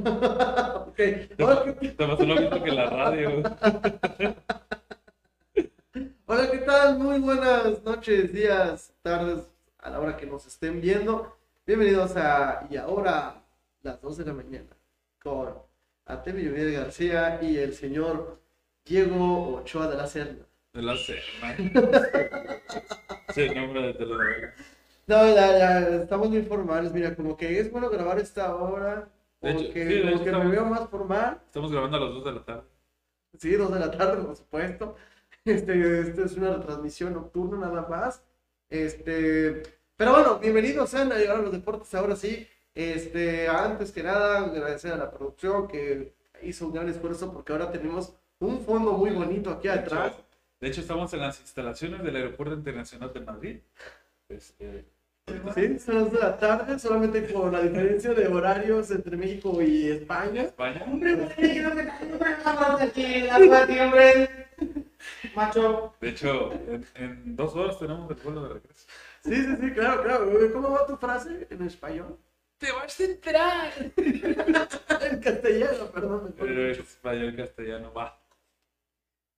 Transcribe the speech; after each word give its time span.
estamos. 0.00 0.88
ok. 0.88 1.00
Hola, 1.38 1.64
¿qué, 1.64 1.88
Te 1.88 2.06
pasó 2.06 2.24
lo 2.24 2.34
mismo 2.36 2.62
que 2.62 2.70
la 2.70 2.90
radio. 2.90 3.42
hola, 6.26 6.50
¿qué 6.50 6.58
tal? 6.58 6.98
Muy 6.98 7.20
buenas 7.20 7.82
noches, 7.84 8.32
días, 8.32 8.92
tardes, 9.02 9.44
a 9.78 9.90
la 9.90 10.00
hora 10.00 10.16
que 10.16 10.26
nos 10.26 10.46
estén 10.46 10.80
viendo. 10.80 11.36
Bienvenidos 11.66 12.16
a 12.16 12.66
Y 12.70 12.76
ahora, 12.76 13.42
las 13.82 14.00
2 14.00 14.18
de 14.18 14.24
la 14.24 14.32
mañana, 14.32 14.76
con 15.22 15.54
Atemi 16.06 16.44
Miguel 16.44 16.72
García 16.72 17.38
y 17.42 17.58
el 17.58 17.74
señor 17.74 18.40
Diego 18.84 19.56
Ochoa 19.56 19.88
de 19.88 19.96
la 19.96 20.06
Serna. 20.06 20.46
De 20.72 20.82
la 20.82 20.96
Serna. 20.96 21.56
Sí, 23.34 23.48
nombre 23.48 23.82
de 23.82 23.94
telenovela. 23.94 24.54
No, 25.06 25.24
ya, 25.24 25.56
ya, 25.56 25.78
estamos 26.02 26.30
muy 26.30 26.42
formales. 26.42 26.92
Mira, 26.92 27.14
como 27.14 27.36
que 27.36 27.60
es 27.60 27.70
bueno 27.70 27.88
grabar 27.90 28.18
esta 28.18 28.56
hora. 28.56 29.08
De 29.40 29.52
Porque 29.54 29.68
hecho, 29.68 29.72
sí, 29.72 29.94
de 29.96 30.00
como 30.02 30.10
hecho 30.14 30.18
que 30.24 30.30
me 30.30 30.36
estamos- 30.36 30.52
veo 30.52 30.64
más 30.66 30.88
formal. 30.88 31.40
Estamos 31.46 31.72
grabando 31.72 31.96
a 31.96 32.00
las 32.00 32.10
2 32.10 32.24
de 32.24 32.32
la 32.32 32.44
tarde. 32.44 32.62
Sí, 33.38 33.52
dos 33.54 33.72
de 33.72 33.80
la 33.80 33.90
tarde, 33.90 34.22
por 34.22 34.36
supuesto. 34.36 34.96
Este, 35.46 36.00
este 36.00 36.24
es 36.24 36.36
una 36.36 36.52
retransmisión 36.54 37.14
nocturna 37.14 37.56
nada 37.68 37.88
más. 37.88 38.22
Este, 38.68 39.62
pero 39.96 40.12
bueno, 40.12 40.38
bienvenidos 40.38 40.90
sean 40.90 41.10
a 41.12 41.16
llegar 41.16 41.36
a 41.36 41.42
los 41.42 41.52
deportes 41.52 41.94
ahora 41.94 42.14
sí. 42.14 42.46
Este, 42.74 43.48
antes 43.48 43.90
que 43.90 44.02
nada, 44.02 44.40
agradecer 44.40 44.92
a 44.92 44.96
la 44.98 45.10
producción 45.10 45.66
que 45.66 46.14
hizo 46.42 46.66
un 46.66 46.74
gran 46.74 46.90
esfuerzo 46.90 47.32
porque 47.32 47.52
ahora 47.52 47.72
tenemos 47.72 48.14
un 48.38 48.60
fondo 48.60 48.92
muy 48.92 49.10
bonito 49.12 49.48
aquí 49.50 49.68
De 49.68 49.74
atrás. 49.74 50.12
hecho, 50.12 50.24
de 50.60 50.68
hecho, 50.68 50.80
estamos 50.82 51.12
en 51.14 51.20
las 51.20 51.40
instalaciones 51.40 52.02
del 52.02 52.16
Aeropuerto 52.16 52.54
Internacional 52.54 53.10
de 53.14 53.20
Madrid. 53.20 53.60
Este, 54.28 54.84
Sí, 55.54 55.78
son 55.78 55.94
las 55.96 56.12
de 56.12 56.18
la 56.18 56.38
tarde, 56.38 56.78
solamente 56.78 57.32
con 57.32 57.52
la 57.52 57.60
diferencia 57.62 58.12
de 58.14 58.26
horarios 58.28 58.90
entre 58.90 59.16
México 59.16 59.60
y 59.62 59.88
España. 59.88 60.42
España. 60.42 60.86
Macho. 65.34 65.94
De 66.00 66.08
hecho, 66.10 66.52
en, 66.52 66.86
en 66.94 67.36
dos 67.36 67.54
horas 67.54 67.78
tenemos 67.78 68.10
el 68.10 68.16
vuelo 68.16 68.42
de 68.42 68.54
regreso. 68.54 68.86
Sí, 69.22 69.34
sí, 69.34 69.56
sí, 69.60 69.70
claro, 69.72 70.02
claro. 70.02 70.30
¿Cómo 70.52 70.70
va 70.72 70.86
tu 70.86 70.96
frase 70.96 71.46
en 71.50 71.66
español? 71.66 72.18
¡Te 72.58 72.72
vas 72.72 73.00
a 73.00 73.04
entrar! 73.04 73.72
En 75.00 75.18
castellano, 75.20 75.86
perdón. 75.94 76.34
Pero 76.38 76.70
es 76.70 76.78
español 76.78 77.34
castellano, 77.34 77.92
va. 77.92 78.19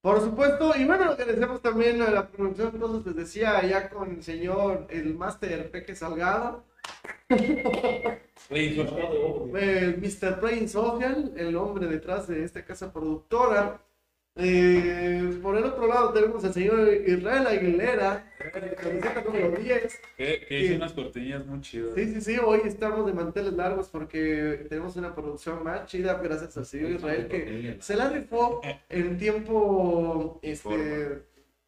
Por 0.02 0.20
supuesto, 0.20 0.74
y 0.76 0.84
bueno, 0.84 1.04
agradecemos 1.04 1.62
también 1.62 2.02
a 2.02 2.10
la 2.10 2.26
producción, 2.28 2.72
entonces 2.74 3.06
les 3.06 3.14
decía, 3.14 3.64
ya 3.64 3.88
con 3.88 4.10
el 4.10 4.22
señor, 4.24 4.88
el 4.90 5.14
máster 5.14 5.70
Peque 5.70 5.94
Salgado, 5.94 6.64
el 8.50 9.98
Mr. 9.98 10.40
Brain 10.40 10.68
Social, 10.68 11.32
el 11.36 11.54
hombre 11.54 11.86
detrás 11.86 12.26
de 12.26 12.42
esta 12.42 12.64
casa 12.64 12.92
productora. 12.92 13.80
Eh, 14.34 15.38
por 15.42 15.58
el 15.58 15.64
otro 15.64 15.86
lado 15.86 16.10
tenemos 16.12 16.42
al 16.42 16.54
señor 16.54 16.88
Israel 17.06 17.46
Aguilera, 17.46 18.32
camiseta 18.80 19.22
número 19.22 19.50
10. 19.50 20.00
que, 20.16 20.46
que 20.48 20.60
hizo 20.60 20.76
unas 20.76 20.92
cortinillas 20.92 21.44
muy 21.44 21.60
chidas. 21.60 21.94
Sí, 21.94 22.14
sí, 22.14 22.20
sí, 22.22 22.38
hoy 22.42 22.62
estamos 22.64 23.04
de 23.04 23.12
manteles 23.12 23.52
largos 23.52 23.90
porque 23.90 24.64
tenemos 24.70 24.96
una 24.96 25.14
producción 25.14 25.62
más 25.62 25.86
chida 25.86 26.14
gracias 26.14 26.56
al 26.56 26.64
señor 26.64 26.92
Israel 26.92 27.28
que 27.28 27.76
se 27.80 27.94
la 27.94 28.08
rifó 28.08 28.62
en 28.88 29.18
tiempo, 29.18 30.38
este, 30.40 31.24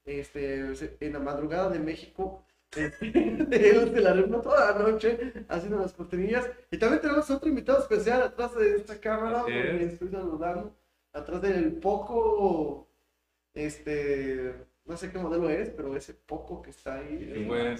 este, 0.06 0.96
en 1.00 1.12
la 1.12 1.18
madrugada 1.18 1.68
de 1.68 1.80
México. 1.80 2.46
Él 2.74 3.90
se 3.94 4.00
la 4.00 4.14
rifó 4.14 4.40
toda 4.40 4.72
la 4.72 4.90
noche 4.90 5.32
haciendo 5.48 5.78
las 5.78 5.92
cortinillas. 5.92 6.48
Y 6.70 6.78
también 6.78 7.02
tenemos 7.02 7.30
otro 7.30 7.48
invitado 7.48 7.78
especial 7.80 8.22
atrás 8.22 8.54
de 8.56 8.76
esta 8.76 8.98
cámara, 8.98 9.40
donde 9.40 9.84
es. 9.84 9.92
estoy 9.92 10.08
saludando, 10.08 10.74
atrás 11.14 11.40
del 11.40 11.72
poco, 11.76 12.88
este, 13.54 14.54
no 14.84 14.96
sé 14.96 15.10
qué 15.10 15.18
modelo 15.18 15.48
es, 15.48 15.70
pero 15.70 15.96
ese 15.96 16.12
poco 16.12 16.60
que 16.60 16.70
está 16.70 16.96
ahí. 16.96 17.32
Y 17.36 17.44
bueno, 17.44 17.74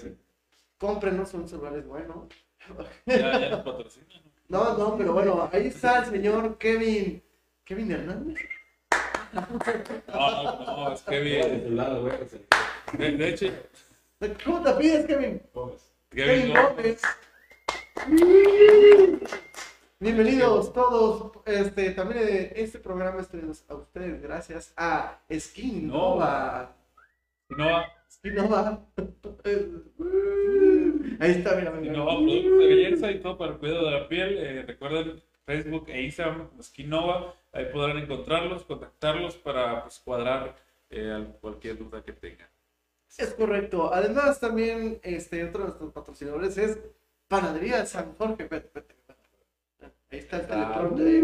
Cómprenos 0.77 1.33
un 1.33 1.47
celular 1.47 1.77
es 1.77 1.87
bueno. 1.87 2.27
ya, 3.05 3.39
ya 3.39 3.49
nos 3.49 3.63
patrocinan. 3.63 4.23
No, 4.47 4.77
no, 4.77 4.97
pero 4.97 5.13
bueno, 5.13 5.49
ahí 5.51 5.67
está 5.67 5.99
el 5.99 6.05
señor 6.05 6.57
Kevin. 6.57 7.21
Kevin 7.63 7.91
Hernández. 7.91 8.37
No, 9.33 9.41
no, 9.51 10.87
no, 10.87 10.93
es 10.93 11.23
bien. 11.23 11.75
De, 12.97 13.11
de 13.17 13.29
hecho, 13.29 13.47
¿Cómo 14.43 14.61
te 14.61 14.73
pides, 14.73 15.05
Kevin? 15.05 15.41
Kevin 16.09 16.53
Gómez. 16.53 17.01
Bienvenidos 19.99 20.73
todos. 20.73 21.31
Este, 21.45 21.91
también 21.91 22.27
eh, 22.27 22.53
este 22.57 22.79
programa 22.79 23.21
es 23.21 23.65
a 23.69 23.75
ustedes 23.75 24.21
gracias 24.21 24.73
a 24.75 25.19
Skin 25.31 25.87
Nova. 25.87 26.75
Skin 28.11 28.35
Nova. 28.35 28.85
Ahí 31.19 31.31
está, 31.31 31.55
mira, 31.55 31.71
mira. 31.71 31.93
no 31.93 32.05
va 32.05 32.15
productos 32.17 32.59
de 32.59 32.65
belleza 32.67 33.11
y 33.11 33.19
todo 33.21 33.37
para 33.37 33.53
el 33.53 33.57
cuidado 33.57 33.85
de 33.85 33.91
la 33.91 34.07
piel, 34.09 34.37
eh, 34.37 34.63
recuerden 34.63 35.23
Facebook 35.45 35.85
e 35.89 36.01
Instagram, 36.03 36.49
Skinova, 36.61 37.33
ahí 37.53 37.65
podrán 37.71 37.97
encontrarlos, 37.99 38.63
contactarlos 38.65 39.35
para 39.37 39.83
pues, 39.83 39.99
cuadrar 39.99 40.55
eh, 40.89 41.11
al- 41.11 41.37
cualquier 41.39 41.77
duda 41.77 42.03
que 42.03 42.11
tengan. 42.13 42.49
Es 43.17 43.33
correcto. 43.33 43.93
Además, 43.93 44.39
también 44.41 44.99
este, 45.03 45.43
otro 45.45 45.59
de 45.61 45.65
nuestros 45.67 45.93
patrocinadores 45.93 46.57
es 46.57 46.79
Panadería 47.29 47.85
San 47.85 48.13
Jorge. 48.15 48.43
Vete. 48.49 48.84
Ahí 50.11 50.19
está 50.19 50.37
el 50.37 50.43
Ah. 50.43 50.47
teleprompter. 50.47 51.23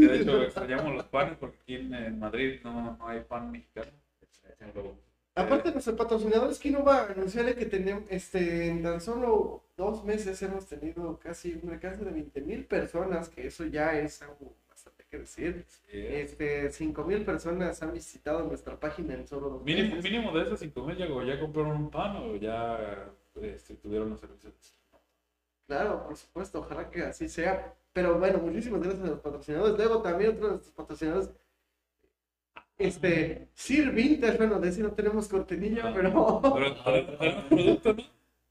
Que 0.00 0.06
de 0.08 0.20
hecho 0.22 0.42
extrañamos 0.42 0.94
los 0.96 1.04
panes 1.06 1.36
porque 1.38 1.58
aquí 1.62 1.74
en, 1.76 2.18
Madrid 2.18 2.60
no, 2.64 2.96
no 2.96 3.08
hay 3.08 3.20
pan 3.20 3.50
mexicano. 3.50 3.90
Aparte 5.34 5.68
de 5.68 5.72
nuestro 5.74 5.96
patrocinador, 5.96 6.50
es 6.50 6.58
que 6.58 6.70
no 6.70 6.84
va 6.84 7.02
a 7.02 7.12
anunciarle 7.12 7.54
que 7.54 7.64
tenemos, 7.66 8.02
este, 8.10 8.68
en 8.68 8.82
tan 8.82 9.00
solo 9.00 9.62
dos 9.76 10.04
meses 10.04 10.42
hemos 10.42 10.66
tenido 10.66 11.18
casi 11.18 11.58
un 11.62 11.70
alcance 11.70 12.04
de 12.04 12.10
20 12.10 12.40
mil 12.42 12.64
personas, 12.66 13.28
que 13.28 13.46
eso 13.46 13.64
ya 13.64 13.98
es 13.98 14.20
algo 14.22 14.54
bastante 14.68 15.04
que 15.08 15.18
decir. 15.18 15.64
Eh, 15.88 16.22
Este, 16.24 16.70
5 16.70 17.04
mil 17.04 17.24
personas 17.24 17.82
han 17.82 17.92
visitado 17.92 18.44
nuestra 18.44 18.78
página 18.78 19.14
en 19.14 19.26
solo 19.26 19.48
dos 19.50 19.64
mínimo, 19.64 19.96
meses. 19.96 20.10
mínimo 20.10 20.32
de 20.36 20.42
esos 20.42 20.58
5 20.60 20.82
mil 20.84 20.96
ya, 20.96 21.06
ya 21.06 21.40
compraron 21.40 21.76
un 21.76 21.90
pan 21.90 22.16
o 22.16 22.36
ya 22.36 23.08
este, 23.40 23.74
tuvieron 23.76 24.10
los 24.10 24.20
servicios. 24.20 24.52
Claro, 25.70 26.02
por 26.02 26.16
supuesto, 26.16 26.58
ojalá 26.58 26.90
que 26.90 27.04
así 27.04 27.28
sea. 27.28 27.72
Pero 27.92 28.18
bueno, 28.18 28.38
muchísimas 28.38 28.82
gracias 28.82 29.04
a 29.04 29.10
los 29.10 29.20
patrocinadores. 29.20 29.76
Luego 29.76 30.02
también 30.02 30.30
otro 30.30 30.46
de 30.46 30.50
nuestros 30.54 30.74
patrocinadores, 30.74 31.30
este, 32.76 33.46
Sir 33.54 33.92
Vintage, 33.92 34.36
bueno, 34.36 34.58
de 34.58 34.68
ese 34.68 34.82
no 34.82 34.90
tenemos 34.90 35.28
cortinilla, 35.28 35.94
pero 35.94 36.10
Pero 36.42 36.74
pero 36.84 37.14
tenemos 37.14 37.44
producto, 37.44 37.94
¿no? 37.94 38.02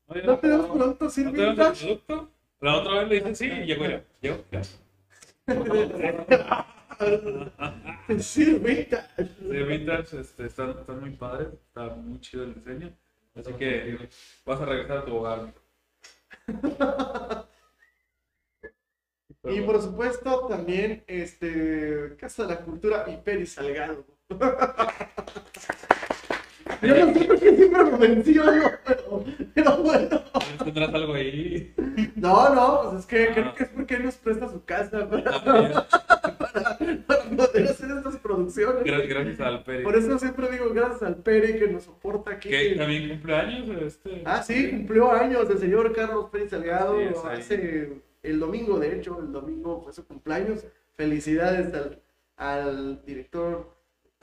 Oye, 0.07 0.23
no 0.23 0.39
tenemos 0.39 0.67
producto 0.67 1.09
Sir 1.09 1.25
¿No 1.25 1.31
Vintage. 1.33 1.83
producto? 1.83 2.29
La 2.61 2.77
otra 2.77 2.99
vez 2.99 3.09
le 3.09 3.15
dije 3.15 3.35
sí 3.35 3.47
y 3.47 3.65
llegó 3.65 3.85
ya. 3.85 4.01
Llegó. 4.21 4.38
ya. 4.49 4.61
Sir 8.21 8.59
Vintage. 8.61 9.25
De 9.41 9.63
vintage, 9.63 10.21
este, 10.21 10.45
están, 10.45 10.69
están 10.69 11.01
muy 11.01 11.11
padres, 11.11 11.49
está 11.67 11.93
muy 11.95 12.21
chido 12.21 12.45
el 12.45 12.53
diseño. 12.53 12.93
Así 13.35 13.51
que 13.55 14.07
vas 14.45 14.61
a 14.61 14.65
regresar 14.65 14.99
a 14.99 15.05
tu 15.05 15.17
hogar. 15.17 15.53
Y 19.46 19.62
por 19.62 19.82
supuesto 19.82 20.48
también 20.48 21.03
este 21.08 22.15
Casa 22.20 22.44
de 22.44 22.56
la 22.56 22.62
Cultura 22.62 23.06
y 23.08 23.46
Salgado. 23.46 24.06
Yo 26.81 27.05
no 27.05 27.13
sé 27.13 27.25
por 27.25 27.39
qué 27.39 27.55
siempre 27.55 27.83
lo 27.83 27.98
menciono, 27.98 28.71
pero, 28.86 29.24
pero 29.53 29.77
bueno. 29.77 30.21
¿Tendrás 30.63 30.93
algo 30.93 31.13
ahí? 31.13 31.74
No, 32.15 32.53
no, 32.55 32.81
pues 32.91 33.00
es 33.01 33.05
que 33.05 33.24
Ah. 33.29 33.33
creo 33.33 33.55
que 33.55 33.63
es 33.63 33.69
porque 33.69 33.95
él 33.95 34.05
nos 34.05 34.15
presta 34.15 34.50
su 34.50 34.63
casa 34.65 35.09
para, 35.09 35.24
Gra- 35.43 37.05
para 37.05 37.24
poder 37.24 37.67
hacer 37.69 37.91
estas 37.91 38.17
producciones. 38.17 38.83
Gracias 38.83 39.39
al 39.41 39.63
Peri. 39.63 39.83
Por 39.83 39.95
eso 39.95 40.19
siempre 40.19 40.50
digo 40.51 40.69
gracias 40.74 41.03
al 41.03 41.15
Peri 41.17 41.59
que 41.59 41.67
nos 41.67 41.83
soporta 41.83 42.31
aquí. 42.31 42.50
Que 42.50 42.75
también 42.75 43.09
cumpleaños. 43.09 43.81
Este, 43.81 44.24
Ah, 44.25 44.41
sí, 44.43 44.69
cumplió 44.69 45.12
años 45.12 45.50
el 45.50 45.57
señor 45.59 45.93
Carlos 45.93 46.27
Pérez 46.31 46.50
Salgado 46.51 46.98
hace 47.29 48.01
el 48.24 48.39
domingo, 48.39 48.79
de 48.79 48.95
hecho, 48.98 49.19
el 49.19 49.31
domingo 49.31 49.81
fue 49.81 49.93
su 49.93 50.05
cumpleaños. 50.05 50.65
Felicidades 50.95 51.74
al, 51.74 52.01
al 52.38 53.05
director, 53.05 53.74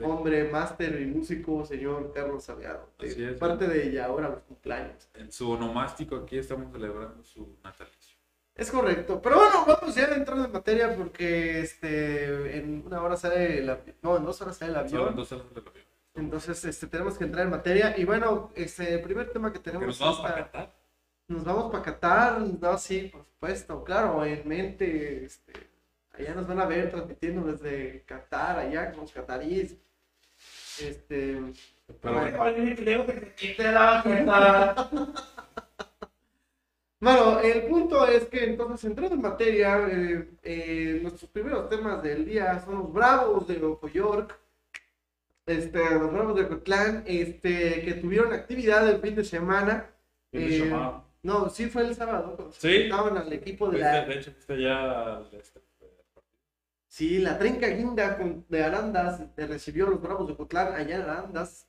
hombre, 0.03 0.49
máster 0.49 1.01
y 1.01 1.05
músico, 1.05 1.65
señor 1.65 2.11
Carlos 2.13 2.43
Salgado. 2.43 2.89
Es, 2.99 3.15
parte 3.37 3.67
de 3.67 3.87
ella 3.89 4.05
ahora 4.05 4.29
los 4.29 4.41
cumpleaños. 4.43 5.09
En 5.15 5.31
su 5.31 5.51
onomástico 5.51 6.15
aquí 6.17 6.37
estamos 6.37 6.71
celebrando 6.71 7.23
su 7.23 7.57
natalicio. 7.63 8.17
Es 8.55 8.71
correcto. 8.71 9.21
Pero 9.21 9.35
bueno, 9.37 9.65
vamos 9.67 9.95
ya 9.95 10.05
a 10.05 10.15
entrar 10.15 10.37
en 10.37 10.51
materia 10.51 10.95
porque 10.95 11.61
este 11.61 12.57
en 12.57 12.83
una 12.85 13.01
hora 13.01 13.15
sale 13.15 13.59
el 13.59 13.69
avión. 13.69 13.95
No, 14.01 14.17
en 14.17 14.25
dos 14.25 14.41
horas 14.41 14.57
sale 14.57 14.71
el 14.71 14.77
avión. 14.77 15.15
dos 15.15 15.31
horas 15.31 15.49
del 15.53 15.67
avión. 15.67 15.85
Entonces, 16.15 16.65
este, 16.65 16.87
tenemos 16.87 17.15
que 17.17 17.25
entrar 17.25 17.45
en 17.45 17.51
materia. 17.51 17.95
Y 17.95 18.03
bueno, 18.03 18.51
este, 18.55 18.95
el 18.95 19.01
primer 19.01 19.29
tema 19.31 19.53
que 19.53 19.59
tenemos 19.59 19.85
nos 19.85 19.99
vamos 19.99 20.17
esta- 20.17 20.29
a 20.29 20.35
Qatar. 20.35 20.73
Nos 21.27 21.43
vamos 21.43 21.71
para 21.71 21.83
Qatar, 21.83 22.39
no, 22.39 22.77
sí, 22.77 23.09
por 23.11 23.25
supuesto, 23.25 23.83
claro, 23.83 24.23
en 24.25 24.47
mente, 24.47 25.25
este, 25.25 25.51
allá 26.13 26.33
nos 26.33 26.47
van 26.47 26.61
a 26.61 26.65
ver 26.65 26.89
transmitiendo 26.89 27.45
desde 27.51 28.03
Qatar, 28.05 28.57
allá 28.59 28.91
con 28.91 29.01
los 29.01 29.11
cataríes. 29.11 29.75
Este, 30.81 31.39
Pero 32.01 32.13
bueno, 32.13 32.37
bueno, 36.99 37.39
el 37.41 37.63
punto 37.67 38.07
es 38.07 38.25
que 38.25 38.43
entonces 38.45 38.83
entrando 38.89 39.15
en 39.15 39.21
materia, 39.21 39.87
eh, 39.89 40.29
eh, 40.43 40.99
nuestros 41.01 41.29
primeros 41.29 41.69
temas 41.69 42.01
del 42.01 42.25
día 42.25 42.59
son 42.65 42.79
los 42.79 42.91
Bravos 42.93 43.47
de 43.47 43.57
Nueva 43.59 43.91
York, 43.93 44.35
este, 45.45 45.79
los 45.91 46.11
Bravos 46.11 46.35
de 46.35 46.47
Cotlán, 46.47 47.03
este, 47.05 47.83
que 47.83 47.93
tuvieron 48.01 48.33
actividad 48.33 48.87
el 48.89 48.99
fin 48.99 49.15
de 49.15 49.23
semana. 49.23 49.85
Eh, 50.31 50.73
no, 51.23 51.49
sí 51.49 51.67
fue 51.67 51.83
el 51.83 51.95
sábado, 51.95 52.49
Sí. 52.57 52.67
enfrentaban 52.67 53.17
al 53.17 53.31
equipo 53.31 53.69
de 53.69 53.77
Fuiste- 53.77 53.83
la, 53.91 54.05
de 54.05 54.13
hecho, 54.15 54.31
fuiste 54.31 54.61
ya 54.61 55.15
al 55.17 55.29
este, 55.33 55.61
sí, 56.97 57.19
la 57.19 57.37
Trenca 57.37 57.67
Guinda 57.67 58.17
de 58.49 58.63
Arandas, 58.63 59.21
eh, 59.37 59.45
recibió 59.45 59.85
a 59.87 59.89
los 59.91 60.01
Bravos 60.01 60.27
de 60.27 60.35
Cotlán 60.35 60.73
allá 60.73 60.95
en 60.95 61.01
Arandas, 61.03 61.67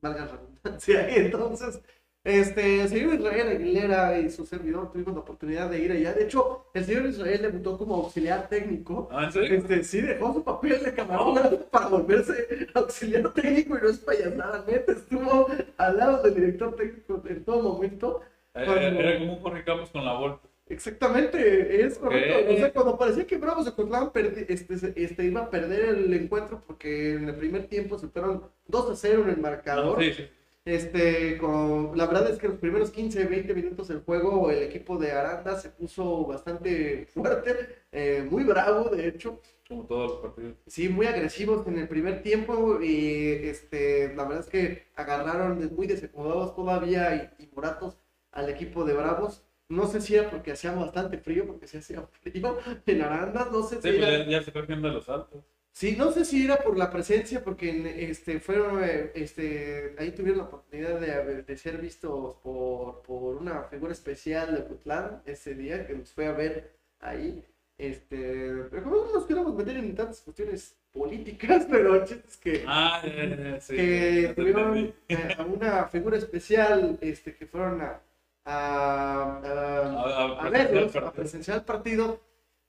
valga 0.00 0.26
la 0.26 0.32
redundancia, 0.36 1.10
y 1.10 1.14
entonces, 1.26 1.80
este, 2.24 2.82
el 2.82 2.88
señor 2.88 3.14
Israel 3.14 3.48
Aguilera 3.48 4.16
y 4.20 4.30
su 4.30 4.46
servidor 4.46 4.92
tuvimos 4.92 5.14
la 5.14 5.20
oportunidad 5.20 5.68
de 5.68 5.80
ir 5.80 5.90
allá, 5.90 6.12
de 6.12 6.22
hecho, 6.24 6.66
el 6.74 6.84
señor 6.84 7.06
Israel 7.06 7.42
debutó 7.42 7.76
como 7.76 7.96
auxiliar 7.96 8.48
técnico, 8.48 9.08
Ah, 9.10 9.24
¿en 9.24 9.32
serio? 9.32 9.58
Este, 9.58 9.82
sí, 9.82 10.00
dejó 10.00 10.32
su 10.32 10.44
papel 10.44 10.80
de 10.84 10.94
camarógrafo 10.94 11.58
para 11.70 11.88
volverse 11.88 12.68
auxiliar 12.74 13.32
técnico 13.34 13.76
y 13.76 13.80
no 13.82 13.88
es 13.88 13.98
payasada, 13.98 14.64
neta, 14.68 14.92
estuvo 14.92 15.48
al 15.76 15.96
lado 15.96 16.22
del 16.22 16.34
director 16.36 16.76
técnico 16.76 17.20
en 17.26 17.44
todo 17.44 17.60
momento. 17.74 18.20
Eh, 18.54 18.62
cuando- 18.66 19.00
Era 19.00 19.18
como 19.18 19.32
un 19.34 19.42
Jorge 19.42 19.64
Campos 19.64 19.90
con 19.90 20.04
la. 20.04 20.38
Exactamente, 20.72 21.84
es 21.84 21.98
correcto. 21.98 22.52
O 22.52 22.56
sea, 22.56 22.72
cuando 22.72 22.98
parecía 22.98 23.26
que 23.26 23.36
Bravos 23.36 23.66
de 23.66 23.72
Cotlán 23.72 24.10
este, 24.48 24.92
este, 24.96 25.24
iba 25.24 25.42
a 25.42 25.50
perder 25.50 25.90
el 25.90 26.14
encuentro 26.14 26.62
porque 26.66 27.14
en 27.14 27.28
el 27.28 27.36
primer 27.36 27.66
tiempo 27.66 27.98
se 27.98 28.08
fueron 28.08 28.44
2 28.68 28.90
a 28.90 28.96
0 28.96 29.22
en 29.24 29.30
el 29.30 29.36
marcador. 29.36 30.02
Sí, 30.02 30.12
sí. 30.14 30.28
Este, 30.64 31.38
con, 31.38 31.96
la 31.96 32.06
verdad 32.06 32.30
es 32.30 32.38
que 32.38 32.48
los 32.48 32.58
primeros 32.58 32.90
15, 32.90 33.24
20 33.24 33.52
minutos 33.54 33.88
del 33.88 34.00
juego, 34.00 34.50
el 34.50 34.62
equipo 34.62 34.96
de 34.96 35.10
Aranda 35.10 35.58
se 35.58 35.70
puso 35.70 36.24
bastante 36.24 37.06
fuerte, 37.06 37.82
eh, 37.90 38.26
muy 38.30 38.44
bravo, 38.44 38.88
de 38.88 39.08
hecho. 39.08 39.40
Como 39.68 39.84
todos 39.84 40.12
los 40.12 40.20
partidos. 40.20 40.54
Sí, 40.68 40.88
muy 40.88 41.06
agresivos 41.06 41.66
en 41.66 41.78
el 41.78 41.88
primer 41.88 42.22
tiempo 42.22 42.80
y 42.80 43.40
este, 43.42 44.14
la 44.14 44.24
verdad 44.24 44.44
es 44.44 44.50
que 44.50 44.84
agarraron 44.94 45.74
muy 45.74 45.86
desacomodados 45.86 46.54
todavía 46.54 47.32
y, 47.38 47.42
y 47.42 47.50
moratos 47.54 47.98
al 48.30 48.48
equipo 48.48 48.84
de 48.84 48.94
Bravos. 48.94 49.42
No 49.72 49.86
sé 49.86 50.00
si 50.00 50.14
era 50.14 50.30
porque 50.30 50.52
hacía 50.52 50.72
bastante 50.72 51.18
frío, 51.18 51.46
porque 51.46 51.66
se 51.66 51.78
hacía 51.78 52.02
frío 52.20 52.58
en 52.86 53.02
Arandas, 53.02 53.50
no 53.50 53.62
sé 53.62 53.76
si 53.76 53.82
Sí, 53.82 53.96
pues 53.98 54.08
era... 54.08 54.24
ya, 54.24 54.40
ya 54.40 54.42
se 54.42 54.50
de 54.52 54.76
los 54.76 55.08
altos. 55.08 55.44
Sí, 55.72 55.96
no 55.96 56.12
sé 56.12 56.26
si 56.26 56.44
era 56.44 56.58
por 56.58 56.76
la 56.76 56.90
presencia, 56.90 57.42
porque 57.42 58.10
este, 58.10 58.40
fueron, 58.40 58.84
eh, 58.84 59.10
este, 59.14 59.94
ahí 59.98 60.10
tuvieron 60.10 60.38
la 60.38 60.44
oportunidad 60.44 61.00
de, 61.00 61.42
de 61.42 61.56
ser 61.56 61.78
vistos 61.78 62.36
por, 62.42 63.00
por 63.02 63.36
una 63.36 63.62
figura 63.64 63.92
especial 63.92 64.54
de 64.54 64.60
Putlán 64.62 65.22
ese 65.24 65.54
día, 65.54 65.86
que 65.86 65.94
nos 65.94 66.10
fue 66.12 66.26
a 66.26 66.32
ver 66.32 66.72
ahí. 67.00 67.42
Este, 67.78 68.52
pero 68.70 68.82
como 68.84 68.96
no 68.96 69.12
nos 69.14 69.24
queremos 69.26 69.54
meter 69.54 69.76
en 69.78 69.94
tantas 69.94 70.20
cuestiones 70.20 70.76
políticas, 70.92 71.66
pero 71.70 71.94
el 71.96 72.04
chiste 72.04 72.28
es 72.28 72.36
que, 72.36 72.64
Ah, 72.68 73.02
sí. 73.60 73.74
que 73.74 74.32
tuvieron 74.36 74.94
eh, 75.08 75.34
a 75.38 75.42
una 75.44 75.86
figura 75.88 76.18
especial, 76.18 76.98
este, 77.00 77.34
que 77.34 77.46
fueron 77.46 77.80
a, 77.80 77.98
a, 78.44 79.40
a- 79.44 79.92
A, 79.94 80.44
a 80.44 80.46
a, 80.46 80.50
verlos, 80.50 80.92
presenciar 80.92 81.04
a 81.04 81.06
el 81.06 81.12
partido. 81.12 81.12
presenciar 81.12 81.58
el 81.58 81.64
partido. 81.64 82.20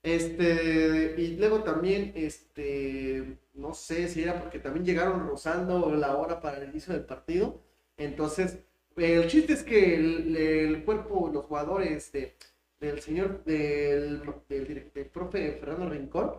Este, 0.02 1.14
y 1.18 1.36
luego 1.36 1.62
también, 1.62 2.12
este, 2.14 3.38
no 3.54 3.72
sé 3.74 4.08
si 4.08 4.22
era 4.22 4.38
porque 4.40 4.58
también 4.58 4.84
llegaron 4.84 5.26
rozando 5.26 5.94
la 5.94 6.16
hora 6.16 6.40
para 6.40 6.58
el 6.58 6.70
inicio 6.70 6.92
del 6.92 7.04
partido. 7.06 7.60
Entonces, 7.96 8.58
el 8.96 9.26
chiste 9.28 9.54
es 9.54 9.62
que 9.62 9.94
el, 9.96 10.36
el 10.36 10.84
cuerpo, 10.84 11.30
los 11.32 11.46
jugadores 11.46 12.12
de, 12.12 12.34
del 12.80 13.00
señor, 13.00 13.44
del, 13.44 14.22
del, 14.48 14.90
del 14.92 15.06
profe 15.06 15.52
Fernando 15.58 15.88
Rincón, 15.90 16.32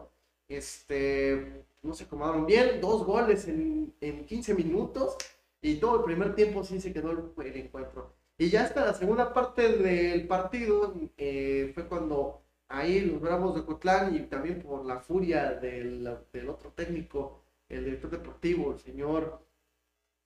este, 0.48 1.66
no 1.82 1.94
se 1.94 2.04
acomodaron 2.06 2.46
bien, 2.46 2.80
dos 2.82 3.04
goles 3.06 3.48
en, 3.48 3.94
en 4.02 4.26
15 4.26 4.54
minutos 4.54 5.18
y 5.62 5.76
todo 5.78 5.98
el 6.00 6.04
primer 6.06 6.36
tiempo 6.36 6.64
sí 6.64 6.80
se 6.80 6.94
quedó 6.94 7.12
el, 7.12 7.48
el 7.48 7.56
encuentro. 7.58 8.15
Y 8.38 8.50
ya 8.50 8.64
hasta 8.64 8.86
la 8.86 8.94
segunda 8.94 9.34
parte 9.34 9.78
del 9.78 10.28
partido 10.28 10.94
eh, 11.18 11.72
fue 11.74 11.88
cuando 11.88 12.42
ahí 12.68 13.02
los 13.02 13.22
Bravos 13.22 13.56
de 13.56 13.66
Cotlán 13.66 14.16
y 14.16 14.20
también 14.22 14.62
por 14.62 14.86
la 14.86 15.00
furia 15.00 15.54
del, 15.54 16.18
del 16.34 16.50
otro 16.50 16.72
técnico, 16.72 17.42
el 17.70 17.86
director 17.86 18.12
deportivo, 18.12 18.74
el 18.74 18.80
señor 18.80 19.40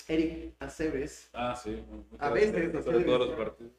Eric 0.08 0.56
Aceves. 0.60 1.30
Ah, 1.34 1.56
sí. 1.56 1.84
A 2.18 2.30
veces, 2.32 2.84
sobre 2.84 3.04
todos 3.04 3.28
los 3.28 3.38
partidos. 3.38 3.74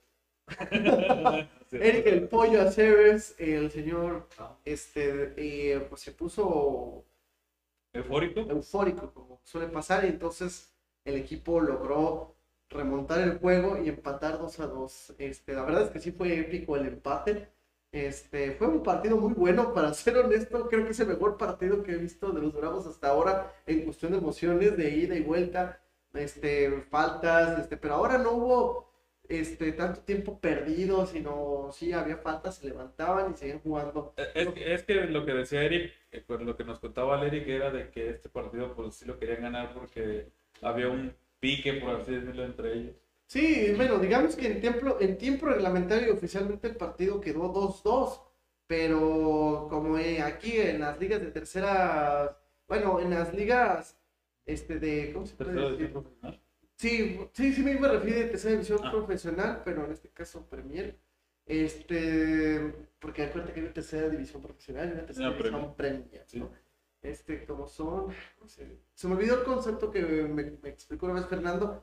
Eric 1.73 2.07
el 2.07 2.29
Pollo 2.29 2.63
Aceves, 2.63 3.35
el 3.39 3.71
señor, 3.71 4.29
este, 4.65 5.35
eh, 5.37 5.81
pues 5.89 6.01
se 6.03 6.13
puso 6.13 7.05
¿Eufórico? 7.93 8.41
eufórico, 8.41 9.13
como 9.13 9.41
suele 9.45 9.69
pasar, 9.69 10.05
y 10.05 10.09
entonces 10.09 10.73
el 11.05 11.17
equipo 11.17 11.61
logró 11.61 12.37
remontar 12.71 13.21
el 13.21 13.39
juego 13.39 13.79
y 13.83 13.89
empatar 13.89 14.39
2 14.39 14.61
a 14.61 14.67
2. 14.67 15.15
Este, 15.19 15.55
la 15.55 15.65
verdad 15.65 15.83
es 15.85 15.91
que 15.91 16.01
sí 16.01 16.13
fue 16.13 16.39
épico 16.39 16.77
el 16.77 16.87
empate. 16.87 17.49
Este, 17.93 18.53
fue 18.53 18.69
un 18.69 18.83
partido 18.85 19.17
muy 19.17 19.33
bueno, 19.35 19.75
para 19.75 19.93
ser 19.95 20.17
honesto, 20.19 20.69
creo 20.69 20.85
que 20.85 20.93
es 20.93 21.01
el 21.01 21.09
mejor 21.09 21.37
partido 21.37 21.83
que 21.83 21.93
he 21.93 21.97
visto 21.97 22.31
de 22.31 22.41
los 22.41 22.55
Bravos 22.55 22.87
hasta 22.87 23.09
ahora 23.09 23.53
en 23.67 23.83
cuestión 23.83 24.13
de 24.13 24.19
emociones, 24.19 24.77
de 24.77 24.91
ida 24.91 25.17
y 25.17 25.23
vuelta, 25.23 25.81
este, 26.15 26.83
faltas, 26.89 27.59
este, 27.59 27.77
pero 27.77 27.95
ahora 27.95 28.17
no 28.19 28.31
hubo 28.33 28.91
este, 29.29 29.73
tanto 29.73 30.03
tiempo 30.03 30.39
perdido, 30.41 31.05
sino 31.07 31.71
sí 31.73 31.93
había 31.93 32.17
faltas, 32.17 32.57
se 32.57 32.67
levantaban 32.69 33.33
y 33.33 33.37
seguían 33.37 33.61
jugando. 33.61 34.15
Es, 34.35 34.49
que- 34.49 34.75
es 34.75 34.83
que 34.85 34.95
lo 35.07 35.25
que 35.25 35.33
decía 35.35 35.63
Eric, 35.65 35.93
eh, 36.13 36.23
pues, 36.27 36.41
lo 36.43 36.57
que 36.57 36.65
nos 36.65 36.79
contaba 36.79 37.25
Eric 37.27 37.47
era 37.49 37.71
de 37.73 37.91
que 37.91 38.11
este 38.11 38.29
partido 38.29 38.73
pues 38.75 38.95
sí 38.97 39.05
lo 39.05 39.19
querían 39.19 39.43
ganar 39.43 39.73
porque 39.75 40.29
había 40.63 40.89
un 40.89 41.13
pique, 41.41 41.75
por 41.75 41.91
así 41.97 42.13
decirlo, 42.15 42.45
entre 42.45 42.73
ellos. 42.75 42.97
Sí, 43.27 43.73
bueno, 43.77 43.99
digamos 43.99 44.35
que 44.37 44.47
en 44.49 44.61
tiempo, 44.61 44.99
en 45.01 45.17
tiempo 45.17 45.47
reglamentario 45.47 46.13
oficialmente 46.15 46.67
el 46.69 46.77
partido 46.77 47.21
quedó 47.21 47.53
2-2, 47.53 48.21
pero 48.67 49.67
como 49.71 49.99
eh, 49.99 50.21
aquí 50.23 50.59
en 50.59 50.81
las 50.81 50.99
ligas 51.01 51.21
de 51.21 51.31
tercera, 51.31 52.39
bueno, 52.69 53.01
en 53.01 53.11
las 53.11 53.33
ligas 53.35 53.97
este 54.47 54.79
de, 54.81 55.13
¿cómo 55.13 55.27
se 55.27 55.35
puede 55.37 55.53
decir? 55.71 55.93
Sí, 56.77 57.21
sí, 57.33 57.53
sí 57.53 57.63
me 57.63 57.73
iba 57.73 57.89
a 57.89 57.93
tercera 58.31 58.53
división 58.53 58.81
Ah. 58.83 58.91
profesional, 58.91 59.63
pero 59.65 59.85
en 59.85 59.93
este 59.93 60.09
caso 60.11 60.47
Premier. 60.49 60.99
Este, 61.47 62.73
porque 63.01 63.25
acuérdate 63.25 63.53
que 63.53 63.61
hay 63.61 63.65
una 63.67 63.75
tercera 63.75 64.09
división 64.09 64.41
profesional 64.41 64.89
y 64.89 64.93
una 64.93 65.07
tercera 65.07 65.29
No, 65.29 65.35
división 65.37 65.75
Premier, 65.77 66.25
Sí. 66.27 66.43
Este, 67.03 67.47
como 67.47 67.67
son, 67.67 68.07
¿cómo 68.39 68.49
se, 68.49 68.77
se 68.95 69.09
me 69.09 69.15
olvidó 69.15 69.37
el 69.39 69.45
concepto 69.45 69.91
que 69.91 70.03
me, 70.03 70.53
me 70.63 70.69
explicó 70.69 71.07
una 71.07 71.15
vez 71.17 71.27
Fernando, 71.27 71.83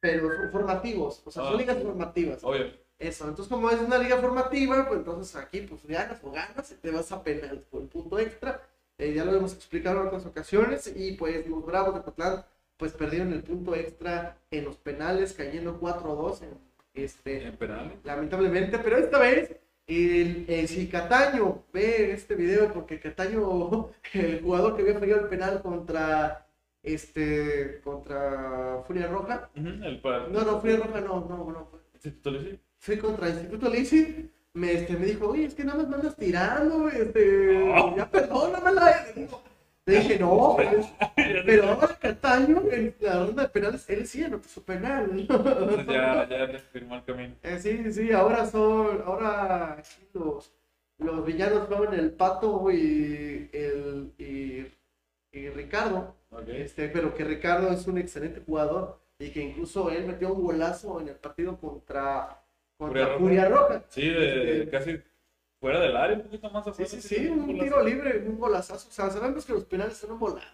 pero 0.00 0.32
son 0.36 0.50
formativos, 0.52 1.22
o 1.26 1.30
sea, 1.30 1.42
son 1.44 1.54
Ah. 1.54 1.56
ligas 1.56 1.82
formativas. 1.82 2.44
Obvio. 2.44 2.66
Eso, 2.98 3.28
entonces 3.28 3.52
como 3.52 3.68
es 3.70 3.80
una 3.80 3.98
liga 3.98 4.16
formativa, 4.18 4.86
pues 4.86 5.00
entonces 5.00 5.34
aquí 5.34 5.62
pues 5.62 5.84
ganas 5.84 6.22
o 6.22 6.30
ganas 6.30 6.70
y 6.70 6.74
te 6.76 6.90
vas 6.92 7.10
a 7.10 7.22
penal 7.24 7.64
por 7.70 7.82
el 7.82 7.88
punto 7.88 8.18
extra. 8.20 8.62
Eh, 8.98 9.12
ya 9.12 9.24
lo 9.24 9.34
hemos 9.34 9.52
explicado 9.54 10.00
en 10.00 10.06
otras 10.06 10.24
ocasiones 10.26 10.92
y 10.94 11.12
pues 11.12 11.44
los 11.48 11.66
Bravos 11.66 11.96
de 11.96 12.02
Cotlán 12.02 12.44
pues 12.76 12.92
perdieron 12.92 13.32
el 13.32 13.42
punto 13.42 13.74
extra 13.74 14.38
en 14.52 14.64
los 14.66 14.76
penales 14.76 15.32
cayendo 15.32 15.80
4-2 15.80 16.42
en, 16.42 16.50
este, 16.94 17.48
En 17.48 17.56
penales. 17.56 17.98
lamentablemente, 18.04 18.78
pero 18.78 18.96
esta 18.98 19.18
vez 19.18 19.56
el, 19.86 20.44
el- 20.48 20.68
si 20.68 20.88
Cataño 20.88 21.64
ve 21.72 22.12
este 22.12 22.34
video 22.34 22.72
porque 22.72 23.00
Cataño, 23.00 23.90
el 24.14 24.40
jugador 24.42 24.76
que 24.76 24.82
había 24.82 24.98
fallado 24.98 25.20
el 25.22 25.28
penal 25.28 25.62
contra 25.62 26.46
este 26.82 27.80
contra 27.82 28.82
Furia 28.86 29.06
Roja, 29.08 29.50
el 29.54 30.00
par- 30.00 30.28
no, 30.30 30.42
no, 30.44 30.60
Furia 30.60 30.76
Roja 30.78 31.00
no, 31.00 31.20
no, 31.28 31.36
no, 31.50 31.70
le 32.30 32.38
dices. 32.38 32.58
fui 32.78 32.98
contra 32.98 33.30
Instituto 33.30 33.70
Lisi, 33.70 34.30
me, 34.52 34.72
este, 34.72 34.94
me 34.96 35.06
dijo, 35.06 35.28
oye, 35.30 35.46
es 35.46 35.54
que 35.54 35.64
nada 35.64 35.78
más 35.78 35.88
me 35.88 35.96
andas 35.96 36.16
tirando, 36.16 36.88
este, 36.88 37.72
Oh. 37.74 37.96
ya 37.96 38.08
perdónamela. 38.10 39.12
Le, 39.16 39.22
digo, 39.22 39.42
le 39.86 39.98
dije, 39.98 40.18
no, 40.18 40.56
pero 41.46 41.68
ahora 41.68 41.98
Cataño, 42.00 42.62
en 42.70 42.94
la 43.00 43.26
ronda 43.26 43.42
de 43.42 43.48
penales, 43.50 43.88
él 43.90 44.06
sí 44.06 44.22
anotó 44.24 44.48
su 44.48 44.62
penal. 44.64 45.26
Ya, 45.86 46.26
ya 46.28 46.46
le 46.46 46.58
firmó 46.58 46.96
el 46.96 47.04
camino. 47.04 47.34
Eh, 47.42 47.58
sí, 47.58 47.92
sí, 47.92 48.12
ahora 48.12 48.46
son, 48.46 49.02
ahora 49.04 49.82
los, 50.14 50.52
los 50.98 51.26
villanos 51.26 51.68
fueron 51.68 51.94
el 51.94 52.12
Pato 52.12 52.70
y 52.70 53.50
el 53.52 54.12
y, 54.18 54.66
y 55.32 55.48
Ricardo, 55.50 56.16
este, 56.46 56.88
pero 56.88 57.14
que 57.14 57.24
Ricardo 57.24 57.70
es 57.70 57.86
un 57.86 57.98
excelente 57.98 58.40
jugador 58.40 59.00
y 59.18 59.30
que 59.30 59.42
incluso 59.42 59.90
él 59.90 60.06
metió 60.06 60.32
un 60.32 60.42
golazo 60.42 61.00
en 61.00 61.08
el 61.08 61.16
partido 61.16 61.58
contra, 61.58 62.42
contra 62.78 63.08
Furia 63.08 63.08
Roja. 63.08 63.18
Furia 63.18 63.48
Roja. 63.48 63.84
Sí, 63.88 64.08
de, 64.08 64.62
Este, 64.62 64.70
casi 64.70 65.00
fuera 65.64 65.80
del 65.80 65.96
área, 65.96 66.16
un 66.16 66.22
poquito 66.24 66.50
más 66.50 66.64
Sí, 66.64 66.70
afuera. 66.70 66.90
sí, 66.90 67.00
sí, 67.00 67.26
un 67.28 67.58
tiro 67.58 67.82
libre, 67.82 68.18
un 68.28 68.38
golazazo. 68.38 68.88
O 68.88 68.92
sea, 68.92 69.10
sabemos 69.10 69.46
que 69.46 69.54
los 69.54 69.64
penales 69.64 69.96
son 69.96 70.12
un 70.12 70.18
volado. 70.18 70.46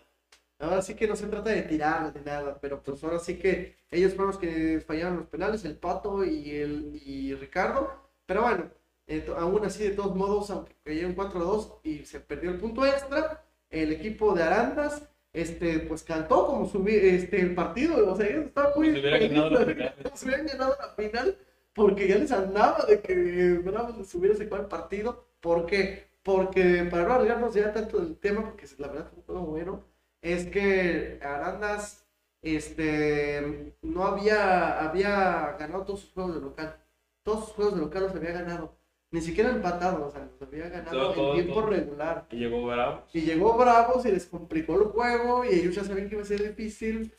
Ahora 0.60 0.82
sí 0.82 0.94
que 0.94 1.08
no 1.08 1.16
se 1.16 1.26
trata 1.26 1.50
de 1.50 1.62
tirar 1.62 2.14
ni 2.14 2.22
nada, 2.22 2.58
pero 2.60 2.82
pues 2.82 3.02
ahora 3.02 3.18
sí 3.18 3.38
que 3.38 3.76
ellos 3.90 4.12
fueron 4.14 4.28
los 4.28 4.38
que 4.38 4.80
fallaron 4.86 5.16
los 5.18 5.26
penales, 5.26 5.64
el 5.64 5.76
Pato 5.76 6.24
y 6.24 6.50
el 6.50 7.00
y 7.04 7.34
Ricardo. 7.34 7.90
Pero 8.26 8.42
bueno, 8.42 8.70
eh, 9.08 9.26
aún 9.36 9.64
así, 9.64 9.82
de 9.84 9.96
todos 9.96 10.14
modos, 10.14 10.50
aunque 10.50 10.76
cayeron 10.84 11.16
4-2 11.16 11.80
y 11.82 12.04
se 12.04 12.20
perdió 12.20 12.50
el 12.50 12.58
punto 12.58 12.86
extra, 12.86 13.42
el 13.70 13.92
equipo 13.92 14.34
de 14.34 14.42
Arandas, 14.44 15.02
este, 15.32 15.80
pues 15.80 16.02
cantó 16.04 16.46
como 16.46 16.68
subí, 16.68 16.94
este, 16.94 17.40
el 17.40 17.54
partido. 17.54 18.12
O 18.12 18.16
sea, 18.16 18.26
ellos 18.28 18.46
estaban 18.46 18.72
muy 18.76 18.88
como 18.88 18.96
si 19.00 20.26
hubieran 20.26 20.46
ganado 20.46 20.76
la 20.78 20.88
final, 20.94 21.36
porque 21.80 22.06
ya 22.08 22.16
les 22.18 22.30
andaba 22.32 22.84
de 22.84 23.00
que 23.00 23.54
Bravos 23.64 23.96
les 23.98 24.14
hubiera 24.14 24.36
sacado 24.36 24.62
el 24.62 24.68
partido. 24.68 25.26
¿Por 25.40 25.66
qué? 25.66 26.08
Porque 26.22 26.84
para 26.90 27.04
no 27.04 27.14
alargarnos 27.14 27.54
ya 27.54 27.72
tanto 27.72 27.98
del 27.98 28.16
tema, 28.18 28.44
porque 28.44 28.66
la 28.78 28.88
verdad 28.88 29.10
fue 29.26 29.36
bueno, 29.36 29.82
es 30.20 30.46
que 30.46 31.18
Arandas 31.22 32.06
este, 32.42 33.74
no 33.82 34.04
había, 34.04 34.80
había 34.88 35.56
ganado 35.58 35.84
todos 35.84 36.00
sus 36.00 36.12
juegos 36.12 36.34
de 36.34 36.40
local. 36.40 36.76
Todos 37.22 37.46
sus 37.46 37.54
juegos 37.54 37.74
de 37.74 37.80
local 37.80 38.02
los 38.04 38.14
había 38.14 38.32
ganado. 38.32 38.76
Ni 39.12 39.20
siquiera 39.22 39.50
empatado, 39.50 40.06
o 40.06 40.10
sea, 40.10 40.28
los 40.30 40.40
había 40.42 40.68
ganado 40.68 40.90
Todo, 40.98 41.14
todo, 41.14 41.28
en 41.30 41.42
tiempo 41.42 41.60
todo. 41.60 41.70
regular. 41.70 42.26
Y 42.30 42.36
llegó 42.36 42.66
Bravo. 42.66 43.02
Y 43.12 43.20
llegó 43.22 43.56
Bravos 43.56 44.06
y 44.06 44.12
les 44.12 44.26
complicó 44.26 44.74
el 44.80 44.84
juego 44.88 45.44
y 45.44 45.48
ellos 45.48 45.74
ya 45.74 45.84
sabían 45.84 46.08
que 46.08 46.14
iba 46.14 46.22
a 46.22 46.26
ser 46.26 46.42
difícil. 46.42 47.12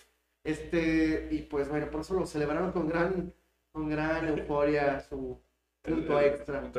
Este, 0.44 1.28
y 1.32 1.40
pues 1.44 1.68
bueno, 1.70 1.90
por 1.92 2.02
eso 2.02 2.14
lo 2.14 2.26
celebraron 2.26 2.72
con 2.72 2.88
gran, 2.88 3.34
con 3.72 3.90
gran 3.90 4.28
euforia 4.28 5.00
su 5.00 5.40
punto 5.82 6.20
extra. 6.20 6.72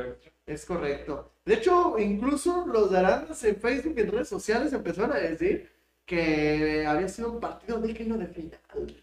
Es 0.46 0.64
correcto. 0.64 1.32
De 1.44 1.54
hecho, 1.54 1.98
incluso 1.98 2.66
los 2.66 2.90
de 2.90 2.98
Arandas 2.98 3.42
en 3.44 3.56
Facebook 3.56 3.94
y 3.96 4.00
en 4.02 4.12
redes 4.12 4.28
sociales 4.28 4.72
empezaron 4.72 5.12
a 5.12 5.16
decir 5.18 5.70
que 6.04 6.84
había 6.86 7.08
sido 7.08 7.32
un 7.32 7.40
partido 7.40 7.80
digno 7.80 8.18
de 8.18 8.26
final. 8.26 8.58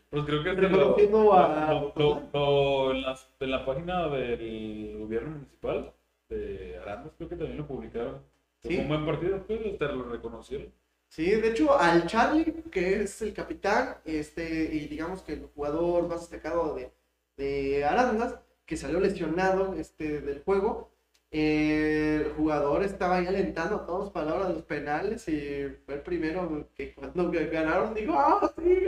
Pues 0.10 0.24
creo 0.26 0.44
que 0.44 0.54
Pero 0.54 0.70
lo, 1.10 1.34
a- 1.34 1.72
lo- 1.74 1.94
lo- 1.96 2.22
lo- 2.34 2.92
en, 2.92 3.02
las- 3.02 3.28
en 3.40 3.52
la 3.52 3.66
página 3.66 4.08
del 4.10 4.96
gobierno 5.00 5.32
municipal 5.32 5.94
de 6.30 6.78
Arandas, 6.82 7.14
creo 7.18 7.30
que 7.30 7.36
también 7.36 7.58
lo 7.58 7.68
publicaron. 7.68 8.22
Fue 8.62 8.72
Sí. 8.72 8.78
un 8.78 8.90
buen 8.90 9.06
partido, 9.06 9.42
pues, 9.48 9.60
hasta 9.74 9.92
lo 9.94 10.04
reconocieron. 10.04 10.72
Sí, 11.08 11.32
de 11.32 11.50
hecho, 11.50 11.76
al 11.80 12.06
Charlie, 12.06 12.44
que 12.70 13.02
es 13.02 13.22
el 13.24 13.34
capitán, 13.34 13.96
este, 14.06 14.76
y 14.76 14.88
digamos 14.88 15.24
que 15.24 15.34
el 15.34 15.46
jugador 15.56 16.08
más 16.08 16.20
destacado 16.30 16.76
de, 16.76 16.92
de 17.40 17.86
Arandas, 17.86 18.36
que 18.66 18.78
salió 18.78 19.00
lesionado 19.00 19.74
este, 19.74 20.22
del 20.22 20.44
juego, 20.44 20.92
eh, 21.32 22.24
el 22.26 22.34
jugador 22.34 22.84
estaba 22.84 23.18
ahí 23.18 23.28
alentando 23.28 23.78
a 23.78 23.86
todos 23.86 24.12
para 24.12 24.28
la 24.28 24.36
hora 24.36 24.48
de 24.50 24.54
los 24.56 24.64
penales 24.64 25.28
y 25.28 25.68
fue 25.86 25.96
el 25.96 26.02
primero 26.02 26.70
que 26.76 26.94
cuando 26.94 27.32
ganaron 27.32 27.94
dijo, 27.94 28.14
¡ah, 28.18 28.52
sí! 28.58 28.86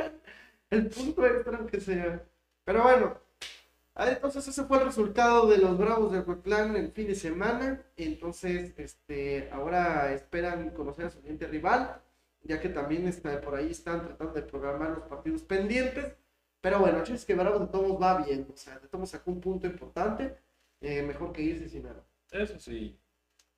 El 0.70 0.88
punto 0.90 1.26
extra, 1.26 1.58
aunque 1.58 1.80
sea. 1.82 2.24
Pero 2.64 2.84
bueno, 2.84 3.18
ah, 3.96 4.10
entonces 4.10 4.48
ese 4.48 4.64
fue 4.64 4.78
el 4.80 4.86
resultado 4.86 5.48
de 5.48 5.58
los 5.58 5.78
Bravos 5.78 6.12
de 6.12 6.20
Huetlán 6.20 6.76
el 6.76 6.92
fin 6.92 7.08
de 7.08 7.16
semana. 7.16 7.84
Entonces, 7.98 8.74
este, 8.78 9.50
ahora 9.52 10.14
esperan 10.14 10.72
conocer 10.72 11.06
a 11.06 11.10
su 11.10 11.20
siguiente 11.20 11.48
rival 11.48 12.02
ya 12.44 12.60
que 12.60 12.70
también 12.70 13.08
está, 13.08 13.40
por 13.42 13.56
ahí 13.56 13.72
están 13.72 14.02
tratando 14.06 14.34
de 14.34 14.42
programar 14.44 14.92
los 14.92 15.08
partidos 15.08 15.44
pendientes. 15.44 16.16
Pero 16.62 16.80
bueno, 16.80 17.04
es 17.04 17.26
que 17.26 17.36
Bravos 17.36 17.62
de 17.62 17.68
todos 17.68 18.02
va 18.02 18.24
bien, 18.24 18.48
o 18.54 18.56
sea, 18.56 18.80
de 18.80 18.88
todos 18.88 19.10
sacó 19.10 19.32
un 19.32 19.42
punto 19.42 19.68
importante, 19.68 20.38
eh, 20.80 21.02
mejor 21.02 21.34
que 21.34 21.42
irse 21.42 21.68
sin 21.68 21.84
nada. 21.84 22.04
Eso 22.32 22.60
sí. 22.60 22.98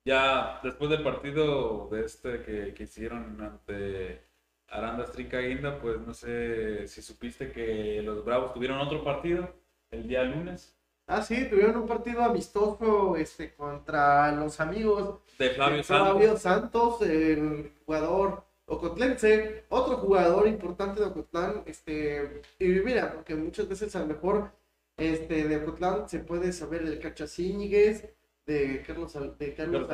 Ya 0.04 0.60
después 0.62 0.90
del 0.90 1.02
partido 1.02 1.88
de 1.90 2.04
este 2.04 2.42
que, 2.42 2.74
que 2.74 2.82
hicieron 2.84 3.40
ante 3.40 4.22
Arandas 4.68 5.12
Trinca 5.12 5.38
Guinda, 5.38 5.78
pues 5.78 6.00
no 6.00 6.12
sé 6.14 6.88
si 6.88 7.02
supiste 7.02 7.52
que 7.52 8.02
los 8.02 8.24
Bravos 8.24 8.52
tuvieron 8.52 8.80
otro 8.80 9.04
partido 9.04 9.48
el 9.90 10.08
día 10.08 10.24
lunes 10.24 10.76
Ah, 11.06 11.20
sí, 11.20 11.46
tuvieron 11.50 11.76
un 11.76 11.86
partido 11.86 12.22
amistoso 12.22 13.16
este, 13.16 13.54
contra 13.54 14.32
los 14.32 14.58
amigos 14.58 15.20
de 15.38 15.50
Flavio 15.50 15.76
de 15.76 15.82
Santos. 15.82 16.08
Flavio 16.08 16.36
Santos, 16.38 17.02
el 17.02 17.72
jugador 17.84 18.44
ocotlense, 18.66 19.64
otro 19.68 19.98
jugador 19.98 20.48
importante 20.48 21.00
de 21.00 21.06
Ocotlán, 21.06 21.62
este, 21.66 22.42
y 22.58 22.66
mira, 22.66 23.12
porque 23.12 23.34
muchas 23.34 23.68
veces 23.68 23.94
a 23.96 24.00
lo 24.00 24.06
mejor 24.06 24.52
este, 24.96 25.48
de 25.48 25.56
Ocotlán 25.56 26.08
se 26.08 26.20
puede 26.20 26.52
saber 26.52 26.82
el 26.82 26.98
Cacha 26.98 27.26
Íñiguez, 27.38 28.14
de 28.46 28.82
Carlos, 28.86 29.16
de 29.38 29.54
Carlos 29.54 29.88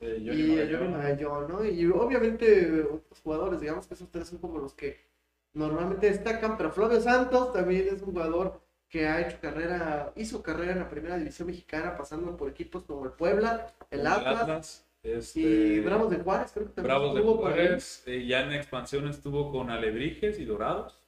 Johnny 0.00 0.60
y 0.60 0.88
Magallón, 0.88 1.48
¿no? 1.48 1.64
Y 1.64 1.86
obviamente 1.86 2.82
otros 2.82 3.20
jugadores, 3.20 3.60
digamos 3.60 3.86
que 3.86 3.94
esos 3.94 4.10
tres 4.10 4.28
son 4.28 4.38
como 4.38 4.58
los 4.58 4.74
que 4.74 5.00
normalmente 5.52 6.08
destacan, 6.08 6.56
pero 6.56 6.70
Flavio 6.70 7.00
Santos 7.00 7.52
también 7.52 7.88
es 7.88 8.00
un 8.02 8.12
jugador 8.12 8.60
que 8.88 9.08
ha 9.08 9.26
hecho 9.26 9.38
carrera, 9.40 10.12
hizo 10.16 10.42
carrera 10.42 10.72
en 10.72 10.78
la 10.80 10.88
primera 10.88 11.16
división 11.16 11.48
mexicana, 11.48 11.96
pasando 11.96 12.36
por 12.36 12.50
equipos 12.50 12.84
como 12.84 13.06
el 13.06 13.12
Puebla, 13.12 13.72
el 13.90 14.06
Atlas, 14.06 14.86
este, 15.02 15.40
y 15.40 15.80
Bravos 15.80 16.10
de 16.10 16.18
Juárez, 16.18 16.52
creo 16.52 16.66
que 16.66 16.72
también 16.72 16.96
Bravos 16.96 17.14
de. 17.14 17.22
Juárez, 17.22 18.02
eh, 18.06 18.26
ya 18.26 18.42
en 18.44 18.52
expansión 18.52 19.08
estuvo 19.08 19.50
con 19.50 19.70
Alebrijes 19.70 20.38
y 20.38 20.44
Dorados, 20.44 21.02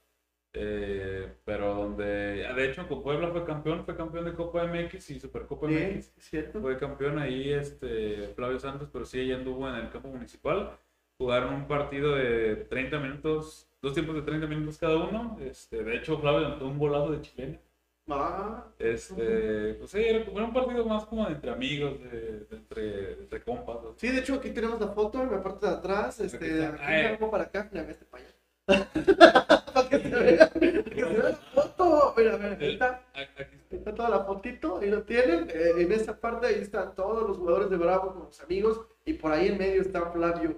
eh, 0.52 1.33
pero 1.44 1.74
donde, 1.74 2.04
de 2.04 2.64
hecho 2.70 2.87
con 2.88 3.02
Puebla 3.02 3.28
fue 3.30 3.44
campeón, 3.44 3.85
fue 3.85 3.96
campeón 3.96 4.24
de 4.24 4.35
Copa 4.35 4.64
MX 4.66 5.11
y 5.11 5.20
Supercopa 5.20 5.68
Sí, 5.68 5.74
MX, 5.74 6.12
cierto. 6.18 6.61
fue 6.61 6.78
campeón 6.78 7.18
ahí 7.18 7.52
este 7.52 8.28
Flavio 8.35 8.59
Santos, 8.59 8.88
pero 8.92 9.04
sí 9.04 9.20
ella 9.20 9.37
anduvo 9.37 9.68
en 9.68 9.76
el 9.76 9.90
campo 9.90 10.09
municipal, 10.09 10.78
jugaron 11.18 11.54
un 11.54 11.66
partido 11.68 12.14
de 12.14 12.57
30 12.57 12.98
minutos, 13.00 13.68
dos 13.83 13.94
tiempos 13.94 14.14
de 14.16 14.22
30 14.22 14.46
minutos 14.46 14.78
cada 14.78 14.96
uno, 14.96 15.38
este, 15.40 15.83
de 15.85 15.96
hecho 15.96 16.18
Flavio 16.18 16.46
anotó 16.46 16.66
un 16.66 16.78
volado 16.78 17.12
de 17.12 17.20
chilena. 17.20 17.61
Ah, 18.09 18.67
Este, 18.79 19.75
pues 19.79 19.90
sí, 19.90 19.99
era, 19.99 20.19
era 20.19 20.45
un 20.45 20.53
partido 20.53 20.85
más 20.85 21.07
como 21.07 21.25
de 21.27 21.33
entre 21.33 21.51
amigos, 21.51 21.99
de, 22.03 22.11
de 22.51 22.57
entre, 22.57 22.83
de 22.83 23.12
entre 23.23 23.43
compas. 23.43 23.77
¿no? 23.83 23.95
sí, 23.97 24.09
de 24.09 24.19
hecho 24.21 24.35
aquí 24.35 24.51
tenemos 24.51 24.79
la 24.81 24.88
foto 24.88 25.23
en 25.23 25.31
la 25.31 25.43
parte 25.43 25.67
de 25.67 25.73
atrás, 25.73 26.21
Aquí 26.21 26.27
este, 26.27 26.64
aquí 26.67 26.77
Ah, 26.83 27.01
eh. 27.01 27.07
algo 27.09 27.31
para 27.31 27.45
acá, 27.45 27.69
mira, 27.73 27.88
este 27.90 28.05
para 28.05 28.25
allá. 28.25 28.35
para 29.75 29.88
que 29.88 29.99
se 30.01 30.09
vea, 30.11 30.51
que 30.51 30.83
se 30.95 31.05
vea 31.05 31.23
la 31.31 31.37
foto, 31.55 32.14
mira, 32.17 32.37
mira, 32.37 32.57
ahí 32.61 32.73
está. 32.75 33.03
Aquí 33.14 33.57
está. 33.71 33.95
Toda 33.95 34.09
la 34.11 34.25
fotito, 34.25 34.79
ahí 34.79 34.90
lo 34.90 35.03
tienen. 35.03 35.49
eh, 35.51 35.73
en 35.79 35.93
esa 35.93 36.19
parte 36.21 36.47
ahí 36.47 36.61
están 36.61 36.95
todos 36.95 37.27
los 37.27 37.38
jugadores 37.38 37.71
de 37.71 37.77
Bravo 37.79 38.12
con 38.12 38.25
los 38.25 38.40
amigos. 38.40 38.81
Y 39.07 39.14
por 39.14 39.33
ahí 39.33 39.49
en 39.49 39.59
medio 39.59 39.81
está 39.83 40.11
Flavio. 40.12 40.57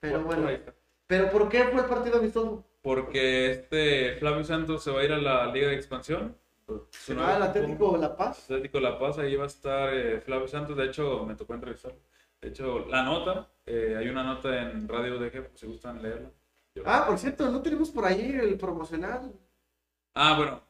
Pero 0.00 0.14
Por- 0.18 0.26
por 0.26 0.34
bueno, 0.36 0.50
está. 0.50 0.74
¿pero 1.06 1.30
por 1.30 1.48
qué 1.48 1.64
fue 1.64 1.80
el 1.82 1.86
partido 1.88 2.18
amistoso? 2.18 2.64
Porque 2.82 3.50
este 3.50 4.16
Flavio 4.18 4.44
Santos 4.44 4.82
se 4.82 4.90
va 4.90 5.00
a 5.00 5.04
ir 5.04 5.12
a 5.12 5.18
la 5.18 5.46
Liga 5.52 5.68
de 5.68 5.74
Expansión. 5.74 6.36
Se 6.90 7.14
va 7.14 7.36
al 7.36 7.42
Atlético 7.42 7.96
La 7.96 8.16
Paz. 8.16 8.44
Atlético 8.44 8.80
La 8.80 8.98
Paz, 8.98 9.18
ahí 9.18 9.36
va 9.36 9.44
a 9.44 9.46
estar 9.46 9.94
eh, 9.94 10.20
Flavio 10.20 10.48
Santos. 10.48 10.76
De 10.76 10.86
hecho, 10.86 11.24
me 11.24 11.34
tocó 11.36 11.54
entrevistarlo. 11.54 12.00
De 12.40 12.48
hecho, 12.48 12.86
la 12.86 13.02
nota, 13.02 13.48
eh, 13.64 13.94
hay 13.98 14.08
una 14.08 14.22
nota 14.24 14.60
en 14.62 14.88
Radio 14.88 15.18
DG, 15.18 15.48
por 15.48 15.58
si 15.58 15.66
gustan 15.66 16.02
leerla. 16.02 16.30
Yo- 16.74 16.82
Ah, 16.84 17.04
por 17.06 17.18
cierto, 17.18 17.48
no 17.50 17.62
tenemos 17.62 17.90
por 17.90 18.04
ahí 18.04 18.32
el 18.40 18.56
promocional. 18.58 19.32
Ah, 20.14 20.34
bueno. 20.36 20.60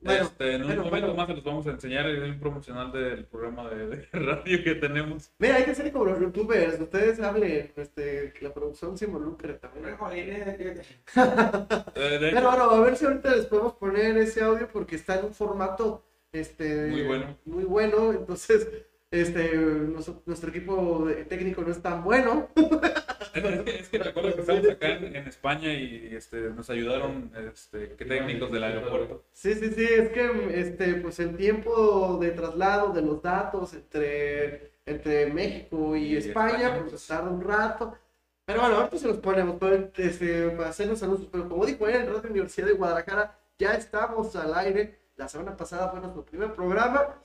Bueno, 0.00 0.24
este, 0.24 0.54
en 0.54 0.60
un 0.62 0.66
bueno, 0.68 0.84
momento 0.84 1.06
bueno. 1.08 1.14
más 1.14 1.26
se 1.26 1.34
los 1.34 1.44
vamos 1.44 1.66
a 1.66 1.70
enseñar 1.70 2.06
el 2.06 2.22
un 2.22 2.38
promocional 2.38 2.92
del 2.92 3.24
programa 3.24 3.68
de, 3.70 3.86
de 3.88 4.06
radio 4.12 4.62
que 4.62 4.74
tenemos. 4.74 5.32
Mira, 5.38 5.56
hay 5.56 5.64
que 5.64 5.74
ser 5.74 5.90
como 5.92 6.04
los 6.04 6.20
youtubers. 6.20 6.80
Ustedes 6.80 7.20
hablen, 7.20 7.72
este, 7.76 8.32
que 8.32 8.44
la 8.44 8.52
producción 8.52 8.96
se 8.98 9.06
involucre 9.06 9.54
también. 9.54 9.96
Eh, 10.12 10.58
de 10.58 10.72
hecho, 10.72 10.94
Pero 11.94 12.48
bueno, 12.50 12.70
a 12.70 12.80
ver 12.80 12.96
si 12.96 13.06
ahorita 13.06 13.34
les 13.34 13.46
podemos 13.46 13.74
poner 13.74 14.16
ese 14.18 14.42
audio 14.42 14.68
porque 14.68 14.96
está 14.96 15.18
en 15.18 15.26
un 15.26 15.34
formato 15.34 16.04
este, 16.32 16.86
Muy 16.88 17.02
bueno. 17.02 17.38
Muy 17.44 17.64
bueno. 17.64 18.12
Entonces, 18.12 18.68
este, 19.10 19.56
nuestro, 19.56 20.22
nuestro 20.26 20.50
equipo 20.50 21.08
técnico 21.28 21.62
no 21.62 21.70
es 21.70 21.80
tan 21.80 22.04
bueno. 22.04 22.48
Es 23.36 23.42
que, 23.64 23.78
es 23.80 23.88
que 23.88 23.98
recuerdo 23.98 24.34
que 24.34 24.40
estamos 24.40 24.68
acá 24.70 24.88
en, 24.88 25.16
en 25.16 25.28
España 25.28 25.72
y 25.72 26.14
este, 26.14 26.50
nos 26.50 26.70
ayudaron 26.70 27.30
este, 27.52 27.94
que 27.96 28.04
técnicos 28.04 28.50
del 28.50 28.64
aeropuerto. 28.64 29.24
Sí, 29.32 29.54
sí, 29.54 29.70
sí, 29.72 29.84
es 29.84 30.08
que 30.10 30.60
este, 30.60 30.94
pues 30.94 31.20
el 31.20 31.36
tiempo 31.36 32.18
de 32.20 32.30
traslado 32.30 32.92
de 32.92 33.02
los 33.02 33.22
datos 33.22 33.74
entre, 33.74 34.72
entre 34.86 35.26
México 35.26 35.96
y, 35.96 36.14
Y 36.14 36.16
España, 36.16 36.54
España, 36.56 36.78
pues 36.80 36.90
pues. 36.90 37.06
tarda 37.06 37.30
un 37.30 37.42
rato. 37.42 37.98
Pero 38.46 38.60
bueno, 38.60 38.76
ahorita 38.76 38.98
se 38.98 39.08
los 39.08 39.18
ponemos 39.18 39.56
pero, 39.58 39.90
este, 39.96 40.56
hacer 40.64 40.86
los 40.86 41.02
anuncios. 41.02 41.28
Pero 41.30 41.48
como 41.48 41.66
dijo 41.66 41.86
él, 41.88 41.96
en 41.96 42.06
Radio 42.06 42.30
Universidad 42.30 42.68
de 42.68 42.74
Guadalajara, 42.74 43.38
ya 43.58 43.74
estamos 43.74 44.34
al 44.36 44.54
aire. 44.54 44.98
La 45.16 45.28
semana 45.28 45.56
pasada 45.56 45.88
fue 45.90 46.00
nuestro 46.00 46.24
primer 46.24 46.52
programa. 46.52 47.20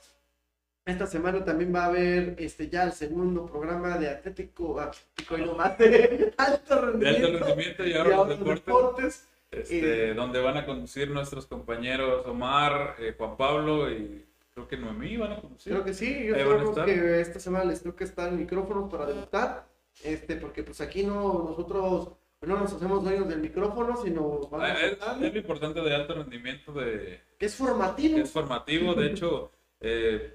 Esta 0.84 1.06
semana 1.06 1.44
también 1.44 1.72
va 1.74 1.84
a 1.84 1.86
haber 1.86 2.34
este, 2.38 2.68
ya 2.68 2.82
el 2.84 2.92
segundo 2.92 3.46
programa 3.46 3.96
de 3.98 4.08
Atlético, 4.08 4.80
Atlético 4.80 5.38
y 5.38 5.42
no 5.44 5.54
más, 5.54 5.78
de 5.78 6.34
alto 6.36 6.74
De 6.74 6.80
rendimiento. 6.80 7.26
alto 7.28 7.38
rendimiento 7.44 7.86
y 7.86 7.92
ahora 7.94 8.16
los 8.16 8.28
deportes. 8.30 8.64
deportes. 8.66 9.28
este, 9.52 10.14
donde 10.14 10.40
van 10.40 10.56
a 10.56 10.66
conducir 10.66 11.08
nuestros 11.10 11.46
compañeros 11.46 12.26
Omar, 12.26 12.96
eh, 12.98 13.14
Juan 13.16 13.36
Pablo 13.36 13.88
y 13.92 14.24
creo 14.54 14.66
que 14.66 14.76
Noemí 14.76 15.16
van 15.16 15.32
a 15.32 15.40
conducir. 15.40 15.72
Creo 15.72 15.84
que 15.84 15.94
sí, 15.94 16.24
yo 16.26 16.34
creo 16.34 16.84
que 16.84 17.20
esta 17.20 17.38
semana 17.38 17.64
les 17.66 17.82
toca 17.82 18.02
estar 18.04 18.28
el 18.30 18.38
micrófono 18.38 18.88
para 18.88 19.06
debutar, 19.06 19.64
este, 20.02 20.34
porque 20.36 20.64
pues 20.64 20.80
aquí 20.80 21.04
no, 21.04 21.44
nosotros 21.48 22.08
no 22.40 22.58
nos 22.58 22.72
hacemos 22.72 23.04
dueños 23.04 23.28
del 23.28 23.38
micrófono, 23.38 23.96
sino 24.02 24.40
vamos 24.50 24.68
Ah, 24.68 24.74
Es, 24.84 25.00
a 25.00 25.14
es 25.24 25.32
lo 25.32 25.38
importante 25.38 25.80
de 25.80 25.94
alto 25.94 26.14
rendimiento 26.14 26.72
de, 26.72 27.20
que 27.38 27.46
es 27.46 27.54
formativo. 27.54 28.18
es 28.18 28.30
formativo. 28.32 28.94
De 28.94 29.06
hecho, 29.06 29.52
eh, 29.80 30.34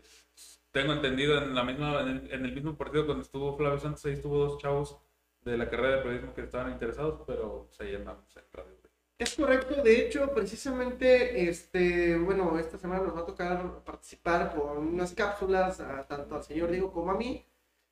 tengo 0.71 0.93
entendido 0.93 1.37
en 1.37 1.55
la 1.55 1.63
misma 1.63 2.01
en 2.01 2.45
el, 2.45 2.53
mismo 2.53 2.77
partido 2.77 3.05
cuando 3.05 3.23
estuvo 3.23 3.55
Flavio 3.57 3.79
Santos, 3.79 4.05
ahí 4.05 4.13
estuvo 4.13 4.37
dos 4.37 4.57
chavos 4.59 4.97
de 5.41 5.57
la 5.57 5.69
carrera 5.69 5.97
de 5.97 6.01
periodismo 6.01 6.33
que 6.33 6.41
estaban 6.41 6.71
interesados, 6.71 7.21
pero 7.25 7.69
ahí 7.79 7.95
andamos 7.95 8.35
en 8.35 8.43
radio. 8.53 8.77
Es 9.19 9.33
correcto, 9.33 9.81
de 9.81 9.99
hecho, 10.01 10.31
precisamente, 10.31 11.49
este, 11.49 12.15
bueno, 12.19 12.59
esta 12.59 12.77
semana 12.77 13.01
nos 13.01 13.15
va 13.15 13.21
a 13.21 13.25
tocar 13.25 13.83
participar 13.83 14.53
con 14.55 14.77
unas 14.89 15.13
cápsulas, 15.13 15.79
a- 15.79 16.05
tanto 16.07 16.35
al 16.35 16.43
señor 16.43 16.69
Diego 16.69 16.91
como 16.91 17.11
a 17.11 17.17
mí, 17.17 17.43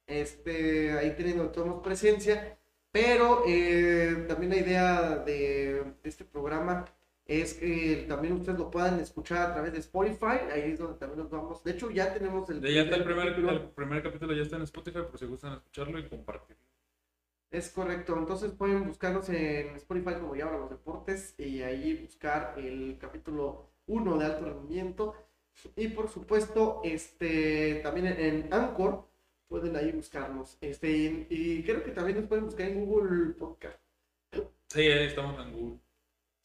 este, 0.06 0.92
ahí 0.92 1.16
teniendo 1.18 1.50
tomamos 1.50 1.82
presencia, 1.84 2.60
pero 2.92 3.44
eh, 3.48 4.26
también 4.28 4.52
la 4.52 4.58
idea 4.58 5.16
de, 5.18 5.84
de 6.04 6.10
este 6.10 6.26
programa 6.26 6.86
es 7.26 7.56
que 7.56 8.06
también 8.08 8.34
ustedes 8.34 8.60
lo 8.60 8.70
puedan 8.70 9.00
escuchar 9.00 9.50
a 9.50 9.54
través 9.54 9.74
de 9.74 9.80
Spotify, 9.80 10.46
ahí 10.52 10.72
es 10.72 10.80
donde 10.80 11.00
también 11.00 11.20
nos 11.20 11.32
vamos, 11.32 11.64
de 11.64 11.72
hecho 11.72 11.90
ya 11.90 12.14
tenemos 12.14 12.50
el... 12.50 12.62
Ya 12.62 12.84
está 12.84 12.98
el 12.98 13.04
primer, 13.04 13.30
capítulo. 13.30 13.52
el 13.52 13.62
primer 13.70 14.04
capítulo, 14.04 14.34
ya 14.34 14.44
está 14.44 14.58
en 14.58 14.62
Spotify, 14.64 15.00
por 15.10 15.18
si 15.18 15.26
gustan 15.26 15.54
escucharlo 15.54 15.98
y 15.98 16.08
compartirlo. 16.08 16.64
Es 17.50 17.70
correcto, 17.70 18.18
entonces 18.18 18.52
pueden 18.52 18.86
buscarnos 18.86 19.30
en 19.30 19.76
Spotify 19.78 20.16
como 20.20 20.36
ya 20.36 20.46
los 20.46 20.70
deportes 20.70 21.34
y 21.40 21.62
ahí 21.62 21.96
buscar 21.96 22.56
el 22.58 22.98
capítulo 23.00 23.70
1 23.88 24.18
de 24.18 24.26
alto 24.26 24.46
rendimiento 24.46 25.16
y 25.76 25.88
por 25.90 26.10
supuesto 26.10 26.82
este 26.84 27.76
también 27.76 28.08
en, 28.08 28.54
Anchor 28.54 29.08
pueden 29.48 29.76
ahí 29.78 29.92
buscarnos 29.94 30.58
este 30.60 30.92
y, 30.92 31.28
y 31.30 31.64
creo 31.64 31.84
que 31.84 31.92
también 31.92 32.18
nos 32.18 32.28
pueden 32.28 32.46
buscar 32.46 32.68
en 32.68 32.86
Google 32.86 33.34
Podcast. 33.36 33.80
Sí, 34.68 34.82
ahí 34.82 35.06
estamos 35.06 35.40
en 35.40 35.54
Google. 35.54 35.85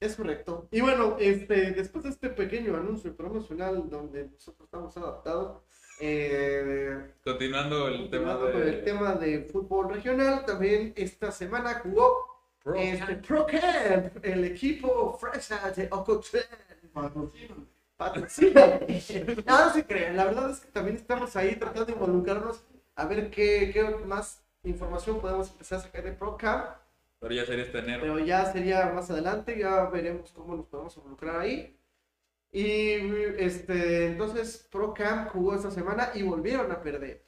Es 0.01 0.17
correcto. 0.17 0.67
Y 0.71 0.81
bueno, 0.81 1.17
este 1.21 1.73
después 1.73 2.05
de 2.05 2.11
este 2.11 2.31
pequeño 2.31 2.75
anuncio 2.75 3.15
promocional 3.15 3.89
donde 3.89 4.29
nosotros 4.29 4.65
estamos 4.65 4.97
adaptados 4.97 5.63
eh, 6.03 7.13
Continuando 7.23 7.89
el 7.89 8.09
tema 8.09 8.39
continuando 8.39 8.53
con 8.53 8.63
el 8.63 8.71
de 8.71 8.83
tema 8.83 9.15
de 9.15 9.45
fútbol 9.53 9.93
regional, 9.93 10.47
también 10.47 10.95
esta 10.97 11.31
semana 11.31 11.81
jugó 11.83 12.17
Pro 12.63 12.75
Este, 12.75 13.17
Pro 13.17 13.47
Camp, 13.47 14.25
el 14.25 14.45
equipo 14.45 15.19
fresa 15.19 15.71
de 15.71 15.89
Ocotlán. 15.91 16.45
Patrocina. 17.99 18.81
No 19.47 19.73
se 19.75 19.85
crean, 19.87 20.17
la 20.17 20.25
verdad 20.25 20.51
es 20.51 20.61
que 20.61 20.73
también 20.73 20.97
estamos 20.97 21.37
ahí 21.37 21.57
tratando 21.57 21.85
de 21.85 21.93
involucrarnos 21.93 22.63
a 22.95 23.05
ver 23.05 23.31
qué, 23.31 23.71
qué 23.73 23.85
más 24.07 24.43
información 24.63 25.21
podemos 25.21 25.51
empezar 25.51 25.79
a 25.79 25.83
sacar 25.83 26.05
de 26.05 26.13
Pro 26.13 26.37
Camp, 26.39 26.65
Pero 27.21 27.35
ya 27.35 27.45
sería 27.45 27.65
este 27.65 27.79
enero. 27.79 28.01
pero 28.01 28.19
ya 28.19 28.47
sería 28.47 28.87
más 28.93 29.11
adelante, 29.11 29.59
ya 29.59 29.85
veremos 29.91 30.33
cómo 30.33 30.57
nos 30.57 30.67
podemos 30.67 30.97
involucrar 30.97 31.41
ahí. 31.41 31.77
Y 32.51 32.93
este, 33.39 34.07
entonces 34.07 34.69
Pro 34.73 34.93
Camp 34.93 35.29
jugó 35.29 35.55
esta 35.55 35.71
semana 35.71 36.11
y 36.15 36.23
volvieron 36.23 36.73
a 36.73 36.83
perder, 36.83 37.23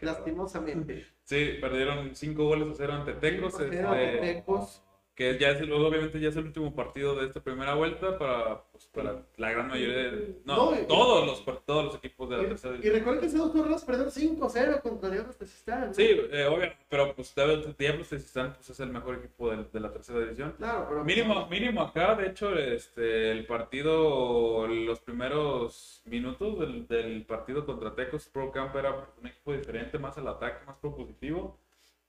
lastimosamente. 0.00 1.06
Sí, 1.22 1.54
perdieron 1.60 2.14
5 2.14 2.44
goles 2.44 2.68
a 2.68 2.74
0 2.74 2.92
ante 2.92 3.12
Tecos. 3.14 3.58
Este, 3.60 3.80
ante 3.80 4.18
Tecos. 4.18 4.82
Que 5.14 5.38
ya 5.38 5.50
es 5.50 5.60
el- 5.60 5.70
obviamente 5.72 6.18
ya 6.20 6.30
es 6.30 6.36
el 6.36 6.46
último 6.46 6.74
partido 6.74 7.14
de 7.14 7.26
esta 7.26 7.40
primera 7.40 7.74
vuelta 7.74 8.18
para, 8.18 8.64
pues, 8.72 8.86
para 8.86 9.22
la 9.36 9.50
gran 9.50 9.68
mayoría 9.68 10.10
de, 10.10 10.40
no, 10.46 10.70
todos 10.88 11.26
los 11.26 11.64
todos 11.66 11.84
los 11.84 11.94
equipos 11.96 12.30
de 12.30 12.36
la 12.38 12.48
tercera 12.48 12.74
Y, 12.74 12.78
y 12.78 12.80
división. 12.80 12.98
recuerden 12.98 13.20
que 13.20 13.26
hace 13.26 13.36
dos 13.38 13.52
jornadas 13.52 13.84
perdieron 13.84 14.10
5-0 14.10 14.80
contra 14.80 15.10
Diablos 15.10 15.36
Tezistán. 15.36 15.88
¿no? 15.88 15.94
Sí, 15.94 16.04
eh, 16.08 16.46
obvio, 16.46 16.72
pero 16.88 17.14
pues 17.14 17.34
Diablos 17.78 18.08
Tezistán, 18.08 18.54
pues 18.54 18.70
es 18.70 18.80
el 18.80 18.88
mejor 18.88 19.16
equipo 19.16 19.50
de, 19.50 19.64
de 19.64 19.80
la 19.80 19.92
tercera 19.92 20.20
división. 20.20 20.54
Claro, 20.56 20.86
pero. 20.88 21.04
Mínimo, 21.04 21.46
mínimo 21.48 21.82
acá, 21.82 22.14
de 22.14 22.28
hecho, 22.28 22.56
este, 22.56 23.32
el 23.32 23.44
partido, 23.46 24.66
los 24.66 25.00
primeros 25.00 26.00
minutos 26.06 26.58
del, 26.58 26.86
del 26.88 27.24
partido 27.26 27.66
contra 27.66 27.94
Tecos 27.94 28.28
Pro 28.28 28.50
Camp 28.50 28.74
era 28.76 29.08
un 29.20 29.26
equipo 29.26 29.52
diferente, 29.52 29.98
más 29.98 30.16
al 30.18 30.28
ataque, 30.28 30.64
más 30.66 30.76
propositivo. 30.78 31.58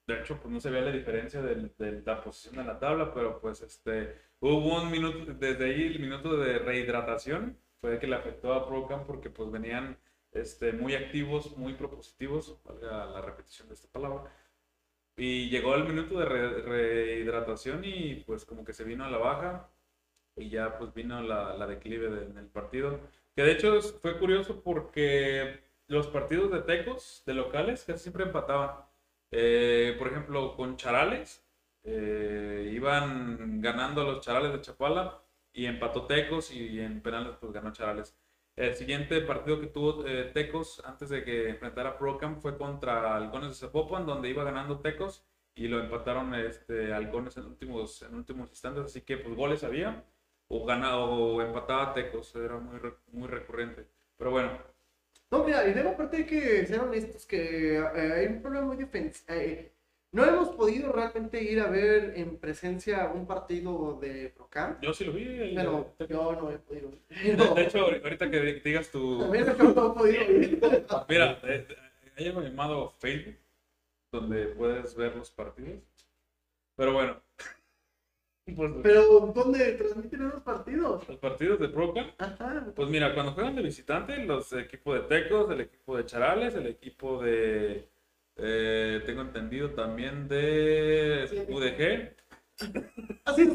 De 0.08 0.20
hecho, 0.20 0.38
pues 0.40 0.52
no 0.54 0.60
se 0.60 0.70
veía 0.70 0.86
la 0.86 0.92
diferencia 0.92 1.42
del- 1.42 1.72
de 1.78 2.02
la 2.06 2.22
posición 2.22 2.60
en 2.60 2.68
la 2.68 2.80
tabla, 2.80 3.14
pero 3.14 3.40
pues 3.40 3.62
este, 3.62 4.16
hubo 4.42 4.82
un 4.82 4.92
minuto, 4.92 5.34
desde 5.34 5.66
ahí 5.66 5.84
el 5.88 6.00
minuto 6.00 6.36
de 6.38 6.60
rehidratación, 6.60 7.58
fue 7.82 8.00
que 8.00 8.08
le 8.08 8.16
afectó 8.16 8.54
a 8.54 8.68
Pro 8.68 8.88
Camp 8.88 9.06
porque 9.08 9.30
pues 9.30 9.50
venían 9.52 9.98
este, 10.32 10.74
muy 10.74 10.96
activos, 10.96 11.56
muy 11.58 11.74
propositivos, 11.76 12.58
valga 12.66 13.06
la 13.06 13.22
repetición 13.22 13.68
de 13.70 13.76
esta 13.76 13.88
palabra. 13.92 14.32
Y 15.16 15.50
llegó 15.50 15.76
el 15.76 15.84
minuto 15.86 16.18
de 16.20 16.26
re- 16.26 16.62
rehidratación 16.64 17.84
y 17.86 18.16
pues 18.26 18.46
como 18.46 18.64
que 18.66 18.74
se 18.74 18.84
vino 18.84 19.06
a 19.06 19.12
la 19.12 19.18
baja 19.20 19.70
y 20.36 20.50
ya 20.50 20.78
pues 20.78 20.94
vino 20.94 21.22
la, 21.22 21.56
la 21.56 21.68
declive 21.68 22.10
de- 22.10 22.26
en 22.26 22.38
el 22.38 22.48
partido. 22.48 23.00
Que 23.36 23.44
de 23.44 23.52
hecho 23.54 23.80
fue 23.82 24.18
curioso 24.20 24.62
porque 24.64 25.60
los 25.88 26.08
partidos 26.08 26.52
de 26.52 26.62
Tecos, 26.62 27.24
de 27.26 27.34
locales, 27.36 27.84
casi 27.86 28.04
siempre 28.04 28.24
empataban. 28.24 28.72
Eh, 29.36 29.96
por 29.98 30.10
ejemplo, 30.10 30.56
con 30.56 30.78
Charales, 30.78 31.44
eh, 31.84 32.72
iban 32.74 33.62
ganando 33.62 34.04
los 34.04 34.22
Charales 34.24 34.54
de 34.54 34.62
Chapala 34.62 35.24
y 35.52 35.66
empató 35.66 36.06
Tecos 36.06 36.52
y 36.52 36.80
en 36.80 37.02
penales 37.02 37.36
pues 37.40 37.52
ganó 37.52 37.72
Charales. 37.74 38.16
El 38.56 38.76
siguiente 38.76 39.22
partido 39.22 39.60
que 39.60 39.68
tuvo 39.68 40.06
eh, 40.06 40.26
Tecos 40.34 40.84
antes 40.86 41.10
de 41.10 41.24
que 41.24 41.50
enfrentara 41.50 41.98
Procam 41.98 42.40
fue 42.42 42.58
contra 42.58 43.16
Halcones 43.16 43.50
de 43.50 43.56
Zapopan, 43.56 44.06
donde 44.06 44.30
iba 44.30 44.44
ganando 44.44 44.80
Tecos 44.82 45.26
y 45.56 45.68
lo 45.68 45.80
empataron 45.80 46.36
este, 46.36 46.94
Halcones 46.94 47.36
en 47.38 47.46
últimos, 47.46 48.04
en 48.04 48.14
últimos 48.16 48.50
instantes. 48.50 48.86
Así 48.86 49.02
que 49.02 49.18
pues 49.18 49.36
goles 49.36 49.64
había 49.64 50.06
o 50.48 50.66
ganaba 50.66 51.06
o 51.06 51.42
empataba 51.42 51.94
Tecos, 51.94 52.36
era 52.36 52.58
muy, 52.60 52.80
muy 53.12 53.28
recurrente. 53.28 53.88
Pero 54.18 54.32
bueno, 54.32 54.52
No, 55.32 55.44
mira, 55.44 55.68
y 55.68 55.74
luego 55.74 55.90
aparte 55.92 56.18
hay 56.18 56.26
que 56.26 56.66
ser 56.66 56.80
honestos 56.80 57.26
que 57.26 57.78
eh, 57.78 58.14
hay 58.14 58.28
un 58.28 58.42
problema 58.42 58.68
muy 58.68 58.78
defensivo. 58.78 59.34
no 60.12 60.24
hemos 60.26 60.50
podido 60.50 60.92
realmente 60.92 61.42
ir 61.44 61.60
a 61.60 61.68
ver 61.70 62.14
en 62.16 62.38
presencia 62.38 63.12
un 63.14 63.26
partido 63.26 63.98
de 64.00 64.30
Procam, 64.30 64.78
yo 64.82 64.94
sí 64.94 65.06
lo 65.06 65.14
vi. 65.14 65.24
el- 65.24 65.56
pero 65.56 65.96
yo 66.08 66.34
no 66.34 66.52
he 66.52 66.60
podido. 66.60 66.92
de, 67.10 67.36
No, 67.36 67.56
de 67.56 67.64
hecho, 67.64 67.80
ahorita 67.80 68.30
que 68.30 68.40
digas 68.64 68.90
tu... 68.92 69.20
también 69.20 69.46
no 69.46 69.52
he 69.70 69.74
podido 69.74 70.32
ir. 70.32 70.60
Mira, 71.10 71.40
eh, 71.44 71.68
hay 72.16 72.28
algo 72.28 72.42
llamado 72.42 72.92
Facebook, 73.00 73.36
donde 74.12 74.46
puedes 74.50 74.94
ver 74.96 75.16
los 75.16 75.32
partidos. 75.32 75.82
Pero 76.76 76.94
bueno, 76.94 77.22
pues, 78.56 78.72
Pero, 78.84 79.32
¿dónde 79.34 79.74
transmiten 79.74 80.28
esos 80.28 80.42
partidos? 80.42 81.08
los 81.08 81.18
partidos 81.18 81.60
de 81.60 81.70
Procam 81.70 82.08
Ajá. 82.18 82.66
Pues 82.76 82.90
mira, 82.90 83.14
cuando 83.14 83.32
juegan 83.34 83.56
de 83.56 83.62
visitante, 83.62 84.18
los 84.26 84.52
equipos 84.54 84.96
de 84.96 85.02
Tecos, 85.08 85.50
el 85.52 85.62
equipo 85.62 85.98
de 85.98 86.06
Charales, 86.06 86.54
el 86.56 86.68
equipo 86.68 87.22
de. 87.22 87.88
eh, 88.36 89.02
tengo 89.06 89.22
entendido 89.22 89.70
también 89.72 90.28
de 90.28 91.46
UDG. 91.50 92.16
Así. 93.26 93.46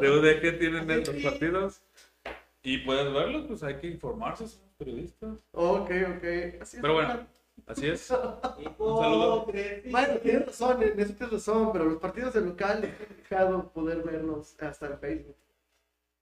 De 0.00 0.10
UDG 0.10 0.58
tienen 0.58 0.90
estos 0.90 1.16
partidos. 1.16 1.82
Y 2.62 2.78
puedes 2.78 3.10
verlos, 3.12 3.46
pues 3.46 3.62
hay 3.62 3.76
que 3.76 3.86
informarse, 3.86 4.46
somos 4.46 4.68
periodistas. 4.76 5.38
Ok, 5.52 5.90
ok. 6.16 6.60
Así 6.60 6.76
Pero 6.80 6.94
bueno. 6.94 7.26
Así 7.66 7.88
es. 7.88 8.12
Bueno, 8.78 10.16
tienes 10.22 10.46
razón, 10.46 10.82
en 10.82 10.98
eso 11.00 11.12
tienes 11.14 11.32
razón, 11.32 11.72
pero 11.72 11.84
los 11.86 11.98
partidos 11.98 12.34
de 12.34 12.40
local 12.42 12.84
es 12.84 12.94
complicado 12.96 13.72
poder 13.72 14.02
verlos 14.02 14.56
hasta 14.60 14.86
en 14.86 14.98
Facebook. 14.98 15.36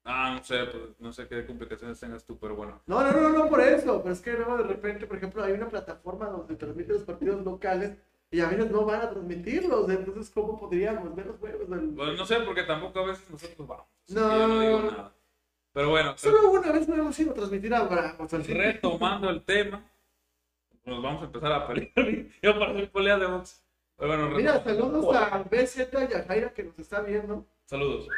Ah, 0.04 0.34
no 0.38 0.44
sé, 0.44 0.64
pues 0.64 0.82
no 0.98 1.12
sé 1.12 1.28
qué 1.28 1.44
complicaciones 1.44 2.00
tengas 2.00 2.24
tú, 2.24 2.38
pero 2.38 2.56
bueno. 2.56 2.80
No, 2.86 3.02
no, 3.02 3.12
no, 3.12 3.28
no 3.30 3.48
por 3.48 3.60
eso, 3.60 4.00
pero 4.02 4.14
es 4.14 4.20
que 4.20 4.32
luego 4.32 4.56
de 4.56 4.64
repente, 4.64 5.06
por 5.06 5.18
ejemplo, 5.18 5.44
hay 5.44 5.52
una 5.52 5.68
plataforma 5.68 6.26
donde 6.26 6.56
transmiten 6.56 6.94
los 6.94 7.04
partidos 7.04 7.44
locales 7.44 7.96
y 8.30 8.40
a 8.40 8.48
veces 8.48 8.70
no 8.70 8.84
van 8.86 9.02
a 9.02 9.10
transmitirlos, 9.10 9.88
entonces 9.90 10.30
¿cómo 10.30 10.58
podríamos 10.58 11.14
ver 11.14 11.26
los 11.26 11.36
juegos? 11.38 11.68
del- 11.68 11.94
Pues 11.94 12.16
no 12.16 12.24
sé, 12.24 12.36
porque 12.40 12.62
tampoco 12.62 13.00
a 13.00 13.06
veces 13.06 13.28
nosotros 13.30 13.68
vamos. 13.68 13.86
No. 14.08 14.38
yo 14.38 14.48
no 14.48 14.60
digo 14.60 14.80
nada. 14.90 15.14
Pero 15.74 15.90
bueno, 15.90 16.16
Solo 16.16 16.50
una 16.52 16.72
vez 16.72 16.88
no 16.88 16.94
hemos 16.94 17.18
ido 17.18 17.32
a 17.32 17.34
transmitir 17.34 17.74
a 17.74 17.82
Bravos. 17.82 18.32
retomando 18.48 19.28
el 19.28 19.42
tema, 19.44 19.84
nos 20.88 21.02
vamos 21.02 21.22
a 21.22 21.26
empezar 21.26 21.52
a 21.52 21.66
pelear. 21.66 21.92
Yo 22.42 22.58
para 22.58 22.72
hacer 22.72 22.90
pelea 22.90 23.18
de 23.18 23.26
box. 23.26 23.64
Bueno, 23.98 24.30
Mira, 24.30 24.62
saludos 24.62 25.14
a 25.16 25.38
BZ 25.42 25.88
y 26.10 26.14
a 26.14 26.22
Jaira 26.24 26.50
que 26.52 26.62
nos 26.64 26.78
está 26.78 27.00
viendo. 27.00 27.46
Saludos. 27.66 28.08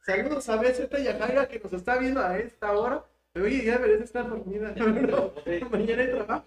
Saludos 0.00 0.48
a 0.48 0.56
BZ 0.56 0.88
y 0.98 1.08
a 1.08 1.18
Jaira 1.18 1.48
que 1.48 1.60
nos 1.60 1.72
está 1.72 1.98
viendo 1.98 2.20
a 2.20 2.38
esta 2.38 2.72
hora. 2.72 3.04
Pero 3.32 3.44
oye, 3.46 3.64
ya 3.64 3.76
deberías 3.76 4.00
estar 4.02 4.28
dormida. 4.28 4.74
Mañana 5.70 6.02
hay 6.02 6.10
trabajo. 6.10 6.46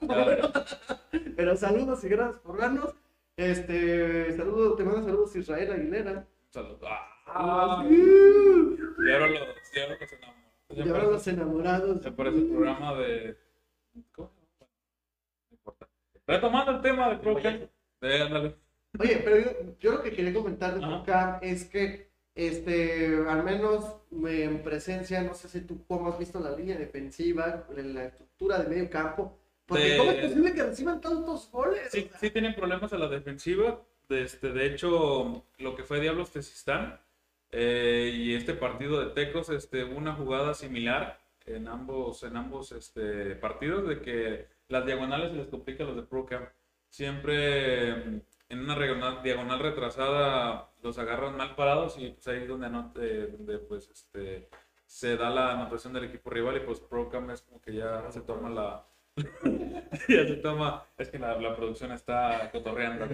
Pero 1.36 1.56
saludos 1.56 2.04
y 2.04 2.10
gracias 2.10 2.40
por 2.42 2.58
vernos. 2.58 2.96
Este, 3.38 4.36
saludos, 4.36 4.78
te 4.78 4.84
mando 4.84 5.04
saludos 5.04 5.36
Israel 5.36 5.72
Aguilera. 5.72 6.28
Saludos. 6.50 6.80
Ah, 6.84 7.84
Uh, 7.86 8.76
y 9.08 9.12
ahora 9.12 9.28
los, 9.28 9.40
y 9.74 9.80
ahora 9.80 9.98
los 10.00 10.12
enamoro. 10.12 10.38
Y 10.70 10.90
ahora 10.90 11.04
los 11.04 11.28
enamorados. 11.28 12.04
Me 12.04 12.12
parece 12.12 12.38
el 12.40 12.48
programa 12.50 12.96
de. 12.96 13.38
¿Cómo? 14.12 14.32
Retomando 16.28 16.72
el 16.72 16.82
tema 16.82 17.10
de 17.10 17.18
ProCam. 17.18 17.60
Ándale. 18.02 18.56
Oye, 19.00 19.22
pero 19.24 19.38
yo, 19.40 19.52
yo 19.80 19.92
lo 19.94 20.04
que 20.04 20.12
quería 20.12 20.34
comentar 20.34 20.74
de. 20.74 20.82
Procam 20.86 21.40
es 21.42 21.66
que, 21.66 22.10
este, 22.36 23.24
al 23.28 23.44
menos 23.44 23.86
eh, 24.28 24.44
en 24.44 24.62
presencia, 24.64 25.22
no 25.22 25.34
sé 25.34 25.48
si 25.50 25.62
tú 25.62 25.86
cómo 25.88 26.10
has 26.10 26.20
visto 26.20 26.40
la 26.40 26.52
línea 26.56 26.78
defensiva, 26.78 27.66
la 27.76 28.06
estructura 28.06 28.60
de 28.60 28.68
medio 28.70 28.90
campo, 28.90 29.38
porque 29.66 29.84
De- 29.92 29.98
¿cómo 29.98 30.12
es 30.12 30.26
posible 30.28 30.54
que 30.54 30.64
reciban 30.64 31.00
tantos 31.02 31.50
goles? 31.52 31.90
Sí, 31.92 32.10
sí 32.20 32.30
tienen 32.32 32.54
problemas 32.56 32.92
a 32.94 32.98
la 32.98 33.08
defensiva. 33.08 33.82
De, 34.10 34.24
este, 34.24 34.52
de 34.52 34.66
hecho, 34.66 35.46
lo 35.60 35.76
que 35.76 35.84
fue 35.84 36.02
Diablos 36.02 36.32
Tezistán 36.32 37.00
eh, 37.52 38.12
y 38.14 38.34
este 38.36 38.54
partido 38.54 39.00
de 39.00 39.14
Tecos, 39.14 39.50
este, 39.50 39.86
una 39.86 40.14
jugada 40.16 40.54
similar 40.54 41.18
en 41.56 41.68
ambos, 41.68 42.24
en 42.24 42.36
ambos 42.38 42.72
este, 42.72 43.36
partidos 43.36 43.88
de 43.88 44.02
que 44.02 44.48
las 44.68 44.86
diagonales 44.86 45.32
se 45.32 45.38
les 45.38 45.48
complica 45.48 45.84
a 45.84 45.88
los 45.88 45.96
de 45.96 46.04
ProCam. 46.04 46.48
Siempre 46.90 47.96
mm, 47.96 48.22
en 48.50 48.60
una 48.60 49.22
diagonal, 49.24 49.60
retrasada 49.60 50.72
los 50.84 50.98
agarran 50.98 51.38
mal 51.38 51.56
parados 51.56 51.98
y 51.98 52.10
pues 52.12 52.28
ahí 52.28 52.44
es 52.44 52.48
donde, 52.48 52.68
anot- 52.68 52.98
eh, 53.02 53.28
donde 53.32 53.60
pues, 53.60 53.90
este, 53.90 54.50
se 54.86 55.16
da 55.18 55.30
la 55.30 55.54
anotación 55.54 55.94
del 55.94 56.06
equipo 56.06 56.30
rival 56.30 56.58
y 56.58 56.60
pues 56.62 56.80
ProCam 56.82 57.30
es 57.32 57.42
como 57.44 57.62
que 57.62 57.74
ya 57.76 58.10
se 58.12 58.22
toma 58.22 58.50
la, 58.50 58.86
se 60.08 60.36
toma, 60.38 60.84
es 60.98 61.10
que 61.10 61.20
la 61.20 61.56
producción 61.56 61.92
está 61.92 62.50
cotorreando. 62.52 63.06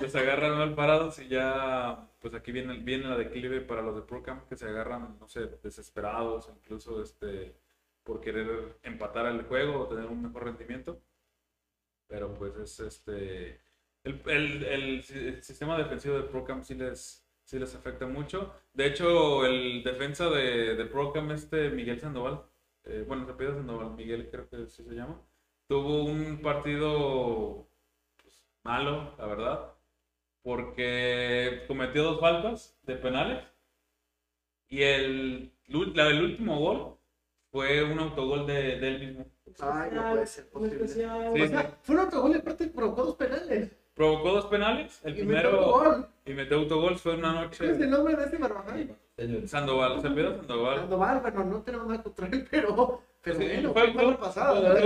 Los 0.00 0.14
agarran 0.16 0.58
mal 0.58 0.74
parados 0.74 1.18
y 1.20 1.28
ya, 1.28 2.08
pues 2.20 2.34
aquí 2.34 2.50
viene, 2.52 2.78
viene 2.78 3.04
la 3.08 3.16
declive 3.16 3.60
para 3.60 3.82
los 3.82 3.94
de 3.94 4.02
Procam 4.02 4.46
que 4.48 4.56
se 4.56 4.66
agarran, 4.66 5.16
no 5.20 5.28
sé, 5.28 5.46
desesperados, 5.62 6.48
incluso 6.56 7.02
este, 7.02 7.54
por 8.02 8.20
querer 8.20 8.78
empatar 8.82 9.26
el 9.26 9.44
juego 9.44 9.80
o 9.80 9.88
tener 9.88 10.06
un 10.06 10.22
mejor 10.22 10.44
rendimiento. 10.44 11.00
Pero 12.08 12.34
pues 12.34 12.56
es 12.56 12.80
este, 12.80 13.60
el, 14.04 14.20
el, 14.26 14.64
el 14.64 15.02
si- 15.02 15.18
el 15.18 15.42
sistema 15.42 15.78
defensivo 15.78 16.16
de 16.16 16.24
Procam 16.24 16.64
sí 16.64 16.74
les, 16.74 17.24
sí 17.44 17.58
les 17.58 17.74
afecta 17.74 18.06
mucho. 18.06 18.52
De 18.72 18.86
hecho, 18.86 19.46
el 19.46 19.82
defensa 19.84 20.28
de, 20.28 20.74
de 20.76 20.84
Procam, 20.86 21.30
este 21.30 21.70
Miguel 21.70 22.00
Sandoval, 22.00 22.42
eh, 22.84 23.04
bueno, 23.06 23.26
se 23.26 23.34
pide 23.34 23.52
Sandoval, 23.54 23.92
Miguel 23.94 24.28
creo 24.30 24.48
que 24.48 24.66
sí 24.68 24.82
se 24.84 24.94
llama, 24.94 25.20
tuvo 25.68 26.04
un 26.04 26.40
partido 26.42 27.68
pues, 28.22 28.40
malo, 28.64 29.14
la 29.18 29.26
verdad, 29.26 29.69
porque 30.42 31.64
cometió 31.68 32.02
dos 32.04 32.20
faltas 32.20 32.78
de 32.82 32.96
penales 32.96 33.44
y 34.68 34.82
el, 34.82 35.52
la 35.94 36.04
del 36.06 36.22
último 36.24 36.58
gol 36.58 36.96
fue 37.50 37.82
un 37.82 37.98
autogol 37.98 38.46
de, 38.46 38.78
de 38.78 38.88
él 38.88 39.00
mismo. 39.06 39.26
Ay, 39.60 39.90
no 39.92 40.10
puede 40.10 40.26
ser 40.26 40.48
posible. 40.50 40.76
especial. 40.84 41.32
Sí, 41.34 41.42
o 41.42 41.48
sea, 41.48 41.78
fue 41.82 41.94
un 41.96 42.00
autogol 42.02 42.30
y 42.32 42.34
aparte 42.36 42.66
provocó 42.68 43.04
dos 43.04 43.16
penales. 43.16 43.70
Provocó 43.94 44.30
dos 44.32 44.46
penales, 44.46 45.00
el 45.04 45.18
y 45.18 45.22
metió 45.24 45.50
primero 45.50 45.70
gol. 45.72 46.08
y 46.24 46.32
metió 46.32 46.56
autogol, 46.58 46.96
fue 46.96 47.14
una 47.16 47.32
¿Cuál 47.32 47.44
es 47.50 47.60
el 47.60 47.68
noche. 47.70 47.86
nombre 47.88 48.16
de 48.16 48.24
este 48.24 48.38
Barbaján? 48.38 48.96
Sandoval, 49.46 50.00
se 50.00 50.10
pide 50.10 50.36
Sandoval. 50.36 50.76
Sandoval, 50.78 51.20
bueno, 51.20 51.44
no 51.44 51.62
tenemos 51.62 51.86
nada 51.88 52.02
contra 52.02 52.26
él, 52.28 52.46
pero, 52.50 53.02
pero 53.22 53.36
Sí, 53.36 53.44
bueno, 53.44 53.72
fue- 53.74 53.92
fue 53.92 54.06
un 54.06 54.16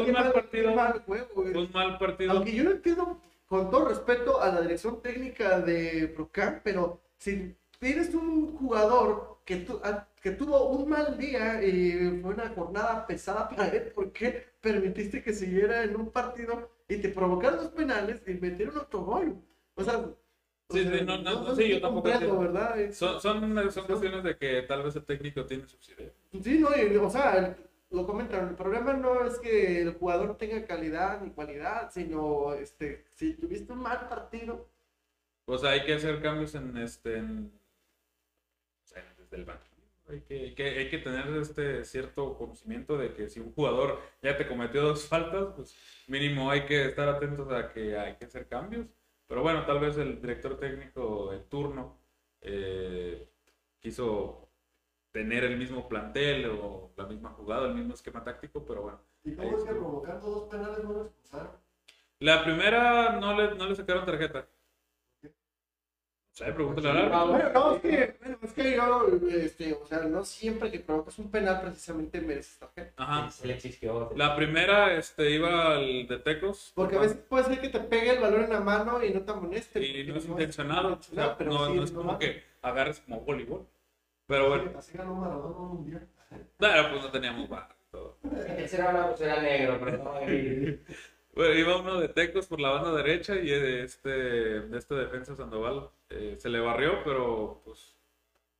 Qué 0.06 0.12
mal 0.12 0.32
partido. 0.32 0.70
qué 0.70 0.74
mal 0.74 1.02
juego, 1.06 1.28
güey. 1.36 1.52
Fue 1.52 1.62
un 1.62 1.72
mal 1.72 1.98
partido. 1.98 2.32
Aunque 2.32 2.54
yo 2.54 2.64
no 2.64 2.70
entiendo, 2.72 3.20
con 3.54 3.70
todo 3.70 3.88
respeto 3.88 4.40
a 4.42 4.48
la 4.52 4.60
dirección 4.62 5.00
técnica 5.00 5.60
de 5.60 6.08
Procam, 6.08 6.60
pero 6.64 7.00
si 7.18 7.54
tienes 7.78 8.12
un 8.14 8.56
jugador 8.56 9.38
que, 9.44 9.56
tu- 9.58 9.80
a- 9.84 10.08
que 10.20 10.32
tuvo 10.32 10.70
un 10.70 10.88
mal 10.88 11.16
día 11.16 11.62
y 11.62 12.18
fue 12.20 12.34
una 12.34 12.48
jornada 12.48 13.06
pesada 13.06 13.48
para 13.48 13.68
él, 13.68 13.92
¿por 13.94 14.10
qué 14.12 14.44
permitiste 14.60 15.22
que 15.22 15.32
siguiera 15.32 15.84
en 15.84 15.94
un 15.94 16.10
partido 16.10 16.70
y 16.88 16.96
te 16.96 17.10
provocaron 17.10 17.58
dos 17.58 17.68
penales 17.72 18.22
y 18.26 18.34
metieron 18.34 18.76
otro 18.78 19.04
gol? 19.04 19.36
O 19.76 19.84
sea, 19.84 19.98
o 19.98 20.16
Sí, 20.74 20.82
sea, 20.82 20.98
sí, 20.98 21.04
no, 21.04 21.18
no, 21.18 21.42
no, 21.44 21.54
sí, 21.54 21.68
yo 21.68 21.80
tampoco. 21.80 22.08
Es- 22.74 22.96
Son, 22.98 23.20
son, 23.20 23.72
son 23.72 23.86
cuestiones 23.86 24.24
de 24.24 24.36
que 24.36 24.62
tal 24.62 24.82
vez 24.82 24.96
el 24.96 25.04
técnico 25.04 25.44
tiene 25.46 25.68
sus 25.68 25.88
ideas. 25.90 26.12
Sí, 26.42 26.58
no, 26.58 26.68
y, 26.76 26.96
o 26.96 27.08
sea, 27.10 27.56
lo 27.90 28.06
comentan, 28.06 28.48
el 28.48 28.54
problema 28.56 28.92
no 28.94 29.24
es 29.24 29.38
que 29.38 29.82
el 29.82 29.94
jugador 29.94 30.36
tenga 30.36 30.64
calidad 30.64 31.20
ni 31.20 31.30
cualidad, 31.30 31.90
sino 31.92 32.54
este, 32.54 33.04
si 33.14 33.34
tuviste 33.34 33.72
un 33.72 33.80
mal 33.80 34.08
partido, 34.08 34.66
sea, 35.58 35.70
hay 35.70 35.84
que 35.84 35.94
hacer 35.94 36.22
cambios 36.22 36.54
en 36.54 36.76
este. 36.78 37.22
Desde 39.18 39.36
el 39.36 39.46
que, 40.26 40.34
hay, 40.34 40.54
que, 40.54 40.64
hay 40.64 40.90
que 40.90 40.98
tener 40.98 41.26
este 41.36 41.84
cierto 41.84 42.36
conocimiento 42.36 42.98
de 42.98 43.14
que 43.14 43.28
si 43.28 43.40
un 43.40 43.52
jugador 43.52 44.00
ya 44.22 44.36
te 44.36 44.46
cometió 44.46 44.82
dos 44.82 45.08
faltas, 45.08 45.48
pues 45.56 45.74
mínimo 46.06 46.50
hay 46.50 46.66
que 46.66 46.84
estar 46.86 47.08
atentos 47.08 47.50
a 47.50 47.72
que 47.72 47.96
hay 47.98 48.16
que 48.16 48.26
hacer 48.26 48.46
cambios. 48.46 48.86
Pero 49.26 49.42
bueno, 49.42 49.64
tal 49.64 49.80
vez 49.80 49.96
el 49.96 50.20
director 50.20 50.58
técnico 50.58 51.32
en 51.32 51.48
turno 51.48 51.98
eh, 52.42 53.26
quiso 53.80 54.43
tener 55.14 55.44
el 55.44 55.56
mismo 55.56 55.88
plantel 55.88 56.46
o 56.46 56.90
la 56.96 57.06
misma 57.06 57.30
jugada, 57.30 57.68
el 57.68 57.74
mismo 57.74 57.94
esquema 57.94 58.24
táctico, 58.24 58.64
pero 58.64 58.82
bueno. 58.82 59.00
¿Y 59.22 59.32
cómo 59.36 59.56
es 59.56 59.62
que 59.62 59.70
provocando 59.70 60.28
dos 60.28 60.48
penales 60.50 60.82
no 60.82 60.92
lo 60.92 61.02
expulsaron? 61.02 61.52
La 62.18 62.42
primera 62.42 63.12
no 63.20 63.32
le, 63.32 63.54
no 63.54 63.68
le 63.68 63.76
sacaron 63.76 64.04
tarjeta. 64.04 64.48
O 65.22 66.36
sea, 66.36 66.52
pregúntale 66.52 66.88
al 66.88 66.96
árbitro. 67.12 67.26
Bueno, 67.28 67.50
no, 67.54 67.74
es 67.76 67.82
que, 67.82 68.16
bueno, 68.18 68.38
es 68.42 68.52
que 68.54 68.74
yo, 68.74 69.06
este, 69.30 69.72
o 69.74 69.86
sea, 69.86 70.00
no 70.00 70.24
siempre 70.24 70.72
que 70.72 70.80
provocas 70.80 71.16
un 71.20 71.30
penal 71.30 71.60
precisamente 71.60 72.20
mereces 72.20 72.58
tarjeta. 72.58 72.92
Ajá. 72.96 73.30
Se 73.30 73.46
le 73.46 73.54
exigió. 73.54 74.10
La 74.16 74.34
primera 74.34 74.96
este, 74.96 75.30
iba 75.30 75.76
al 75.76 76.08
de 76.08 76.18
Tecos. 76.18 76.72
Porque 76.74 76.96
a 76.96 77.00
veces 77.02 77.18
puede 77.18 77.44
ser 77.44 77.60
que 77.60 77.68
te 77.68 77.78
pegue 77.78 78.16
el 78.16 78.20
balón 78.20 78.42
en 78.42 78.50
la 78.50 78.60
mano 78.60 79.04
y 79.04 79.14
no 79.14 79.20
te 79.20 79.30
amoneste. 79.30 79.80
Y 79.80 80.08
no 80.08 80.16
es 80.16 80.26
intencionado. 80.26 80.94
O 80.94 81.02
sea, 81.02 81.38
pero 81.38 81.52
no, 81.52 81.66
sí, 81.66 81.74
no 81.74 81.84
es 81.84 81.92
como 81.92 82.18
que 82.18 82.42
agarres 82.62 82.98
como 82.98 83.20
voleibol. 83.20 83.64
Pero 84.26 84.48
bueno, 84.48 84.72
Así 84.78 84.96
ganó 84.96 85.14
Maradona 85.14 85.56
un 85.56 85.68
mundial. 85.76 86.08
claro, 86.58 86.90
pues 86.90 87.02
no 87.02 87.10
teníamos 87.10 87.48
bar. 87.48 87.68
todo. 87.90 88.18
El 88.22 88.68
ser 88.68 88.82
ahora 88.82 89.08
pues 89.08 89.20
era 89.20 89.40
negro, 89.40 89.78
pero 89.82 89.98
no. 89.98 90.14
Bueno, 91.34 91.52
iba 91.54 91.80
uno 91.80 91.98
de 91.98 92.08
Tecos 92.08 92.46
por 92.46 92.60
la 92.60 92.70
banda 92.70 92.92
derecha 92.92 93.34
y 93.34 93.50
este, 93.50 94.76
este 94.76 94.94
defensa 94.94 95.34
Sandoval 95.34 95.90
eh, 96.08 96.36
se 96.38 96.48
le 96.48 96.60
barrió, 96.60 97.02
pero 97.04 97.60
pues 97.64 97.96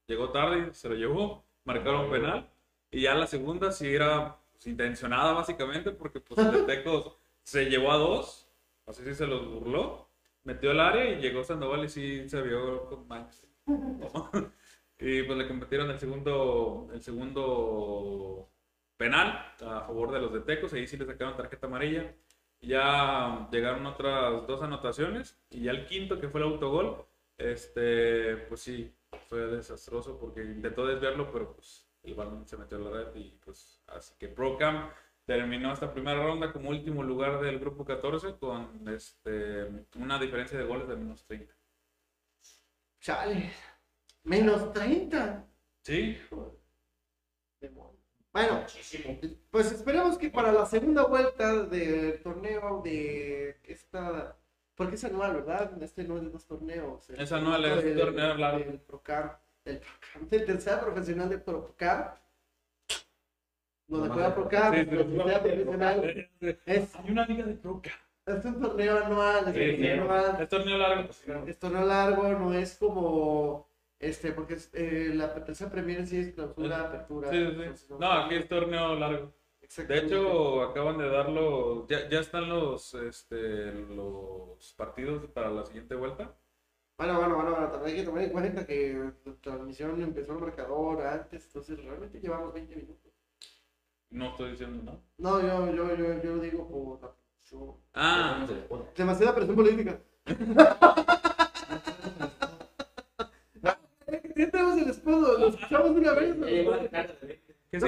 llegó 0.09 0.31
tarde 0.31 0.71
y 0.71 0.75
se 0.75 0.89
lo 0.89 0.97
llevó. 0.97 1.45
Marcaron 1.63 2.11
penal. 2.11 2.51
Y 2.91 3.03
ya 3.03 3.15
la 3.15 3.29
segunda 3.29 3.71
sí 3.71 3.95
era 3.95 4.39
pues, 4.53 4.67
intencionada 4.67 5.33
básicamente 5.33 5.93
porque 5.93 6.19
pues 6.19 6.45
el 6.45 6.53
de 6.53 6.63
Tecos 6.77 7.17
se 7.45 7.67
llevó 7.67 7.93
a 7.93 7.97
dos, 7.97 8.49
así 8.87 9.05
sí 9.05 9.15
se 9.15 9.27
los 9.27 9.47
burló, 9.47 10.09
metió 10.43 10.73
al 10.73 10.81
área 10.81 11.11
y 11.11 11.21
llegó 11.21 11.45
Sandoval 11.45 11.85
y 11.85 11.89
sí 11.89 12.29
se 12.29 12.43
vio 12.43 12.87
con 12.87 13.07
manchas. 13.07 13.47
Y 14.99 15.23
pues 15.25 15.39
le 15.39 15.49
competieron 15.49 15.91
el 15.91 15.99
segundo, 15.99 16.89
el 16.93 17.03
segundo 17.03 18.49
penal 18.97 19.53
a 19.61 19.81
favor 19.81 20.13
de 20.13 20.21
los 20.21 20.33
de 20.33 20.41
Tecos, 20.41 20.73
ahí 20.73 20.87
sí 20.87 20.97
le 20.97 21.07
sacaron 21.07 21.37
tarjeta 21.37 21.67
amarilla. 21.67 22.15
Ya 22.61 23.49
llegaron 23.53 23.85
otras 23.87 24.47
dos 24.47 24.63
anotaciones 24.63 25.39
y 25.51 25.65
ya 25.65 25.73
el 25.73 25.87
quinto 25.87 26.19
que 26.21 26.29
fue 26.29 26.41
el 26.41 26.47
autogol, 26.47 27.05
este, 27.37 28.37
pues 28.49 28.61
sí, 28.63 28.95
fue 29.29 29.41
desastroso 29.49 30.19
porque 30.19 30.43
intentó 30.45 30.87
desviarlo, 30.87 31.31
pero 31.31 31.55
pues 31.55 31.87
el 32.03 32.15
balón 32.15 32.47
se 32.47 32.57
metió 32.57 32.79
a 32.79 32.81
la 32.81 32.91
red 32.91 33.15
y 33.17 33.39
pues 33.45 33.83
así 33.89 34.15
que 34.19 34.29
Procam 34.29 34.91
terminó 35.27 35.73
esta 35.73 35.93
primera 35.93 36.23
ronda 36.23 36.53
como 36.53 36.71
último 36.71 37.03
lugar 37.03 37.41
del 37.41 37.59
grupo 37.59 37.85
14 37.85 38.37
con 38.39 38.89
este, 38.89 39.87
una 39.97 40.19
diferencia 40.19 40.59
de 40.59 40.65
goles 40.65 40.89
de 40.89 40.97
menos 40.97 41.25
30. 41.25 41.55
Chale. 43.01 43.53
Menos 44.25 44.73
30. 44.73 45.45
Sí, 45.83 46.19
Bueno, 48.33 48.61
Muchísimo. 48.63 49.17
pues 49.51 49.71
esperemos 49.71 50.19
que 50.19 50.29
para 50.31 50.51
la 50.51 50.67
segunda 50.67 51.05
vuelta 51.05 51.65
del 51.67 52.21
torneo 52.23 52.81
de 52.83 53.57
esta. 53.65 54.37
Porque 54.75 54.97
es 54.97 55.05
anual, 55.05 55.35
¿verdad? 55.35 55.81
Este 55.83 56.03
no 56.03 56.17
es 56.17 56.23
de 56.25 56.31
dos 56.31 56.45
torneos. 56.47 57.09
El 57.11 57.21
Es 57.21 57.31
anual, 57.31 57.65
es 57.65 57.85
un 57.85 57.97
torneo 57.97 58.35
largo. 58.35 58.59
Del 58.65 58.81
Procam. 58.81 59.31
Del 59.65 59.79
Procam. 59.79 60.29
Del 60.29 60.45
tercera 60.47 60.81
profesional 60.81 61.29
de 61.29 61.39
Procam. 61.39 62.09
Donde 63.87 64.09
No, 64.09 64.15
juega 64.15 64.29
no, 64.31 64.35
Procam. 64.35 64.73
tercera 64.75 65.41
profesional. 65.43 66.29
Es, 66.67 66.97
hay 66.97 67.11
una 67.11 67.27
liga 67.27 67.45
de 67.45 67.55
Procam. 67.55 67.93
es 68.27 68.45
un 68.47 68.61
torneo 68.61 69.05
anual. 69.05 69.49
Es 69.49 69.55
Sí, 69.55 69.61
sí. 69.61 69.77
torneo 69.77 70.03
anual. 70.03 70.43
Es 70.43 70.49
torneo 70.49 70.79
largo. 70.79 71.11
Es 71.47 71.59
torneo 71.61 71.85
largo, 71.87 72.29
no 72.31 72.53
es 72.55 72.75
como. 72.75 73.69
Este, 73.99 74.33
porque 74.33 74.59
eh, 74.73 75.13
la 75.15 75.33
tercera 75.45 75.71
Premier 75.71 76.07
sí 76.07 76.19
es 76.19 76.35
clausura, 76.35 76.81
apertura. 76.89 77.31
Sí, 77.31 77.47
sí, 77.47 77.87
sí. 77.87 77.95
No, 77.99 78.13
aquí 78.13 78.35
es 78.35 78.49
torneo 78.49 78.95
largo. 78.97 79.33
De 79.89 79.99
hecho, 79.99 80.63
acaban 80.63 80.99
de 80.99 81.09
darlo, 81.09 81.87
ya, 81.89 82.09
ya 82.09 82.21
están 82.21 82.49
los, 82.49 82.95
este, 82.95 83.73
los 83.73 84.75
partidos 84.77 85.27
para 85.31 85.51
la 85.51 85.65
siguiente 85.65 85.95
vuelta. 85.95 86.37
Bueno, 86.97 87.19
bueno, 87.19 87.35
bueno, 87.35 87.51
bueno, 87.51 87.71
también 87.71 87.91
hay 87.97 88.01
que 88.01 88.07
tomar 88.07 88.23
en 88.23 88.31
cuenta 88.31 88.67
que 88.67 89.11
la 89.25 89.35
transmisión 89.41 90.01
empezó 90.01 90.33
el 90.33 90.39
marcador 90.39 91.05
antes, 91.05 91.47
entonces 91.47 91.83
realmente 91.83 92.21
llevamos 92.21 92.53
20 92.55 92.77
minutos. 92.77 93.13
No 94.11 94.27
estoy 94.29 94.53
diciendo 94.53 94.83
nada. 94.85 95.01
No, 95.19 95.41
yo, 95.41 95.75
yo, 95.75 95.97
yo, 95.97 96.23
yo 96.23 96.39
digo 96.39 96.69
por 96.69 97.03
la 97.03 97.13
producción. 97.13 97.77
Ah, 97.95 98.47
Demasiada 98.97 99.35
presión 99.35 99.57
política. 99.57 99.99
el 105.07 105.15
escudo, 105.15 105.39
lo 105.39 105.49
escuchamos 105.49 105.95
de 105.95 106.01
una 106.01 106.13
vez. 106.13 106.37
¿no? 106.37 106.47
que 107.71 107.81
sí. 107.81 107.87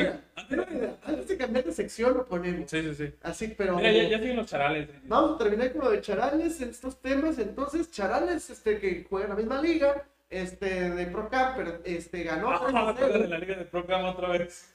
Antes 1.04 1.28
de 1.28 1.36
cambiar 1.36 1.64
de 1.64 1.72
sección 1.72 2.14
lo 2.14 2.24
ponemos. 2.26 2.68
Sí, 2.70 2.82
sí, 2.82 2.94
sí. 2.94 3.14
Así, 3.22 3.54
pero. 3.56 3.76
Mira, 3.76 3.92
ya, 3.92 4.02
ya 4.08 4.18
siguen 4.18 4.36
los 4.36 4.46
charales. 4.46 4.88
Vamos 5.04 5.36
a 5.36 5.38
terminar 5.44 5.72
con 5.72 5.82
lo 5.84 5.90
de 5.90 6.00
Charales 6.00 6.60
en 6.60 6.70
estos 6.70 7.00
temas. 7.00 7.38
Entonces, 7.38 7.90
Charales, 7.90 8.50
este, 8.50 8.78
que 8.80 9.06
juega 9.08 9.26
en 9.26 9.30
la 9.30 9.36
misma 9.36 9.60
liga, 9.62 10.04
este, 10.28 10.90
de 10.90 11.06
Procam, 11.06 11.54
pero 11.56 11.78
este, 11.84 12.24
ganó 12.24 12.50
Ah, 12.50 12.94
3-0. 12.98 13.12
de 13.22 13.28
la 13.28 13.38
liga 13.38 13.54
de 13.56 13.64
Procam 13.64 14.04
otra 14.06 14.28
vez. 14.30 14.74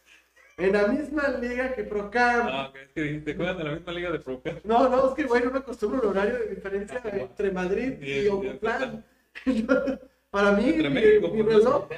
en 0.57 0.71
la 0.71 0.87
misma 0.87 1.27
liga 1.41 1.73
que 1.75 1.83
Procam. 1.83 2.47
Ah, 2.49 2.67
ok, 2.69 2.75
es 2.77 2.89
que 2.93 3.01
dijiste, 3.01 3.35
juegan 3.35 3.57
de 3.57 3.63
la 3.65 3.71
misma 3.73 3.91
liga 3.91 4.11
de 4.11 4.19
Procam. 4.19 4.59
No, 4.63 4.87
no, 4.87 5.09
es 5.09 5.15
que 5.15 5.25
bueno, 5.25 5.47
no 5.47 5.51
me 5.51 5.57
acostumbro 5.59 5.99
al 6.01 6.07
horario 6.07 6.39
de 6.39 6.55
diferencia 6.55 7.01
entre 7.03 7.51
Madrid 7.51 8.01
y 8.01 8.27
Ocotlán. 8.29 9.03
Para 10.31 10.53
mí, 10.53 10.69
Entre 10.69 10.87
mi, 10.87 10.95
México, 10.95 11.27
mi 11.33 11.41
reloj, 11.41 11.89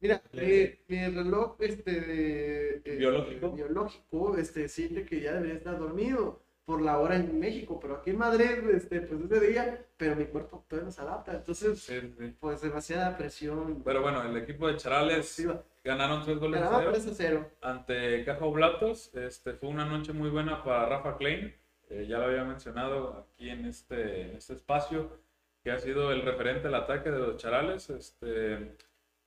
mira, 0.00 0.22
mi, 0.32 0.70
mi 0.88 1.06
reloj 1.08 1.56
este, 1.60 2.80
eh, 2.84 2.96
¿Biológico? 2.98 3.50
biológico 3.52 4.36
este, 4.36 4.68
siente 4.68 5.04
que 5.04 5.20
ya 5.20 5.34
debería 5.34 5.54
estar 5.56 5.78
dormido 5.78 6.42
por 6.64 6.82
la 6.82 6.98
hora 6.98 7.14
en 7.14 7.38
México, 7.38 7.78
pero 7.80 7.94
aquí 7.96 8.10
en 8.10 8.18
Madrid, 8.18 8.68
este, 8.74 9.00
pues 9.02 9.20
es 9.20 9.28
de 9.28 9.40
día, 9.40 9.86
pero 9.96 10.16
mi 10.16 10.24
cuerpo 10.24 10.64
todavía 10.68 10.86
no 10.86 10.90
se 10.90 11.00
adapta, 11.00 11.34
entonces, 11.36 11.78
Sí, 11.78 11.94
sí. 12.18 12.34
pues 12.40 12.60
demasiada 12.60 13.16
presión. 13.16 13.82
Pero 13.84 14.02
bueno, 14.02 14.22
el 14.24 14.36
equipo 14.36 14.66
de 14.66 14.76
Charales 14.76 15.46
ganaron 15.84 16.24
tres 16.24 16.38
goles 16.40 16.60
a 16.60 16.64
Ganaba 16.64 16.80
cero 16.80 16.92
3 16.94 17.06
a 17.06 17.14
0. 17.14 17.50
ante 17.62 18.24
Caja 18.24 18.44
Oblatos. 18.44 19.14
Este, 19.14 19.52
fue 19.52 19.68
una 19.68 19.84
noche 19.84 20.12
muy 20.12 20.28
buena 20.28 20.64
para 20.64 20.86
Rafa 20.88 21.16
Klein. 21.16 21.54
Eh, 21.88 22.06
ya 22.08 22.18
lo 22.18 22.24
había 22.24 22.42
mencionado 22.42 23.28
aquí 23.36 23.48
en 23.48 23.64
este, 23.66 24.22
en 24.22 24.30
este 24.36 24.54
espacio, 24.54 25.20
que 25.62 25.70
ha 25.70 25.78
sido 25.78 26.10
el 26.10 26.22
referente 26.22 26.64
del 26.64 26.74
ataque 26.74 27.12
de 27.12 27.18
los 27.20 27.36
Charales, 27.36 27.90
este, 27.90 28.74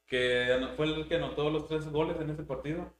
que 0.09 0.59
fue 0.75 0.87
el 0.87 1.07
que 1.07 1.15
anotó 1.15 1.49
los 1.49 1.67
tres 1.67 1.87
goles 1.89 2.19
en 2.19 2.31
este 2.31 2.43
partido. 2.43 2.91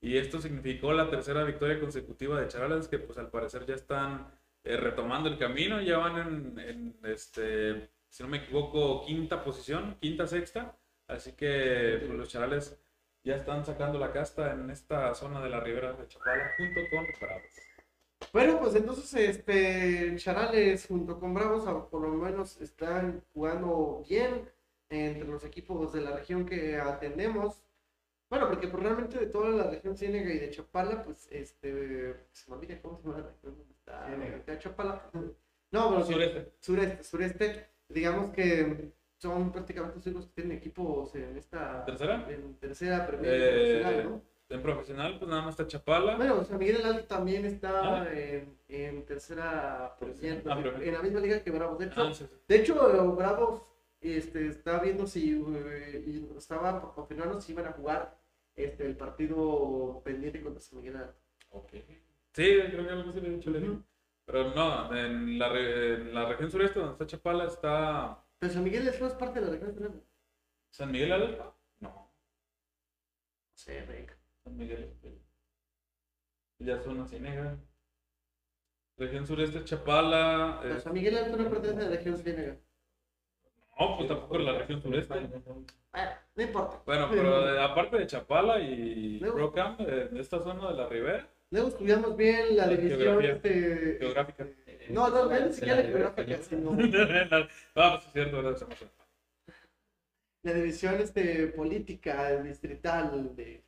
Y 0.00 0.16
esto 0.16 0.40
significó 0.40 0.92
la 0.92 1.10
tercera 1.10 1.44
victoria 1.44 1.80
consecutiva 1.80 2.40
de 2.40 2.48
Charales, 2.48 2.88
que 2.88 2.98
pues 2.98 3.18
al 3.18 3.30
parecer 3.30 3.66
ya 3.66 3.74
están 3.74 4.30
eh, 4.62 4.76
retomando 4.76 5.28
el 5.28 5.38
camino, 5.38 5.80
ya 5.80 5.98
van 5.98 6.58
en, 6.58 6.96
este, 7.04 7.90
si 8.08 8.22
no 8.22 8.28
me 8.28 8.38
equivoco, 8.38 9.04
quinta 9.04 9.42
posición, 9.42 9.96
quinta, 10.00 10.26
sexta. 10.26 10.78
Así 11.08 11.32
que 11.32 12.02
pues, 12.06 12.18
los 12.18 12.28
Charales 12.28 12.78
ya 13.24 13.36
están 13.36 13.64
sacando 13.64 13.98
la 13.98 14.12
casta 14.12 14.52
en 14.52 14.70
esta 14.70 15.14
zona 15.14 15.42
de 15.42 15.50
la 15.50 15.60
ribera 15.60 15.92
de 15.94 16.06
Chapala 16.06 16.52
junto 16.56 16.80
con 16.90 17.06
Bravos. 17.20 17.42
Bueno, 18.32 18.60
pues 18.60 18.74
entonces 18.74 19.14
este 19.14 20.16
Charales 20.16 20.86
junto 20.86 21.18
con 21.18 21.34
Bravos 21.34 21.64
por 21.90 22.02
lo 22.02 22.08
menos 22.10 22.60
están 22.60 23.24
jugando 23.32 24.04
bien 24.08 24.53
entre 24.94 25.28
los 25.28 25.44
equipos 25.44 25.92
de 25.92 26.00
la 26.00 26.12
región 26.12 26.46
que 26.46 26.76
atendemos. 26.78 27.60
Bueno, 28.30 28.48
porque 28.48 28.68
pues, 28.68 28.82
realmente 28.82 29.18
de 29.18 29.26
toda 29.26 29.50
la 29.50 29.70
región 29.70 29.96
Ciénega 29.96 30.32
y 30.32 30.38
de 30.38 30.50
Chapala, 30.50 31.02
pues 31.02 31.28
este 31.30 32.16
se 32.32 32.50
me 32.50 32.56
olvida 32.56 32.80
cómo 32.80 32.96
se 32.98 33.04
llama 33.04 33.18
la 33.18 33.26
región 33.28 33.54
está 33.70 34.14
está 34.36 34.58
Chapala. 34.58 35.02
No, 35.70 35.90
pero 35.90 36.04
Sureste. 36.04 36.52
sureste, 36.60 37.02
sureste, 37.04 37.66
digamos 37.88 38.32
que 38.32 38.92
son 39.18 39.52
prácticamente 39.52 39.96
los 39.96 40.06
únicos 40.06 40.26
que 40.26 40.32
tienen 40.42 40.58
equipos 40.58 41.14
en 41.14 41.36
esta 41.36 41.84
¿Tercera? 41.84 42.26
en 42.30 42.54
tercera 42.56 43.06
primera 43.06 43.34
Eh, 43.36 43.40
profesional, 43.82 44.04
¿no? 44.10 44.34
En 44.50 44.62
profesional, 44.62 45.18
pues 45.18 45.28
nada 45.30 45.42
más 45.42 45.50
está 45.52 45.66
Chapala. 45.66 46.16
Bueno, 46.16 46.44
San 46.44 46.58
Miguel 46.58 46.76
el 46.76 46.86
Alto 46.86 47.04
también 47.06 47.44
está 47.44 48.02
Ah. 48.02 48.08
en, 48.12 48.56
en 48.68 49.04
tercera 49.04 49.86
Ah, 49.86 49.96
pero- 49.98 50.82
en 50.82 50.92
la 50.92 51.02
misma 51.02 51.20
liga 51.20 51.42
que 51.42 51.50
Bravos. 51.50 51.78
De 51.78 51.86
hecho, 51.86 52.02
Ah, 52.02 52.14
sí, 52.14 52.24
sí. 52.28 52.36
de 52.46 52.56
hecho 52.56 52.74
Bravos 53.16 53.62
este, 54.12 54.48
está 54.48 54.78
viendo 54.80 55.06
si 55.06 55.32
eh, 55.32 56.26
estaba 56.36 56.80
por 56.80 56.94
confirmarnos 56.94 57.44
si 57.44 57.52
iban 57.52 57.66
a 57.66 57.72
jugar 57.72 58.18
este, 58.54 58.86
el 58.86 58.96
partido 58.96 60.02
pendiente 60.04 60.42
contra 60.42 60.60
San 60.60 60.78
Miguel 60.78 60.96
el 60.96 61.02
Alto. 61.02 61.20
Ok. 61.50 61.72
Sí, 62.32 62.58
creo 62.70 62.84
que 62.84 62.90
algo 62.90 63.12
sí 63.12 63.20
le 63.20 63.28
he 63.28 63.32
dicho, 63.32 63.50
le 63.50 63.60
digo. 63.60 63.82
Pero 64.26 64.54
no, 64.54 64.94
en 64.96 65.38
la, 65.38 65.48
re- 65.50 65.94
en 65.94 66.14
la 66.14 66.26
región 66.26 66.50
sureste 66.50 66.78
donde 66.78 66.92
está 66.94 67.06
Chapala 67.06 67.44
está 67.44 68.24
Pero 68.38 68.52
San 68.52 68.64
Miguel 68.64 68.88
es 68.88 68.96
parte 69.14 69.40
de 69.40 69.46
la 69.46 69.52
región. 69.52 69.76
No 69.80 70.00
San 70.70 70.90
Miguel 70.90 71.12
Alto. 71.12 71.56
No, 71.80 72.10
sé, 73.54 73.84
venga. 73.86 74.16
San 74.42 74.56
Miguel. 74.56 74.94
Ya 76.58 76.80
zona 76.80 77.06
Ciénega. 77.06 77.58
Región 78.96 79.26
sureste 79.26 79.64
Chapala. 79.64 80.58
Pero 80.62 80.74
eh, 80.76 80.80
San 80.80 80.92
Miguel 80.92 81.16
el 81.16 81.24
Alto 81.24 81.36
no 81.36 81.50
pertenece 81.50 81.80
a 81.80 81.84
la 81.84 81.96
región 81.96 82.16
Ciénega. 82.16 82.56
No, 83.78 83.96
pues 83.96 84.08
tampoco 84.08 84.38
es 84.38 84.44
la 84.44 84.58
región 84.58 84.82
sureste. 84.82 85.14
Bueno, 85.92 86.10
no 86.36 86.42
importa. 86.42 86.82
Bueno, 86.86 87.08
pero 87.10 87.44
de- 87.52 87.60
aparte 87.62 87.96
de 87.98 88.06
Chapala 88.06 88.58
y 88.60 89.18
Luego. 89.20 89.36
Procam, 89.36 89.76
eh, 89.80 90.08
de 90.10 90.20
esta 90.20 90.40
zona 90.42 90.68
de 90.70 90.74
la 90.74 90.88
ribera, 90.88 91.28
Luego 91.50 91.68
estudiamos 91.68 92.16
bien 92.16 92.56
la 92.56 92.66
La 92.66 92.72
división 92.76 92.98
geografía. 93.00 93.32
este, 93.34 93.96
geográfica. 94.00 94.46
No, 94.90 95.08
no, 95.08 95.26
no, 95.26 95.40
ni 95.46 95.52
siquiera 95.52 95.76
la 95.76 95.82
geográfica, 95.88 96.36
sino 96.42 96.70
ah, 97.76 97.90
pues 97.94 98.06
es 98.06 98.12
cierto, 98.12 98.36
¿verdad? 98.42 98.56
Se 98.56 98.66
me 98.66 98.74
fue. 98.74 98.88
la 100.42 100.52
división 100.52 100.94
este, 101.00 101.46
política 101.48 102.42
distrital 102.42 103.34
de 103.36 103.62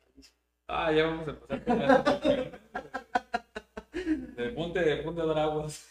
Ah, 0.69 0.91
ya 0.91 1.05
vamos 1.05 1.27
a 1.27 1.31
empezar 1.31 1.63
con 1.63 1.81
eso. 1.81 2.51
De 4.37 4.49
punte, 4.49 4.79
de 4.79 4.97
punte 4.97 5.21
de 5.21 5.27
dar 5.27 5.39
aguas. 5.39 5.89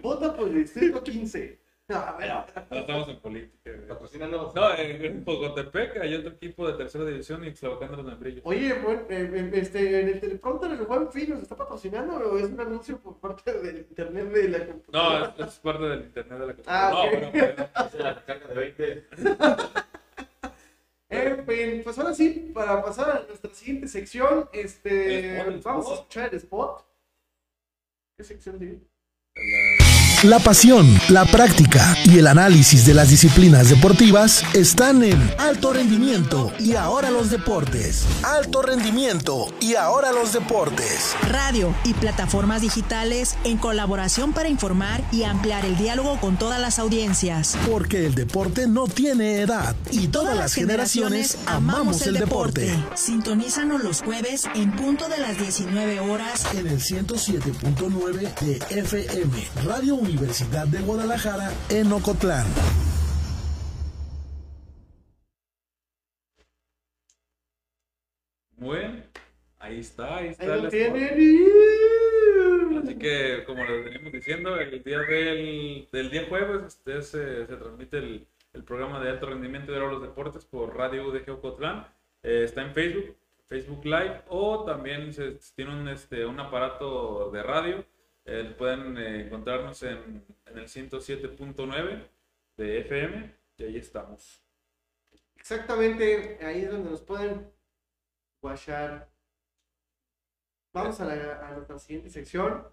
Vota 0.00 0.34
por 0.34 0.48
el 0.48 0.54
distrito 0.54 1.02
15. 1.02 1.60
No, 1.86 2.16
ver. 2.16 2.30
No 2.70 2.76
estamos 2.78 3.08
en 3.10 3.20
política. 3.20 3.70
güey. 3.72 3.86
Patrocínanos. 3.88 4.54
No, 4.54 4.74
en, 4.74 5.04
en 5.04 5.24
Pocotepec 5.24 5.98
hay 5.98 6.14
otro 6.14 6.30
equipo 6.30 6.66
de 6.66 6.78
tercera 6.78 7.04
división 7.04 7.44
y 7.44 7.54
Xlavacán 7.54 7.90
de 7.90 7.96
los 7.98 8.06
Membrillos. 8.06 8.40
Oye, 8.44 8.72
bueno, 8.74 9.02
eh, 9.10 9.30
eh, 9.34 9.50
este, 9.52 10.00
en 10.00 10.08
el 10.08 10.20
teleprompter 10.20 10.70
el 10.70 10.78
buen 10.86 11.12
fin 11.12 11.28
nos 11.30 11.42
está 11.42 11.56
patrocinando 11.56 12.14
o 12.16 12.38
es 12.38 12.44
un 12.46 12.58
anuncio 12.60 12.98
por 13.00 13.18
parte 13.20 13.52
del 13.52 13.78
internet 13.78 14.30
de 14.30 14.48
la 14.48 14.58
No, 14.60 14.66
computadora. 14.68 15.34
es, 15.38 15.46
es 15.46 15.54
parte 15.58 15.82
del 15.84 16.00
internet 16.04 16.38
de 16.38 16.46
la 16.46 16.54
Ah, 16.66 16.90
no, 16.90 17.02
ok. 17.04 17.10
bueno, 17.10 17.30
bueno. 17.34 17.68
Hace 17.74 17.98
la 17.98 18.14
recarga 18.14 18.46
de 18.48 18.54
20. 18.54 19.06
En 21.10 21.46
fin, 21.46 21.82
pues 21.84 21.96
ahora 21.98 22.12
sí, 22.14 22.50
para 22.52 22.82
pasar 22.82 23.08
a 23.10 23.26
nuestra 23.28 23.48
siguiente 23.54 23.86
sección, 23.86 24.48
este, 24.52 25.38
El 25.42 25.54
spot, 25.56 25.62
vamos 25.62 25.90
a 25.90 25.94
escuchar 25.94 26.28
el 26.30 26.36
spot. 26.38 26.84
¿Qué 28.16 28.24
sección 28.24 28.58
sigue? 28.58 28.80
La 29.36 29.83
pasión, 30.38 30.98
la 31.10 31.24
práctica 31.26 31.96
y 32.04 32.18
el 32.18 32.26
análisis 32.26 32.86
de 32.86 32.94
las 32.94 33.10
disciplinas 33.10 33.68
deportivas 33.68 34.42
están 34.54 35.02
en 35.02 35.20
alto 35.38 35.72
rendimiento 35.72 36.50
y 36.58 36.74
ahora 36.76 37.10
los 37.10 37.30
deportes. 37.30 38.04
Alto 38.22 38.62
rendimiento 38.62 39.46
y 39.60 39.74
ahora 39.74 40.12
los 40.12 40.32
deportes. 40.32 41.14
radio 41.28 41.74
y 41.84 41.92
plataformas 41.94 42.62
digitales 42.62 43.36
en 43.44 43.58
colaboración 43.58 44.32
para 44.32 44.48
informar 44.48 45.02
y 45.12 45.24
ampliar 45.24 45.64
el 45.66 45.76
diálogo 45.76 46.18
con 46.20 46.38
todas 46.38 46.60
las 46.60 46.78
audiencias. 46.78 47.56
Porque 47.70 48.06
el 48.06 48.14
deporte 48.14 48.66
no 48.66 48.86
tiene 48.86 49.40
edad 49.40 49.76
y 49.90 50.08
todas 50.08 50.36
las 50.36 50.54
generaciones 50.54 51.38
amamos 51.46 52.06
el 52.06 52.14
deporte. 52.14 52.74
Sintonízanos 52.94 53.82
los 53.82 54.02
jueves 54.02 54.46
en 54.54 54.72
punto 54.72 55.08
de 55.08 55.18
las 55.18 55.38
19 55.38 56.00
horas 56.00 56.46
En 56.54 56.66
el 56.66 56.80
107.9 56.80 58.34
de 58.40 58.80
FM, 58.80 59.48
Radio 59.64 59.96
Universidad 60.14 60.68
de 60.68 60.78
Guadalajara, 60.80 61.50
en 61.70 61.90
Ocotlán. 61.90 62.46
Muy 68.56 68.78
bien. 68.78 69.04
Ahí 69.58 69.80
está, 69.80 70.18
ahí 70.18 70.28
está 70.28 70.54
Ahí 70.54 70.62
lo 70.62 70.68
tienen. 70.68 71.14
Así 72.80 72.94
que, 72.96 73.42
como 73.44 73.64
les 73.64 73.84
venimos 73.86 74.12
diciendo, 74.12 74.56
el 74.56 74.84
día 74.84 75.00
del, 75.00 75.88
del 75.90 76.10
día 76.12 76.26
jueves 76.28 76.62
este, 76.68 77.02
se, 77.02 77.46
se 77.46 77.56
transmite 77.56 77.98
el, 77.98 78.24
el 78.52 78.62
programa 78.62 79.00
de 79.00 79.10
alto 79.10 79.26
rendimiento 79.26 79.72
de 79.72 79.80
los 79.80 80.00
deportes 80.00 80.44
por 80.44 80.76
Radio 80.76 81.08
UDG 81.08 81.28
Ocotlán. 81.32 81.88
Eh, 82.22 82.44
está 82.44 82.62
en 82.62 82.72
Facebook, 82.72 83.16
Facebook 83.46 83.84
Live, 83.84 84.22
o 84.28 84.64
también 84.64 85.12
se, 85.12 85.40
tiene 85.56 85.72
un, 85.72 85.88
este, 85.88 86.24
un 86.24 86.38
aparato 86.38 87.32
de 87.32 87.42
radio. 87.42 87.84
Eh, 88.26 88.54
pueden 88.56 88.96
eh, 88.96 89.26
encontrarnos 89.26 89.82
en, 89.82 90.24
en 90.46 90.58
el 90.58 90.64
107.9 90.64 92.08
de 92.56 92.80
FM, 92.80 93.34
y 93.58 93.64
ahí 93.64 93.76
estamos. 93.76 94.42
Exactamente, 95.36 96.38
ahí 96.42 96.62
es 96.62 96.70
donde 96.70 96.90
nos 96.90 97.02
pueden 97.02 97.52
guachar. 98.40 99.10
Vamos 100.72 101.00
a, 101.00 101.04
la, 101.04 101.48
a 101.48 101.52
nuestra 101.52 101.78
siguiente 101.78 102.08
sección. 102.08 102.66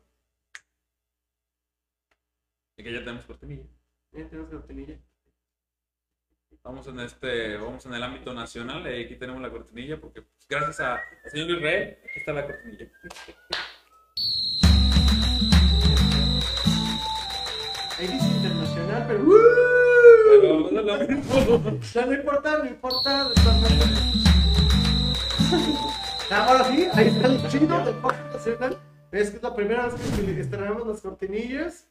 Y 2.77 2.83
que 2.83 2.93
ya 2.93 2.99
tenemos 2.99 3.25
cortinilla. 3.25 3.65
Ya 4.13 4.27
tenemos 4.29 4.49
cortinilla. 4.49 4.97
Vamos 6.63 6.87
en 6.87 6.99
este, 6.99 7.57
vamos 7.57 7.85
en 7.87 7.93
el 7.95 8.03
ámbito 8.03 8.33
nacional, 8.33 8.85
y 8.85 9.03
aquí 9.03 9.15
tenemos 9.15 9.41
la 9.41 9.49
cortinilla, 9.49 9.99
porque 9.99 10.21
pues, 10.21 10.47
gracias 10.47 10.79
a, 10.79 10.95
al 10.95 11.31
señor 11.31 11.49
Israel, 11.57 11.97
aquí 12.03 12.19
está 12.19 12.33
la 12.33 12.45
cortinilla. 12.45 12.91
Ahí 18.01 18.07
dice 18.07 18.27
internacional, 18.29 19.05
pero. 19.07 19.25
Pero 20.25 20.65
es 20.65 20.73
lo 20.73 21.07
mismo. 21.07 21.79
Ya 21.93 22.05
no 22.07 22.13
importa, 22.13 22.57
no 22.57 22.65
importa. 22.65 23.29
Ahora 26.31 26.63
sí, 26.63 26.87
ahí 26.93 27.07
está 27.09 27.27
el 27.27 27.47
chido 27.47 27.85
del 27.85 27.93
podcast 27.97 28.33
nacional. 28.33 28.79
Es 29.11 29.29
que 29.29 29.37
es 29.37 29.43
la 29.43 29.53
primera 29.53 29.85
vez 29.85 29.93
que 30.15 30.41
estrenamos 30.41 30.87
las 30.87 31.01
cortinillas. 31.01 31.87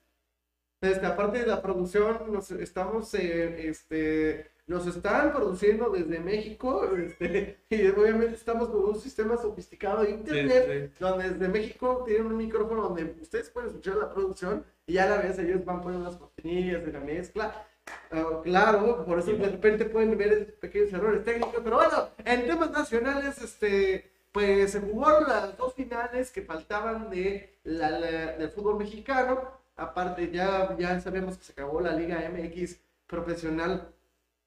Este, 0.80 1.06
aparte 1.06 1.38
de 1.38 1.46
la 1.46 1.62
producción, 1.62 2.32
nos 2.32 2.50
estamos, 2.50 3.14
eh, 3.14 3.68
este, 3.68 4.50
nos 4.66 4.88
están 4.88 5.32
produciendo 5.32 5.90
desde 5.90 6.18
México, 6.18 6.90
este, 6.96 7.60
y 7.70 7.86
obviamente 7.86 8.34
estamos 8.34 8.68
con 8.70 8.84
un 8.84 8.98
sistema 8.98 9.36
sofisticado 9.36 10.02
de 10.02 10.10
internet, 10.10 10.92
Sí, 10.92 10.96
donde 10.98 11.30
desde 11.30 11.48
México 11.48 12.02
tienen 12.04 12.26
un 12.26 12.36
micrófono 12.36 12.82
donde 12.82 13.14
ustedes 13.20 13.48
pueden 13.50 13.68
escuchar 13.68 13.96
la 13.96 14.12
producción 14.12 14.64
y 14.90 14.98
a 14.98 15.06
la 15.06 15.18
vez 15.18 15.38
ellos 15.38 15.64
van 15.64 15.80
poniendo 15.82 16.08
las 16.08 16.18
cortinillas 16.18 16.84
de 16.84 16.92
la 16.92 17.00
mezcla. 17.00 17.66
Ah, 18.10 18.40
claro, 18.44 19.04
por 19.06 19.18
eso 19.18 19.32
de 19.32 19.48
repente 19.50 19.84
pueden 19.84 20.16
ver 20.16 20.58
pequeños 20.60 20.92
errores 20.92 21.24
técnicos, 21.24 21.60
pero 21.64 21.76
bueno, 21.76 22.08
en 22.24 22.46
temas 22.46 22.70
nacionales, 22.70 23.40
este, 23.42 24.10
pues 24.32 24.72
se 24.72 24.80
jugó 24.80 25.20
las 25.20 25.56
dos 25.56 25.74
finales 25.74 26.30
que 26.30 26.42
faltaban 26.42 27.10
de 27.10 27.58
la, 27.64 27.90
la- 27.90 28.32
del 28.38 28.50
fútbol 28.50 28.78
mexicano. 28.78 29.40
Aparte, 29.76 30.30
ya, 30.30 30.76
ya 30.78 31.00
sabemos 31.00 31.38
que 31.38 31.44
se 31.44 31.52
acabó 31.52 31.80
la 31.80 31.92
Liga 31.92 32.20
MX 32.30 32.76
profesional 33.06 33.92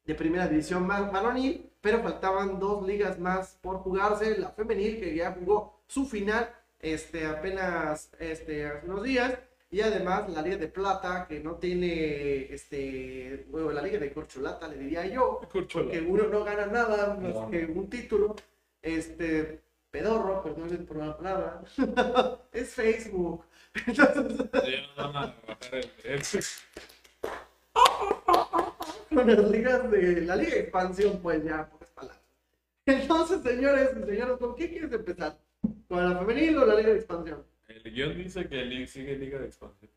de 0.05 0.15
primera 0.15 0.47
división 0.47 0.87
varonil, 0.87 1.69
pero 1.81 2.01
faltaban 2.01 2.59
dos 2.59 2.85
ligas 2.85 3.19
más 3.19 3.57
por 3.61 3.77
jugarse. 3.77 4.37
La 4.37 4.49
femenil, 4.49 4.99
que 4.99 5.15
ya 5.15 5.31
jugó 5.31 5.81
su 5.87 6.05
final 6.05 6.49
este, 6.79 7.25
apenas 7.25 8.09
este, 8.19 8.65
hace 8.67 8.85
unos 8.87 9.03
días. 9.03 9.33
Y 9.73 9.81
además 9.81 10.29
la 10.29 10.43
Liga 10.43 10.57
de 10.57 10.67
Plata, 10.67 11.25
que 11.27 11.39
no 11.39 11.55
tiene, 11.55 12.53
este, 12.53 13.47
bueno, 13.49 13.71
la 13.71 13.81
Liga 13.81 13.97
de 13.97 14.13
Corcholata, 14.13 14.67
le 14.67 14.77
diría 14.77 15.03
yo, 15.07 15.41
porque 15.51 15.99
uno 15.99 16.27
no 16.27 16.43
gana 16.43 16.67
nada 16.67 17.15
más 17.15 17.33
No. 17.33 17.49
que 17.49 17.65
un 17.65 17.89
título. 17.89 18.35
Este, 18.83 19.61
pedorro, 19.89 20.43
perdón 20.43 20.85
por 20.85 20.97
la 20.97 21.17
palabra, 21.17 21.63
es 22.51 22.69
Facebook. 22.69 23.45
Entonces, 23.87 24.47
con 29.09 29.27
las 29.27 29.49
ligas 29.49 29.89
de 29.89 30.21
la 30.21 30.35
Liga 30.35 30.51
de 30.53 30.59
Expansión, 30.59 31.19
pues 31.19 31.43
ya, 31.43 31.67
pocas 31.67 31.89
palabras. 31.89 32.21
Entonces, 32.85 33.41
señores 33.41 33.89
y 33.99 34.05
señoras, 34.05 34.37
¿con 34.37 34.53
qué 34.55 34.69
quieres 34.69 34.93
empezar? 34.93 35.35
¿Con 35.89 36.13
la 36.13 36.19
femenil 36.19 36.57
o 36.59 36.65
la 36.67 36.75
Liga 36.75 36.89
de 36.89 36.97
Expansión? 36.97 37.52
El 37.83 37.93
guion 37.93 38.17
dice 38.17 38.47
que 38.47 38.61
el 38.61 38.87
sigue 38.87 39.17
Liga 39.17 39.39
de 39.39 39.45
Expansión. 39.45 39.91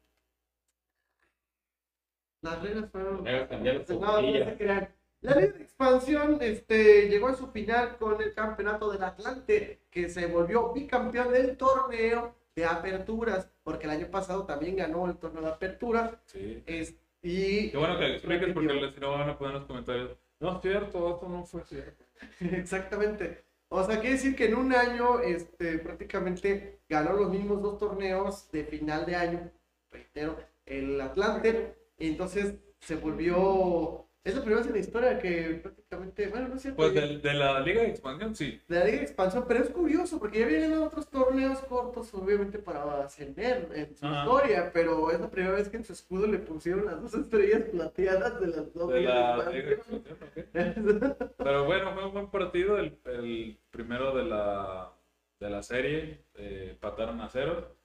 Las 2.42 2.62
reglas 2.62 2.90
fueron. 2.90 3.24
Reglas 3.24 3.88
No, 3.90 4.22
no 4.22 4.32
se 4.32 4.56
crean. 4.56 4.88
La 5.20 5.34
Liga 5.34 5.52
de 5.52 5.62
Expansión 5.62 6.38
este, 6.40 7.08
llegó 7.08 7.28
a 7.28 7.34
su 7.34 7.48
final 7.48 7.96
con 7.98 8.20
el 8.20 8.34
campeonato 8.34 8.90
del 8.90 9.04
Atlante, 9.04 9.82
que 9.90 10.08
se 10.08 10.26
volvió 10.26 10.72
bicampeón 10.72 11.32
del 11.32 11.56
torneo 11.56 12.34
de 12.54 12.64
aperturas, 12.64 13.50
porque 13.62 13.86
el 13.86 13.92
año 13.92 14.10
pasado 14.10 14.44
también 14.44 14.76
ganó 14.76 15.06
el 15.06 15.16
torneo 15.18 15.42
de 15.42 15.48
apertura. 15.48 16.20
Sí. 16.26 16.62
Es, 16.66 16.96
y 17.22 17.70
Qué 17.70 17.76
bueno 17.76 17.98
que 17.98 18.14
expliques 18.14 18.52
porque 18.52 18.92
si 18.94 19.00
no 19.00 19.12
van 19.12 19.28
a 19.28 19.38
poner 19.38 19.54
en 19.54 19.60
los 19.60 19.68
comentarios. 19.68 20.16
No 20.40 20.56
es 20.56 20.62
cierto, 20.62 21.14
esto 21.14 21.28
no 21.28 21.44
fue 21.44 21.62
cierto. 21.64 22.04
Exactamente. 22.40 23.45
O 23.68 23.84
sea, 23.84 24.00
quiere 24.00 24.16
decir 24.16 24.36
que 24.36 24.46
en 24.46 24.54
un 24.56 24.74
año 24.74 25.20
este, 25.20 25.78
prácticamente 25.78 26.80
ganó 26.88 27.12
los 27.14 27.30
mismos 27.30 27.62
dos 27.62 27.78
torneos 27.78 28.50
de 28.52 28.64
final 28.64 29.06
de 29.06 29.16
año, 29.16 29.52
reitero, 29.90 30.38
el 30.64 31.00
Atlante, 31.00 31.76
entonces 31.98 32.54
se 32.80 32.96
volvió... 32.96 34.05
Es 34.26 34.34
la 34.34 34.40
primera 34.40 34.58
vez 34.58 34.66
en 34.66 34.72
la 34.72 34.78
historia 34.80 35.18
que 35.20 35.60
prácticamente, 35.62 36.26
bueno, 36.26 36.48
no 36.48 36.56
es 36.56 36.62
cierto, 36.62 36.76
Pues 36.78 36.94
de, 37.22 37.34
la 37.34 37.60
Liga 37.60 37.82
de 37.82 37.88
Expansión, 37.90 38.34
sí. 38.34 38.60
de 38.66 38.78
la 38.80 38.84
Liga 38.84 38.96
de 38.98 39.02
Expansión, 39.04 39.44
pero 39.46 39.62
es 39.62 39.70
curioso 39.70 40.18
porque 40.18 40.40
ya 40.40 40.46
había 40.46 40.60
ganado 40.62 40.86
otros 40.86 41.08
torneos 41.08 41.60
cortos, 41.60 42.12
obviamente, 42.12 42.58
para 42.58 43.04
ascender 43.04 43.68
en 43.72 43.96
su 43.96 44.04
Ajá. 44.04 44.22
historia, 44.24 44.70
pero 44.72 45.12
es 45.12 45.20
la 45.20 45.30
primera 45.30 45.54
vez 45.54 45.68
que 45.68 45.76
en 45.76 45.84
su 45.84 45.92
escudo 45.92 46.26
le 46.26 46.38
pusieron 46.38 46.86
las 46.86 47.00
dos 47.00 47.14
estrellas 47.14 47.62
plateadas 47.70 48.40
de 48.40 48.46
las 48.48 48.74
dos 48.74 48.92
De 48.92 49.00
la 49.02 49.36
Liga 49.36 49.48
de 49.50 49.72
Expansión. 49.74 50.02
Expansión, 50.34 51.16
ok. 51.20 51.32
Pero 51.38 51.64
bueno, 51.64 51.94
fue 51.94 52.06
un 52.06 52.12
buen 52.12 52.30
partido. 52.30 52.78
El, 52.78 52.98
el 53.04 53.58
primero 53.70 54.12
de 54.12 54.24
la, 54.24 54.92
de 55.38 55.50
la 55.50 55.62
serie. 55.62 56.24
Eh, 56.34 56.76
pataron 56.80 57.20
a 57.20 57.28
cero. 57.28 57.75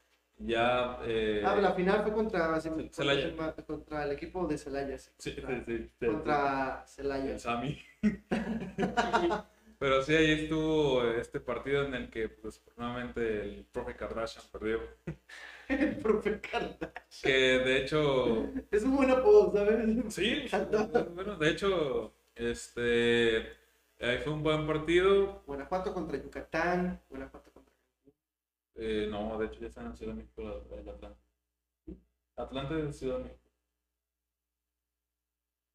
Ya. 0.46 1.00
Eh, 1.06 1.44
Ah, 1.46 1.56
la 1.56 1.74
final 1.74 2.04
fue 2.04 2.14
contra, 2.14 2.60
contra, 2.62 3.54
contra 3.66 4.04
el 4.06 4.12
equipo 4.12 4.48
de 4.48 4.58
Celaya. 4.58 4.98
sí, 4.98 5.12
sí, 5.18 5.36
contra, 5.36 5.66
sí, 5.66 5.90
sí, 6.00 6.06
contra 6.06 6.84
Celaya. 6.88 7.32
el 7.34 7.40
Sami. 7.40 7.80
Pero 9.80 10.04
sí, 10.04 10.14
ahí 10.14 10.32
estuvo 10.44 11.04
este 11.06 11.40
partido 11.40 11.84
en 11.86 11.96
el 11.96 12.10
que, 12.12 12.30
pues, 12.30 12.62
nuevamente 12.78 13.42
el 13.42 13.66
profe 13.72 13.96
Kardashian 13.96 14.46
perdió. 14.52 14.80
El 15.68 15.96
profe 15.98 16.40
Carta. 16.40 16.94
Que 17.24 17.32
de 17.32 17.78
hecho. 17.82 18.48
Es 18.70 18.84
un 18.84 18.96
buen 18.96 19.10
apodo, 19.10 19.52
¿sabes? 19.54 20.14
Sí, 20.14 20.46
bueno, 21.16 21.36
de 21.38 21.50
hecho, 21.50 22.14
este. 22.36 23.38
Ahí 24.00 24.18
fue 24.24 24.34
un 24.34 24.44
buen 24.44 24.68
partido. 24.68 25.44
Guanajuato 25.48 25.94
contra 25.94 26.18
Yucatán. 26.18 27.00
Guanajuato. 27.10 27.51
Eh, 28.76 29.08
no, 29.10 29.38
de 29.38 29.48
hecho 29.48 29.60
ya 29.60 29.68
está 29.68 29.82
en 29.82 29.96
Ciudad 29.96 30.14
de 30.14 30.22
México 30.22 30.42
el 30.42 30.80
el 30.80 30.90
Atlante. 30.90 31.20
Atlante 32.38 32.76
de 32.76 32.94
Ciudad 32.94 33.18
de 33.18 33.24
México. 33.26 33.42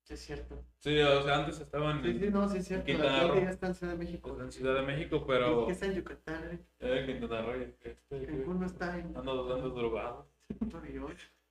Sí, 0.04 0.14
es 0.14 0.20
cierto. 0.20 0.64
Sí, 0.78 0.98
o 1.00 1.22
sea, 1.22 1.38
antes 1.38 1.58
estaban 1.60 2.00
Sí, 2.02 2.16
sí, 2.18 2.26
en, 2.26 2.32
no, 2.32 2.48
sí, 2.48 2.58
es 2.58 2.66
cierto. 2.68 2.86
Quintana 2.86 3.26
Roo. 3.26 3.40
ya 3.40 3.50
está 3.50 3.66
en 3.66 3.74
Ciudad 3.74 3.92
de 3.92 3.98
México. 3.98 4.40
en 4.40 4.52
Ciudad 4.52 4.74
de 4.76 4.82
México, 4.82 5.24
pero. 5.26 5.66
que 5.66 5.72
está 5.72 5.86
en 5.86 5.94
Yucatán, 5.94 6.44
¿eh? 6.52 6.58
Eh, 6.78 7.04
Quintana 7.06 7.42
Roo, 7.42 7.54
este, 7.54 7.96
Cancún 8.08 8.60
no 8.60 8.66
está 8.66 8.98
en 8.98 9.16
ando, 9.16 9.54
ando 9.54 9.70
drogado. 9.70 10.28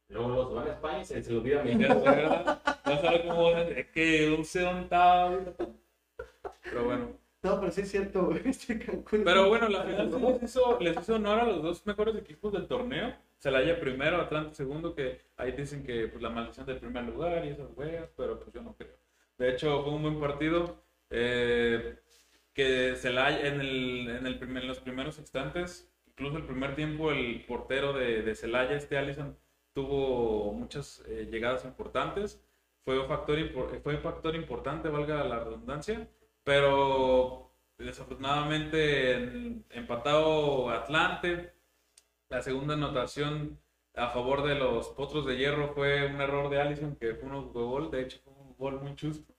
Luego 0.08 0.30
los 0.30 0.54
van 0.54 0.68
a 0.68 0.72
España 0.72 1.02
y 1.02 1.06
se 1.06 1.16
les 1.16 1.30
olvida 1.30 1.64
sé, 1.64 3.24
cómo 3.28 3.50
es 3.50 3.88
que 3.88 4.32
un 4.38 4.46
sedantado. 4.46 5.56
Pero 6.64 6.86
bueno. 6.86 7.25
No, 7.46 7.60
pero 7.60 7.72
sí 7.72 7.82
es 7.82 7.92
cierto, 7.92 8.26
güey, 8.26 8.42
este 8.46 8.80
Cancún. 8.80 9.24
Pero 9.24 9.48
bueno, 9.48 9.70
la 9.70 9.84
final 9.84 10.12
sí 10.12 10.20
les 10.20 10.44
hizo, 10.44 10.80
les 10.80 10.98
hizo 10.98 11.16
honor 11.16 11.40
a 11.42 11.44
los 11.46 11.62
dos 11.62 11.86
mejores 11.86 12.16
equipos 12.16 12.52
del 12.52 12.68
torneo. 12.68 13.14
Celaya 13.38 13.80
primero, 13.80 14.18
Atlante 14.18 14.56
segundo, 14.56 14.96
que 14.96 15.20
ahí 15.38 15.52
dicen 15.52 15.84
que 15.84 16.08
pues, 16.08 16.24
la 16.24 16.32
maldición 16.32 16.66
del 16.66 16.80
primer 16.80 17.04
lugar 17.04 17.46
y 17.46 17.50
esas 17.50 17.70
weas, 17.76 18.10
pero 18.18 18.40
pues 18.40 18.52
yo 18.52 18.64
no 18.64 18.74
creo. 18.76 18.98
De 19.38 19.52
hecho, 19.52 19.84
fue 19.84 19.94
un 19.94 20.02
buen 20.02 20.20
partido. 20.20 20.84
eh, 21.12 21.98
que 22.54 22.96
Celaya 22.96 23.48
en, 23.48 23.60
el, 23.62 24.10
en, 24.10 24.26
el 24.26 24.40
primer, 24.40 24.64
en 24.64 24.70
los 24.70 24.80
primeros 24.80 25.20
instantes, 25.20 25.92
incluso 26.08 26.38
el 26.38 26.46
primer 26.46 26.74
tiempo, 26.76 27.12
el 27.12 27.46
portero 27.46 27.94
de, 27.94 28.22
de 28.24 28.34
Celaya, 28.36 28.76
este 28.78 28.98
Allison, 28.98 29.38
tuvo 29.74 30.52
muchas 30.54 31.04
eh, 31.08 31.28
llegadas 31.30 31.66
importantes. 31.66 32.42
Fue 32.86 32.98
un, 33.00 33.08
factor, 33.08 33.38
fue 33.84 33.96
un 33.96 34.02
factor 34.02 34.36
importante, 34.36 34.90
valga 34.90 35.24
la 35.26 35.40
redundancia, 35.44 36.08
pero 36.46 37.52
desafortunadamente 37.80 39.14
en- 39.16 39.66
empatado 39.72 40.70
Atlante. 40.72 41.54
La 42.30 42.42
segunda 42.42 42.76
anotación 42.76 43.60
a 43.96 44.10
favor 44.10 44.44
de 44.44 44.56
los 44.56 44.90
Potros 44.90 45.26
de 45.26 45.38
Hierro 45.38 45.74
fue 45.74 46.08
un 46.08 46.22
error 46.22 46.50
de 46.50 46.62
Allison, 46.62 46.96
que 46.98 47.16
fue 47.16 47.30
un 47.30 47.36
autogol, 47.36 47.92
de 47.92 48.04
hecho 48.04 48.20
fue 48.24 48.34
un 48.34 48.56
gol 48.58 48.82
muy 48.82 48.96
chusto. 48.96 49.34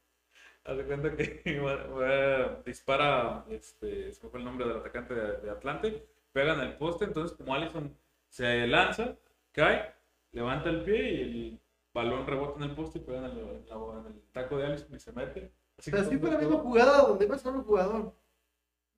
Haz 0.64 0.76
de 0.78 0.84
cuenta 0.86 1.16
que 1.16 1.42
dispara, 2.66 3.44
este, 3.50 4.12
se 4.12 4.28
fue 4.28 4.40
el 4.40 4.44
nombre 4.44 4.66
del 4.68 4.78
atacante 4.78 5.14
de, 5.14 5.50
Atlante, 5.50 6.06
pega 6.32 6.54
en 6.54 6.60
el 6.60 6.76
poste, 6.76 7.04
entonces 7.06 7.36
como 7.36 7.54
Allison 7.54 7.96
se 8.28 8.66
lanza, 8.66 9.16
cae, 9.52 9.94
levanta 10.32 10.70
el 10.70 10.82
pie 10.84 11.12
y 11.12 11.20
el 11.22 11.60
balón 11.94 12.26
rebota 12.26 12.58
en 12.64 12.70
el 12.70 12.76
poste 12.76 12.98
y 12.98 13.02
pega 13.02 13.18
en 13.18 13.24
el, 13.26 13.38
en 13.38 14.06
el 14.06 14.22
taco 14.32 14.58
de 14.58 14.66
Allison 14.66 14.94
y 14.94 14.98
se 15.00 15.12
mete. 15.12 15.52
Así 15.78 15.90
Pero 15.90 16.04
que 16.04 16.10
sí 16.10 16.18
fue 16.18 16.30
la 16.30 16.38
misma 16.38 16.58
jugada 16.58 17.02
donde 17.06 17.24
iba 17.26 17.38
solo 17.38 17.58
un 17.58 17.64
jugador. 17.64 18.14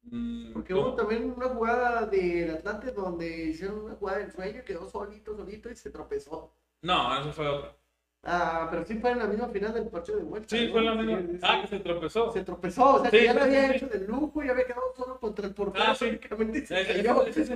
Mm, 0.02 0.52
Porque 0.52 0.74
¿cómo? 0.74 0.88
hubo 0.88 0.94
también 0.96 1.32
una 1.36 1.48
jugada 1.48 2.06
del 2.06 2.50
Atlante 2.50 2.92
donde 2.92 3.44
hicieron 3.46 3.80
una 3.84 3.94
jugada 3.96 4.18
del 4.18 4.32
sueño 4.32 4.60
y 4.60 4.64
quedó 4.64 4.88
solito, 4.88 5.36
solito 5.36 5.70
y 5.70 5.76
se 5.76 5.90
tropezó. 5.90 6.52
No, 6.82 7.18
eso 7.20 7.32
fue 7.32 7.48
otra. 7.48 7.76
Ah, 8.22 8.68
pero 8.70 8.84
sí 8.84 8.98
fue 8.98 9.10
en 9.12 9.18
la 9.20 9.26
misma 9.26 9.48
final 9.48 9.74
del 9.74 9.88
partido 9.88 10.18
de 10.18 10.24
vuelta. 10.24 10.48
Sí, 10.48 10.66
¿no? 10.66 10.72
fue 10.72 10.82
la 10.82 10.94
misma. 10.94 11.20
Sí. 11.20 11.38
Ah, 11.42 11.60
que 11.62 11.68
se 11.68 11.80
tropezó. 11.80 12.32
Se 12.32 12.44
tropezó, 12.44 12.94
o 12.96 13.00
sea, 13.00 13.10
Sí, 13.10 13.18
que 13.18 13.24
ya 13.24 13.34
lo 13.34 13.42
había 13.42 13.74
hecho 13.74 13.86
de 13.88 14.00
lujo 14.00 14.42
y 14.44 14.48
había 14.48 14.66
quedado 14.66 14.92
solo 14.96 15.07
contra 15.18 15.46
el 15.46 15.54
portero. 15.54 15.84
Ah, 15.86 15.94
sí. 15.94 16.18
se 16.66 16.86
cayó. 16.86 17.26
ese 17.26 17.54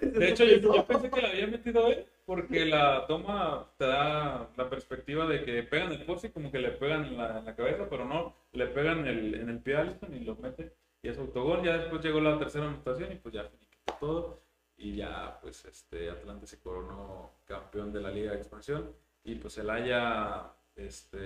el 0.00 0.12
De 0.12 0.28
hecho, 0.28 0.44
yo, 0.44 0.86
pensé 0.86 1.10
que 1.10 1.22
la 1.22 1.28
había 1.28 1.46
metido 1.46 1.86
él, 1.88 2.06
porque 2.24 2.64
la 2.64 3.06
toma 3.06 3.68
te 3.78 3.86
da 3.86 4.48
la 4.56 4.70
perspectiva 4.70 5.26
de 5.26 5.44
que 5.44 5.62
pegan 5.62 5.92
el 5.92 6.04
poste 6.04 6.28
y 6.28 6.30
como 6.30 6.50
que 6.50 6.58
le 6.58 6.70
pegan 6.70 7.04
en 7.04 7.16
la, 7.16 7.38
en 7.38 7.44
la 7.44 7.54
cabeza, 7.54 7.88
pero 7.88 8.04
no, 8.04 8.34
le 8.52 8.66
pegan 8.66 9.06
el, 9.06 9.34
en 9.34 9.48
el 9.48 9.58
pie 9.60 9.76
a 9.76 9.80
Alisson 9.80 10.14
y 10.14 10.24
lo 10.24 10.36
mete. 10.36 10.72
Y 11.02 11.08
es 11.08 11.18
autogol. 11.18 11.62
Ya 11.62 11.78
después 11.78 12.02
llegó 12.02 12.20
la 12.20 12.38
tercera 12.38 12.66
anotación 12.66 13.12
y 13.12 13.16
pues 13.16 13.34
ya 13.34 13.44
finiquitó 13.44 13.94
todo. 14.00 14.42
Y 14.76 14.96
ya, 14.96 15.38
pues, 15.40 15.64
este, 15.64 16.10
Atlante 16.10 16.46
se 16.46 16.58
coronó 16.60 17.30
campeón 17.44 17.92
de 17.92 18.00
la 18.00 18.10
Liga 18.10 18.32
de 18.32 18.38
Expansión. 18.38 18.94
Y 19.24 19.36
pues 19.36 19.56
el 19.58 19.70
Haya, 19.70 20.52
este, 20.74 21.18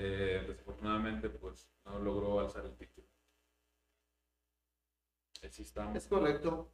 desafortunadamente, 0.43 1.31
pues, 1.31 1.67
no 1.85 1.99
logró 1.99 2.41
alzar 2.41 2.67
el 2.67 2.77
título. 2.77 3.06
Es 5.43 6.07
correcto. 6.09 6.71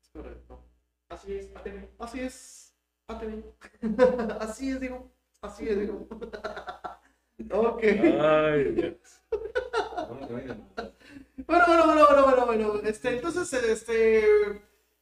Es 0.00 0.08
correcto. 0.10 0.64
Así 1.08 1.34
es, 1.34 1.54
ATV. 1.54 1.88
Así 1.98 2.20
es, 2.20 2.74
ATV. 3.08 3.42
Así 4.40 4.70
es, 4.70 4.80
digo. 4.80 5.12
Así 5.40 5.68
es, 5.68 5.78
digo. 5.80 6.08
ok. 7.52 7.82
Ay, 7.82 8.64
Dios. 8.74 9.22
Bueno. 10.30 10.56
Bueno, 11.46 11.64
bueno, 11.66 11.86
bueno, 11.86 12.06
bueno, 12.06 12.24
bueno, 12.24 12.46
bueno. 12.46 12.88
Este, 12.88 13.16
entonces, 13.16 13.52
este, 13.52 14.24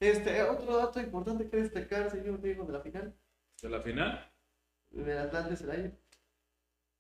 este, 0.01 0.43
otro 0.43 0.77
dato 0.77 1.01
importante 1.01 1.49
que 1.49 1.57
destacar, 1.59 2.11
señor 2.11 2.41
Diego, 2.43 2.65
de 2.65 2.73
la 2.73 2.81
final, 2.81 3.15
De 3.63 3.69
la 3.69 3.81
final. 3.81 4.31
del 4.91 5.19
Atlante 5.19 5.57
Celaya. 5.57 5.93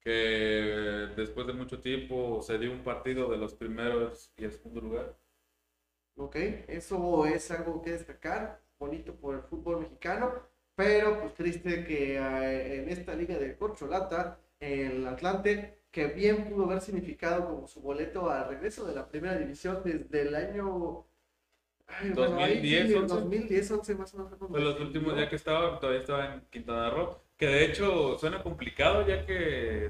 que 0.00 1.08
después 1.16 1.46
de 1.46 1.52
mucho 1.54 1.80
tiempo 1.80 2.40
se 2.42 2.58
dio 2.58 2.70
un 2.72 2.84
partido 2.84 3.30
de 3.30 3.38
los 3.38 3.54
primeros 3.54 4.32
y 4.36 4.44
el 4.44 4.52
segundo 4.52 4.80
lugar. 4.80 5.16
Ok, 6.16 6.36
eso 6.68 7.26
es 7.26 7.50
algo 7.50 7.82
que 7.82 7.90
destacar, 7.92 8.60
bonito 8.78 9.14
por 9.16 9.34
el 9.34 9.42
fútbol 9.42 9.80
mexicano, 9.80 10.32
pero 10.76 11.20
pues 11.20 11.34
triste 11.34 11.84
que 11.84 12.16
eh, 12.18 12.82
en 12.82 12.88
esta 12.88 13.14
liga 13.14 13.36
de 13.36 13.56
corcholata, 13.56 14.38
el 14.60 15.06
Atlante, 15.06 15.78
que 15.90 16.06
bien 16.08 16.48
pudo 16.48 16.64
haber 16.64 16.80
significado 16.80 17.46
como 17.46 17.66
su 17.66 17.80
boleto 17.80 18.30
al 18.30 18.48
regreso 18.48 18.86
de 18.86 18.94
la 18.94 19.08
primera 19.08 19.36
división 19.36 19.82
desde 19.84 20.22
el 20.22 20.34
año... 20.34 21.04
ay, 21.86 22.10
bueno, 22.10 22.36
ahí 22.38 22.54
2010, 22.54 22.88
sí, 22.88 22.94
11. 22.94 23.14
2010, 23.14 23.70
11 23.72 23.94
más 23.96 24.14
o 24.14 24.18
menos. 24.18 24.38
fue 24.38 24.60
los 24.60 24.80
últimos 24.80 25.16
días 25.16 25.28
que 25.28 25.36
estaba, 25.36 25.80
todavía 25.80 26.00
estaba 26.00 26.34
en 26.34 26.40
Quintana 26.50 26.90
Roo, 26.90 27.23
que 27.36 27.46
de 27.46 27.64
hecho 27.64 28.16
suena 28.18 28.42
complicado 28.42 29.06
ya 29.06 29.26
que 29.26 29.32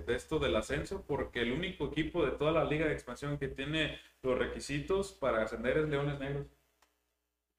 de 0.07 0.14
esto 0.14 0.38
del 0.38 0.57
ascenso, 0.57 1.05
porque 1.07 1.42
el 1.42 1.53
único 1.53 1.86
equipo 1.88 2.24
de 2.24 2.32
toda 2.32 2.53
la 2.53 2.64
liga 2.64 2.86
de 2.86 2.92
expansión 2.92 3.38
que 3.38 3.49
tiene 3.49 3.99
los 4.22 4.38
requisitos 4.38 5.12
para 5.12 5.42
ascender 5.42 5.78
es 5.78 5.88
Leones 5.88 6.18
Negros. 6.18 6.47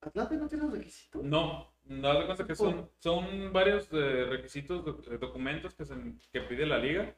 ¿Atlante 0.01 0.37
no 0.37 0.47
tiene 0.47 0.65
los 0.65 0.73
requisitos? 0.73 1.23
No, 1.23 1.73
no 1.85 2.25
cuenta 2.25 2.45
que 2.45 2.55
son, 2.55 2.89
son 2.99 3.53
varios 3.53 3.87
eh, 3.91 4.25
requisitos, 4.29 5.07
eh, 5.07 5.17
documentos 5.19 5.73
que, 5.75 5.85
se, 5.85 5.95
que 6.31 6.41
pide 6.41 6.65
la 6.65 6.77
liga, 6.77 7.15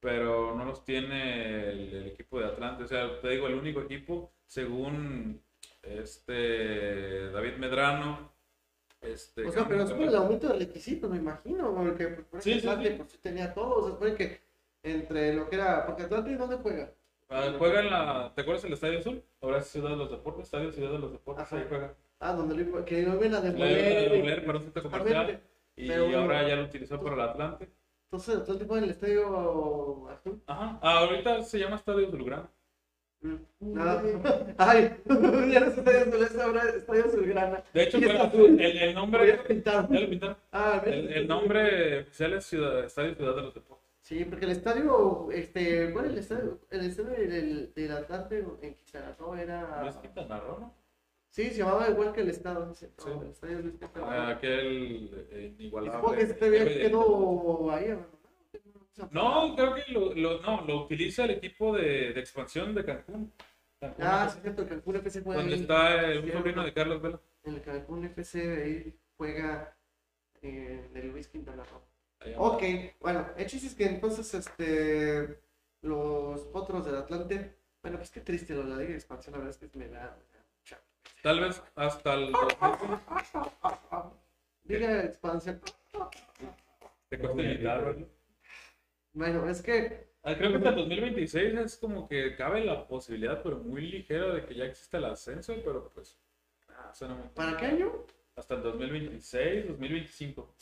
pero 0.00 0.54
no 0.54 0.64
los 0.64 0.84
tiene 0.84 1.70
el, 1.70 1.94
el 1.94 2.06
equipo 2.08 2.38
de 2.38 2.46
Atlante. 2.46 2.84
O 2.84 2.88
sea, 2.88 3.20
te 3.20 3.28
digo, 3.30 3.46
el 3.46 3.54
único 3.54 3.80
equipo, 3.82 4.32
según 4.46 5.42
este 5.82 7.30
David 7.30 7.56
Medrano, 7.56 8.32
este, 9.00 9.46
O 9.46 9.52
sea, 9.52 9.66
pero 9.66 9.82
es 9.82 9.92
por 9.92 10.02
el 10.02 10.14
aumento 10.14 10.48
de 10.48 10.58
requisitos, 10.58 11.10
me 11.10 11.16
imagino, 11.18 11.74
porque 11.74 12.08
por 12.08 12.42
Sí, 12.42 12.52
sí, 12.54 12.58
Atlante 12.60 12.88
sí. 12.90 12.94
pues, 12.98 13.12
sí 13.12 13.18
tenía 13.18 13.52
todo, 13.54 13.76
o 13.76 13.82
sea, 13.82 13.90
supone 13.92 14.14
que 14.14 14.40
entre 14.82 15.34
lo 15.34 15.48
que 15.48 15.56
era, 15.56 15.86
porque 15.86 16.02
Atlante 16.04 16.36
¿dónde 16.36 16.56
juega? 16.56 16.92
ah, 17.30 17.52
juega 17.58 17.80
en 17.80 17.90
la, 17.90 18.32
¿te 18.34 18.42
acuerdas 18.42 18.64
el 18.64 18.72
Estadio 18.74 18.98
Azul? 18.98 19.22
Ahora 19.40 19.58
es 19.58 19.66
Ciudad 19.68 19.90
de 19.90 19.96
los 19.96 20.10
Deportes, 20.10 20.44
Estadio 20.44 20.72
Ciudad 20.72 20.92
de 20.92 20.98
los 20.98 21.12
Deportes, 21.12 21.44
Ajá. 21.44 21.56
ahí 21.56 21.66
juega. 21.68 21.94
Ah, 22.18 22.32
donde 22.34 22.54
lo 22.62 22.84
que 22.84 23.02
lo 23.02 23.14
iban 23.24 23.34
a 23.34 23.40
Le 23.40 24.08
demoler. 24.10 24.44
para 24.44 24.58
un 24.58 24.64
centro 24.64 24.82
comercial 24.82 25.40
y 25.76 25.88
Pero- 25.88 26.18
ahora 26.20 26.46
ya 26.46 26.56
lo 26.56 26.64
utilizó 26.64 27.00
para 27.00 27.14
el 27.14 27.20
Atlante. 27.22 27.70
Entonces, 28.04 28.36
Atlante 28.36 28.64
juega 28.66 28.78
en 28.78 28.84
el 28.84 28.90
estadio 28.90 30.08
azul. 30.10 30.42
Ajá, 30.46 30.78
ah, 30.82 30.98
ahorita 30.98 31.42
se 31.42 31.58
llama 31.58 31.76
Estadio 31.76 32.08
Azulgrana. 32.08 32.50
Ay, 34.56 34.96
ya 35.06 35.60
no 35.60 35.66
es 35.66 35.76
estadio 35.78 36.00
azul, 36.00 36.22
es 36.22 36.38
ahora 36.38 36.62
estadio 36.70 37.04
azulgrana. 37.04 37.62
De 37.74 37.82
hecho, 37.82 37.98
el, 37.98 38.60
el 38.60 38.94
nombre, 38.94 39.26
ya 39.28 39.36
lo 39.36 39.44
pintaron. 39.44 40.36
Ah, 40.52 40.82
El, 40.86 41.12
el 41.12 41.28
nombre 41.28 42.00
oficial 42.00 42.32
es 42.34 42.44
Ciudad, 42.46 42.84
Estadio 42.84 43.14
Ciudad 43.14 43.36
de 43.36 43.42
los 43.42 43.54
Deportes. 43.54 43.86
Sí, 44.00 44.24
porque 44.24 44.46
el 44.46 44.52
estadio, 44.52 45.28
este, 45.30 45.92
¿cuál 45.92 46.06
es 46.06 46.12
el 46.12 46.18
estadio? 46.18 46.60
El 46.70 46.80
estadio 46.86 47.10
del, 47.10 47.74
del 47.74 47.92
Atlante 47.92 48.38
en 48.62 48.74
Quintana 48.74 49.14
Roo 49.18 49.34
¿No 49.34 49.36
es 49.36 49.42
era... 49.42 49.98
Quintana 50.00 50.40
Roo, 50.40 50.58
no? 50.60 50.74
Sí, 51.28 51.50
se 51.50 51.58
llamaba 51.58 51.88
igual 51.90 52.12
que 52.12 52.22
el 52.22 52.30
estado. 52.30 52.66
no 52.66 52.74
sé, 52.74 52.90
no, 52.96 53.04
Sí. 53.04 53.10
el 53.22 53.30
estadio 53.30 53.60
Luis 53.60 53.74
Quintana 53.78 54.06
Roo. 54.06 54.10
Ah, 54.10 54.28
Aquel 54.30 55.26
eh, 55.30 55.54
inigualable. 55.58 55.98
supongo 55.98 56.16
que 56.16 56.22
este 56.22 56.50
bien 56.50 56.66
quedó 56.66 57.70
ahí. 57.70 57.98
No, 59.10 59.54
creo 59.56 59.74
que 59.74 59.90
lo, 59.92 60.14
lo- 60.14 60.40
no, 60.42 60.60
lo 60.66 60.84
utiliza 60.84 61.24
el 61.24 61.30
equipo 61.32 61.74
de, 61.76 62.12
de 62.12 62.20
expansión 62.20 62.74
de 62.74 62.84
Cancún. 62.84 63.32
Cancún, 63.80 64.04
Ah, 64.04 64.28
sí, 64.28 64.36
es 64.36 64.42
cierto, 64.42 64.62
el 64.62 64.68
Cancún 64.68 64.96
FC 64.96 65.22
juega 65.22 65.40
donde 65.40 65.54
ahí. 65.56 65.60
está 65.62 66.04
el, 66.04 66.18
un 66.24 66.32
sobrino 66.32 66.64
de 66.64 66.72
Carlos 66.74 67.00
Vela. 67.00 67.20
En 67.44 67.54
el 67.54 67.62
Cancún 67.62 68.04
FC 68.04 68.62
ahí 68.62 68.98
juega 69.16 69.74
eh, 70.42 70.86
en 70.90 70.96
el 70.96 71.08
Luis 71.10 71.28
Quintana 71.28 71.62
Roo. 71.64 71.80
Ok, 72.36 72.62
bueno, 73.00 73.26
el 73.38 73.46
chiste 73.46 73.68
es 73.68 73.74
que 73.74 73.86
entonces 73.86 74.34
este 74.34 75.40
los 75.80 76.42
potros 76.48 76.84
del 76.84 76.96
Atlante, 76.96 77.56
bueno, 77.82 77.96
pues 77.96 78.10
qué 78.10 78.20
triste 78.20 78.52
lo 78.52 78.64
de 78.64 78.68
la 78.68 78.76
Liga 78.76 78.90
de 78.90 78.96
Expansión, 78.96 79.32
la 79.32 79.38
verdad 79.38 79.56
es 79.62 79.70
que 79.70 79.78
me 79.78 79.88
da, 79.88 80.14
me 80.18 80.36
da 80.36 80.44
mucha- 80.58 80.82
Tal 81.22 81.40
vez 81.40 81.62
hasta 81.76 82.12
el 82.14 82.32
2000 82.32 82.50
Liga 84.64 84.88
de 84.94 85.06
Expansión. 85.06 85.60
te 87.08 87.18
cuesta 87.18 87.42
invitar, 87.42 87.96
¿no? 87.96 88.19
Bueno, 89.12 89.48
es 89.48 89.62
que 89.62 90.10
Ah, 90.22 90.34
Creo 90.36 90.50
que 90.50 90.56
hasta 90.58 90.70
el 90.70 90.76
2026 90.76 91.54
es 91.54 91.76
como 91.78 92.06
que 92.06 92.36
cabe 92.36 92.64
la 92.64 92.86
posibilidad, 92.86 93.42
pero 93.42 93.56
muy 93.58 93.82
ligera, 93.82 94.34
de 94.34 94.44
que 94.44 94.54
ya 94.54 94.64
exista 94.66 94.98
el 94.98 95.06
ascenso, 95.06 95.54
pero 95.64 95.88
pues. 95.94 96.18
ah, 96.68 96.92
suena 96.94 97.14
muy 97.14 97.28
¿para 97.34 97.56
qué 97.56 97.66
año? 97.66 98.04
hasta 98.36 98.54
el 98.54 98.62
2026, 98.62 99.68
2025. 99.68 100.54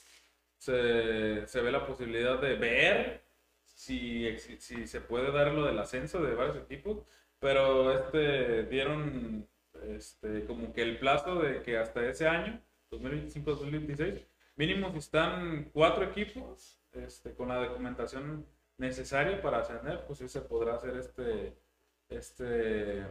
Se, 0.58 1.46
se 1.46 1.60
ve 1.62 1.72
la 1.72 1.86
posibilidad 1.86 2.40
de 2.40 2.54
ver 2.56 3.22
si, 3.64 4.36
si 4.58 4.86
se 4.86 5.00
puede 5.00 5.30
dar 5.32 5.52
lo 5.52 5.64
del 5.66 5.78
ascenso 5.78 6.22
de 6.22 6.34
varios 6.34 6.56
equipos, 6.56 7.04
pero 7.38 7.92
este 7.92 8.64
dieron 8.64 9.48
este, 9.84 10.44
como 10.46 10.72
que 10.72 10.82
el 10.82 10.98
plazo 10.98 11.36
de 11.40 11.62
que 11.62 11.78
hasta 11.78 12.08
ese 12.08 12.26
año, 12.28 12.60
2025-2026, 12.90 14.26
mínimo 14.56 14.90
si 14.92 14.98
están 14.98 15.70
cuatro 15.72 16.04
equipos 16.04 16.77
este, 16.92 17.34
con 17.34 17.48
la 17.48 17.56
documentación 17.56 18.46
necesaria 18.78 19.42
para 19.42 19.58
ascender, 19.60 20.04
pues 20.06 20.18
sí 20.20 20.28
se 20.28 20.40
podrá 20.40 20.76
hacer 20.76 20.96
este, 20.96 21.56
este, 22.08 23.04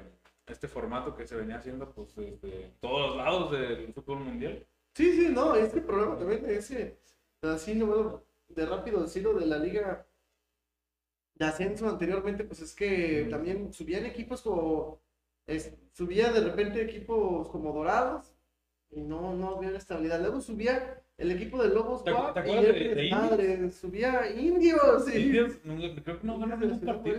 este 0.46 0.68
formato 0.68 1.16
que 1.16 1.28
se 1.28 1.36
venía 1.36 1.58
haciendo 1.58 1.92
pues 1.92 2.16
desde 2.16 2.72
todos 2.80 3.10
los 3.10 3.18
lados 3.18 3.52
del 3.52 3.94
fútbol 3.94 4.20
mundial. 4.20 4.66
Sí, 4.94 5.14
sí, 5.14 5.30
no, 5.30 5.56
este 5.56 5.82
problema 5.82 6.18
también 6.18 6.50
ese, 6.50 6.98
así 7.42 7.80
bueno, 7.80 8.24
de 8.48 8.66
rápido 8.66 9.02
decirlo 9.02 9.34
de 9.34 9.46
la 9.46 9.60
liga 9.60 10.08
de 11.36 11.46
ascenso 11.46 11.88
anteriormente, 11.88 12.44
pues 12.44 12.62
es 12.62 12.74
que 12.74 13.28
también 13.30 13.72
subían 13.74 14.06
equipos 14.06 14.42
como, 14.42 15.00
es, 15.46 15.72
subía 15.94 16.32
de 16.32 16.42
repente 16.42 16.82
equipos 16.82 17.48
como 17.50 17.74
dorados 17.74 18.34
y 18.90 19.02
no, 19.02 19.36
no 19.36 19.58
había 19.58 19.78
estabilidad. 19.78 20.20
Luego 20.20 20.42
subía 20.42 21.04
el 21.18 21.32
equipo 21.32 21.62
de 21.62 21.70
Lobos 21.70 22.04
¿Te 22.04 22.12
y 22.12 22.14
acuerdas 22.14 22.46
de- 22.46 23.04
Indios? 23.04 23.12
madre, 23.12 23.70
subía 23.72 24.32
indios. 24.32 25.14
y- 25.14 25.18
Indios, 25.24 25.54
no, 25.64 25.76
creo 26.04 26.20
que 26.20 26.28
no 26.28 26.38
ganaron 26.40 26.62
ningún 26.70 26.80
partido. 26.86 27.18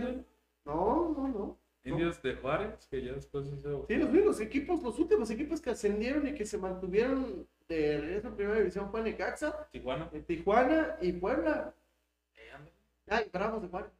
No, 0.65 1.13
no, 1.17 1.27
no. 1.27 1.57
Indios 1.83 2.21
de 2.21 2.35
Juárez, 2.35 2.87
que 2.89 3.03
ya 3.03 3.13
después 3.13 3.47
hizo. 3.47 3.85
Sí, 3.87 3.95
los 3.95 4.09
mismos 4.11 4.39
equipos, 4.39 4.81
los 4.83 4.99
últimos 4.99 5.29
equipos 5.31 5.59
que 5.61 5.69
ascendieron 5.71 6.27
y 6.27 6.33
que 6.33 6.45
se 6.45 6.57
mantuvieron 6.57 7.47
de 7.67 7.99
regreso 8.01 8.27
en 8.29 8.35
primera 8.35 8.57
división 8.59 8.89
fue 8.91 9.01
Necaxa, 9.01 9.67
Tijuana. 9.71 10.09
en 10.13 10.23
Tijuana 10.23 10.97
y 11.01 11.11
Puebla. 11.13 11.73
Eh, 12.35 12.51
anda. 12.55 12.71
Ay, 13.07 13.29
Bravos 13.31 13.61
de 13.61 13.67
Juárez. 13.69 13.91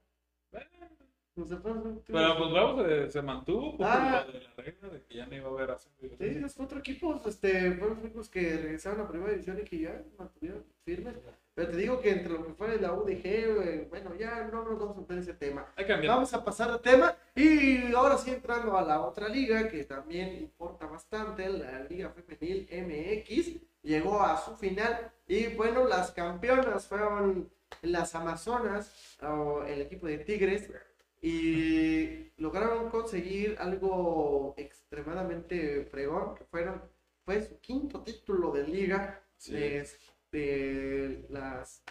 Los 1.40 1.62
Juárez, 1.62 1.84
Pero 2.06 2.38
pues 2.38 2.52
Bravo 2.52 2.84
se, 2.86 3.12
se 3.12 3.22
mantuvo 3.22 3.78
por 3.78 3.86
Ah. 3.88 4.26
lo 4.28 4.34
de 4.34 4.40
la 4.42 4.54
regla 4.64 4.90
de 4.90 5.02
que 5.04 5.16
ya 5.18 5.26
no 5.26 5.36
iba 5.36 5.48
a 5.48 5.52
haber 5.52 5.72
ascenso. 5.72 6.16
Sí, 6.18 6.26
esos 6.26 6.54
cuatro 6.54 6.80
equipos 6.80 7.26
este, 7.26 7.72
fueron 7.74 8.12
los 8.16 8.30
que 8.30 8.58
regresaron 8.58 9.02
a 9.02 9.08
primera 9.10 9.32
división 9.32 9.60
y 9.60 9.64
que 9.64 9.80
ya 9.80 10.02
mantuvieron 10.18 10.64
firmes. 10.86 11.16
Pero 11.56 11.72
te 11.72 11.78
digo 11.78 12.00
que 12.00 12.12
entre 12.12 12.32
lo 12.34 12.46
que 12.46 12.54
fue 12.54 12.80
la 12.80 12.94
UDG, 12.94 13.90
bueno, 13.90 14.16
ya 14.16 14.46
no 14.52 14.64
nos 14.64 14.80
vamos 14.80 14.98
a 14.98 15.02
meter 15.02 15.18
ese 15.18 15.34
tema. 15.34 15.66
Vamos 16.08 16.34
a 16.34 16.44
pasar 16.46 16.72
de 16.72 16.80
tema 16.80 17.16
y 17.36 17.94
ahora 17.94 18.18
sí 18.18 18.32
entrando 18.32 18.78
a 18.78 18.82
la 18.82 19.02
otra 19.02 19.28
liga 19.28 19.68
que 19.68 19.84
también 19.84 20.38
importa 20.38 20.86
bastante, 20.86 21.50
la 21.50 21.84
Liga 21.84 22.12
Femenil 22.12 22.68
MX, 22.72 23.62
llegó 23.84 24.22
a 24.22 24.38
su 24.38 24.56
final 24.56 25.12
y 25.28 25.48
bueno, 25.56 25.86
las 25.86 26.12
campeonas 26.12 26.88
fueron 26.88 27.50
las 27.82 28.16
Amazonas, 28.16 29.18
o 29.22 29.64
el 29.64 29.82
equipo 29.82 30.08
de 30.08 30.18
Tigres, 30.20 30.72
y 31.22 32.32
lograron 32.38 32.89
conseguir 32.89 33.55
algo 33.59 34.53
extremadamente 34.57 35.86
fregón, 35.86 36.36
que 36.36 36.43
fueron, 36.45 36.82
fue 37.26 37.41
su 37.41 37.59
quinto 37.59 38.01
título 38.01 38.51
de 38.51 38.67
liga. 38.67 39.24
Sí. 39.38 39.53
de 40.32 41.26
las 41.30 41.82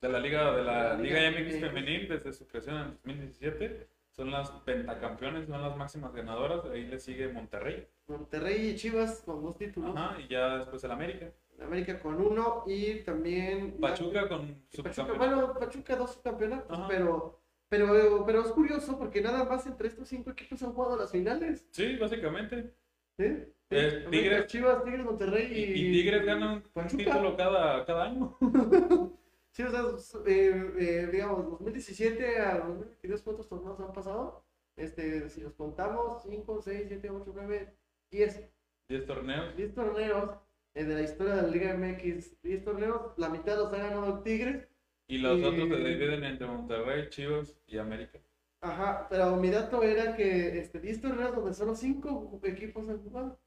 De 0.00 0.08
la 0.08 0.18
Liga, 0.18 0.56
de 0.56 0.62
la 0.64 0.94
La 0.94 0.96
Liga 0.96 1.20
Liga 1.30 1.40
MX 1.42 1.60
femenil 1.60 2.08
desde 2.08 2.32
su 2.32 2.46
creación 2.46 2.76
en 2.76 2.90
2017. 3.04 3.88
Son 4.12 4.30
las 4.30 4.50
pentacampeones, 4.64 5.46
son 5.46 5.60
las 5.60 5.76
máximas 5.76 6.14
ganadoras. 6.14 6.64
Ahí 6.72 6.86
le 6.86 6.98
sigue 6.98 7.28
Monterrey. 7.28 7.86
Monterrey 8.06 8.70
y 8.70 8.76
Chivas 8.76 9.20
con 9.26 9.42
dos 9.42 9.58
títulos, 9.58 9.94
Ajá, 9.94 10.18
y 10.18 10.28
ya 10.28 10.58
después 10.58 10.82
el 10.84 10.90
América. 10.90 11.30
América 11.60 11.98
con 12.00 12.14
uno 12.20 12.64
y 12.66 13.00
también 13.00 13.78
Pachuca 13.78 14.28
con 14.28 14.62
su 14.70 14.82
Pachuca, 14.82 15.12
bueno, 15.14 15.54
Pachuca 15.54 15.96
dos 15.96 16.16
campeonatos, 16.22 16.78
Ajá. 16.78 16.88
pero, 16.88 17.40
pero, 17.68 18.24
pero 18.26 18.40
es 18.42 18.48
curioso 18.48 18.98
porque 18.98 19.20
nada 19.20 19.44
más 19.44 19.66
entre 19.66 19.88
estos 19.88 20.08
cinco 20.08 20.30
equipos 20.30 20.62
han 20.62 20.72
jugado 20.72 20.96
las 20.96 21.10
finales. 21.10 21.66
Sí, 21.72 21.96
básicamente. 21.96 22.74
¿eh? 23.18 23.52
Eh, 23.70 24.04
América, 24.06 24.10
Tigres- 24.10 24.46
Chivas, 24.46 24.84
Tigres, 24.84 25.04
Monterrey 25.04 25.52
Y, 25.52 25.88
y, 25.88 25.92
Tigres 25.92 26.24
ganan 26.24 26.62
un 26.74 26.86
título 26.86 27.36
cada, 27.36 27.84
cada 27.84 28.04
año. 28.04 28.36
Sí, 29.56 29.62
o 29.62 29.70
sea, 29.70 29.84
eh, 30.26 30.72
eh, 30.78 31.08
digamos, 31.10 31.48
2017 31.52 32.38
a 32.40 32.58
2022, 32.58 33.22
¿cuántos 33.22 33.48
torneos 33.48 33.80
han 33.80 33.90
pasado? 33.90 34.44
Este, 34.76 35.30
si 35.30 35.40
los 35.40 35.54
contamos, 35.54 36.22
5, 36.24 36.60
6, 36.60 36.84
7, 36.88 37.08
8, 37.08 37.32
9, 37.34 37.74
10. 38.10 38.50
10 38.90 39.06
torneos. 39.06 39.56
10 39.56 39.74
torneos 39.74 40.30
eh, 40.74 40.84
de 40.84 40.94
la 40.94 41.00
historia 41.00 41.36
de 41.36 41.42
la 41.42 41.48
Liga 41.48 41.74
MX. 41.74 42.42
10 42.42 42.64
torneos, 42.64 43.12
la 43.16 43.30
mitad 43.30 43.56
los 43.56 43.72
ha 43.72 43.78
ganado 43.78 44.22
Tigres. 44.22 44.68
Y 45.08 45.18
los 45.18 45.38
Y- 45.38 45.44
otros 45.44 45.68
se 45.68 45.84
dividen 45.84 46.24
entre 46.24 46.46
Monterrey, 46.46 47.08
Chivas 47.10 47.56
y 47.66 47.78
América. 47.78 48.18
Ajá, 48.60 49.06
pero 49.08 49.36
mi 49.36 49.50
dato 49.50 49.82
era 49.82 50.16
que 50.16 50.58
este, 50.58 50.80
10 50.80 51.00
torneos 51.00 51.34
donde 51.34 51.54
solo 51.54 51.74
5 51.74 52.40
equipos 52.44 52.88
han 52.88 53.02
jugado. 53.02 53.38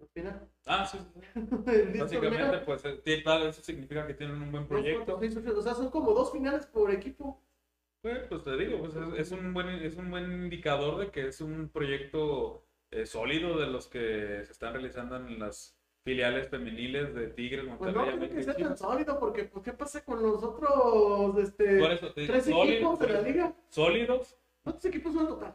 Al 0.00 0.08
final. 0.08 0.48
Ah, 0.64 0.86
sí, 0.86 0.98
sí, 0.98 1.20
sí. 1.20 1.40
En 1.66 1.92
10 1.92 2.04
Básicamente, 2.04 2.38
torneos, 2.38 2.62
pues, 2.64 2.84
eh, 2.84 3.22
claro, 3.22 3.48
eso 3.48 3.62
significa 3.62 4.06
que 4.06 4.14
tienen 4.14 4.40
un 4.40 4.52
buen 4.52 4.66
proyecto. 4.66 5.16
O 5.18 5.62
sea, 5.62 5.74
son 5.74 5.90
como 5.90 6.12
dos 6.12 6.32
finales 6.32 6.66
por 6.66 6.90
equipo. 6.92 7.42
Pues, 8.00 8.20
pues 8.28 8.44
te 8.44 8.56
digo, 8.56 8.78
pues 8.78 8.94
es, 8.94 9.26
es 9.26 9.32
un 9.32 9.52
buen, 9.52 9.68
es 9.68 9.96
un 9.96 10.10
buen 10.10 10.30
indicador 10.44 10.98
de 11.00 11.10
que 11.10 11.26
es 11.26 11.40
un 11.40 11.68
proyecto 11.68 12.64
eh, 12.92 13.04
sólido 13.06 13.58
de 13.58 13.66
los 13.66 13.88
que 13.88 14.44
se 14.46 14.52
están 14.52 14.72
realizando 14.72 15.16
en 15.16 15.38
las 15.40 15.77
filiales 16.08 16.48
femeniles 16.48 17.14
de 17.14 17.26
Tigres, 17.28 17.64
Pues 17.66 17.78
Monterrey, 17.80 17.94
no 17.94 18.02
creo 18.02 18.14
América 18.16 18.34
que 18.36 18.40
y 18.40 18.44
sea 18.44 18.56
tan 18.56 18.76
sólido, 18.78 19.18
porque 19.20 19.44
pues, 19.44 19.64
¿qué 19.64 19.72
pasa 19.74 20.02
con 20.04 20.22
los 20.22 20.42
otros 20.42 21.38
este, 21.38 21.78
Por 21.78 21.90
eso 21.92 22.12
te 22.12 22.20
digo, 22.22 22.32
tres 22.32 22.48
equipos 22.48 22.98
de 22.98 23.08
la 23.08 23.20
liga? 23.22 23.52
sólidos, 23.68 24.36
¿Cuántos 24.62 24.84
equipos 24.86 25.12
son 25.12 25.22
en 25.22 25.28
total? 25.28 25.54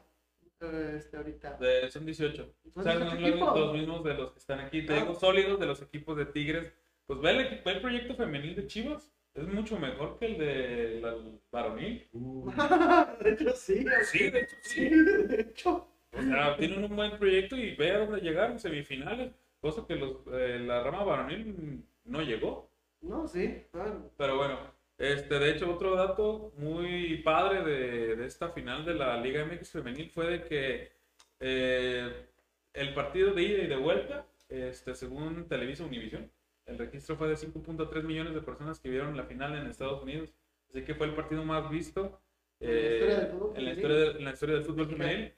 Eh, 0.61 0.93
Este, 0.97 1.17
ahorita. 1.17 1.57
de- 1.57 1.89
son 1.91 2.05
18. 2.05 2.53
O 2.67 2.71
Son 2.71 2.83
sea, 2.83 2.93
18 2.97 3.37
son 3.39 3.59
los, 3.59 3.73
mismos 3.73 4.03
de 4.03 4.13
los 4.13 4.31
que 4.31 4.39
están 4.39 4.59
aquí. 4.59 4.85
Te 4.85 4.93
Ah. 4.93 4.99
digo, 5.01 5.15
sólidos 5.15 5.59
de 5.59 5.65
los 5.65 5.81
equipos 5.81 6.15
de 6.17 6.25
Tigres. 6.27 6.71
Pues 7.05 7.19
ve 7.19 7.31
el, 7.31 7.61
ve 7.65 7.71
el 7.71 7.81
proyecto 7.81 8.15
femenil 8.15 8.55
de 8.55 8.65
Chivas. 8.67 9.11
Es 9.33 9.47
mucho 9.47 9.77
mejor 9.79 10.17
que 10.19 10.25
el 10.27 10.37
de 10.37 10.99
la 11.01 11.15
varonil. 11.51 12.07
de 13.23 13.31
hecho, 13.31 13.49
sí. 13.55 13.83
Sí, 14.05 14.29
de 14.29 14.39
hecho, 14.41 14.55
Sí, 14.61 14.89
sí. 14.89 14.95
de 15.27 15.41
hecho. 15.41 15.87
O 16.15 16.21
sea, 16.21 16.55
tienen 16.57 16.83
un 16.83 16.95
buen 16.95 17.17
proyecto 17.17 17.57
y 17.57 17.75
ve 17.75 17.91
a 17.91 17.99
dónde 17.99 18.21
llegaron, 18.21 18.57
semifinales. 18.59 19.31
Cosa 19.63 19.85
que 19.87 19.95
los, 19.95 20.17
eh, 20.33 20.59
la 20.59 20.83
rama 20.83 21.03
varonil 21.05 21.83
no 22.05 22.21
llegó. 22.21 22.69
No, 23.01 23.27
sí. 23.27 23.45
ah, 23.73 23.97
Pero 24.17 24.37
bueno, 24.37 24.59
este, 24.97 25.39
de 25.39 25.51
hecho, 25.51 25.73
otro 25.73 25.95
dato 25.95 26.51
muy 26.57 27.17
padre 27.23 27.63
de, 27.63 28.15
de 28.17 28.25
esta 28.25 28.49
final 28.51 28.85
de 28.85 28.93
la 28.95 29.17
Liga 29.19 29.45
MX 29.45 29.71
femenil 29.71 30.09
fue 30.11 30.25
de 30.27 30.43
que 30.43 30.91
eh, 31.39 32.27
el 32.73 32.93
partido 32.93 33.33
de 33.33 33.43
ida 33.43 33.63
y 33.63 33.67
de 33.67 33.75
vuelta, 33.77 34.27
este, 34.49 34.95
según 34.95 35.47
Televisa 35.47 35.85
Univisión, 35.85 36.29
el 36.65 36.77
registro 36.77 37.15
fue 37.17 37.27
de 37.29 37.35
5.3 37.37 38.03
millones 38.03 38.33
de 38.33 38.41
personas 38.41 38.79
que 38.81 38.89
vieron 38.89 39.17
la 39.17 39.25
final 39.25 39.55
en 39.57 39.67
Estados 39.67 40.01
Unidos. 40.03 40.29
Así 40.69 40.83
que 40.83 40.95
fue 40.95 41.07
el 41.07 41.15
partido 41.15 41.43
más 41.45 41.69
visto 41.69 42.21
En 42.59 42.67
la 42.69 42.75
eh, 42.75 42.93
historia 42.95 43.17
del 43.19 43.27
fútbol 43.31 43.53
en 43.57 43.65
la 43.65 43.71
femenil. 43.71 43.77
historia 43.77 43.97
de- 44.13 44.19
en 44.19 44.25
la 44.25 44.31
historia 44.33 44.55
del 44.55 44.65
fútbol 44.65 44.87
femenil 44.89 45.33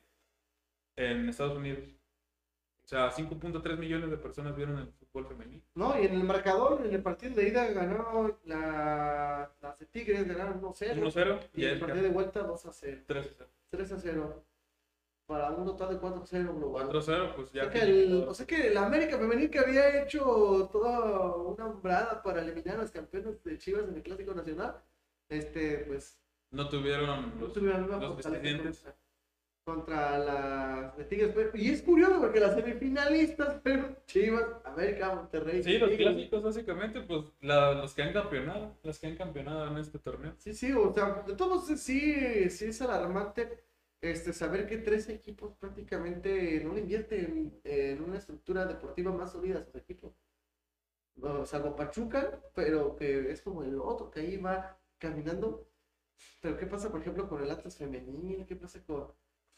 en 0.97 1.29
Estados 1.29 1.57
Unidos. 1.57 1.94
O 2.85 2.87
sea, 2.87 3.11
5.3 3.11 3.77
millones 3.79 4.11
de 4.11 4.17
personas 4.17 4.55
vieron 4.55 4.77
el 4.77 4.87
fútbol 4.93 5.25
femenil. 5.25 5.63
No, 5.73 5.99
y 5.99 6.05
en 6.05 6.13
el 6.13 6.23
marcador, 6.23 6.85
en 6.85 6.93
el 6.93 7.01
partido 7.01 7.33
de 7.33 7.47
ida 7.47 7.65
ganó 7.71 8.37
la, 8.45 9.51
las 9.59 9.79
de 9.79 9.87
Tigres, 9.87 10.27
ganaron 10.27 10.61
1-0. 10.61 10.93
1-0 10.93 11.39
Y 11.55 11.61
y 11.63 11.65
el 11.65 11.79
partido 11.79 12.03
de 12.03 12.09
vuelta 12.09 12.47
2-0. 12.47 13.07
3-0. 13.07 13.47
3-0. 13.71 14.33
Para 15.25 15.49
un 15.49 15.65
total 15.65 15.95
de 15.95 15.99
4-0 15.99 16.55
global. 16.55 16.89
4-0, 16.89 17.35
pues 17.35 17.49
O 17.49 17.53
ya 17.53 17.63
sea, 17.63 17.71
que 17.71 17.81
el, 17.81 18.25
o 18.27 18.33
sea 18.35 18.45
que 18.45 18.67
el 18.67 18.77
América 18.77 19.17
Femenil 19.17 19.49
que 19.49 19.59
había 19.59 20.03
hecho 20.03 20.69
toda 20.71 21.35
una 21.37 21.65
hombrada 21.65 22.21
para 22.21 22.41
eliminar 22.43 22.75
a 22.75 22.81
los 22.83 22.91
campeones 22.91 23.43
de 23.43 23.57
Chivas 23.57 23.87
en 23.87 23.95
el 23.95 24.03
Clásico 24.03 24.35
Nacional, 24.35 24.79
este, 25.29 25.85
pues 25.87 26.19
no 26.51 26.69
tuvieron 26.69 27.33
no 27.39 27.45
los, 27.45 27.53
tuvieron 27.53 27.85
una 27.85 27.97
los 27.97 28.23
suficientes. 28.23 28.85
Contra, 29.75 30.17
las 30.19 30.95
de 30.97 31.03
Tigres. 31.05 31.31
Pero- 31.33 31.51
y 31.55 31.69
es 31.71 31.81
curioso 31.81 32.19
porque 32.19 32.39
las 32.39 32.53
semifinalistas 32.55 33.61
fueron 33.63 33.97
Chivas, 34.05 34.45
América, 34.63 35.13
Monterrey. 35.15 35.63
Sí, 35.63 35.77
los 35.79 35.89
Tigres. 35.89 36.07
clásicos 36.07 36.43
básicamente, 36.43 37.01
pues 37.01 37.25
la- 37.41 37.73
los 37.73 37.93
que 37.93 38.03
han 38.03 38.13
campeonado, 38.13 38.77
las 38.83 38.99
que 38.99 39.07
han 39.07 39.15
campeonado 39.17 39.67
en 39.67 39.77
este 39.77 39.97
torneo. 39.99 40.33
Sí, 40.37 40.53
sí, 40.53 40.71
o 40.71 40.93
sea, 40.93 41.23
de 41.27 41.35
todos 41.35 41.65
sí, 41.67 42.49
sí 42.49 42.65
es 42.65 42.81
alarmante 42.81 43.63
este, 44.01 44.33
saber 44.33 44.67
que 44.67 44.77
tres 44.77 45.09
equipos 45.09 45.53
prácticamente 45.57 46.61
no 46.63 46.77
invierten 46.77 47.59
en 47.63 48.03
una 48.03 48.19
estructura 48.19 48.65
deportiva 48.67 49.11
más 49.11 49.31
sólida 49.31 49.59
a 49.59 49.63
sus 49.65 49.75
equipos. 49.75 50.13
Salvo 51.45 51.75
Pachuca, 51.75 52.39
pero 52.53 52.95
que 52.95 53.31
es 53.31 53.41
como 53.41 53.63
el 53.63 53.79
otro 53.79 54.11
que 54.11 54.19
ahí 54.19 54.37
va 54.37 54.77
caminando. 54.99 55.67
Pero 56.41 56.55
¿qué 56.57 56.67
pasa, 56.67 56.91
por 56.91 57.01
ejemplo, 57.01 57.27
con 57.27 57.41
el 57.41 57.49
Atlas 57.49 57.77
femenil? 57.77 58.45
¿Qué 58.45 58.55
pasa 58.55 58.83
con 58.85 59.07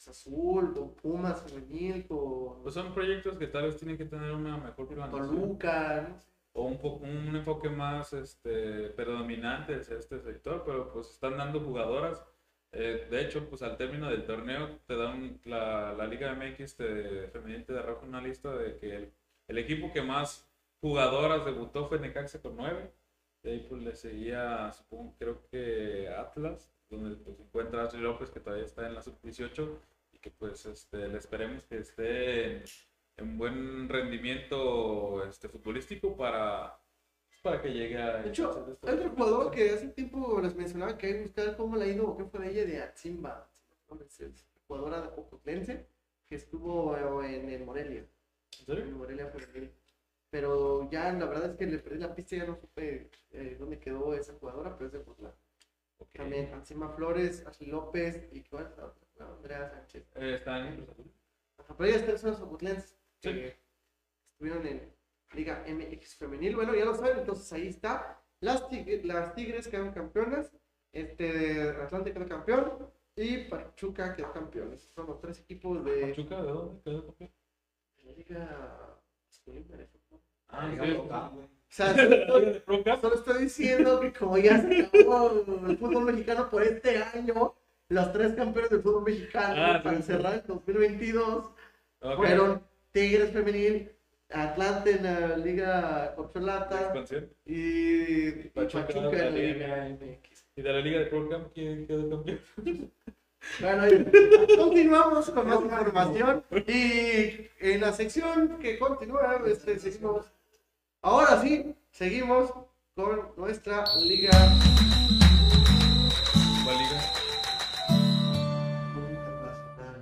Azul, 0.05 0.73
con 0.73 0.93
Pumas 0.95 1.41
femenil, 1.41 2.05
Pues 2.07 2.73
son 2.75 2.93
proyectos 2.93 3.37
que 3.37 3.47
tal 3.47 3.63
vez 3.63 3.77
tienen 3.77 3.97
que 3.97 4.05
tener 4.05 4.31
una 4.31 4.57
mejor 4.57 4.87
Toluca? 4.87 6.07
¿no? 6.09 6.27
o 6.57 6.63
un, 6.63 6.77
poco, 6.79 7.05
un 7.05 7.35
enfoque 7.35 7.69
más 7.69 8.13
este, 8.13 8.89
predominante 8.89 9.75
hacia 9.75 9.97
este 9.97 10.19
sector, 10.19 10.63
pero 10.65 10.91
pues 10.91 11.11
están 11.11 11.37
dando 11.37 11.59
jugadoras. 11.59 12.25
Eh, 12.71 13.07
de 13.09 13.21
hecho, 13.21 13.47
pues 13.47 13.61
al 13.61 13.77
término 13.77 14.09
del 14.09 14.25
torneo 14.25 14.79
te 14.87 14.95
dan 14.95 15.39
la, 15.45 15.93
la 15.93 16.07
Liga 16.07 16.33
MX 16.33 16.75
te, 16.75 17.27
femenil 17.27 17.63
te 17.65 17.77
arroja 17.77 18.05
una 18.05 18.21
lista 18.21 18.55
de 18.57 18.75
que 18.75 18.95
el, 18.95 19.13
el 19.47 19.57
equipo 19.59 19.93
que 19.93 20.01
más 20.01 20.49
jugadoras 20.81 21.45
debutó 21.45 21.87
fue 21.87 21.99
Necaxa 21.99 22.41
con 22.41 22.57
nueve. 22.57 22.91
De 23.43 23.51
ahí 23.51 23.65
pues 23.69 23.81
le 23.83 23.95
seguía, 23.95 24.71
supongo, 24.73 25.15
creo 25.19 25.47
que 25.51 26.09
Atlas, 26.09 26.71
donde 26.89 27.15
pues, 27.17 27.37
se 27.37 27.43
encuentra 27.43 27.83
Ashley 27.83 28.01
López, 28.01 28.29
que 28.29 28.39
todavía 28.39 28.65
está 28.65 28.87
en 28.87 28.95
la 28.95 29.01
sub-18 29.01 29.69
y 30.13 30.19
que 30.19 30.31
pues 30.31 30.65
este, 30.65 31.07
le 31.07 31.17
esperemos 31.17 31.63
que 31.65 31.79
esté 31.79 32.57
en, 32.57 32.63
en 33.17 33.37
buen 33.37 33.89
rendimiento 33.89 35.23
este, 35.25 35.49
futbolístico 35.49 36.15
para, 36.15 36.79
para 37.41 37.61
que 37.61 37.73
llegue 37.73 37.97
a... 37.97 38.17
De 38.17 38.29
hecho, 38.29 38.77
hay 38.83 38.93
otro 38.95 39.09
jugador 39.09 39.51
que 39.51 39.71
hace 39.71 39.89
tiempo 39.89 40.39
les 40.41 40.55
mencionaba 40.55 40.97
que 40.97 41.07
hay 41.07 41.13
que 41.13 41.21
buscar 41.23 41.57
cómo 41.57 41.75
le 41.75 41.85
ha 41.85 41.87
ido 41.87 42.17
qué 42.17 42.25
fue 42.25 42.39
de 42.41 42.51
ella 42.51 42.65
de 42.65 42.77
es 44.09 44.47
jugadora 44.67 45.01
de 45.01 45.07
Ocotlense 45.07 45.87
que 46.27 46.35
estuvo 46.35 46.95
eh, 47.23 47.39
en 47.39 47.49
el 47.49 47.65
Morelia. 47.65 48.05
¿En 48.59 48.65
serio? 48.65 48.83
En 48.83 48.97
Morelia 48.97 49.27
femenil. 49.27 49.71
Pero 50.29 50.89
ya 50.91 51.13
la 51.13 51.25
verdad 51.25 51.51
es 51.51 51.57
que 51.57 51.65
le 51.65 51.79
perdí 51.79 51.99
la 51.99 52.13
pista 52.13 52.35
y 52.35 52.39
ya 52.39 52.45
no 52.45 52.57
supe 52.57 53.09
eh, 53.31 53.55
dónde 53.57 53.79
quedó 53.79 54.13
esa 54.13 54.33
jugadora, 54.33 54.75
pero 54.75 54.87
es 54.87 54.93
de 54.93 54.99
Ocotlán. 54.99 55.33
También 56.13 56.53
Atzimba 56.53 56.89
Flores, 56.89 57.45
Ashley 57.45 57.69
López 57.69 58.27
y 58.31 58.43
¿cuál 58.43 58.67
es 58.67 58.77
la 58.77 58.85
otra? 58.85 59.07
No, 59.19 59.25
Andrea 59.35 59.69
Sánchez. 59.69 60.11
Eh, 60.15 60.35
está 60.35 60.67
en 60.67 60.75
Cruz 60.75 60.89
Azul. 60.89 61.11
Pero 61.77 61.89
ellas 61.89 62.05
tres 62.05 62.21
son 62.21 62.31
los 62.31 62.41
ocotlenses 62.41 62.97
Sí. 63.21 63.29
que 63.33 63.57
estuvieron 64.33 64.65
en 64.67 64.93
Liga 65.33 65.63
MX 65.67 66.15
femenil. 66.15 66.55
Bueno, 66.55 66.73
ya 66.75 66.85
lo 66.85 66.93
saben, 66.95 67.19
entonces 67.19 67.51
ahí 67.53 67.67
está. 67.67 68.21
Las, 68.39 68.69
tig- 68.69 69.03
las 69.03 69.33
Tigres 69.35 69.67
quedaron 69.67 69.91
campeonas. 69.91 70.55
Este, 70.91 71.61
Atlante 71.71 72.13
quedó 72.13 72.27
campeón. 72.27 72.89
Y 73.15 73.45
Pachuca 73.49 74.15
quedó 74.15 74.31
campeón. 74.31 74.73
Esos 74.73 74.91
son 74.93 75.07
los 75.07 75.19
tres 75.19 75.39
equipos 75.39 75.83
de 75.83 76.07
¿Pachuca 76.09 76.41
de 76.43 76.51
dónde 76.51 76.81
quedó 76.83 77.05
campeón? 77.07 77.31
la 78.03 78.11
Liga 78.11 78.99
masculina 79.25 79.75
de 79.77 79.87
fútbol. 79.87 80.21
Ah, 80.49 80.67
Liga 80.67 80.85
sí. 80.85 80.91
Sea, 81.69 81.93
solo 81.95 82.15
estoy, 82.15 82.61
Roca. 82.65 82.97
solo 83.01 83.15
estoy 83.15 83.43
diciendo 83.43 83.99
que 83.99 84.13
como 84.13 84.37
ya 84.37 84.61
se 84.61 84.81
acabó 84.85 85.43
el 85.67 85.77
fútbol 85.77 86.05
mexicano 86.05 86.49
por 86.49 86.63
este 86.63 86.97
año, 86.97 87.53
los 87.89 88.13
tres 88.13 88.33
campeones 88.33 88.69
del 88.71 88.81
fútbol 88.81 89.03
mexicano 89.03 89.55
Ah, 89.57 89.81
para 89.83 89.97
sí, 89.97 90.03
sí. 90.03 90.07
cerrar 90.07 90.33
el 90.35 90.43
2022 90.47 91.45
Ok. 92.01 92.15
fueron 92.17 92.61
Tigres 92.91 93.31
Femenil, 93.31 93.91
Atlante 94.29 94.91
en 94.91 95.03
la 95.03 95.37
Liga 95.37 95.81
La 96.09 96.15
Corcholata 96.15 96.93
y, 97.45 98.31
Pachuca 98.49 98.87
Pachuca, 98.87 99.09
en 99.11 99.17
la 99.25 99.29
Liga 99.31 99.85
Liga 99.87 99.89
MX. 99.89 100.45
¿Y 100.55 100.61
de 100.61 100.73
la 100.73 100.79
Liga 100.79 100.99
de 100.99 101.05
Pro 101.07 101.29
Camp 101.29 101.47
quién 101.53 101.85
quedó 101.87 102.09
campeón? 102.09 102.39
Bueno, 103.61 103.87
y 103.87 104.55
continuamos 104.57 105.29
con 105.29 105.47
más 105.47 105.61
información 105.61 106.43
y 106.67 107.47
en 107.59 107.81
la 107.81 107.93
sección 107.93 108.57
que 108.59 108.77
continúa, 108.79 109.41
este, 109.45 109.79
seguimos, 109.79 110.25
ahora 111.01 111.41
sí, 111.41 111.75
seguimos 111.91 112.51
con 112.95 113.31
nuestra 113.37 113.83
liga. 114.01 114.31
¿Cuál 116.63 116.77
liga? 116.77 117.01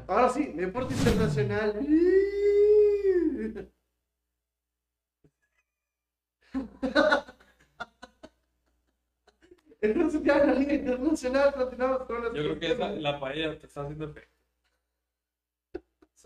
Ahora 0.08 0.30
sí, 0.30 0.46
deporte 0.56 0.94
internacional. 0.94 1.80
Entonces 9.82 10.24
ya 10.24 10.40
en 10.40 10.48
la 10.48 10.54
liga 10.54 10.74
internacional 10.74 11.54
continuamos 11.54 12.04
con 12.04 12.24
los 12.24 12.34
Yo 12.34 12.44
creo 12.44 12.60
que 12.60 12.72
esa- 12.72 12.90
la 12.92 13.20
paella 13.20 13.58
te 13.60 13.68
está 13.68 13.82
haciendo 13.82 14.06
efecto. 14.06 14.35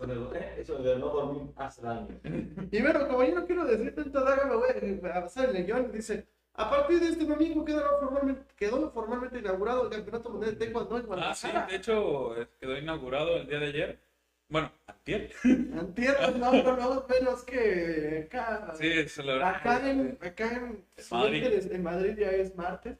Eso 0.00 0.06
de, 0.30 0.38
eh, 0.38 0.54
eso 0.58 0.78
de 0.78 0.98
no 0.98 1.08
dormir 1.10 1.50
hace 1.56 1.82
daño. 1.82 2.08
Y 2.72 2.80
bueno, 2.82 3.06
como 3.08 3.22
yo 3.24 3.34
no 3.34 3.46
quiero 3.46 3.64
decir 3.64 3.94
tanto 3.94 4.24
daga, 4.24 4.46
me 4.46 4.56
voy 4.56 5.10
a 5.10 5.20
pasar 5.22 5.54
el 5.54 5.64
guion. 5.66 5.92
Dice, 5.92 6.26
a 6.54 6.70
partir 6.70 7.00
de 7.00 7.08
este 7.08 7.24
domingo 7.26 7.64
quedó 7.64 7.82
formalmente, 8.00 8.42
quedó 8.56 8.90
formalmente 8.90 9.38
inaugurado 9.38 9.84
el 9.84 9.90
Campeonato 9.90 10.30
Mundial 10.30 10.52
de 10.58 10.64
Taekwondo 10.66 10.96
en 10.98 11.02
Ah, 11.02 11.34
sí, 11.34 11.46
Guadalajara. 11.48 11.66
de 11.66 11.76
hecho 11.76 12.40
eh, 12.40 12.48
quedó 12.58 12.78
inaugurado 12.78 13.36
el 13.36 13.46
día 13.46 13.58
de 13.60 13.66
ayer. 13.66 14.00
Bueno, 14.48 14.72
antier. 14.86 15.30
Antier, 15.78 16.36
no, 16.36 16.52
no, 16.52 16.76
no, 16.76 17.06
menos 17.08 17.44
que 17.44 18.24
acá. 18.26 18.72
Sí, 18.74 19.08
se 19.08 19.22
lo 19.22 19.44
Acá 19.44 19.88
en, 19.88 20.18
acá 20.20 20.52
en, 20.56 20.84
Madrid. 21.10 21.68
en 21.70 21.82
Madrid 21.84 22.16
ya 22.18 22.30
es 22.32 22.56
martes. 22.56 22.98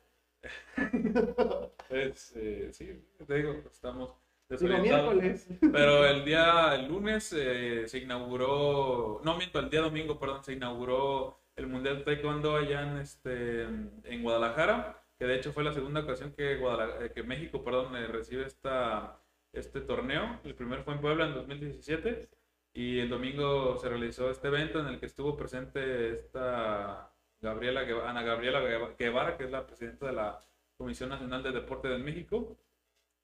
Es, 1.91 2.33
eh, 2.37 2.71
sí, 2.73 3.05
te 3.27 3.35
digo, 3.35 3.53
estamos 3.71 4.15
Digo, 4.59 4.75
miércoles. 4.83 5.49
Pero 5.73 6.05
el 6.07 6.25
día, 6.25 6.75
el 6.75 6.89
lunes, 6.89 7.33
eh, 7.37 7.85
se 7.87 7.99
inauguró, 7.99 9.21
no 9.25 9.37
miento, 9.37 9.59
el 9.61 9.71
día 9.71 9.81
domingo, 9.81 10.19
perdón, 10.19 10.43
se 10.45 10.53
inauguró 10.55 11.39
el 11.57 11.67
Mundial 11.67 11.99
de 11.99 12.05
Taekwondo 12.05 12.57
allá 12.57 12.83
en, 12.83 12.99
este, 12.99 13.63
en 13.63 14.23
Guadalajara, 14.23 15.03
que 15.19 15.27
de 15.27 15.37
hecho 15.37 15.53
fue 15.53 15.63
la 15.65 15.73
segunda 15.73 16.01
ocasión 16.01 16.33
que, 16.33 16.57
Guadala- 16.59 17.05
eh, 17.05 17.13
que 17.15 17.23
México, 17.23 17.63
perdón, 17.63 17.95
eh, 17.97 18.07
recibe 18.07 18.47
esta, 18.47 19.21
este 19.53 19.81
torneo. 19.83 20.41
El 20.45 20.55
primero 20.55 20.83
fue 20.83 20.95
en 20.95 21.01
Puebla 21.01 21.27
en 21.27 21.35
2017 21.35 22.29
y 22.73 22.99
el 23.01 23.09
domingo 23.11 23.77
se 23.79 23.89
realizó 23.89 24.31
este 24.31 24.49
evento 24.49 24.81
en 24.81 24.87
el 24.87 24.99
que 25.01 25.07
estuvo 25.07 25.37
presente 25.37 26.13
esta 26.13 27.13
Gabriela, 27.41 27.83
Ana 28.07 28.23
Gabriela 28.23 28.61
Gueva- 28.61 28.95
Guevara, 28.99 29.37
que 29.37 29.45
es 29.45 29.51
la 29.51 29.67
presidenta 29.67 30.07
de 30.07 30.13
la 30.13 30.41
Comisión 30.79 31.09
Nacional 31.11 31.43
de 31.43 31.53
Deporte 31.53 31.89
de 31.89 31.99
México 31.99 32.57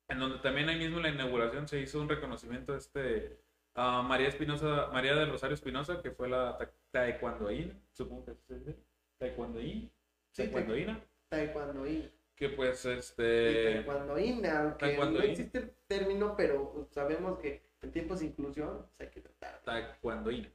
en 0.09 0.19
donde 0.21 0.39
también 0.39 0.69
ahí 0.69 0.79
mismo 0.79 0.97
en 0.99 1.03
la 1.05 1.11
inauguración 1.11 1.67
se 1.69 1.81
hizo 1.81 2.01
un 2.01 2.09
reconocimiento 2.09 2.75
a 2.75 2.79
este 2.79 3.39
a 3.75 4.03
María 4.03 4.29
Espinosa, 4.29 4.89
María 4.93 5.15
del 5.15 5.31
Rosario 5.31 5.55
Espinosa, 5.55 6.01
que 6.01 6.11
fue 6.11 6.29
la 6.29 6.57
ta- 6.57 6.73
taekwondoína, 6.93 7.75
supongo 7.93 8.25
que 8.25 8.35
se 8.49 8.59
dice, 8.59 8.77
taekwondoín, 9.19 9.91
Sí, 10.33 10.43
taekwondoína, 10.45 11.01
Taekwondoín. 11.29 12.11
que 12.37 12.49
pues 12.51 12.85
Y 12.85 12.89
este 12.91 13.75
Taekwondoín, 13.75 14.47
aunque 14.47 14.97
no 14.97 15.21
existe 15.21 15.59
el 15.59 15.71
término, 15.87 16.35
pero 16.37 16.89
sabemos 16.91 17.39
que 17.39 17.63
en 17.83 17.93
tiempos 17.93 18.21
de 18.21 18.27
inclusión 18.27 18.87
pues, 18.97 19.09
hay 19.09 19.15
que 19.15 19.21
tratar. 19.21 19.61
taekwondoína. 19.65 20.49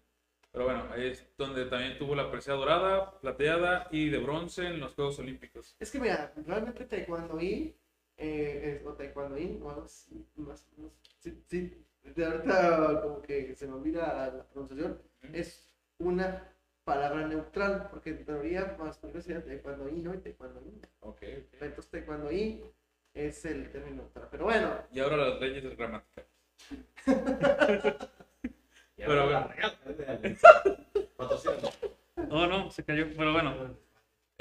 Pero 0.51 0.65
bueno, 0.65 0.93
es 0.95 1.25
donde 1.37 1.65
también 1.65 1.97
tuvo 1.97 2.13
la 2.15 2.29
presea 2.29 2.55
dorada, 2.55 3.19
plateada 3.21 3.87
y 3.91 4.09
de 4.09 4.17
bronce 4.17 4.65
en 4.67 4.79
los 4.81 4.93
Juegos 4.95 5.17
Olímpicos. 5.19 5.75
Es 5.79 5.91
que 5.91 5.99
mira, 5.99 6.33
realmente 6.45 6.83
Taekwondoín, 6.85 7.73
eh, 8.17 8.79
es- 8.81 8.85
o 8.85 8.93
Taekwondoín, 8.93 9.61
o 9.63 9.69
algo 9.69 9.83
así, 9.83 10.25
más 10.35 10.67
o 10.73 10.77
menos, 10.81 10.93
sí, 11.19 11.41
sí, 11.47 11.73
de 12.15 12.25
ahorita 12.25 13.01
como 13.01 13.21
que 13.21 13.55
se 13.55 13.67
me 13.67 13.73
olvida 13.73 14.31
la 14.35 14.43
pronunciación, 14.45 14.99
es 15.33 15.67
una 15.99 16.47
palabra 16.83 17.27
neutral, 17.27 17.87
porque 17.91 18.09
en 18.11 18.25
teoría 18.25 18.75
masculino 18.79 19.21
sería 19.21 19.43
Taekwondoín, 19.43 20.03
¿no? 20.03 20.13
Y 20.13 20.17
Taekwondoín. 20.17 20.81
Ok. 21.01 21.21
Entonces 21.21 21.87
Taekwondoín 21.91 22.61
es 23.13 23.45
el 23.45 23.69
término 23.71 23.97
neutral. 24.03 24.27
Pero 24.31 24.45
bueno, 24.45 24.73
Y 24.91 24.99
ahora 24.99 25.17
las 25.17 25.39
leyes 25.39 25.77
gramaticales. 25.77 26.29
Y 28.97 29.03
Pero 29.03 29.25
bueno. 29.25 29.49
No, 32.29 32.47
no, 32.47 32.71
se 32.71 32.83
cayó, 32.83 33.05
pero 33.17 33.33
bueno. 33.33 33.75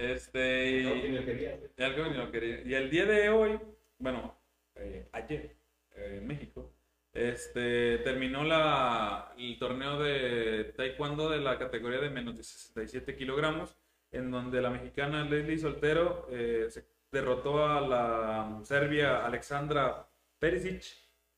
Este. 0.01 0.83
No, 0.83 0.95
ni 0.95 1.09
lo 1.09 1.25
quería, 1.25 1.57
güey. 1.57 1.71
Ya 1.77 1.87
algo 1.87 2.07
ni 2.07 2.17
lo 2.17 2.31
quería. 2.31 2.63
Y 2.63 2.75
el 2.75 2.89
día 2.89 3.05
de 3.05 3.29
hoy, 3.29 3.61
bueno, 3.99 4.35
eh, 4.77 5.09
ayer, 5.13 5.57
eh, 5.95 6.17
en 6.19 6.27
México, 6.27 6.73
este, 7.13 7.99
terminó 7.99 8.43
la, 8.43 9.35
el 9.37 9.59
torneo 9.59 9.99
de 9.99 10.73
taekwondo 10.75 11.29
de 11.29 11.41
la 11.41 11.59
categoría 11.59 12.01
de 12.01 12.09
menos 12.09 12.37
de 12.39 12.45
67 12.45 13.15
kilogramos, 13.15 13.77
en 14.11 14.31
donde 14.31 14.63
la 14.63 14.71
mexicana 14.71 15.25
Leslie 15.25 15.59
Soltero 15.59 16.27
eh, 16.31 16.69
se 16.71 16.87
derrotó 17.13 17.67
a 17.67 17.81
la 17.83 18.61
serbia 18.65 19.27
Alexandra 19.27 20.09
Perisic, 20.39 20.83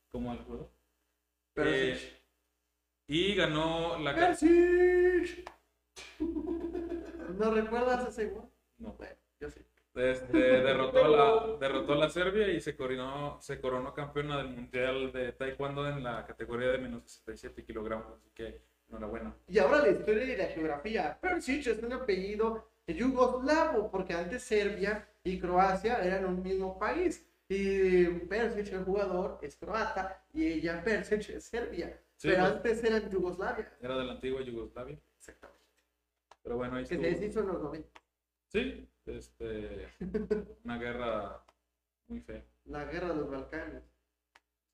como 0.09 0.31
al 0.31 0.39
juego, 0.39 0.71
Perisic. 1.53 2.11
Eh, 2.11 2.19
y 3.07 3.35
ganó 3.35 3.99
la... 3.99 4.15
Perisic. 4.15 5.51
¿No 6.19 7.51
recuerdas 7.51 8.07
ese 8.07 8.29
gol? 8.29 8.52
No. 8.83 8.93
Bueno, 8.93 9.15
yo 9.39 9.49
sí. 9.49 9.61
Este, 9.95 10.37
derrotó, 10.37 11.05
a 11.05 11.07
la, 11.07 11.57
derrotó 11.59 11.93
a 11.93 11.97
la 11.97 12.09
Serbia 12.09 12.49
y 12.49 12.59
se 12.59 12.75
coronó, 12.75 13.37
se 13.41 13.61
coronó 13.61 13.93
campeona 13.93 14.37
del 14.37 14.47
Mundial 14.49 15.11
de 15.11 15.31
Taekwondo 15.33 15.87
en 15.87 16.03
la 16.03 16.25
categoría 16.25 16.69
de 16.69 16.77
menos 16.79 17.03
67 17.05 17.63
kilogramos. 17.63 18.07
Así 18.13 18.29
que 18.33 18.61
enhorabuena. 18.89 19.35
Y 19.47 19.59
ahora 19.59 19.79
la 19.79 19.89
historia 19.89 20.23
y 20.23 20.35
la 20.35 20.45
geografía. 20.47 21.17
Perisic 21.21 21.67
es 21.67 21.81
un 21.83 21.93
apellido 21.93 22.69
yugoslavo, 22.87 23.89
porque 23.89 24.13
antes 24.13 24.43
Serbia 24.43 25.07
y 25.23 25.39
Croacia 25.39 26.03
eran 26.03 26.25
un 26.25 26.41
mismo 26.41 26.77
país. 26.77 27.25
Y 27.47 28.05
Perisic, 28.05 28.73
el 28.73 28.83
jugador, 28.83 29.37
es 29.41 29.55
croata 29.55 30.23
y 30.33 30.47
ella, 30.47 30.83
Perisic, 30.83 31.29
es 31.29 31.43
serbia. 31.45 31.99
Sí, 32.17 32.29
Pero 32.29 32.41
pues. 32.41 32.53
antes 32.53 32.83
eran 32.83 33.09
Yugoslavia. 33.11 33.71
Era 33.81 33.97
de 33.97 34.03
la 34.05 34.13
antigua 34.13 34.41
Yugoslavia. 34.41 34.97
Exactamente. 35.17 35.61
Pero 36.41 36.57
bueno, 36.57 36.77
ahí 36.77 36.85
Que 36.85 36.95
estuvo. 36.95 37.09
se 37.11 37.19
deshizo 37.19 37.39
en 37.41 37.47
los 37.47 37.61
90. 37.61 37.89
Sí, 38.53 38.87
este, 39.07 39.87
una 40.63 40.77
guerra 40.77 41.43
muy 42.07 42.19
fea, 42.21 42.43
La 42.65 42.85
guerra 42.85 43.09
de 43.09 43.15
los 43.15 43.29
Balcanes. 43.31 43.83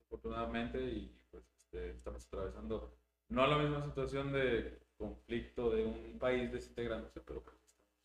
afortunadamente, 0.08 0.82
y 0.82 1.16
pues 1.32 1.44
este, 1.64 1.92
estamos 1.92 2.26
atravesando 2.28 2.94
no 3.30 3.48
la 3.48 3.58
misma 3.58 3.86
situación 3.86 4.34
de 4.34 4.80
conflicto 4.98 5.72
de 5.72 5.86
un 5.86 6.20
país 6.20 6.52
desintegrándose, 6.52 7.22
pero 7.22 7.42
pues, 7.42 7.56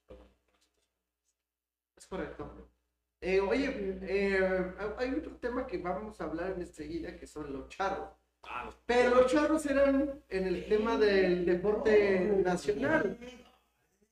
estamos. 0.03 0.29
Es 1.97 2.07
correcto. 2.07 2.69
Eh, 3.21 3.41
oye, 3.41 3.99
eh, 4.03 4.75
hay 4.99 5.15
otro 5.15 5.33
tema 5.39 5.67
que 5.67 5.79
vamos 5.79 6.21
a 6.21 6.25
hablar 6.25 6.53
enseguida 6.59 7.17
que 7.17 7.27
son 7.27 7.53
los 7.53 7.69
charros. 7.71 8.11
Ah, 8.43 8.67
los- 8.67 8.77
Pero 8.87 9.15
los 9.15 9.33
charros 9.33 9.65
eran 9.67 10.23
en 10.29 10.47
el 10.47 10.69
tema 10.69 10.99
del 10.99 11.47
deporte 11.47 12.21
nacional. 12.45 13.19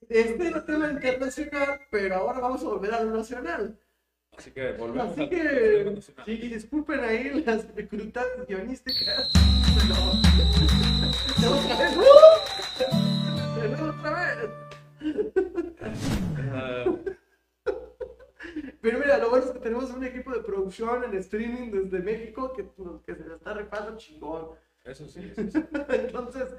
Este 0.09 0.47
era 0.47 0.65
tema 0.65 0.89
internacional, 0.91 1.81
pero 1.89 2.15
ahora 2.15 2.39
vamos 2.39 2.61
a 2.63 2.65
volver 2.65 2.93
a 2.93 3.03
lo 3.03 3.17
nacional. 3.17 3.77
Así 4.37 4.51
que 4.51 4.71
volvemos 4.73 5.11
Así 5.11 5.29
que, 5.29 5.91
nacional. 5.93 6.25
y 6.27 6.47
disculpen 6.47 6.99
ahí 7.01 7.43
las 7.45 7.67
dificultades 7.75 8.47
guionísticas, 8.47 9.31
pero... 9.75 9.95
¡De 11.39 11.47
otra 11.47 11.77
vez! 11.79 11.97
¡Uh! 11.97 13.59
¡De 13.61 13.69
nuevo 13.69 13.89
otra 13.99 14.11
vez! 14.35 14.49
Pero 18.81 18.99
mira, 18.99 19.17
lo 19.17 19.29
bueno 19.29 19.45
es 19.45 19.51
que 19.51 19.59
tenemos 19.59 19.91
un 19.91 20.03
equipo 20.03 20.31
de 20.31 20.41
producción 20.41 21.03
en 21.05 21.13
streaming 21.15 21.71
desde 21.71 21.99
México 21.99 22.51
que, 22.53 22.67
que 23.05 23.15
se 23.15 23.27
la 23.27 23.35
está 23.35 23.53
rifando 23.53 23.97
chingón. 23.97 24.49
eso 24.83 25.07
sí, 25.07 25.31
eso 25.35 25.49
sí. 25.49 25.63
Entonces, 25.89 26.49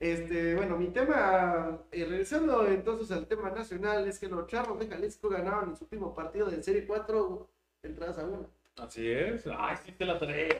este, 0.00 0.54
bueno, 0.56 0.76
mi 0.76 0.88
tema, 0.88 1.78
eh, 1.92 2.04
regresando 2.04 2.66
entonces 2.66 3.10
al 3.12 3.26
tema 3.26 3.50
nacional, 3.50 4.06
es 4.08 4.18
que 4.18 4.28
los 4.28 4.46
Charros 4.46 4.78
de 4.78 4.88
Jalisco 4.88 5.28
ganaron 5.28 5.70
en 5.70 5.76
su 5.76 5.84
último 5.84 6.14
partido 6.14 6.50
de 6.50 6.62
Serie 6.62 6.86
4 6.86 7.48
entradas 7.82 8.18
a 8.18 8.24
una. 8.24 8.48
Así 8.78 9.10
es. 9.10 9.46
Ay, 9.46 9.76
sí 9.84 9.92
te 9.92 10.04
la 10.04 10.18
traía. 10.18 10.58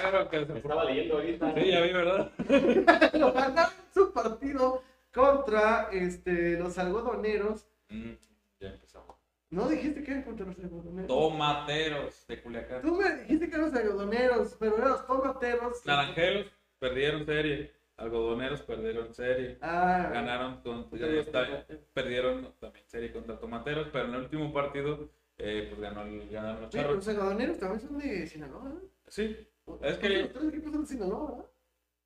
Claro 0.00 0.28
que 0.28 0.46
se 0.46 0.52
Me 0.52 0.58
estaba 0.60 0.84
leyendo 0.84 1.14
ahorita. 1.16 1.54
Sí, 1.54 1.70
ya 1.70 1.80
vi, 1.80 1.92
¿verdad? 1.92 2.30
Lo 3.14 3.32
ganaron 3.32 3.72
su 3.92 4.12
partido 4.12 4.82
contra 5.12 5.88
este, 5.92 6.58
los 6.58 6.78
algodoneros. 6.78 7.66
Mm, 7.88 8.12
ya 8.60 8.68
empezamos. 8.68 9.07
No 9.50 9.68
dijiste 9.68 10.02
que 10.02 10.10
eran 10.10 10.22
contra 10.24 10.46
los 10.46 10.58
algodoneros. 10.58 11.06
Tomateros 11.08 12.26
de 12.28 12.42
Culiacán. 12.42 12.82
Tú 12.82 12.94
me 12.96 13.16
dijiste 13.16 13.48
que 13.48 13.54
eran 13.56 13.70
los 13.70 13.80
algodoneros, 13.80 14.56
pero 14.60 14.76
eran 14.76 14.88
los 14.90 15.06
tomateros. 15.06 15.86
Naranjeros 15.86 16.46
perdieron 16.78 17.24
serie. 17.24 17.72
Algodoneros 17.96 18.62
perdieron 18.62 19.12
serie. 19.14 19.58
Ah, 19.60 20.10
Ganaron 20.12 20.62
también 20.62 21.64
ya. 21.68 21.76
perdieron 21.94 22.54
también 22.60 22.84
serie 22.86 23.12
contra 23.12 23.40
Tomateros, 23.40 23.88
pero 23.92 24.04
en 24.04 24.14
el 24.14 24.20
último 24.20 24.52
partido 24.52 25.08
eh, 25.38 25.66
pues 25.70 25.80
ganó 25.80 26.02
el, 26.02 26.28
ganaron 26.30 26.60
los 26.62 26.70
pero 26.70 26.94
los 26.94 27.04
Charros. 27.04 27.18
aguadoneros 27.20 27.58
también 27.58 27.80
son 27.80 27.98
de 27.98 28.26
Sinaloa, 28.26 28.64
¿no? 28.68 28.80
Sí, 29.08 29.48
Es 29.82 29.96
que- 29.98 30.08
Los 30.10 30.32
tres 30.32 30.48
equipos 30.48 30.72
son 30.72 30.80
de 30.82 30.86
Sinaloa, 30.88 31.30
¿verdad? 31.30 31.50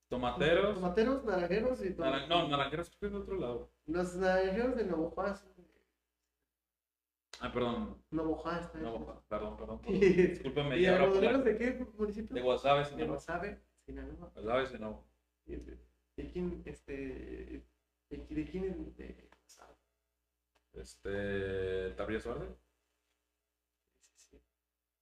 Tomateros. 0.09 0.74
Tomateros, 0.74 1.24
naranjeros 1.24 1.84
y 1.84 1.88
Naran- 1.95 2.28
no, 2.28 2.49
Naranjeros 2.49 2.90
es 3.01 3.11
de 3.12 3.16
otro 3.18 3.36
lado. 3.36 3.70
Los 3.86 4.14
naranjeros 4.16 4.76
de 4.76 4.84
son 5.40 5.49
de 5.49 5.51
Ah, 7.45 7.53
perdón. 7.53 8.03
Navojoa, 8.11 8.61
está 8.61 8.78
No, 8.78 8.95
eso. 8.97 9.24
perdón, 9.28 9.57
perdón. 9.57 9.78
perdón. 9.80 9.80
Y, 9.97 9.99
Discúlpeme. 10.28 10.78
¿Y 10.78 10.82
ya 10.82 10.93
ahora 10.93 11.05
algodoneros 11.05 11.43
por 11.43 11.45
de 11.53 11.59
qué 11.59 11.86
municipio? 11.99 12.34
De 12.34 12.40
Guasave, 12.43 12.78
De 12.80 12.84
señor. 12.86 13.09
Guasave, 13.09 13.61
Sinaloa. 13.84 14.30
Guasave, 14.34 14.66
señor. 14.66 14.97
¿Y 15.47 15.57
de 15.57 15.78
de 16.16 16.30
quién, 16.30 16.62
este, 16.66 16.93
de, 18.11 18.16
de 18.28 18.45
quién 18.45 18.64
es 18.64 18.97
de 18.97 19.28
Guasave? 19.40 19.74
Este. 20.74 21.90
Tabría 21.97 22.20
Suárez. 22.20 22.49
Sí, 24.01 24.12
sí. 24.30 24.40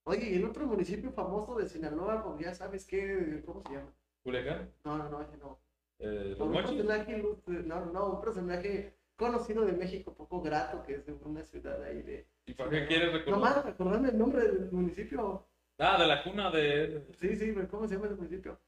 Oye, 0.05 0.31
y 0.31 0.35
el 0.37 0.45
otro 0.47 0.67
municipio 0.67 1.11
famoso 1.13 1.57
de 1.57 1.69
Sinaloa, 1.69 2.23
pues 2.25 2.45
ya 2.47 2.55
sabes 2.55 2.87
qué, 2.87 3.43
¿cómo 3.45 3.63
se 3.63 3.75
llama? 3.75 3.93
Culiacán. 4.23 4.73
No, 4.85 4.99
no, 4.99 5.09
no, 5.11 5.21
ese 5.23 5.37
no. 5.37 5.59
Eh, 5.99 6.35
los 6.39 6.41
Un 6.41 6.53
Mochis. 6.53 6.71
personaje, 6.71 7.19
ilustre- 7.19 7.65
no, 7.65 7.85
no, 7.87 7.93
no, 7.93 8.07
un 8.15 8.21
personaje 8.23 8.97
conocido 9.21 9.67
de 9.67 9.73
México, 9.73 10.15
poco 10.15 10.41
grato, 10.41 10.83
que 10.83 10.95
es 10.95 11.07
de 11.07 11.13
una 11.13 11.45
ciudad 11.45 11.83
ahí 11.85 12.01
de... 12.03 12.27
¿Y 12.47 12.55
para 12.55 12.71
qué 12.71 12.87
quieres 12.87 13.13
No 13.13 13.19
recordar? 13.19 13.41
más, 13.41 13.67
acordarme 13.67 14.09
el 14.09 14.19
nombre 14.19 14.43
del 14.43 14.73
municipio. 14.73 15.47
Ah, 15.79 15.99
de 16.01 16.07
la 16.07 16.23
cuna 16.23 16.51
de. 16.51 17.07
Sí, 17.19 17.37
sí, 17.37 17.53
pero 17.55 17.69
¿cómo 17.69 17.87
se 17.87 17.95
llama 17.95 18.09
el 18.09 18.17
municipio? 18.17 18.59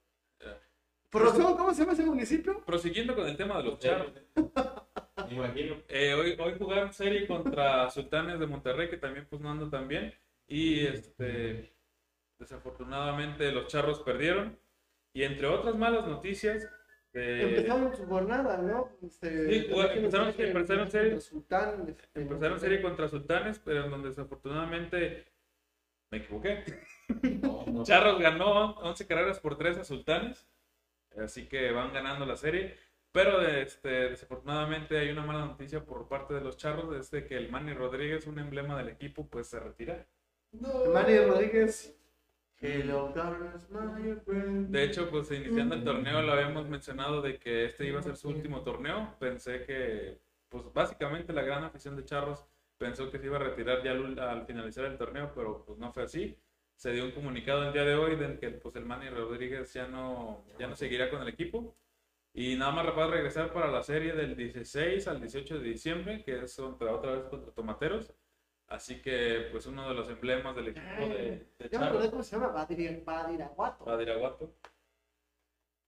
¿cómo 1.10 1.74
se 1.74 1.80
llama 1.80 1.92
ese 1.92 2.04
municipio? 2.04 2.64
Prosiguiendo 2.64 3.14
con 3.14 3.26
el 3.26 3.36
tema 3.36 3.58
de 3.58 3.64
los 3.64 3.78
charros. 3.78 4.12
Me 5.28 5.34
imagino. 5.34 5.76
Eh, 5.88 6.14
hoy, 6.14 6.36
hoy 6.38 6.54
jugaron 6.58 6.92
serie 6.92 7.26
contra 7.26 7.90
Sultanes 7.90 8.38
de 8.40 8.46
Monterrey, 8.46 8.88
que 8.88 8.96
también 8.96 9.26
pues 9.28 9.40
no 9.42 9.50
anda 9.50 9.68
tan 9.68 9.88
bien. 9.88 10.12
Y 10.46 10.86
este 10.86 11.74
desafortunadamente 12.38 13.52
los 13.52 13.66
charros 13.68 14.00
perdieron. 14.00 14.58
Y 15.14 15.24
entre 15.24 15.46
otras 15.46 15.76
malas 15.76 16.06
noticias, 16.06 16.68
eh, 17.14 17.42
Empezaron 17.56 17.94
su 17.96 18.06
jornada, 18.06 18.58
¿no? 18.58 18.88
Este, 19.02 19.48
Sí, 19.48 19.66
empezaron- 19.72 20.32
que 20.34 20.46
empezaron 20.48 20.90
serie. 20.90 21.10
contra 21.10 21.20
Sultán, 21.20 21.88
este, 21.88 22.20
empezaron 22.20 22.60
serie 22.60 22.82
contra 22.82 23.08
Sultanes, 23.08 23.58
pero 23.58 23.84
en 23.84 23.90
donde 23.90 24.08
desafortunadamente 24.08 25.26
me 26.10 26.18
equivoqué. 26.18 26.64
No, 27.42 27.64
no. 27.66 27.82
Charros 27.84 28.18
ganó 28.20 28.72
11 28.80 29.06
carreras 29.06 29.40
por 29.40 29.58
3 29.58 29.78
a 29.78 29.84
Sultanes, 29.84 30.46
así 31.18 31.46
que 31.48 31.70
van 31.72 31.92
ganando 31.92 32.24
la 32.26 32.36
serie. 32.36 32.76
Pero 33.12 33.42
este, 33.42 34.08
desafortunadamente 34.08 34.96
hay 34.98 35.10
una 35.10 35.22
mala 35.22 35.44
noticia 35.44 35.84
por 35.84 36.08
parte 36.08 36.32
de 36.32 36.40
los 36.40 36.56
Charros, 36.56 36.96
es 36.96 37.10
de 37.10 37.26
que 37.26 37.36
el 37.36 37.50
Manny 37.50 37.74
Rodríguez, 37.74 38.26
un 38.26 38.38
emblema 38.38 38.78
del 38.78 38.88
equipo, 38.88 39.28
pues 39.28 39.48
se 39.48 39.60
retira. 39.60 40.06
Manny 40.92 41.18
Rodríguez. 41.18 41.94
De 44.70 44.84
hecho, 44.84 45.10
pues 45.10 45.30
iniciando 45.32 45.74
el 45.74 45.82
torneo 45.84 46.22
lo 46.22 46.32
habíamos 46.32 46.68
mencionado 46.68 47.20
de 47.20 47.38
que 47.38 47.64
este 47.64 47.86
iba 47.86 47.98
a 47.98 48.02
ser 48.02 48.16
su 48.16 48.28
último 48.28 48.62
torneo. 48.62 49.16
Pensé 49.18 49.64
que, 49.64 50.20
pues 50.48 50.72
básicamente 50.72 51.32
la 51.32 51.42
gran 51.42 51.64
afición 51.64 51.96
de 51.96 52.04
Charros 52.04 52.46
pensó 52.78 53.10
que 53.10 53.18
se 53.18 53.26
iba 53.26 53.36
a 53.36 53.40
retirar 53.40 53.82
ya 53.82 53.90
al, 53.90 54.18
al 54.18 54.46
finalizar 54.46 54.84
el 54.84 54.96
torneo, 54.96 55.32
pero 55.34 55.64
pues 55.64 55.78
no 55.78 55.92
fue 55.92 56.04
así. 56.04 56.38
Se 56.76 56.92
dio 56.92 57.04
un 57.04 57.10
comunicado 57.10 57.64
el 57.64 57.72
día 57.72 57.84
de 57.84 57.94
hoy 57.96 58.16
del 58.16 58.38
que 58.38 58.50
pues 58.50 58.74
el 58.76 58.84
Manny 58.86 59.08
Rodríguez 59.08 59.72
ya 59.72 59.88
no, 59.88 60.44
ya 60.58 60.68
no 60.68 60.76
seguirá 60.76 61.10
con 61.10 61.22
el 61.22 61.28
equipo. 61.28 61.76
Y 62.34 62.56
nada 62.56 62.72
más 62.72 62.86
va 62.96 63.04
a 63.04 63.10
regresar 63.10 63.52
para 63.52 63.70
la 63.70 63.82
serie 63.82 64.14
del 64.14 64.36
16 64.36 65.06
al 65.08 65.20
18 65.20 65.58
de 65.58 65.68
diciembre, 65.68 66.22
que 66.24 66.44
es 66.44 66.56
contra, 66.56 66.94
otra 66.94 67.12
vez 67.12 67.24
contra 67.24 67.52
Tomateros. 67.52 68.12
Así 68.72 69.02
que, 69.02 69.48
pues 69.52 69.66
uno 69.66 69.86
de 69.88 69.94
los 69.94 70.08
emblemas 70.08 70.56
del 70.56 70.68
equipo 70.68 71.00
de, 71.08 71.46
de 71.58 71.68
Ya 71.70 71.78
me 71.78 71.86
acordé 71.86 72.10
cómo 72.10 72.22
se 72.22 72.36
llama, 72.36 72.54
Badiri- 72.54 73.04
Badiraguato. 73.04 73.84
Badiraguato. 73.84 74.54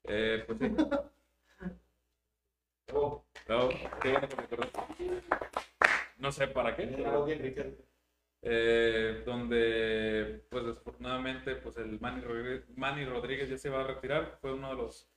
Eh, 0.05 0.45
pues 0.47 0.59
sí. 0.59 0.67
Oh, 2.93 3.25
Bravo, 3.49 3.71
qué 4.03 4.11
bueno 4.11 4.29
que 4.29 4.37
me 4.37 4.43
acordaste. 4.43 4.79
No 6.19 6.31
sé 6.31 6.47
para 6.49 6.77
qué, 6.77 6.87
pero, 6.87 7.27
eh, 8.43 9.23
donde 9.25 10.45
pues 10.51 10.67
desafortunadamente 10.67 11.57
pues 11.57 11.79
el 11.79 11.99
Manny 11.99 12.21
Rodríguez, 12.21 12.69
Manny 12.77 13.05
Rodríguez 13.07 13.49
ya 13.49 13.57
se 13.57 13.71
va 13.71 13.81
a 13.81 13.87
retirar, 13.87 14.37
fue 14.41 14.53
uno 14.53 14.69
de 14.69 14.77
los 14.77 15.11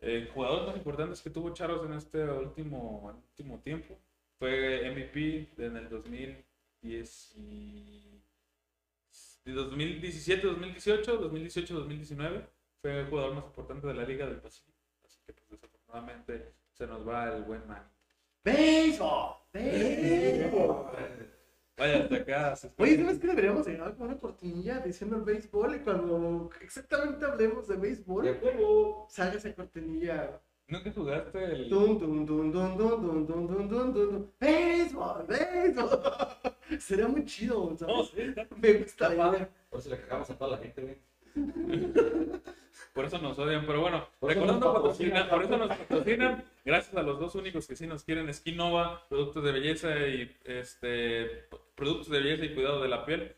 eh, 0.00 0.30
jugadores 0.32 0.66
más 0.68 0.76
importantes 0.78 1.20
que 1.20 1.28
tuvo 1.30 1.52
Charros 1.52 1.84
en 1.84 1.92
este 1.92 2.24
último, 2.24 3.02
último 3.28 3.60
tiempo, 3.60 4.00
fue 4.38 4.90
MVP 4.90 5.52
en 5.58 5.76
el 5.76 5.88
2010 5.90 6.38
y- 6.38 6.49
de 9.44 9.52
2017, 9.52 10.46
2018, 10.46 11.16
2018, 11.16 11.74
2019, 11.74 12.46
fue 12.82 13.00
el 13.00 13.06
jugador 13.08 13.34
más 13.34 13.44
importante 13.44 13.86
de 13.86 13.94
la 13.94 14.04
Liga 14.04 14.26
del 14.26 14.40
Pacífico, 14.40 14.78
así 15.04 15.18
que 15.26 15.32
pues 15.32 15.60
desafortunadamente 15.60 16.52
se 16.72 16.86
nos 16.86 17.06
va 17.06 17.34
el 17.34 17.42
buen 17.42 17.66
Manny. 17.66 17.84
¡Béisbol! 18.44 19.34
¡Béisbol! 19.52 20.86
Vaya, 21.76 22.02
hasta 22.02 22.14
acá. 22.16 22.56
se 22.56 22.66
está- 22.68 22.82
Oye, 22.82 22.96
¿sabes 22.96 23.18
qué 23.18 23.26
deberíamos 23.26 23.66
llegar 23.66 23.96
con 23.96 24.08
una 24.08 24.18
cortinilla 24.18 24.80
diciendo 24.80 25.16
el 25.16 25.22
béisbol? 25.22 25.76
Y 25.76 25.78
cuando 25.80 26.50
exactamente 26.60 27.24
hablemos 27.24 27.68
de 27.68 27.76
De 27.76 27.80
béisbol, 27.80 28.26
salga 29.08 29.36
esa 29.38 29.54
cortinilla. 29.54 30.40
¿Nunca 30.70 30.92
jugaste 30.92 31.44
el.? 31.44 31.68
Dun, 31.68 31.98
dun, 31.98 32.24
dun, 32.26 32.52
dun, 32.52 32.76
dun, 32.78 33.02
dun, 33.02 33.26
dun, 33.26 33.46
dun, 33.48 33.68
dun, 33.68 33.92
dun. 33.92 34.32
¡Béisbol! 34.40 35.26
¡Béisbol! 35.26 36.00
Sería 36.78 37.08
muy 37.08 37.24
chido, 37.24 37.70
No, 37.80 38.04
¿sabes? 38.04 38.08
sí, 38.14 38.20
está- 38.22 38.46
Me. 38.56 39.48
Por 39.68 39.80
eso 39.80 39.90
le 39.90 40.00
cagamos 40.00 40.30
a 40.30 40.38
toda 40.38 40.50
la 40.52 40.58
gente, 40.58 40.82
güey. 40.82 40.96
Por 42.94 43.04
eso 43.04 43.18
nos 43.18 43.38
odian, 43.38 43.66
pero 43.66 43.80
bueno, 43.80 44.06
Por 44.20 44.30
recordando 44.30 44.72
patrocinan, 44.72 45.28
por 45.28 45.42
eso 45.44 45.56
nos 45.56 45.68
patrocinan, 45.68 46.44
gracias 46.64 46.94
a 46.96 47.02
los 47.02 47.18
dos 47.20 47.34
únicos 47.34 47.66
que 47.66 47.76
sí 47.76 47.86
nos 47.86 48.02
quieren, 48.04 48.32
Skinova, 48.32 49.06
productos 49.08 49.44
de 49.44 49.52
belleza 49.52 49.96
y 50.08 50.36
este 50.44 51.48
productos 51.74 52.10
de 52.10 52.20
belleza 52.20 52.44
y 52.46 52.54
cuidado 52.54 52.80
de 52.82 52.88
la 52.88 53.04
piel. 53.04 53.34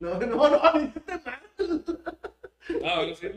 No, 0.00 0.18
no, 0.18 0.48
no, 0.50 0.80
dijiste 0.80 1.12
mal. 1.24 2.30
Ah, 2.84 2.96
bueno, 2.98 3.14
sí. 3.14 3.28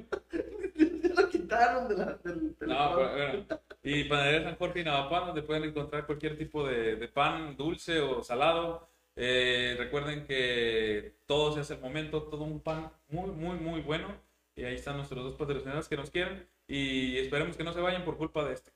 Ya 0.75 1.21
lo 1.21 1.30
quitaron 1.30 1.88
de 1.88 1.97
la, 1.97 2.19
del, 2.23 2.55
del 2.57 2.69
No, 2.69 2.95
pero, 2.95 3.11
bueno. 3.11 3.45
Y 3.84 4.03
Panadería 4.05 4.43
San 4.43 4.55
Jorge 4.57 4.82
y 4.82 4.84
Navapan, 4.84 5.28
donde 5.28 5.41
pueden 5.41 5.63
encontrar 5.63 6.05
cualquier 6.05 6.38
tipo 6.38 6.65
de, 6.67 6.95
de 6.95 7.07
pan 7.07 7.55
dulce 7.57 7.99
o 7.99 8.23
salado. 8.23 8.88
Eh, 9.15 9.75
recuerden 9.78 10.25
que 10.25 11.15
todo 11.25 11.51
se 11.53 11.61
hace 11.61 11.73
al 11.73 11.82
momento, 11.82 12.23
todo 12.23 12.43
un 12.43 12.59
pan 12.59 12.91
muy, 13.09 13.32
muy, 13.32 13.57
muy 13.57 13.82
bueno. 13.82 14.07
Y 14.55 14.63
ahí 14.63 14.75
están 14.75 14.97
nuestros 14.97 15.23
dos 15.23 15.36
patrocinadores 15.36 15.88
que 15.88 15.97
nos 15.97 16.09
quieren. 16.11 16.47
Y 16.67 17.17
esperemos 17.17 17.55
que 17.57 17.63
no 17.63 17.73
se 17.73 17.82
vayan 17.82 18.05
por 18.05 18.17
culpa 18.17 18.43
de 18.45 18.53
este. 18.53 18.71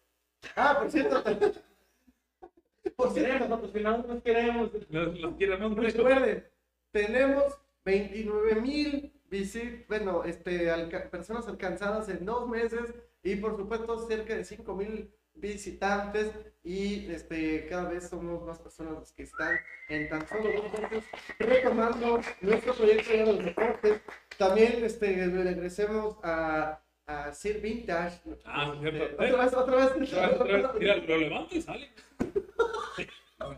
Ah, 0.56 0.78
por 0.80 0.92
cierto. 0.92 1.24
Por 2.96 3.14
cierto, 3.14 3.48
nosotros 3.48 3.72
finalmente 3.74 4.08
nos 4.08 4.24
queremos. 4.24 4.70
Los, 4.90 5.20
los 5.20 5.36
queremos 5.36 5.70
mucho. 5.72 5.82
recuerden, 5.82 6.48
tenemos 6.92 7.58
29 7.86 8.62
mil 8.62 9.14
bueno, 9.88 10.24
este, 10.26 10.70
alca- 10.70 11.10
personas 11.10 11.48
alcanzadas 11.48 12.10
en 12.10 12.26
dos 12.26 12.50
meses 12.50 12.94
y 13.24 13.36
por 13.38 13.56
supuesto 13.56 14.08
cerca 14.08 14.36
de 14.36 14.44
5 14.44 14.76
mil 14.76 15.10
visitantes 15.34 16.30
y 16.64 17.10
este, 17.10 17.66
cada 17.68 17.90
vez 17.90 18.10
somos 18.10 18.44
más 18.46 18.60
personas 18.60 18.94
los 19.00 19.12
que 19.14 19.24
están 19.24 19.58
en 19.88 20.10
tan 20.10 20.28
solo 20.28 20.44
dos 20.52 20.80
meses 20.82 21.04
retomando 21.40 22.20
nuestro 22.42 22.74
proyecto 22.74 23.12
de 23.12 23.26
los 23.26 23.46
deportes. 23.46 24.02
También 24.38 24.84
este, 24.84 25.26
regresemos 25.28 26.18
a, 26.24 26.84
a 27.06 27.32
Sir 27.34 27.62
Vintage. 27.62 28.20
Ah, 28.44 28.74
sí, 28.82 28.86
Este, 28.88 28.98
cierto. 28.98 29.16
otra 29.24 29.44
vez, 29.46 29.54
otra 29.54 29.76
vez. 29.78 29.92
Otra 30.12 30.28
vez, 30.28 30.40
otra 30.42 30.58
vez, 30.58 30.68
Mira, 30.80 30.96
lo 30.98 31.18
levanto 31.18 31.56
y 31.56 31.62
sale. 31.62 31.90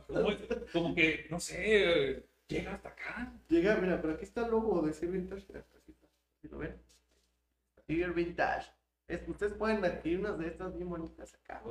Como, 0.07 0.29
como 0.71 0.95
que, 0.95 1.25
no 1.29 1.41
sé, 1.41 2.23
llega 2.53 2.73
hasta 2.73 2.89
acá. 2.89 3.33
Llega, 3.49 3.75
mira, 3.77 4.01
pero 4.01 4.13
aquí 4.13 4.23
está 4.23 4.45
el 4.45 4.51
logo 4.51 4.81
de 4.81 4.93
Sir 4.93 5.09
Vintage. 5.09 5.45
¿sí 6.41 6.47
lo 6.49 6.57
ven? 6.59 6.81
Sir 7.87 8.13
Vintage. 8.13 8.71
Es, 9.07 9.27
ustedes 9.27 9.53
pueden 9.53 9.83
adquirir 9.83 10.19
unas 10.19 10.37
de 10.37 10.47
estas 10.47 10.75
bien 10.75 10.89
bonitas 10.89 11.33
acá. 11.33 11.61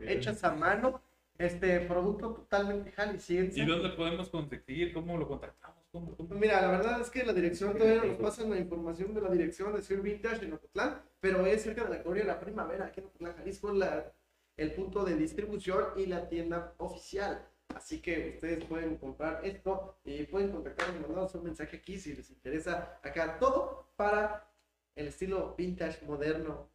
Hechas 0.00 0.42
a 0.44 0.54
mano. 0.54 1.02
Este 1.36 1.78
producto 1.80 2.32
totalmente 2.34 2.90
jalisciense. 2.90 3.60
¿Y 3.60 3.64
dónde 3.64 3.90
podemos 3.90 4.28
conseguir? 4.28 4.92
¿Cómo 4.92 5.16
lo 5.16 5.28
contactamos? 5.28 5.84
¿Cómo, 5.92 6.16
cómo? 6.16 6.34
Mira, 6.34 6.60
la 6.60 6.68
verdad 6.68 7.00
es 7.00 7.10
que 7.10 7.24
la 7.24 7.32
dirección 7.32 7.74
todavía 7.74 8.02
no 8.02 8.08
nos 8.08 8.16
pasan 8.16 8.50
la 8.50 8.58
información 8.58 9.14
de 9.14 9.20
la 9.20 9.30
dirección 9.30 9.72
de 9.72 9.80
Sir 9.80 10.00
Vintage 10.02 10.44
en 10.44 10.54
Ocotlán, 10.54 11.00
pero 11.20 11.46
es 11.46 11.62
cerca 11.62 11.84
de 11.84 11.90
la 11.90 12.02
colonia 12.02 12.24
La 12.24 12.40
Primavera, 12.40 12.86
aquí 12.86 13.00
en 13.00 13.06
Ocotlán, 13.06 13.36
Jalisco, 13.36 13.72
la, 13.72 14.12
el 14.56 14.72
punto 14.72 15.04
de 15.04 15.14
distribución 15.14 15.84
y 15.96 16.06
la 16.06 16.28
tienda 16.28 16.74
oficial. 16.78 17.46
Así 17.78 18.00
que 18.02 18.30
ustedes 18.34 18.64
pueden 18.64 18.96
comprar 18.96 19.40
esto 19.44 20.00
y 20.04 20.24
pueden 20.24 20.50
contactarnos, 20.50 21.00
mandarnos 21.00 21.32
un 21.36 21.44
mensaje 21.44 21.76
aquí 21.76 21.96
si 21.96 22.12
les 22.12 22.28
interesa 22.28 22.98
acá 23.04 23.38
todo 23.38 23.92
para 23.94 24.50
el 24.96 25.06
estilo 25.06 25.54
vintage 25.56 26.04
moderno 26.04 26.68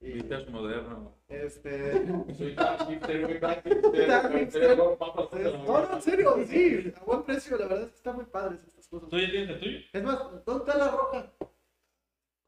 Vintage 0.00 0.50
moderno. 0.50 1.16
este, 1.28 2.06
Soy 2.36 2.54
tan 2.54 2.78
hipster, 2.86 3.40
Tan 3.40 3.62
hipster. 4.38 4.68
la 4.68 4.76
no, 4.76 4.96
no, 5.66 5.94
en 5.94 6.02
serio, 6.02 6.44
sí, 6.46 6.92
a 6.94 7.04
buen 7.04 7.22
precio, 7.22 7.56
la 7.56 7.66
verdad 7.66 7.84
es 7.84 7.90
que 7.92 7.96
están 7.96 8.16
muy 8.16 8.26
padres 8.26 8.62
estas 8.62 8.86
cosas. 8.86 9.08
¿Tú 9.08 9.18
ya 9.18 9.30
tienes 9.30 9.48
el 9.50 9.60
tuyo? 9.60 9.78
Es 9.94 10.02
más, 10.02 10.44
¿dónde 10.44 10.64
está 10.70 10.76
la 10.78 10.90
roja? 10.90 11.32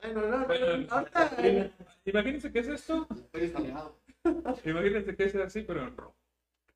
Bueno, 0.02 0.20
no, 0.20 0.38
no, 0.38 0.46
Bueno, 0.46 0.76
no, 0.76 0.94
ahorita, 0.94 1.72
Imagínense 2.04 2.52
qué 2.52 2.58
es 2.58 2.68
esto. 2.68 3.08
Aliado. 3.32 3.96
Imagínense 4.66 5.16
que 5.16 5.24
es 5.24 5.34
así, 5.36 5.62
pero 5.62 5.82
en 5.82 5.96
rojo. 5.96 6.21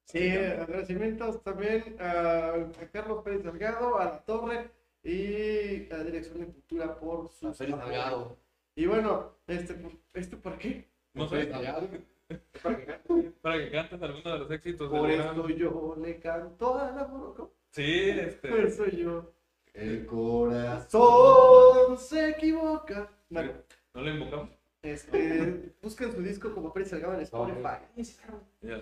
Sí, 0.07 0.31
agradecimientos 0.31 1.43
también 1.43 1.97
a, 2.01 2.55
a 2.55 2.91
Carlos 2.93 3.25
Pérez 3.25 3.43
Delgado, 3.43 3.99
a 3.99 4.05
la 4.05 4.25
Torre 4.25 4.71
y 5.03 5.93
a 5.93 5.99
la 5.99 6.05
Dirección 6.05 6.39
de 6.41 6.47
Cultura 6.47 6.95
por 6.99 7.29
su 7.29 7.53
Félix 7.53 7.79
Salgado. 7.79 8.37
Y 8.77 8.87
bueno, 8.87 9.33
este, 9.49 9.77
¿este 10.15 10.37
por 10.37 10.59
qué? 10.59 10.89
No 11.15 11.29
sé. 11.29 11.47
Para 12.63 12.77
que 12.77 12.85
cante. 12.87 13.33
para 13.41 13.59
que 13.59 13.71
cantes 13.71 14.03
alguno 14.03 14.33
de 14.33 14.39
los 14.41 14.51
éxitos 14.51 14.91
del 14.91 15.01
Por 15.01 15.11
eso 15.11 15.49
yo 15.49 15.97
le 16.01 16.19
canto 16.19 16.77
a 16.79 16.91
la 16.91 17.07
moroco. 17.07 17.53
Sí, 17.71 18.11
Por 18.13 18.25
este. 18.25 18.67
eso 18.67 18.87
yo. 18.87 19.33
El 19.75 20.07
corazón. 20.07 21.99
Se 21.99 22.31
equivoca. 22.31 23.11
Bueno, 23.29 23.53
No 23.95 24.01
le 24.03 24.11
invocamos. 24.13 24.51
Este, 24.93 25.74
busquen 25.82 26.12
su 26.12 26.22
disco 26.22 26.55
como 26.55 26.72
Pérez 26.72 26.91
Salgado 26.91 27.14
en 27.14 27.20
Spotify. 27.20 28.05
Sé. 28.05 28.16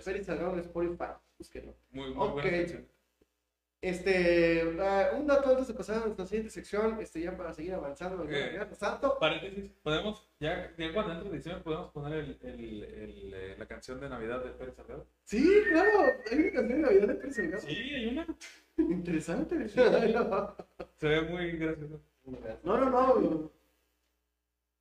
Pérez 0.03 0.25
Salgado 0.25 0.53
en 0.53 0.59
Spotify, 0.59 1.13
búsquenlo. 1.37 1.73
Muy, 1.91 2.13
muy 2.13 2.27
Ok. 2.27 2.33
buena 2.33 2.51
canción. 2.51 2.87
Este, 3.81 4.61
ah, 4.81 5.11
un 5.15 5.27
dato 5.27 5.51
antes 5.51 5.67
de 5.67 5.73
pasar 5.75 5.97
a 5.97 6.05
nuestra 6.05 6.25
siguiente 6.25 6.49
sección, 6.49 6.99
este, 7.01 7.21
ya 7.21 7.37
para 7.37 7.53
seguir 7.53 7.73
avanzando 7.75 8.23
Viernes 8.25 8.79
Santo. 8.79 9.17
Paréntesis, 9.19 9.69
podemos, 9.83 10.27
ya, 10.39 10.73
ya 10.75 10.91
cuando 10.91 11.13
entre 11.13 11.29
diciembre, 11.31 11.63
podemos 11.63 11.91
poner 11.91 12.13
el, 12.19 12.39
el, 12.41 12.83
el, 12.83 13.33
eh, 13.35 13.55
la 13.59 13.67
canción 13.67 13.99
de 13.99 14.09
Navidad 14.09 14.43
de 14.43 14.51
Pérez 14.51 14.75
Salgado. 14.75 15.05
Sí, 15.23 15.47
claro, 15.69 15.99
hay 16.31 16.37
una 16.39 16.51
canción 16.51 16.81
de 16.81 16.87
Navidad 16.87 17.07
de 17.09 17.15
Pérez 17.15 17.35
Salgado. 17.35 17.61
Sí, 17.61 17.75
hay 17.75 18.07
una. 18.07 18.27
Interesante. 18.77 19.69
Se 19.69 21.07
ve 21.07 21.21
muy 21.21 21.51
gracioso. 21.51 22.01
No, 22.63 22.77
no, 22.77 22.89
no. 22.89 23.51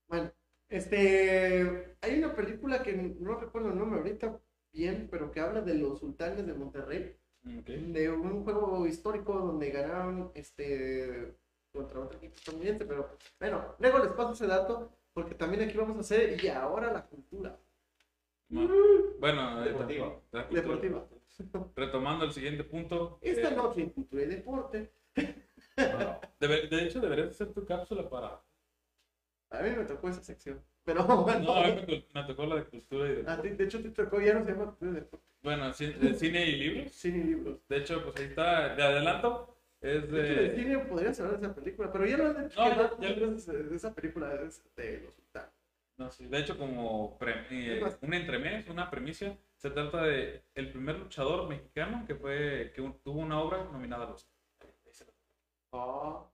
Bueno, 0.08 0.32
este, 0.76 1.96
hay 2.00 2.18
una 2.18 2.34
película 2.34 2.82
que 2.82 2.92
no 2.94 3.38
recuerdo 3.38 3.68
el 3.70 3.78
nombre 3.78 4.00
ahorita 4.00 4.40
bien, 4.72 5.08
pero 5.10 5.30
que 5.30 5.40
habla 5.40 5.60
de 5.60 5.74
los 5.74 6.00
sultanes 6.00 6.44
de 6.46 6.54
Monterrey, 6.54 7.16
de 7.42 8.10
un 8.10 8.42
juego 8.44 8.86
histórico 8.86 9.34
donde 9.34 9.70
ganaron, 9.70 10.30
este, 10.34 11.34
contra 11.72 12.00
otro 12.00 12.18
equipo 12.18 12.34
estadounidense, 12.36 12.84
pero 12.84 13.08
bueno, 13.38 13.74
luego 13.78 13.98
les 13.98 14.08
paso 14.08 14.32
ese 14.32 14.46
dato, 14.46 14.90
porque 15.12 15.34
también 15.34 15.62
aquí 15.68 15.76
vamos 15.76 15.96
a 15.96 16.00
hacer, 16.00 16.42
y 16.42 16.48
ahora 16.48 16.92
la 16.92 17.04
cultura 17.06 17.56
Ma- 18.48 18.68
Bueno, 19.20 19.62
Deportiva. 19.62 20.20
la 20.32 20.46
cultura. 20.48 20.62
deportiva. 20.62 21.06
retomando 21.76 22.24
el 22.24 22.32
siguiente 22.32 22.62
punto. 22.64 23.18
Esta 23.20 23.50
eh, 23.52 23.56
noche 23.56 23.80
en 23.82 23.90
cultura 23.90 24.22
y 24.22 24.26
deporte, 24.26 24.90
debe- 26.40 26.68
de 26.68 26.84
hecho, 26.84 27.00
deberías 27.00 27.30
hacer 27.30 27.52
tu 27.52 27.64
cápsula 27.64 28.08
para. 28.08 28.40
A 29.58 29.62
mí 29.62 29.70
me 29.70 29.84
tocó 29.84 30.08
esa 30.08 30.22
sección, 30.22 30.60
pero 30.84 31.04
bueno, 31.04 31.40
No, 31.40 31.54
a 31.56 31.66
mí 31.68 31.74
me, 32.14 32.20
me 32.22 32.26
tocó 32.26 32.46
la 32.46 32.56
de 32.56 32.64
cultura 32.64 33.08
y 33.08 33.14
de. 33.14 33.22
de 33.56 33.64
hecho 33.64 33.82
te 33.82 33.90
tocó, 33.90 34.20
ya 34.20 34.34
no 34.34 34.44
se 34.44 34.52
llama 34.52 34.66
cultura 34.66 34.90
y 34.90 34.94
deporte, 34.94 35.26
Bueno, 35.42 35.68
ci- 35.70 35.94
de 35.94 36.14
cine 36.14 36.46
y 36.46 36.56
libros. 36.56 36.92
cine 36.92 37.18
y 37.18 37.22
libros. 37.24 37.58
De 37.68 37.76
hecho, 37.78 38.02
pues 38.02 38.16
ahí 38.16 38.24
está, 38.24 38.74
de 38.74 38.82
adelanto. 38.82 39.50
Es 39.80 40.10
De 40.10 40.22
hecho, 40.22 40.40
de 40.40 40.48
de. 40.48 40.56
cine 40.62 40.78
podrías 40.78 41.20
hablar 41.20 41.38
de 41.40 41.46
esa 41.46 41.54
película, 41.54 41.92
pero 41.92 42.06
ya 42.06 42.16
lo 42.16 42.26
han 42.28 42.48
dicho 42.48 42.60
No, 42.60 42.68
ya- 42.68 42.76
no, 42.76 43.26
no 43.26 43.36
de 43.36 43.62
de 43.64 43.76
esa 43.76 43.94
película 43.94 44.34
es 44.42 44.62
de 44.76 45.00
los. 45.00 45.14
No, 45.96 46.10
sí, 46.10 46.26
de 46.26 46.38
hecho, 46.40 46.58
como 46.58 47.16
pre- 47.18 47.46
eh, 47.50 47.80
un 48.00 48.14
entremés, 48.14 48.68
una 48.68 48.90
premisa, 48.90 49.36
se 49.56 49.70
trata 49.70 50.02
de 50.02 50.42
el 50.56 50.72
primer 50.72 50.98
luchador 50.98 51.48
mexicano 51.48 52.04
que 52.06 52.16
fue 52.16 52.72
que 52.74 52.80
un- 52.80 52.98
tuvo 53.00 53.20
una 53.20 53.38
obra 53.40 53.62
nominada 53.70 54.06
a 54.06 54.10
los. 54.10 54.28
Ah, 55.72 55.78
ah. 55.78 56.33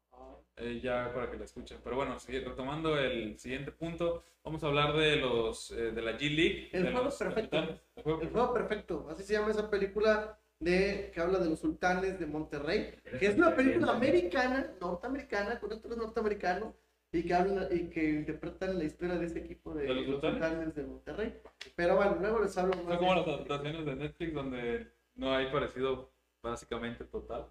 Eh, 0.61 0.81
ya 0.83 1.13
para 1.15 1.31
que 1.31 1.39
la 1.39 1.45
escuchen. 1.45 1.79
Pero 1.83 1.97
bueno, 1.97 2.17
retomando 2.29 2.99
el 2.99 3.39
siguiente 3.39 3.73
punto, 3.73 4.25
vamos 4.45 4.63
a 4.63 4.67
hablar 4.67 4.95
de 4.97 5.17
los 5.17 5.71
eh, 5.73 5.93
de 5.93 6.03
la 6.03 6.13
G 6.19 6.31
League. 6.35 6.69
El 6.73 6.83
juego 6.91 7.05
los 7.05 7.17
perfecto. 7.17 7.57
El 7.97 8.03
juego 8.03 8.23
El 8.23 8.29
juego 8.31 8.53
perfecto, 8.55 9.07
así 9.11 9.23
se 9.23 9.33
llama 9.35 9.51
esa 9.51 9.71
película 9.71 10.39
de 10.59 11.11
que 11.15 11.21
habla 11.21 11.39
de 11.39 11.49
los 11.49 11.59
sultanes 11.61 12.21
de 12.21 12.27
Monterrey, 12.27 12.93
que 13.19 13.27
es 13.27 13.37
una 13.37 13.55
película 13.57 13.93
americana, 13.93 14.71
norteamericana, 14.81 15.59
con 15.59 15.73
actores 15.73 15.97
norteamericanos 15.97 16.75
y 17.13 17.23
que 17.25 17.35
habla 17.35 17.67
y 17.73 17.89
que 17.89 18.09
interpretan 18.11 18.79
la 18.79 18.85
historia 18.85 19.15
de 19.17 19.27
ese 19.27 19.39
equipo 19.39 19.75
de, 19.75 19.85
¿De 19.85 19.95
los 19.95 20.07
los 20.07 20.21
sultanes? 20.21 20.39
sultanes 20.43 20.75
de 20.75 20.83
Monterrey. 20.85 21.35
Pero 21.75 21.97
bueno, 21.97 22.19
luego 22.21 22.41
les 22.41 22.57
hablo 22.59 22.75
Son 22.75 22.87
más. 22.87 22.99
como 22.99 23.11
de- 23.15 23.17
las 23.21 23.29
adaptaciones 23.29 23.87
de 23.87 23.97
Netflix 23.97 24.35
donde 24.35 24.93
no 25.15 25.35
hay 25.35 25.51
parecido 25.51 26.13
básicamente 26.43 27.05
total. 27.05 27.47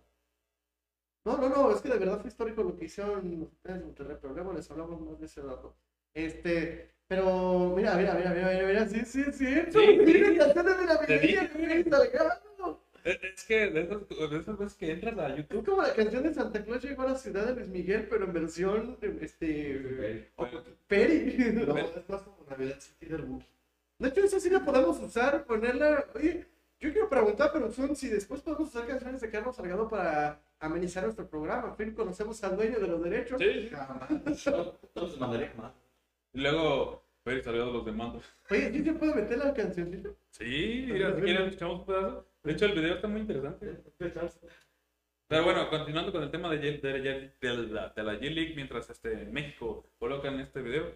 No, 1.25 1.37
no, 1.37 1.49
no, 1.49 1.71
es 1.71 1.81
que 1.81 1.89
de 1.89 1.97
verdad 1.99 2.19
fue 2.21 2.29
histórico 2.29 2.63
lo 2.63 2.75
que 2.75 2.85
hicieron 2.85 3.21
sultanes 3.21 3.79
de 3.81 3.85
Monterrey, 3.85 4.17
pero 4.21 4.33
luego 4.33 4.53
les 4.53 4.69
hablamos 4.71 5.01
más 5.01 5.19
de 5.19 5.25
ese 5.25 5.41
dato. 5.41 5.75
Este, 6.13 6.89
pero 7.07 7.73
mira, 7.75 7.95
mira, 7.95 8.13
mira, 8.15 8.31
mira, 8.33 8.49
mira, 8.49 8.67
mira, 8.67 8.87
sí, 8.87 9.01
sí, 9.05 9.23
sí, 9.31 9.45
Sí, 9.71 9.99
mira, 10.05 10.29
sí. 10.29 10.37
canciones 10.37 10.77
de 10.79 10.85
la 10.85 10.97
dije. 11.21 11.89
Salgado. 11.89 12.81
Es, 13.03 13.17
es 13.23 13.43
que 13.45 13.69
de 13.71 13.81
esas, 13.81 14.09
de 14.09 14.37
esas 14.39 14.57
veces 14.57 14.77
que 14.77 14.91
entras 14.91 15.17
a 15.17 15.29
Es 15.29 15.37
YouTube, 15.37 15.65
como 15.65 15.81
la 15.81 15.93
canción 15.93 16.23
de 16.23 16.33
Santa 16.33 16.63
Claus 16.63 16.83
llegó 16.83 17.01
a 17.03 17.07
la 17.07 17.15
ciudad 17.15 17.45
de 17.47 17.55
Luis 17.55 17.67
Miguel, 17.69 18.07
pero 18.09 18.25
en 18.25 18.33
versión, 18.33 18.97
este. 19.21 20.31
Peri. 20.87 21.51
No, 21.65 21.77
es 21.77 22.09
más 22.09 22.21
como 22.23 22.45
Navidad 22.49 22.79
City 22.79 23.05
del. 23.05 23.25
De 23.99 24.09
hecho, 24.09 24.21
esa 24.23 24.39
sí 24.39 24.49
la 24.49 24.63
podemos 24.65 24.99
usar, 24.99 25.45
ponerla. 25.45 26.05
Oye, 26.15 26.45
yo 26.79 26.91
quiero 26.93 27.09
preguntar, 27.09 27.51
pero 27.53 27.71
son 27.71 27.95
si 27.95 28.07
después 28.07 28.41
podemos 28.41 28.69
usar 28.69 28.87
canciones 28.87 29.21
de 29.21 29.29
Carlos 29.29 29.55
Salgado 29.55 29.87
para 29.89 30.41
amenizar 30.59 31.03
nuestro 31.03 31.29
programa. 31.29 31.69
Al 31.71 31.75
fin 31.75 31.93
conocemos 31.93 32.43
al 32.43 32.55
dueño 32.55 32.79
de 32.79 32.87
los 32.87 33.03
derechos. 33.03 33.39
sí, 33.39 33.63
sí. 33.63 33.69
Jamás. 33.69 34.09
Entonces 34.09 35.19
mandaré 35.19 35.51
más. 35.55 35.73
Y 36.33 36.41
luego 36.41 37.03
Pérez 37.23 37.43
Salgado 37.43 37.73
los 37.73 37.85
demandos. 37.85 38.23
Oye, 38.49 38.71
¿sí 38.71 38.83
se 38.83 38.93
puede 38.93 39.15
meter 39.15 39.37
la 39.37 39.53
cancioncita? 39.53 40.09
Sí, 40.31 40.85
mira, 40.89 41.15
si 41.15 41.21
quieren 41.21 41.47
escuchamos 41.47 41.79
un 41.79 41.85
pedazo. 41.85 42.25
De 42.43 42.51
hecho, 42.53 42.65
el 42.65 42.71
video 42.73 42.95
está 42.95 43.07
muy 43.07 43.21
interesante. 43.21 43.83
Pero 45.27 45.43
bueno, 45.43 45.69
continuando 45.69 46.11
con 46.11 46.23
el 46.23 46.31
tema 46.31 46.49
de, 46.49 46.57
de, 46.57 47.67
la, 47.69 47.89
de 47.89 48.03
la 48.03 48.13
G-League, 48.15 48.55
mientras 48.55 48.89
este, 48.89 49.25
México 49.25 49.85
colocan 49.99 50.39
este 50.39 50.61
video, 50.61 50.95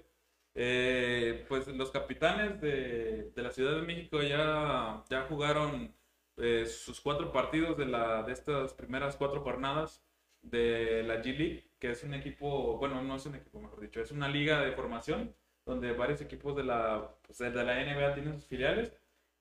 eh, 0.55 1.45
pues 1.47 1.67
los 1.67 1.91
capitanes 1.91 2.61
de, 2.61 3.31
de 3.35 3.41
la 3.41 3.51
Ciudad 3.51 3.75
de 3.75 3.81
México 3.83 4.21
ya, 4.21 5.03
ya 5.09 5.23
jugaron 5.27 5.93
eh, 6.37 6.65
sus 6.65 7.01
cuatro 7.01 7.31
partidos 7.31 7.77
de, 7.77 7.85
la, 7.85 8.23
de 8.23 8.33
estas 8.33 8.73
primeras 8.73 9.15
cuatro 9.15 9.41
jornadas 9.41 10.03
de 10.41 11.03
la 11.03 11.21
G-League, 11.21 11.69
que 11.79 11.91
es 11.91 12.03
un 12.03 12.13
equipo, 12.13 12.77
bueno, 12.77 13.01
no 13.01 13.15
es 13.15 13.25
un 13.25 13.35
equipo, 13.35 13.59
mejor 13.59 13.79
dicho, 13.81 14.01
es 14.01 14.11
una 14.11 14.27
liga 14.27 14.61
de 14.61 14.73
formación 14.73 15.35
donde 15.65 15.93
varios 15.93 16.21
equipos 16.21 16.55
de 16.55 16.63
la, 16.63 17.15
pues, 17.25 17.37
de 17.39 17.51
la 17.51 17.81
NBA 17.81 18.13
tienen 18.13 18.33
sus 18.35 18.45
filiales 18.47 18.93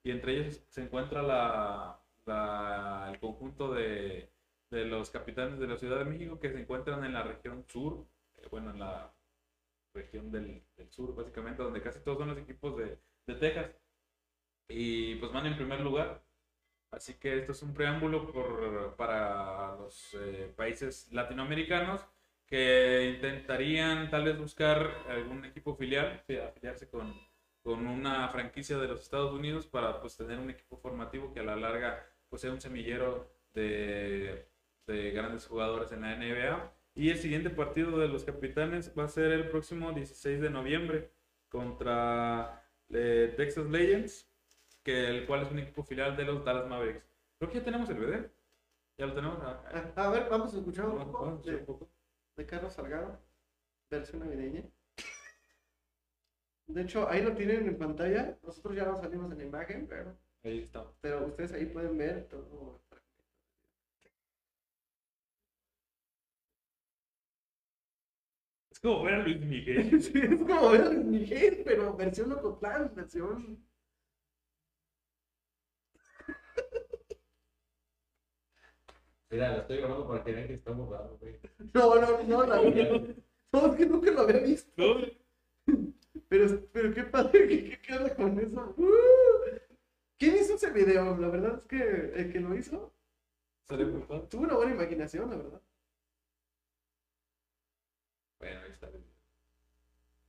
y 0.03 0.11
entre 0.11 0.33
ellos 0.39 0.61
se 0.69 0.81
encuentra 0.83 1.21
la- 1.21 1.99
el 3.11 3.19
conjunto 3.19 3.73
de, 3.73 4.29
de 4.69 4.85
los 4.85 5.09
capitanes 5.09 5.59
de 5.59 5.67
la 5.67 5.77
Ciudad 5.77 5.99
de 5.99 6.05
México 6.05 6.39
que 6.39 6.51
se 6.51 6.59
encuentran 6.59 7.03
en 7.03 7.13
la 7.13 7.23
región 7.23 7.65
sur, 7.67 8.05
eh, 8.37 8.47
bueno, 8.49 8.71
en 8.71 8.79
la 8.79 9.13
región 9.93 10.31
del, 10.31 10.63
sur, 10.89 11.15
básicamente, 11.15 11.63
donde 11.63 11.81
casi 11.81 11.99
todos 12.01 12.17
son 12.19 12.29
los 12.29 12.37
equipos 12.37 12.77
de, 12.77 12.99
Texas. 13.39 13.71
Y 14.69 15.15
pues 15.15 15.31
van 15.31 15.45
en 15.47 15.55
primer 15.55 15.81
lugar. 15.81 16.23
Así 16.91 17.15
que 17.15 17.39
esto 17.39 17.53
es 17.53 17.63
un 17.63 17.73
preámbulo 17.73 18.31
por, 18.31 18.95
para 18.97 19.75
los 19.77 20.15
eh, 20.15 20.53
países 20.55 21.11
latinoamericanos 21.13 22.01
que 22.47 23.11
intentarían 23.15 24.09
tal 24.11 24.25
vez 24.25 24.37
buscar 24.37 24.91
algún 25.09 25.45
equipo 25.45 25.75
filial, 25.75 26.21
fi- 26.27 26.37
afiliarse 26.37 26.89
con, 26.89 27.13
con 27.63 27.87
una 27.87 28.29
franquicia 28.29 28.77
de 28.77 28.87
los 28.89 29.01
Estados 29.01 29.33
Unidos 29.33 29.67
para 29.67 30.01
pues 30.01 30.17
tener 30.17 30.39
un 30.39 30.49
equipo 30.51 30.77
formativo 30.77 31.33
que 31.33 31.41
a 31.41 31.43
la 31.43 31.55
larga 31.55 32.05
pues 32.29 32.41
sea 32.43 32.51
un 32.51 32.61
semillero 32.61 33.31
de 34.87 35.11
grandes 35.11 35.45
jugadores 35.47 35.91
en 35.91 36.01
la 36.01 36.13
NBA. 36.13 36.73
Y 36.95 37.09
el 37.09 37.17
siguiente 37.17 37.49
partido 37.49 37.97
de 37.97 38.07
los 38.07 38.23
capitanes 38.23 38.93
va 38.97 39.05
a 39.05 39.07
ser 39.09 39.31
el 39.31 39.49
próximo 39.49 39.91
16 39.93 40.41
de 40.41 40.49
noviembre 40.49 41.11
contra 41.49 42.63
eh, 42.89 43.33
Texas 43.35 43.65
Legends, 43.65 44.29
que 44.83 45.07
el 45.09 45.25
cual 45.25 45.41
es 45.43 45.51
un 45.51 45.59
equipo 45.59 45.83
filial 45.83 46.15
de 46.15 46.25
los 46.25 46.43
Dallas 46.45 46.67
Mavericks. 46.67 47.03
Creo 47.39 47.51
que 47.51 47.57
ya 47.59 47.63
tenemos 47.65 47.89
el 47.89 47.97
video. 47.97 48.29
Ya 48.97 49.07
lo 49.07 49.13
tenemos. 49.15 49.39
Ah, 49.41 49.63
ah, 49.73 49.91
A, 49.95 50.05
a 50.07 50.11
ver, 50.11 50.29
vamos 50.29 50.53
a 50.53 50.57
escuchar 50.57 50.85
un 50.85 50.97
vamos- 50.97 51.11
poco 51.11 51.25
vamos 51.25 51.33
a 51.33 51.39
escuchar 51.39 51.55
de, 51.55 51.59
un 51.61 51.65
poco. 51.65 51.89
de 52.37 52.45
Carlos 52.45 52.73
Salgado, 52.73 53.19
versión 53.89 54.19
navideña. 54.19 54.63
De 56.67 56.81
hecho, 56.81 57.09
ahí 57.09 57.21
lo 57.23 57.33
tienen 57.35 57.67
en 57.67 57.77
pantalla. 57.77 58.37
Nosotros 58.43 58.75
ya 58.75 58.85
no 58.85 58.95
salimos 58.97 59.31
en 59.31 59.37
la 59.39 59.43
imagen, 59.45 59.87
pero, 59.87 60.15
Ahí 60.43 60.59
está. 60.59 60.85
pero 61.01 61.25
ustedes 61.25 61.53
ahí 61.53 61.65
pueden 61.65 61.97
ver 61.97 62.27
todo. 62.27 62.82
Como 68.83 69.03
ver 69.03 69.13
a 69.15 69.23
Luis 69.23 69.39
Miguel. 69.41 70.01
Sí, 70.01 70.13
es 70.15 70.39
como 70.41 70.69
ver 70.71 70.81
a 70.81 70.89
Luis 70.89 71.05
Miguel, 71.05 71.61
pero 71.65 71.95
versión 71.95 72.29
Locotlán, 72.29 72.93
versión. 72.95 73.65
Mira, 79.29 79.49
la 79.51 79.57
estoy 79.61 79.77
grabando 79.77 80.07
para 80.07 80.23
que 80.23 80.31
vean 80.31 80.47
que 80.47 80.53
estamos 80.53 80.89
dando, 80.89 81.17
güey. 81.17 81.39
No, 81.73 81.95
no, 81.95 82.23
no, 82.23 82.45
la 82.45 82.61
verdad. 82.61 83.01
No, 83.51 83.67
es 83.67 83.75
que 83.75 83.85
nunca 83.85 84.11
lo 84.11 84.21
había 84.21 84.39
visto. 84.41 84.71
¿No? 84.77 84.95
Pero, 86.27 86.67
pero 86.71 86.93
qué 86.93 87.03
padre, 87.03 87.47
¿qué, 87.47 87.63
qué, 87.69 87.79
qué 87.81 87.93
onda 87.95 88.15
con 88.15 88.39
eso? 88.39 88.73
¡Uh! 88.77 88.87
¿Quién 90.17 90.35
hizo 90.37 90.55
ese 90.55 90.71
video? 90.71 91.15
La 91.17 91.29
verdad 91.29 91.59
es 91.59 91.65
que 91.67 92.11
el 92.15 92.31
que 92.31 92.39
lo 92.39 92.55
hizo 92.55 92.93
Sale 93.67 93.85
muy 93.85 94.01
padre. 94.03 94.27
tuvo 94.29 94.43
una 94.43 94.55
buena 94.55 94.73
imaginación, 94.73 95.29
la 95.29 95.37
verdad. 95.37 95.61
Bueno, 98.43 98.59
ahí 98.65 98.71
está. 98.71 98.89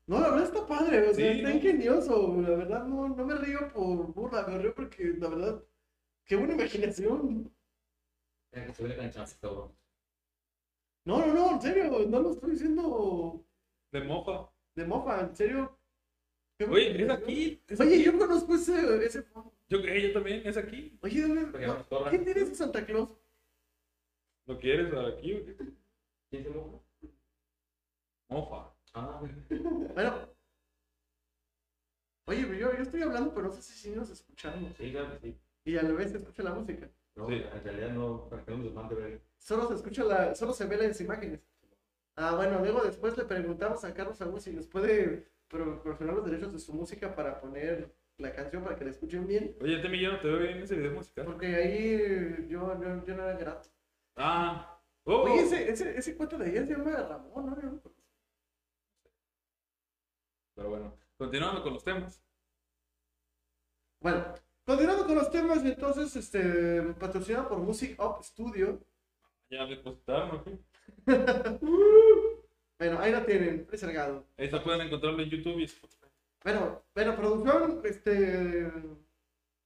No, 0.07 0.21
la 0.21 0.31
verdad 0.31 0.45
está 0.45 0.67
padre, 0.67 0.99
o 1.09 1.15
sea, 1.15 1.33
Sí, 1.33 1.39
está 1.39 1.49
¿no? 1.49 1.55
ingenioso. 1.57 2.41
La 2.43 2.51
verdad 2.51 2.85
no, 2.85 3.09
no 3.09 3.25
me 3.25 3.35
río 3.37 3.73
por 3.73 4.13
burla, 4.13 4.47
me 4.47 4.59
río 4.59 4.75
porque 4.75 5.15
la 5.19 5.29
verdad, 5.29 5.63
qué 6.27 6.37
buena 6.37 6.55
imaginación. 6.55 7.51
Mira 8.53 8.67
que 8.67 8.73
se 8.75 8.85
ve 8.85 8.97
canchazo, 8.97 9.37
cabrón. 9.41 9.73
No, 11.05 11.19
no, 11.27 11.35
no, 11.35 11.51
en 11.53 11.61
serio, 11.61 12.07
no 12.09 12.21
lo 12.21 12.31
estoy 12.33 12.53
diciendo 12.53 13.45
De 13.93 14.01
mofa. 14.03 14.51
de 14.75 14.85
mofa, 14.87 15.21
en 15.21 15.35
serio. 15.37 15.79
Oye, 16.71 17.03
es 17.03 17.11
aquí. 17.11 17.63
es 17.69 17.81
Oye, 17.81 17.95
aquí. 17.97 18.05
yo 18.05 18.19
conozco 18.19 18.55
ese, 18.55 19.05
ese. 19.05 19.27
Yo, 19.69 19.79
eh, 19.81 20.03
yo 20.03 20.13
también, 20.13 20.43
es 20.47 20.57
aquí. 20.57 20.99
Oye, 21.03 21.23
¿dónde? 21.23 21.67
No. 21.67 21.85
¿Quién 22.11 22.25
tiene 22.25 22.41
ese 22.43 22.55
Santa 22.55 22.85
Claus? 22.87 23.09
¿Lo 24.47 24.59
quieres 24.59 24.93
aquí 24.95 25.35
o 25.35 25.45
qué? 25.45 25.57
¿Quién 26.31 26.45
se 26.45 26.51
moja? 26.51 26.79
Mofa. 28.29 28.73
Ah, 28.95 29.21
Bueno. 29.95 30.29
Oye, 32.27 32.41
yo, 32.59 32.73
yo 32.75 32.83
estoy 32.83 33.03
hablando, 33.03 33.35
pero 33.35 33.49
no 33.49 33.53
sé 33.53 33.61
si 33.63 33.75
sí 33.75 33.91
nos 33.91 34.09
escuchamos. 34.11 34.73
sí, 34.79 34.91
claro 34.93 35.13
que 35.13 35.19
sí. 35.19 35.39
Y 35.67 35.77
a 35.77 35.83
la 35.83 35.93
vez 35.93 36.11
se 36.11 36.19
escucha 36.19 36.43
la 36.43 36.55
música. 36.55 36.89
No, 37.17 37.29
Sí. 37.29 37.35
en 37.35 37.65
realidad 37.65 37.91
no, 37.91 38.29
para 38.29 38.45
que 38.45 38.51
no 38.51 38.59
nos 38.59 38.73
mande 38.73 38.95
ver. 38.95 39.21
Solo 39.39 39.69
se 39.69 39.75
escucha 39.75 40.05
la, 40.05 40.35
solo 40.35 40.53
se 40.53 40.65
ve 40.67 40.77
las 40.77 41.01
imágenes. 41.01 41.41
Ah, 42.17 42.35
bueno, 42.37 42.61
luego 42.61 42.83
después 42.83 43.17
le 43.19 43.25
preguntamos 43.25 43.85
a 43.85 43.93
Carlos 43.93 44.21
Agüe 44.23 44.41
si 44.41 44.53
nos 44.53 44.67
puede 44.67 45.29
pro- 45.49 45.81
proporcionar 45.83 46.15
los 46.17 46.25
derechos 46.25 46.53
de 46.53 46.59
su 46.61 46.73
música 46.73 47.15
para 47.15 47.41
poner 47.41 47.95
la 48.19 48.33
canción 48.35 48.63
para 48.63 48.77
que 48.77 48.85
la 48.85 48.91
escuchen 48.91 49.27
bien. 49.27 49.57
Oye, 49.61 49.79
Temi, 49.79 50.01
yo 50.01 50.13
no 50.13 50.21
te 50.21 50.29
veo 50.29 50.39
bien 50.39 50.57
en 50.59 50.63
ese 50.63 50.77
video 50.77 50.93
musical. 50.93 51.27
Porque 51.27 51.47
ahí 51.55 52.47
yo, 52.49 52.81
yo, 52.81 53.05
yo 53.05 53.17
no 53.17 53.25
era 53.25 53.37
grato. 53.37 53.69
Ah. 54.17 54.81
Oh. 55.05 55.23
Oye, 55.25 55.41
ese, 55.43 55.69
ese, 55.71 55.99
ese 55.99 56.17
cuento 56.17 56.39
de 56.39 56.47
ayer 56.47 56.67
se 56.67 56.73
llama 56.73 56.93
Ramón, 56.97 57.47
¿no? 57.47 57.94
Pero 60.55 60.71
bueno, 60.71 60.97
continuando 61.17 61.63
con 61.63 61.75
los 61.75 61.85
temas. 61.85 62.23
Bueno, 64.01 64.35
continuando 64.65 65.07
con 65.07 65.17
los 65.17 65.31
temas, 65.31 65.65
entonces, 65.65 66.15
este, 66.17 66.83
patrocinado 66.95 67.49
por 67.49 67.59
Music 67.59 67.99
Up 68.03 68.23
Studio. 68.23 68.81
Ya 69.51 69.65
le 69.65 69.77
depositaron, 69.77 70.37
¿ok? 70.37 70.49
Bueno, 72.77 72.99
ahí 72.99 73.13
lo 73.13 73.25
tienen, 73.25 73.67
reservado. 73.71 74.27
Ahí 74.37 74.51
se 74.51 74.59
pueden 74.59 74.81
encontrarlo 74.81 75.23
en 75.23 75.31
YouTube 75.31 75.61
y 75.61 75.65
Spotify. 75.65 76.07
Bueno, 76.43 76.83
bueno, 76.93 77.17
producción, 77.17 77.81
este, 77.85 78.71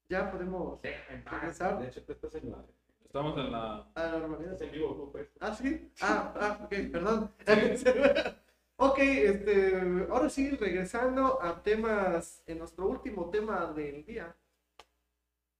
ya 0.08 0.30
podemos. 0.30 0.80
Regresar. 0.82 1.80
De 1.80 1.88
hecho, 1.88 2.02
estás 2.06 2.34
en 2.36 2.50
la. 2.50 2.64
Estamos 3.04 3.36
en 3.38 3.50
la. 3.50 3.90
a 3.94 4.02
la 4.02 4.18
normalidad. 4.18 4.62
En 4.62 4.70
vivo, 4.70 5.10
pues. 5.10 5.28
Ah, 5.40 5.54
sí. 5.54 5.90
Ah, 6.00 6.34
ah, 6.36 6.60
ok, 6.64 6.74
perdón. 6.92 7.32
ok, 8.78 8.98
este, 8.98 10.06
ahora 10.10 10.28
sí, 10.30 10.50
regresando 10.50 11.42
a 11.42 11.62
temas, 11.62 12.42
en 12.46 12.58
nuestro 12.58 12.88
último 12.88 13.30
tema 13.30 13.72
del 13.72 14.04
día, 14.04 14.34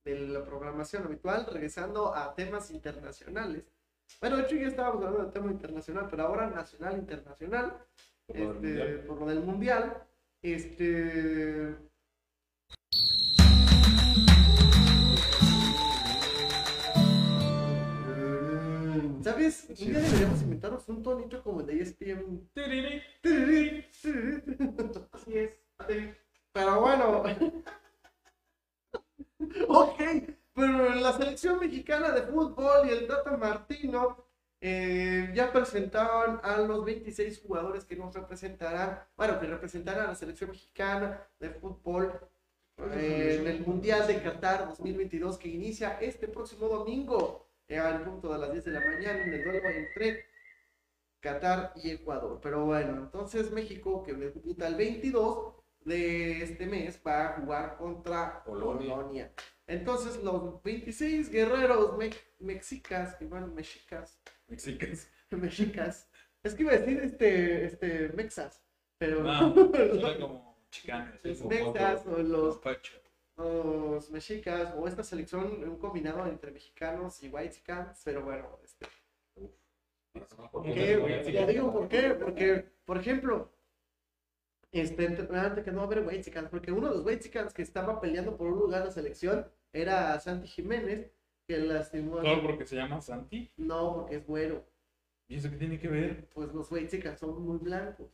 de 0.04 0.18
la 0.20 0.44
programación 0.44 1.04
habitual, 1.04 1.46
regresando 1.46 2.14
a 2.14 2.34
temas 2.34 2.70
internacionales. 2.70 3.64
Bueno, 4.20 4.36
de 4.36 4.42
hecho 4.44 4.56
ya 4.56 4.68
estábamos 4.68 5.04
hablando 5.04 5.22
del 5.22 5.32
tema 5.32 5.50
internacional, 5.50 6.08
pero 6.10 6.22
ahora 6.24 6.48
nacional, 6.48 6.96
internacional, 6.96 7.86
Por 8.26 8.36
este, 8.36 8.98
por 9.00 9.20
lo 9.20 9.26
del 9.26 9.40
mundial. 9.40 10.02
Este. 10.42 11.76
¿Sabes? 19.28 19.66
Un 19.68 19.76
día 19.76 20.00
deberíamos 20.00 20.40
inventarnos 20.40 20.88
un 20.88 21.02
tonito 21.02 21.42
como 21.42 21.60
el 21.60 21.66
de 21.66 21.82
ESPN. 21.82 22.48
Tiriri. 22.54 23.84
Así 25.12 25.36
es. 25.38 25.50
Pero 26.52 26.80
bueno. 26.80 27.22
ok, 29.68 30.00
pero 30.54 30.94
la 30.94 31.12
selección 31.12 31.60
mexicana 31.60 32.10
de 32.12 32.22
fútbol 32.22 32.88
y 32.88 32.90
el 32.90 33.06
Tata 33.06 33.36
Martino 33.36 34.24
eh, 34.62 35.30
ya 35.34 35.52
presentaron 35.52 36.40
a 36.42 36.56
los 36.62 36.82
26 36.86 37.42
jugadores 37.46 37.84
que 37.84 37.96
nos 37.96 38.14
representarán, 38.14 38.98
bueno, 39.14 39.38
que 39.38 39.46
representarán 39.46 40.06
a 40.06 40.08
la 40.08 40.14
selección 40.14 40.52
mexicana 40.52 41.22
de 41.38 41.50
fútbol 41.50 42.18
eh, 42.78 43.36
en 43.40 43.46
el 43.46 43.60
Mundial 43.60 44.06
de 44.06 44.22
Qatar 44.22 44.66
2022 44.68 45.36
que 45.36 45.48
inicia 45.48 45.98
este 46.00 46.28
próximo 46.28 46.66
domingo 46.68 47.47
eh, 47.68 47.78
al 47.78 48.02
punto 48.04 48.32
de 48.32 48.38
las 48.38 48.52
10 48.52 48.64
de 48.64 48.70
la 48.72 48.80
mañana 48.80 49.22
en 49.24 49.32
el 49.34 49.44
duelo 49.44 49.68
entre 49.68 50.26
Qatar 51.20 51.72
y 51.76 51.90
Ecuador. 51.90 52.40
Pero 52.42 52.64
bueno, 52.66 52.92
entonces 53.04 53.50
México, 53.50 54.02
que 54.02 54.14
debuta 54.14 54.68
el 54.68 54.74
22 54.76 55.54
de 55.84 56.42
este 56.42 56.66
mes, 56.66 57.00
va 57.06 57.28
a 57.28 57.40
jugar 57.40 57.76
contra 57.76 58.42
Polonia. 58.44 58.94
Polonia. 58.94 59.32
Entonces 59.66 60.22
los 60.22 60.62
26 60.62 61.30
guerreros 61.30 61.96
me- 61.98 62.10
mexicas, 62.38 63.16
que 63.16 63.26
van 63.26 63.54
mexicas, 63.54 64.18
Mexicas. 64.48 65.08
mexicas, 65.30 66.10
es 66.42 66.54
que 66.54 66.62
iba 66.62 66.72
a 66.72 66.78
decir 66.78 66.98
este, 67.00 67.64
este, 67.66 68.08
mexas, 68.14 68.62
pero 68.96 69.20
era 69.74 70.18
como 70.18 70.56
chicanes. 70.70 71.20
los 71.24 71.38
como 71.38 71.50
mexas 71.50 72.06
o 72.06 72.18
los 72.22 72.58
Pacho. 72.58 72.94
Los 73.38 74.10
mexicas 74.10 74.74
o 74.76 74.86
esta 74.88 75.04
selección, 75.04 75.62
un 75.64 75.78
combinado 75.78 76.26
entre 76.26 76.50
mexicanos 76.50 77.22
y 77.22 77.28
whitecans, 77.28 78.02
pero 78.04 78.22
bueno, 78.22 78.58
este, 78.64 78.86
¿Por 80.50 80.64
¿qué? 80.64 81.30
ya 81.32 81.46
digo 81.46 81.72
por 81.72 81.88
qué, 81.88 82.10
porque, 82.14 82.64
por 82.84 82.98
ejemplo, 82.98 83.52
este, 84.72 85.06
antes 85.06 85.64
que 85.64 85.70
no 85.70 85.78
va 85.78 85.82
a 85.84 85.86
haber 85.86 86.50
porque 86.50 86.72
uno 86.72 86.88
de 86.88 86.96
los 86.96 87.06
whitecans 87.06 87.54
que 87.54 87.62
estaba 87.62 88.00
peleando 88.00 88.36
por 88.36 88.48
un 88.48 88.58
lugar 88.58 88.80
en 88.80 88.86
la 88.86 88.92
selección 88.92 89.46
era 89.72 90.18
Santi 90.18 90.48
Jiménez, 90.48 91.10
que 91.46 91.58
lastimó, 91.58 92.20
Solo 92.20 92.42
porque 92.42 92.66
se 92.66 92.76
llama 92.76 93.00
Santi. 93.00 93.50
no, 93.56 93.96
porque 94.00 94.16
es 94.16 94.26
güero, 94.26 94.64
¿Y 95.28 95.36
eso 95.36 95.50
qué 95.50 95.56
tiene 95.56 95.78
que 95.78 95.88
ver? 95.88 96.28
pues 96.34 96.52
los 96.52 96.70
whitecans 96.72 97.20
son 97.20 97.40
muy 97.42 97.58
blancos, 97.58 98.10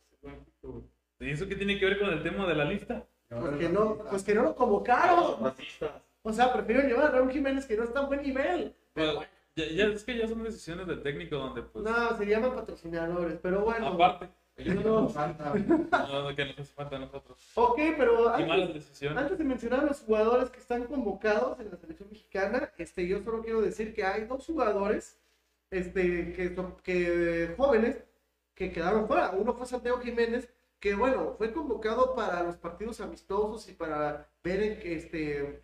¿Y 1.19 1.29
eso 1.31 1.47
qué 1.47 1.55
tiene 1.55 1.79
que 1.79 1.85
ver 1.85 1.99
con 1.99 2.09
el 2.09 2.21
tema 2.21 2.47
de 2.47 2.55
la 2.55 2.65
lista? 2.65 3.07
Pues 3.39 3.57
que 3.57 3.69
no, 3.69 3.97
pues 4.09 4.23
que 4.23 4.35
no 4.35 4.43
lo 4.43 4.55
convocaron, 4.55 5.53
o 6.23 6.33
sea, 6.33 6.51
prefiero 6.53 6.87
llevar 6.87 7.05
a 7.05 7.11
Raúl 7.11 7.31
Jiménez 7.31 7.65
que 7.65 7.77
no 7.77 7.83
está 7.83 7.99
a 7.99 8.05
buen 8.05 8.21
nivel. 8.21 8.75
Pero 8.93 9.21
ya, 9.55 9.65
ya 9.67 9.85
es 9.85 10.03
que 10.03 10.17
ya 10.17 10.27
son 10.27 10.43
decisiones 10.43 10.87
del 10.87 11.01
técnico 11.01 11.35
donde 11.37 11.61
pues 11.61 11.83
No, 11.85 12.17
se 12.17 12.25
llaman 12.25 12.55
patrocinadores, 12.55 13.37
pero 13.41 13.61
bueno. 13.61 13.87
aparte 13.87 14.29
Ellos 14.57 14.83
No. 14.83 15.01
no 15.01 15.09
falta. 15.09 15.53
no, 15.53 16.35
que 16.35 16.45
nos 16.45 16.59
hace 16.59 16.73
falta 16.73 16.95
a 16.95 16.99
nosotros 16.99 17.37
Ok, 17.55 17.79
pero 17.97 18.29
antes, 18.29 18.99
de 19.37 19.43
mencionar 19.43 19.81
a 19.81 19.85
los 19.85 19.99
jugadores 19.99 20.49
que 20.49 20.59
están 20.59 20.85
convocados 20.85 21.59
en 21.59 21.69
la 21.71 21.77
selección 21.77 22.09
mexicana, 22.09 22.71
este, 22.77 23.07
yo 23.07 23.21
solo 23.21 23.41
quiero 23.43 23.61
decir 23.61 23.93
que 23.93 24.03
hay 24.03 24.25
dos 24.25 24.45
jugadores 24.45 25.19
este, 25.71 26.33
que, 26.33 26.55
que 26.83 27.53
jóvenes 27.57 28.03
que 28.55 28.71
quedaron 28.71 29.07
fuera. 29.07 29.31
Uno 29.31 29.53
fue 29.53 29.65
Santiago 29.67 29.99
Jiménez, 29.99 30.49
que 30.79 30.95
bueno, 30.95 31.33
fue 31.37 31.51
convocado 31.53 32.15
para 32.15 32.43
los 32.43 32.57
partidos 32.57 33.01
amistosos 33.01 33.67
y 33.69 33.73
para 33.73 34.29
ver 34.43 34.61
en 34.63 34.79
que, 34.79 34.95
este, 34.95 35.63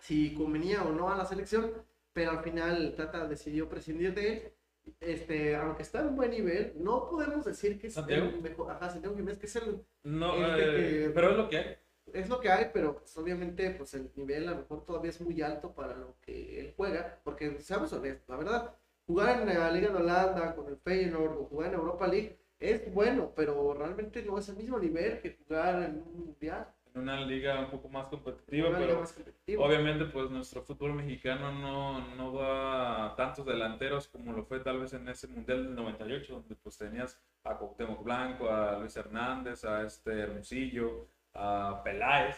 si 0.00 0.34
convenía 0.34 0.82
o 0.82 0.92
no 0.92 1.10
a 1.10 1.16
la 1.16 1.24
selección, 1.26 1.72
pero 2.12 2.30
al 2.32 2.42
final 2.42 2.94
Tata 2.96 3.26
decidió 3.26 3.68
prescindir 3.68 4.14
de 4.14 4.32
él. 4.32 4.52
Este, 5.00 5.56
aunque 5.56 5.82
está 5.82 6.00
en 6.00 6.14
buen 6.14 6.30
nivel, 6.30 6.72
no 6.76 7.08
podemos 7.10 7.44
decir 7.44 7.78
que 7.78 7.88
es 7.88 7.94
¿Santiago? 7.94 8.26
el 8.28 8.40
mejor. 8.40 8.70
Ajá, 8.70 8.88
Santiago 8.88 9.16
Jiménez, 9.16 9.38
que 9.38 9.46
es 9.46 9.56
el 9.56 9.84
no 10.04 10.34
Este 10.46 10.62
eh, 10.62 11.04
que- 11.06 11.10
pero 11.10 11.30
es 11.30 11.36
lo 11.36 11.48
que 11.48 11.58
hay 11.58 11.76
es 12.12 12.28
lo 12.28 12.38
que 12.40 12.48
hay, 12.48 12.70
pero 12.72 12.94
pues, 12.96 13.16
obviamente 13.18 13.68
pues 13.72 13.92
el 13.94 14.08
nivel 14.14 14.46
a 14.46 14.52
lo 14.52 14.58
mejor 14.58 14.84
todavía 14.84 15.10
es 15.10 15.20
muy 15.20 15.42
alto 15.42 15.74
para 15.74 15.96
lo 15.96 16.14
que 16.20 16.60
él 16.60 16.72
juega, 16.76 17.18
porque 17.24 17.58
seamos 17.60 17.92
honestos, 17.92 18.28
la 18.28 18.36
verdad, 18.36 18.74
jugar 19.08 19.40
en 19.42 19.48
la 19.58 19.72
Liga 19.72 19.88
de 19.88 19.96
Holanda 19.96 20.54
con 20.54 20.68
el 20.68 20.76
Feyenoord 20.76 21.36
o 21.36 21.44
jugar 21.46 21.70
en 21.70 21.74
Europa 21.80 22.06
League 22.06 22.38
es 22.58 22.92
bueno, 22.92 23.32
pero 23.34 23.74
realmente 23.74 24.22
no 24.22 24.38
es 24.38 24.48
el 24.48 24.56
mismo 24.56 24.78
nivel 24.78 25.20
que 25.20 25.36
jugar 25.36 25.82
en 25.82 26.02
un 26.02 26.26
mundial. 26.26 26.68
en 26.94 27.02
una 27.02 27.20
liga 27.20 27.60
un 27.60 27.70
poco 27.70 27.88
más 27.88 28.06
competitiva, 28.08 28.70
pero 28.78 29.00
más 29.00 29.14
obviamente 29.58 30.06
pues 30.06 30.30
nuestro 30.30 30.62
fútbol 30.62 30.94
mexicano 30.94 31.52
no, 31.52 32.14
no 32.16 32.32
da 32.32 33.14
tantos 33.16 33.44
delanteros 33.44 34.08
como 34.08 34.32
lo 34.32 34.44
fue 34.44 34.60
tal 34.60 34.80
vez 34.80 34.94
en 34.94 35.08
ese 35.08 35.28
Mundial 35.28 35.64
del 35.64 35.74
98, 35.74 36.32
donde 36.34 36.54
pues 36.56 36.78
tenías 36.78 37.20
a 37.44 37.56
Cuauhtémoc 37.58 38.02
Blanco, 38.02 38.48
a 38.50 38.78
Luis 38.78 38.96
Hernández, 38.96 39.64
a 39.64 39.82
este 39.84 40.20
Hermosillo, 40.20 41.08
a 41.34 41.82
Peláez, 41.84 42.36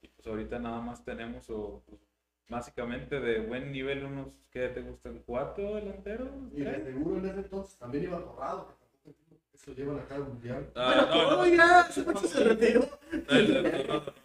y 0.00 0.08
pues 0.08 0.26
ahorita 0.26 0.58
nada 0.58 0.80
más 0.80 1.04
tenemos 1.04 1.50
o, 1.50 1.82
pues, 1.86 2.00
básicamente 2.48 3.20
de 3.20 3.40
buen 3.40 3.70
nivel 3.72 4.04
unos, 4.04 4.28
¿qué 4.50 4.68
te 4.68 4.80
gustan? 4.80 5.22
¿Cuatro 5.26 5.74
delanteros? 5.74 6.30
Y 6.52 6.62
de 6.62 6.82
seguro 6.82 7.18
en 7.18 7.26
ese 7.26 7.40
entonces 7.40 7.78
también 7.78 8.04
iba 8.04 8.18
torrado, 8.24 8.74
se 9.58 9.70
lo 9.70 9.76
llevan 9.76 9.98
acá 9.98 10.14
al 10.14 10.24
mundial. 10.24 10.70
Ah, 10.74 10.86
Bueno, 10.86 11.02
no, 11.02 11.08
Torrado 11.08 11.46
no, 11.46 11.54
ya 11.54 11.80
hace 11.80 12.02
mucho 12.02 12.26
se 12.26 12.44
retiró. 12.44 12.88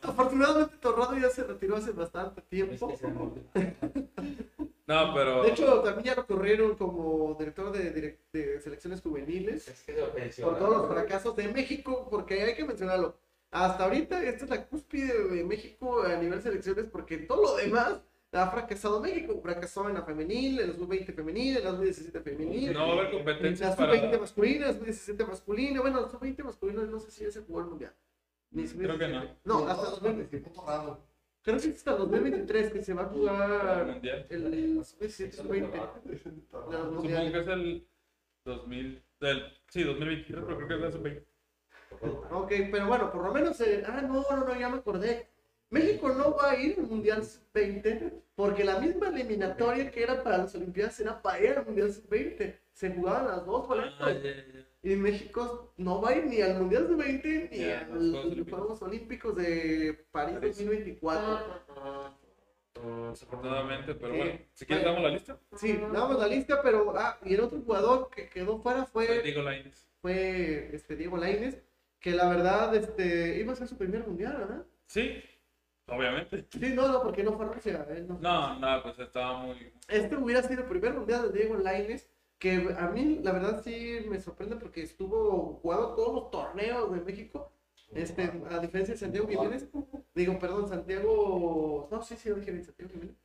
Afortunadamente 0.02 0.78
Torrado 0.78 1.18
ya 1.18 1.30
se 1.30 1.44
retiró 1.44 1.76
hace 1.76 1.92
bastante 1.92 2.42
Es 2.42 2.48
tiempo. 2.48 2.88
que 2.88 3.76
No, 4.86 5.14
pero... 5.14 5.44
De 5.44 5.50
hecho, 5.50 5.82
también 5.82 6.06
ya 6.06 6.16
lo 6.16 6.28
corrieron 6.28 6.76
como 6.76 7.36
director 7.40 7.72
de, 7.72 8.20
selecciones 8.62 9.02
juveniles 9.02 9.68
Es 9.68 9.82
que 9.84 9.96
se 10.32 10.44
por 10.44 10.60
todos 10.60 10.78
los 10.78 10.88
fracasos 10.88 11.36
de 11.36 11.48
México, 11.48 12.08
porque 12.10 12.42
hay 12.44 12.54
que 12.54 12.66
mencionarlo. 12.66 13.18
Hasta 13.50 13.86
ahorita 13.86 14.24
esta 14.24 14.46
es 14.46 14.50
la 14.50 14.66
cúspide 14.66 15.30
de 15.30 15.44
México 15.44 16.04
a 16.04 16.16
nivel 16.18 16.42
selecciones, 16.42 16.86
porque 16.86 17.18
todo 17.18 17.44
lo 17.44 17.56
demás 17.56 18.02
ha 18.34 18.50
fracasado 18.52 19.00
México. 19.02 19.40
Fracasó 19.42 19.88
en 19.90 19.96
la 19.96 20.04
femenil, 20.04 20.60
en 20.60 20.68
los 20.68 20.78
sub-20 20.78 21.14
femenil, 21.14 21.58
en 21.58 21.64
las 21.64 21.76
sub-17 21.76 22.24
femenil. 22.24 22.74
no 22.74 22.80
va 22.80 22.86
a 22.88 22.92
haber 22.94 23.06
En 23.06 23.12
competencias 23.12 23.70
las 23.70 23.78
para... 23.78 23.94
sub-20 23.94 24.20
masculinas, 24.20 24.76
sub-17 24.78 25.28
masculina. 25.28 25.82
Bueno, 25.82 26.02
las 26.02 26.12
sub-20 26.12 26.44
masculinas 26.44 26.88
no 26.90 27.00
sé 27.00 27.12
si 27.12 27.24
ya 27.26 27.32
se 27.32 27.42
jugó 27.42 27.60
el 27.62 27.66
mundial. 27.68 27.94
Ni 28.52 28.68
Creo 28.68 28.98
que 28.98 29.08
no. 29.08 29.22
sub-17. 29.22 29.36
No, 29.46 29.68
hasta 29.68 29.76
Todos 29.76 30.02
2000 30.02 30.16
participó 30.26 30.52
torrado. 30.62 31.00
creo 31.44 31.58
que 31.60 31.68
es 31.68 31.76
hasta 31.78 31.92
2023 31.98 32.72
que 32.74 32.84
se 32.84 32.94
va 32.94 33.02
a 33.04 33.06
jugar 33.06 34.00
el, 34.30 34.54
el 34.54 34.86
sub-17 34.86 35.32
sub-20. 35.32 35.72
de 35.72 36.12
los 36.12 36.22
Supongo 36.50 36.92
mundiales. 36.92 37.32
que 37.34 37.40
es 37.40 37.48
el 37.48 37.88
2000, 38.46 39.04
del, 39.20 39.44
sí, 39.70 39.84
2023, 39.84 40.44
pero 40.46 40.58
creo 40.58 40.68
que 40.68 40.74
es 40.76 40.80
la 40.82 40.92
sub-20. 40.92 41.24
Ok, 42.32 42.52
pero 42.72 42.88
bueno, 42.88 43.12
por 43.12 43.24
lo 43.24 43.32
menos. 43.34 43.60
eh, 43.62 43.84
ah, 43.88 44.02
no, 44.02 44.24
no, 44.30 44.46
no, 44.46 44.60
ya 44.60 44.70
me 44.70 44.78
acordé. 44.78 45.30
México 45.74 46.10
no 46.10 46.36
va 46.36 46.52
a 46.52 46.60
ir 46.60 46.76
al 46.78 46.86
Mundial 46.86 47.26
Sub-20 47.26 48.12
porque 48.36 48.64
la 48.64 48.80
misma 48.80 49.08
eliminatoria 49.10 49.90
que 49.90 50.04
era 50.04 50.24
para 50.24 50.38
las 50.38 50.54
Olimpiadas 50.54 51.00
era 51.00 51.20
para 51.20 51.44
ir 51.44 51.58
al 51.58 51.66
Mundial 51.66 51.92
Sub-20. 51.92 52.56
Se 52.74 52.92
jugaban 52.92 53.28
las 53.28 53.44
dos 53.44 53.68
boletos. 53.68 53.96
Ah. 54.00 54.14
Y 54.84 54.96
México 54.96 55.74
no 55.78 56.00
va 56.00 56.10
a 56.10 56.16
ir 56.16 56.26
ni 56.28 56.42
al 56.42 56.60
Mundial 56.60 56.88
Sub-20 56.88 57.50
ni 57.50 57.64
a 57.64 57.88
los 57.88 58.12
Juegos 58.12 58.26
Olímpicos. 58.26 58.60
Juegos 58.60 58.82
Olímpicos 58.84 59.36
de 59.36 60.06
París 60.12 60.36
París. 60.36 60.58
2024. 60.58 61.64
Desafortunadamente, 63.10 63.96
pero 63.96 64.16
bueno, 64.16 64.40
si 64.54 64.66
quieres 64.68 64.86
damos 64.86 65.02
la 65.02 65.10
lista. 65.10 65.40
Sí, 65.56 65.80
damos 65.92 66.20
la 66.20 66.28
lista, 66.28 66.62
pero. 66.62 66.94
Ah, 66.96 67.18
y 67.24 67.34
el 67.34 67.40
otro 67.40 67.60
jugador 67.60 68.10
que 68.10 68.30
quedó 68.30 68.60
fuera 68.60 68.86
fue. 68.86 69.22
Diego 69.24 69.42
Lainez. 69.42 69.88
fue 70.02 70.70
este 70.74 70.96
Diego 70.96 71.18
Lainez, 71.18 71.64
que 72.00 72.12
la 72.12 72.30
verdad 72.30 72.76
este, 72.76 73.40
iba 73.40 73.54
a 73.54 73.56
ser 73.56 73.68
su 73.68 73.78
primer 73.78 74.06
mundial, 74.06 74.38
¿verdad? 74.38 74.66
Sí, 74.88 75.24
obviamente. 75.88 76.46
Sí, 76.50 76.74
no, 76.74 76.88
no, 76.88 77.02
porque 77.04 77.24
no 77.24 77.34
fue 77.34 77.46
Rusia. 77.46 77.86
él 77.90 78.08
no 78.08 78.18
No, 78.20 78.60
no, 78.60 78.84
pues 78.84 79.00
estaba 79.00 79.38
muy... 79.38 79.72
Este 79.88 80.16
hubiera 80.16 80.42
sido 80.44 80.64
el 80.64 80.70
primer 80.70 80.94
mundial 80.94 81.32
de 81.32 81.40
Diego 81.40 81.56
Lainez, 81.56 82.10
que 82.40 82.76
a 82.78 82.88
mí 82.90 83.20
la 83.24 83.32
verdad 83.32 83.62
sí 83.64 84.06
me 84.10 84.20
sorprende 84.20 84.56
porque 84.56 84.84
estuvo 84.84 85.60
jugando 85.62 85.96
todos 85.96 86.14
los 86.14 86.32
torneos 86.32 86.92
de 86.92 87.02
México, 87.02 87.52
este, 87.94 88.32
a 88.50 88.60
diferencia 88.60 88.94
de 88.94 89.00
Santiago 89.00 89.28
Jiménez. 89.28 89.70
Digo, 90.16 90.40
perdón, 90.40 90.68
Santiago, 90.68 91.88
no, 91.92 92.02
sí, 92.02 92.16
sí, 92.18 92.30
lo 92.30 92.36
dije 92.36 92.52
bien, 92.52 92.66
Santiago 92.66 92.92
Jiménez. 92.92 93.16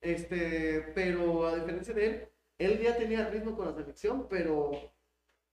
Este, 0.00 0.92
pero 0.94 1.46
a 1.46 1.56
diferencia 1.56 1.94
de 1.94 2.06
él, 2.06 2.28
él 2.58 2.80
ya 2.80 2.96
tenía 2.96 3.28
ritmo 3.28 3.56
con 3.56 3.66
la 3.66 3.74
selección, 3.74 4.26
pero, 4.28 4.72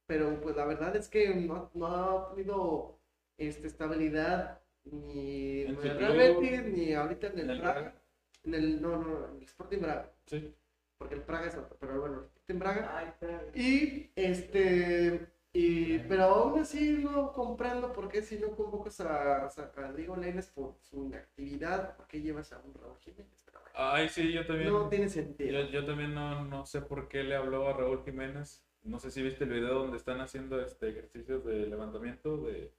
pero 0.05 0.39
pues 0.41 0.55
la 0.55 0.65
verdad 0.65 0.95
es 0.95 1.07
que 1.07 1.33
no, 1.35 1.71
no 1.73 1.87
ha 1.87 2.29
tenido 2.35 2.99
este, 3.37 3.67
estabilidad 3.67 4.60
ni 4.85 5.61
En 5.61 5.77
el 5.81 5.97
Real 5.97 6.17
Betis, 6.17 6.63
ni 6.65 6.93
ahorita 6.93 7.27
en 7.27 7.39
el, 7.39 7.39
en 7.39 7.49
el 7.51 7.59
Braga. 7.61 7.81
Braga. 7.81 8.01
En 8.43 8.53
el, 8.55 8.81
no, 8.81 8.97
no, 8.97 9.27
en 9.29 9.37
el 9.37 9.43
Sporting 9.43 9.79
Braga, 9.79 10.11
Sí. 10.25 10.53
porque 10.97 11.15
el 11.15 11.21
Praga 11.21 11.47
es 11.47 11.55
otro, 11.55 11.77
pero 11.79 11.99
bueno, 11.99 12.19
el 12.19 12.25
Sporting 12.25 12.59
Braga. 12.59 12.97
Ay, 12.97 13.07
Y 13.53 14.11
este, 14.15 15.27
y, 15.53 15.99
pero 15.99 16.23
aún 16.23 16.59
así 16.61 16.91
no 17.03 17.31
comprendo 17.33 17.91
por 17.93 18.07
qué 18.09 18.21
si 18.23 18.39
no 18.39 18.55
convocas 18.55 18.99
a, 19.01 19.45
a, 19.45 19.47
a 19.77 19.93
Diego 19.93 20.15
Lainez 20.15 20.47
por 20.49 20.75
su 20.81 21.05
inactividad, 21.05 21.95
por 21.97 22.07
qué 22.07 22.21
llevas 22.21 22.51
a 22.53 22.59
un 22.59 22.73
Raúl 22.73 22.97
Jiménez. 22.99 23.41
Pero 23.45 23.59
bueno, 23.59 23.73
Ay, 23.75 24.09
sí, 24.09 24.31
yo 24.31 24.45
también. 24.45 24.69
no 24.71 24.89
tiene 24.89 25.09
sentido. 25.09 25.61
Yo, 25.61 25.69
yo 25.69 25.85
también 25.85 26.13
no, 26.13 26.45
no 26.45 26.65
sé 26.65 26.81
por 26.81 27.07
qué 27.07 27.23
le 27.23 27.35
habló 27.35 27.67
a 27.67 27.73
Raúl 27.73 28.03
Jiménez. 28.03 28.63
No 28.83 28.99
sé 28.99 29.11
si 29.11 29.21
viste 29.21 29.43
el 29.43 29.51
video 29.51 29.75
donde 29.75 29.97
están 29.97 30.21
haciendo 30.21 30.59
este 30.61 30.89
ejercicios 30.89 31.45
de 31.45 31.67
levantamiento 31.67 32.37
de, 32.37 32.70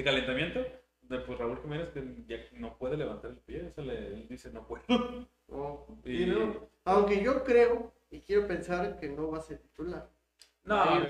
de 0.00 0.04
calentamiento. 0.04 0.66
De, 1.02 1.18
pues 1.20 1.38
Raúl 1.38 1.58
Jiménez 1.60 1.88
que 1.90 2.02
ya 2.28 2.36
no 2.58 2.76
puede 2.78 2.96
levantar 2.96 3.32
el 3.32 3.38
pie, 3.38 3.66
o 3.66 3.72
sea, 3.72 3.82
le, 3.84 3.96
él 4.06 4.26
dice 4.28 4.50
no 4.50 4.66
puedo. 4.66 4.82
Oh, 5.52 5.84
Y- 6.04 6.26
no, 6.26 6.68
aunque 6.84 7.20
yo 7.24 7.42
creo 7.42 7.92
y 8.08 8.20
quiero 8.20 8.46
pensar 8.46 9.00
que 9.00 9.08
no 9.08 9.32
va 9.32 9.38
a 9.38 9.42
ser 9.42 9.58
titular. 9.58 10.08
No, 10.62 11.04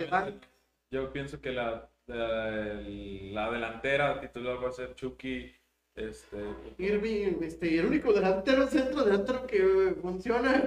yo 0.90 1.12
pienso 1.12 1.42
que 1.42 1.52
la, 1.52 1.90
la, 2.06 2.80
la 2.80 3.50
delantera 3.50 4.18
titular 4.18 4.56
va 4.64 4.70
a 4.70 4.72
ser 4.72 4.94
Chucky. 4.94 5.52
Este, 5.94 6.38
Irving, 6.78 7.36
este, 7.42 7.78
el 7.78 7.84
único 7.84 8.14
delantero, 8.14 8.66
centro 8.66 9.04
delantero 9.04 9.46
que 9.46 9.94
funciona. 10.00 10.66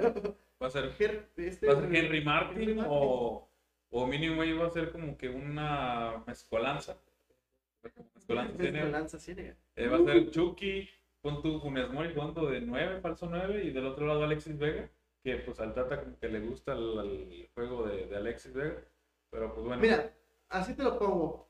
va 0.62 0.68
a 0.68 0.70
ser 0.70 0.92
Her- 1.00 1.26
este, 1.38 1.66
¿Va 1.66 1.74
a 1.74 1.82
ser 1.82 1.96
Henry 1.96 2.24
Martin 2.24 2.62
Henry 2.62 2.74
Martin. 2.76 2.94
o, 2.96 3.50
o 3.90 4.06
mínimo 4.06 4.44
ahí 4.44 4.54
va 4.54 4.68
a 4.68 4.70
ser 4.70 4.92
como 4.92 5.18
que 5.18 5.30
una 5.30 6.24
mezcolanza? 6.28 6.96
Mezcolanza 8.28 8.58
tiene, 8.58 8.72
Mezcolanza, 8.80 9.20
sí, 9.20 9.36
nega. 9.36 9.56
eh, 9.76 9.88
va 9.88 9.98
a 9.98 10.04
ser 10.04 10.30
Chucky, 10.32 10.90
pon 11.22 11.42
tu 11.42 11.60
Funes 11.60 11.90
Mori 11.92 12.14
jugando 12.14 12.48
de 12.50 12.62
9, 12.62 13.02
falso 13.02 13.28
9, 13.30 13.64
y 13.66 13.72
del 13.72 13.86
otro 13.86 14.06
lado 14.08 14.24
Alexis 14.24 14.58
Vega, 14.58 14.90
que 15.24 15.38
pues 15.38 15.60
al 15.60 15.74
Tata 15.74 16.02
como 16.04 16.18
que 16.20 16.28
le 16.30 16.40
gusta 16.42 16.74
el, 16.74 17.00
el 17.00 17.50
juego 17.54 17.88
de, 17.88 18.08
de 18.08 18.16
Alexis 18.16 18.54
Vega, 18.54 18.84
pero 19.30 19.54
pues 19.54 19.66
bueno. 19.66 19.82
Mira, 19.82 20.14
así 20.50 20.74
te 20.76 20.84
lo 20.84 20.98
pongo 20.98 21.50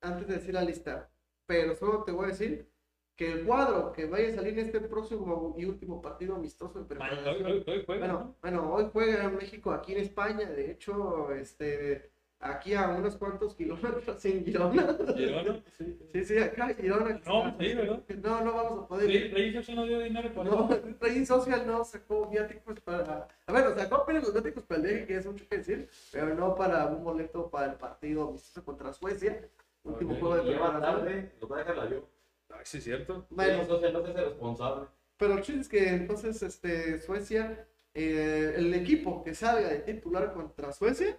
antes 0.00 0.26
de 0.28 0.34
decir 0.34 0.54
la 0.54 0.62
lista, 0.62 1.10
pero 1.46 1.74
solo 1.74 2.04
te 2.04 2.12
voy 2.12 2.26
a 2.26 2.28
decir 2.28 2.68
que 3.16 3.32
el 3.32 3.44
cuadro 3.44 3.92
que 3.92 4.06
vaya 4.06 4.28
a 4.28 4.34
salir 4.34 4.58
en 4.58 4.66
este 4.66 4.80
próximo 4.80 5.54
y 5.58 5.66
último 5.66 6.00
partido 6.00 6.36
amistoso 6.36 6.82
de 6.84 6.96
hoy, 6.96 7.42
hoy- 7.42 7.64
hoy 7.66 7.82
juega, 7.84 8.06
Bueno, 8.06 8.12
¿no? 8.20 8.36
bueno, 8.40 8.72
hoy 8.72 8.88
juega 8.92 9.28
México 9.28 9.72
aquí 9.72 9.92
en 9.92 9.98
España, 9.98 10.48
de 10.48 10.70
hecho, 10.70 11.30
este, 11.32 12.12
aquí 12.40 12.74
a 12.74 12.88
unos 12.88 13.16
cuantos 13.16 13.54
kilómetros 13.54 14.24
en 14.24 14.44
Girona. 14.44 14.96
Girona, 15.16 15.62
sí. 15.78 15.98
Sí, 16.12 16.24
sí, 16.24 16.38
acá 16.38 16.74
Girona. 16.74 17.20
No, 17.26 17.56
sí, 17.58 17.74
¿verdad? 17.74 18.02
No, 18.22 18.40
no 18.44 18.52
vamos 18.54 18.84
a 18.84 18.88
poder 18.88 19.06
Sí, 19.10 19.16
ir. 19.16 19.32
Reyes 19.34 19.68
no 19.70 19.84
dio 19.84 20.00
dinero 20.00 20.32
para 20.34 20.50
No, 20.50 20.68
Rey 21.00 21.24
Social 21.26 21.66
no 21.66 21.84
sacó 21.84 22.26
viáticos 22.28 22.80
para. 22.80 23.28
A 23.46 23.52
ver, 23.52 23.74
sacó 23.78 23.96
apenas 23.96 24.22
los 24.24 24.32
viáticos 24.32 24.64
para 24.64 24.80
el 24.80 24.86
viaje, 24.86 25.06
que 25.06 25.16
es 25.16 25.26
mucho 25.26 25.46
que 25.48 25.58
decir, 25.58 25.88
pero 26.12 26.34
no 26.34 26.54
para 26.54 26.86
un 26.86 27.04
boleto 27.04 27.50
para 27.50 27.72
el 27.72 27.78
partido 27.78 28.28
amistoso 28.28 28.64
contra 28.64 28.92
Suecia. 28.92 29.48
Último 29.82 30.14
juego 30.16 30.36
de 30.36 30.42
preparación. 30.50 30.82
tarde, 30.82 31.32
lo 31.40 31.48
va 31.48 31.56
a 31.56 31.58
dejar 31.60 31.76
la 31.76 31.90
yo. 31.90 32.08
Ay, 32.50 32.60
sí, 32.64 32.78
es 32.78 32.84
cierto. 32.84 33.26
Bueno, 33.30 33.62
Entonces 33.62 33.92
no 33.92 34.04
se 34.04 34.10
hace 34.10 34.24
responsable. 34.24 34.86
pero 35.16 35.34
el 35.34 35.42
chiste 35.42 35.60
es 35.60 35.68
que 35.68 35.88
entonces 35.88 36.42
este, 36.42 37.00
Suecia, 37.00 37.66
eh, 37.94 38.54
el 38.56 38.74
equipo 38.74 39.22
que 39.22 39.34
salga 39.34 39.68
de 39.68 39.78
titular 39.80 40.32
contra 40.34 40.72
Suecia, 40.72 41.16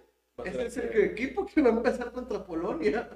Ser- 0.50 0.66
es 0.66 0.76
el 0.76 1.00
equipo 1.04 1.46
que 1.46 1.62
va 1.62 1.68
a 1.68 1.72
empezar 1.72 2.10
contra 2.12 2.44
Polonia. 2.44 3.08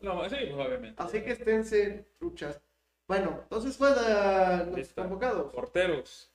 No, 0.00 0.28
sí, 0.28 0.36
pues 0.50 0.66
obviamente. 0.66 1.02
Así 1.02 1.20
que 1.22 1.32
esténse 1.32 2.06
truchas. 2.18 2.60
Bueno, 3.06 3.40
entonces 3.42 3.76
fue 3.76 3.90
de 3.94 4.66
los 4.66 4.76
Lista. 4.78 5.02
convocados. 5.02 5.52
Porteros. 5.52 6.32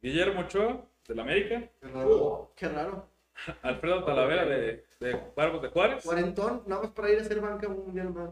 Guillermo 0.00 0.42
Ochoa, 0.42 0.84
del 1.08 1.20
América. 1.20 1.68
Uh, 1.94 2.46
qué 2.54 2.68
raro. 2.68 3.08
Alfredo 3.62 4.04
Talavera, 4.04 4.44
de, 4.44 4.84
de 5.00 5.20
Barbos 5.34 5.62
de 5.62 5.68
Juárez. 5.68 6.04
Cuarentón, 6.04 6.64
nada 6.66 6.82
más 6.82 6.90
para 6.92 7.10
ir 7.10 7.18
a 7.18 7.22
hacer 7.22 7.40
banca 7.40 7.68
mundial 7.68 8.10
más. 8.12 8.30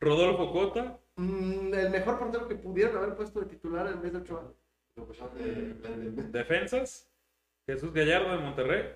Rodolfo 0.00 0.52
Cota. 0.52 0.98
Mm, 1.16 1.72
el 1.72 1.90
mejor 1.90 2.18
portero 2.18 2.48
que 2.48 2.56
pudieron 2.56 2.96
haber 2.96 3.14
puesto 3.14 3.40
de 3.40 3.46
titular 3.46 3.86
en 3.86 4.02
vez 4.02 4.12
de 4.12 4.18
Ochoa. 4.18 4.52
Defensas. 6.32 7.10
Jesús 7.66 7.92
Gallardo 7.92 8.30
de 8.32 8.38
Monterrey. 8.38 8.94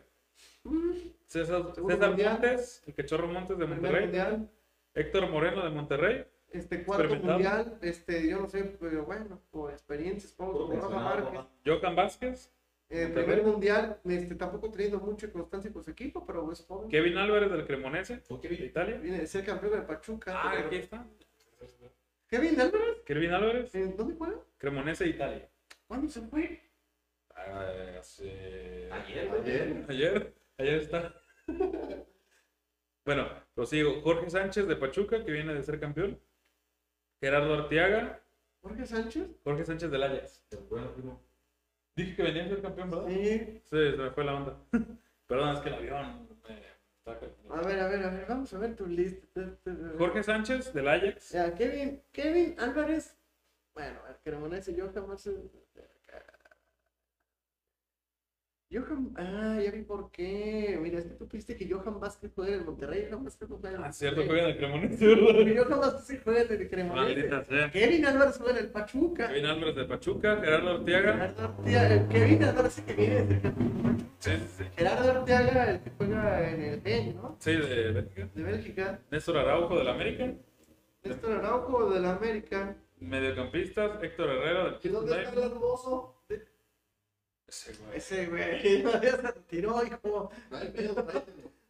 César, 1.26 1.72
César. 1.74 2.10
Montes, 2.16 2.82
el 2.86 2.94
Cachorro 2.94 3.28
Montes 3.28 3.58
de 3.58 3.66
Monterrey. 3.66 4.02
mundial, 4.04 4.50
Héctor 4.94 5.28
Moreno 5.30 5.64
de 5.64 5.70
Monterrey. 5.70 6.24
este 6.52 6.82
cuarto 6.84 7.14
mundial, 7.14 7.78
este, 7.82 8.28
yo 8.28 8.40
no 8.40 8.48
sé, 8.48 8.64
pero 8.80 9.04
bueno, 9.04 9.40
por 9.50 9.70
experiencia, 9.70 10.28
supongo, 10.28 10.66
como 10.66 10.74
Rafa 10.80 10.96
Márquez. 10.96 11.40
Jocan 11.64 11.94
Vázquez. 11.96 12.52
Eh, 12.92 13.08
primer 13.14 13.44
mundial, 13.44 14.00
este, 14.04 14.34
tampoco 14.34 14.68
teniendo 14.68 14.98
mucha 14.98 15.30
constancia 15.30 15.72
con 15.72 15.84
su 15.84 15.92
equipo, 15.92 16.26
pero 16.26 16.50
es 16.50 16.64
joven. 16.66 16.88
Kevin 16.90 17.18
Álvarez 17.18 17.48
del 17.52 17.64
Cremonese. 17.64 18.16
¿Por 18.28 18.40
qué 18.40 18.48
De? 18.48 18.66
Italia. 18.66 18.98
Viene 18.98 19.18
de 19.20 19.26
ser 19.28 19.44
campeón 19.44 19.72
del 19.74 19.84
Pachuca. 19.84 20.32
Ah, 20.34 20.50
pero- 20.52 20.66
aquí 20.66 20.76
está. 20.76 21.06
Kevin 22.26 22.60
Álvarez, 22.60 22.96
Kevin 23.04 23.30
Álvarez, 23.32 23.74
¿en 23.76 23.96
dónde 23.96 24.14
juega? 24.16 24.36
Cremonese, 24.58 25.06
Italia. 25.06 25.48
¿Cuándo 25.86 26.08
se 26.08 26.20
fue? 26.22 26.60
Ah, 27.46 27.98
hace- 27.98 28.88
Ayer, 28.92 29.30
Ayer. 29.32 29.84
Ayer, 29.88 30.34
ayer 30.58 30.74
está. 30.80 31.14
bueno, 33.04 33.28
prosigo. 33.54 34.00
Jorge 34.02 34.30
Sánchez 34.30 34.66
de 34.68 34.76
Pachuca, 34.76 35.24
que 35.24 35.32
viene 35.32 35.54
de 35.54 35.62
ser 35.62 35.80
campeón. 35.80 36.20
Gerardo 37.20 37.54
Arteaga, 37.54 38.22
Jorge 38.62 38.86
Sánchez. 38.86 39.28
Jorge 39.44 39.64
Sánchez 39.64 39.90
del 39.90 40.02
Ajax. 40.02 40.44
Bueno, 40.68 40.92
primo. 40.94 41.20
Dije 41.96 42.16
que 42.16 42.22
venía 42.22 42.44
a 42.44 42.48
ser 42.48 42.62
campeón, 42.62 42.90
¿verdad? 42.90 43.06
Sí, 43.08 43.38
Sí. 43.64 43.90
se 43.90 43.96
me 43.96 44.10
fue 44.10 44.24
la 44.24 44.34
onda. 44.34 44.56
Perdón, 45.26 45.54
es 45.56 45.60
que 45.60 45.68
el 45.68 45.74
avión 45.74 46.28
me 46.48 46.70
A 47.54 47.62
ver, 47.62 47.80
a 47.80 47.88
ver, 47.88 48.02
a 48.04 48.10
ver, 48.10 48.26
vamos 48.28 48.52
a 48.54 48.58
ver 48.58 48.76
tu 48.76 48.86
lista. 48.86 49.58
Jorge 49.98 50.22
Sánchez 50.22 50.72
del 50.72 50.88
Ajax. 50.88 51.30
Ya, 51.30 51.54
Kevin, 51.54 52.02
Kevin 52.12 52.54
Álvarez. 52.58 53.16
Bueno, 53.74 54.00
ver, 54.04 54.18
Cremonese, 54.24 54.74
yo 54.74 54.90
jamás. 54.92 55.28
Johan, 58.72 59.12
ah, 59.16 59.58
ya 59.60 59.72
vi 59.72 59.82
por 59.82 60.12
qué. 60.12 60.78
Mira, 60.80 61.00
es 61.00 61.06
que 61.06 61.14
tú 61.14 61.26
que 61.28 61.68
Johan 61.68 61.98
Vázquez 61.98 62.30
juega 62.32 62.52
en 62.52 62.60
el 62.60 62.64
Monterrey. 62.66 63.08
Johan 63.10 63.24
Vázquez 63.24 63.48
no 63.48 63.56
juega 63.58 63.76
en 63.76 63.82
el 63.82 63.88
Ah, 63.88 63.92
cierto, 63.92 64.22
juega 64.24 64.42
en 64.42 64.50
el 64.50 64.56
Cremonese, 64.58 65.06
¿verdad? 65.06 65.64
Johan 65.64 65.80
Vázquez 65.80 66.20
juega 66.22 66.40
en 66.42 66.46
el 66.52 66.58
Maldita 66.58 66.68
Cremonese. 66.70 67.44
sea. 67.48 67.70
Kevin 67.72 68.06
Álvarez 68.06 68.38
juega 68.38 68.52
en 68.52 68.64
el 68.64 68.70
Pachuca. 68.70 69.28
Kevin 69.28 69.46
Álvarez 69.46 69.74
de 69.74 69.84
Pachuca, 69.86 70.36
Gerardo 70.36 70.70
Arteaga. 70.70 71.12
Gerardo 71.12 71.42
Arteaga, 71.42 72.08
Kevin 72.08 72.44
Álvarez 72.44 72.72
sí 72.72 72.82
que 72.82 72.94
viene 72.94 73.22
de. 73.24 73.52
Sí, 74.20 74.30
sí. 74.56 74.64
Gerardo 74.76 75.10
Arteaga, 75.10 75.70
el 75.70 75.80
que 75.80 75.90
juega 75.90 76.50
en 76.50 76.62
el 76.62 76.82
Gen, 76.82 77.16
¿no? 77.16 77.36
Sí, 77.40 77.52
de 77.52 77.92
Bélgica. 77.92 78.28
De 78.34 78.42
Bélgica. 78.44 79.00
Néstor 79.10 79.36
Araujo 79.38 79.78
del 79.78 79.88
América. 79.88 80.32
Néstor 81.02 81.32
Araujo 81.32 81.90
del 81.90 82.04
América. 82.04 82.76
Mediocampistas, 83.00 84.00
Héctor 84.00 84.28
Herrera 84.28 84.64
del 84.64 84.74
¿Y 84.80 84.88
dónde 84.90 85.22
está 85.22 85.32
el 85.32 85.50
hermoso? 85.50 86.19
Ese 87.50 87.74
güey. 87.74 87.96
Ese 87.98 88.26
güey, 88.26 88.82
ya 89.02 89.10
se 89.16 89.16
retiró, 89.22 89.82
hijo. 89.84 90.30
No. 90.50 90.70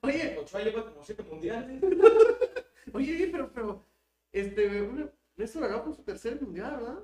Oye, 0.02 0.38
Ochoa 0.38 0.60
lleva 0.62 0.84
como 0.84 1.02
siete 1.04 1.22
mundiales. 1.22 1.82
oye, 2.92 3.28
pero, 3.32 3.50
pero, 3.52 3.84
este, 4.32 4.88
Néstor 5.36 5.64
Araujo 5.64 5.94
su 5.94 6.02
tercer 6.02 6.40
mundial, 6.40 6.76
¿verdad? 6.76 6.98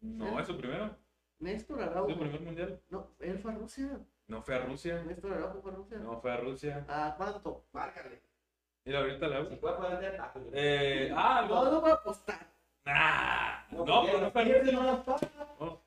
No, 0.00 0.40
es 0.40 0.46
su 0.46 0.56
primero. 0.56 0.96
Néstor 1.38 1.78
Es 1.80 1.84
su 1.84 1.90
Araujo. 1.90 2.18
primer 2.18 2.40
mundial. 2.40 2.80
No, 2.88 3.06
él 3.20 3.38
fue 3.38 3.52
a 3.52 3.54
Rusia. 3.56 4.00
No 4.28 4.42
fue 4.42 4.54
a 4.54 4.64
Rusia. 4.64 5.02
Néstor 5.04 5.32
Araujo 5.34 5.60
fue 5.60 5.72
a 5.72 5.74
Rusia. 5.74 5.98
No 5.98 6.20
fue 6.20 6.32
a 6.32 6.36
Rusia. 6.38 6.84
¿A 6.88 7.14
cuánto? 7.16 7.64
Márcale. 7.72 8.20
Mira, 8.84 9.00
ahorita 9.00 9.28
le 9.28 9.36
Si 9.36 9.46
hago. 9.46 9.60
puede 9.60 9.76
poner 9.76 10.00
de. 10.00 10.18
Eh, 10.54 11.12
ah, 11.14 11.46
No, 11.48 11.64
no. 11.64 11.70
no 11.70 11.80
voy 11.82 11.90
a 11.90 11.94
apostar. 11.94 12.46
Nah. 12.84 13.64
No, 13.70 13.84
No, 13.84 14.02
pero 14.06 14.20
no 14.20 14.30
fue 14.30 14.42
a 14.42 14.44
Rusia. 14.44 14.72
no. 14.72 15.04
No, 15.60 15.80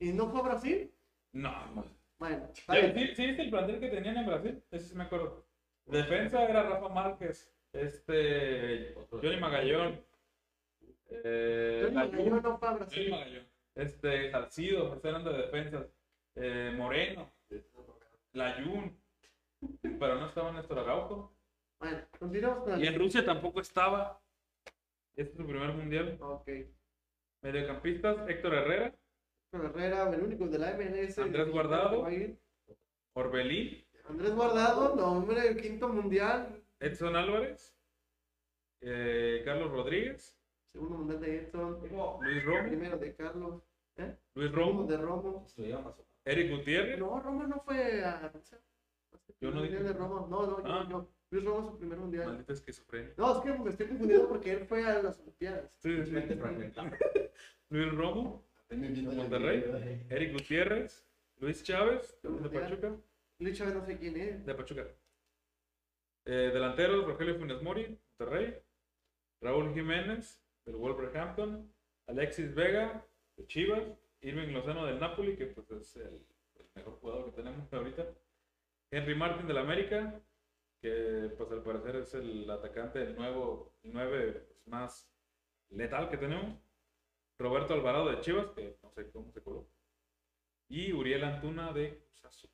¿Y 0.00 0.12
no 0.12 0.28
fue 0.28 0.40
a 0.40 0.42
Brasil? 0.42 0.90
No, 1.34 1.66
no. 1.74 1.84
Bueno, 2.18 2.48
¿Sí, 2.54 3.14
sí, 3.14 3.24
el 3.24 3.50
plantel 3.50 3.80
que 3.80 3.88
tenían 3.88 4.16
en 4.16 4.26
Brasil? 4.26 4.62
Ese 4.70 4.88
sí 4.88 4.94
me 4.94 5.04
acuerdo. 5.04 5.44
Defensa 5.84 6.48
era 6.48 6.62
Rafa 6.62 6.88
Márquez. 6.88 7.52
Este. 7.72 8.94
Johnny 9.10 9.36
Magallón. 9.38 10.00
Eh, 11.10 11.80
Johnny. 11.82 11.94
Magallón 11.94 12.42
no 12.42 12.58
fue 12.58 12.68
a 12.68 12.70
Johnny 12.70 12.84
Brasil. 12.84 13.10
Magallón. 13.10 13.46
Este. 13.74 14.30
Salcido. 14.30 14.92
Hablando 14.92 15.32
de 15.32 15.42
defensas. 15.42 15.86
Eh, 16.36 16.72
Moreno. 16.76 17.30
Layún. 18.32 18.96
Pero 19.82 20.14
no 20.14 20.26
estaba 20.26 20.52
Néstor 20.52 20.78
Araujo. 20.78 21.36
Bueno, 21.80 21.98
continuamos 22.18 22.64
con 22.64 22.80
Y 22.80 22.86
el... 22.86 22.94
en 22.94 23.00
Rusia 23.00 23.24
tampoco 23.24 23.60
estaba. 23.60 24.20
Este 25.16 25.32
es 25.32 25.36
su 25.36 25.46
primer 25.46 25.72
mundial. 25.72 26.16
Ok. 26.20 26.48
Mediocampistas, 27.42 28.28
Héctor 28.28 28.54
Herrera, 28.54 28.94
Herrera, 29.62 30.10
el 30.12 30.22
único 30.22 30.46
de 30.48 30.58
la 30.58 30.72
MLS. 30.74 31.18
Andrés 31.18 31.48
Guardado. 31.50 32.06
Orbelín, 33.16 33.84
Andrés 34.08 34.34
Guardado, 34.34 34.96
no, 34.96 35.12
hombre, 35.12 35.46
el 35.48 35.60
quinto 35.60 35.88
mundial. 35.88 36.62
Edson 36.80 37.14
Álvarez, 37.16 37.76
eh, 38.80 39.42
Carlos 39.44 39.70
Rodríguez, 39.70 40.36
Segundo 40.72 40.98
mundial 40.98 41.20
de 41.20 41.36
Edson. 41.38 41.78
Luis 42.20 42.44
Romo, 42.44 42.62
Primero 42.68 42.98
de 42.98 43.14
Carlos. 43.14 43.62
¿Eh? 43.96 44.16
Luis 44.34 44.50
Romo, 44.50 44.84
de 44.86 44.96
Romo. 44.96 45.46
Eric 46.24 46.50
Gutiérrez, 46.50 46.98
No, 46.98 47.20
Romo 47.20 47.44
no 47.46 47.60
fue 47.60 48.04
a. 48.04 48.32
Yo 49.40 49.50
no 49.52 49.62
dije- 49.62 49.78
de 49.78 49.92
Romo. 49.92 50.26
No, 50.28 50.46
no, 50.46 50.58
Ah. 50.64 50.86
yo. 50.90 51.08
Luis 51.30 51.44
Romo 51.44 51.60
es 51.60 51.66
su 51.66 51.78
primer 51.78 51.98
mundial. 51.98 52.26
maldita 52.26 52.52
esquizofrenia. 52.52 53.14
No, 53.16 53.36
es 53.36 53.38
que 53.42 53.58
me 53.58 53.70
estoy 53.70 53.86
confundiendo 53.86 54.28
porque 54.28 54.52
él 54.52 54.66
fue 54.66 54.84
a 54.84 55.00
las 55.02 55.20
Olimpiadas. 55.20 55.70
Sí, 55.78 56.04
sí, 56.04 56.10
Mente 56.10 56.34
sí. 56.34 56.40
fragmentada. 56.40 56.98
Luis 57.70 57.92
Romo, 57.94 58.43
de 58.68 59.02
Monterrey. 59.02 60.06
Eric 60.10 60.32
Gutiérrez, 60.32 61.06
Luis 61.38 61.62
Chávez, 61.62 62.18
de 62.22 62.48
Pachuca, 62.48 62.96
Luis 63.38 63.58
Chávez 63.58 63.74
no 63.74 63.84
sé 63.84 63.98
quién 63.98 64.16
es. 64.16 64.44
de 64.44 64.54
Pachuca. 64.54 64.86
Eh, 66.26 66.50
delanteros, 66.52 67.04
Rogelio 67.06 67.38
Funes 67.38 67.62
Mori, 67.62 67.98
Monterrey, 68.18 68.56
Raúl 69.40 69.74
Jiménez, 69.74 70.42
del 70.64 70.76
Wolverhampton, 70.76 71.70
Alexis 72.06 72.54
Vega, 72.54 73.06
de 73.36 73.46
Chivas, 73.46 73.82
Irving 74.22 74.52
Lozano 74.52 74.86
del 74.86 74.98
Napoli, 74.98 75.36
que 75.36 75.46
pues 75.46 75.70
es 75.70 75.96
el, 75.96 76.26
el 76.56 76.66
mejor 76.74 76.94
jugador 77.00 77.26
que 77.26 77.42
tenemos 77.42 77.70
ahorita, 77.72 78.06
Henry 78.90 79.14
Martin 79.14 79.46
del 79.46 79.58
América, 79.58 80.20
que 80.80 81.30
pues 81.36 81.50
al 81.50 81.62
parecer 81.62 81.96
es 81.96 82.14
el 82.14 82.48
atacante 82.50 83.00
del 83.00 83.16
nuevo, 83.16 83.72
el 83.82 83.92
9 83.92 84.32
pues, 84.32 84.66
más 84.66 85.10
letal 85.70 86.08
que 86.08 86.16
tenemos, 86.16 86.58
Roberto 87.44 87.74
Alvarado 87.74 88.10
de 88.10 88.20
Chivas, 88.20 88.46
que 88.56 88.78
no 88.82 88.90
sé 88.90 89.10
cómo 89.10 89.30
se 89.30 89.42
coló, 89.42 89.66
y 90.68 90.92
Uriel 90.92 91.24
Antuna 91.24 91.72
de 91.72 91.98
Cruz 91.98 92.24
Azul. 92.24 92.50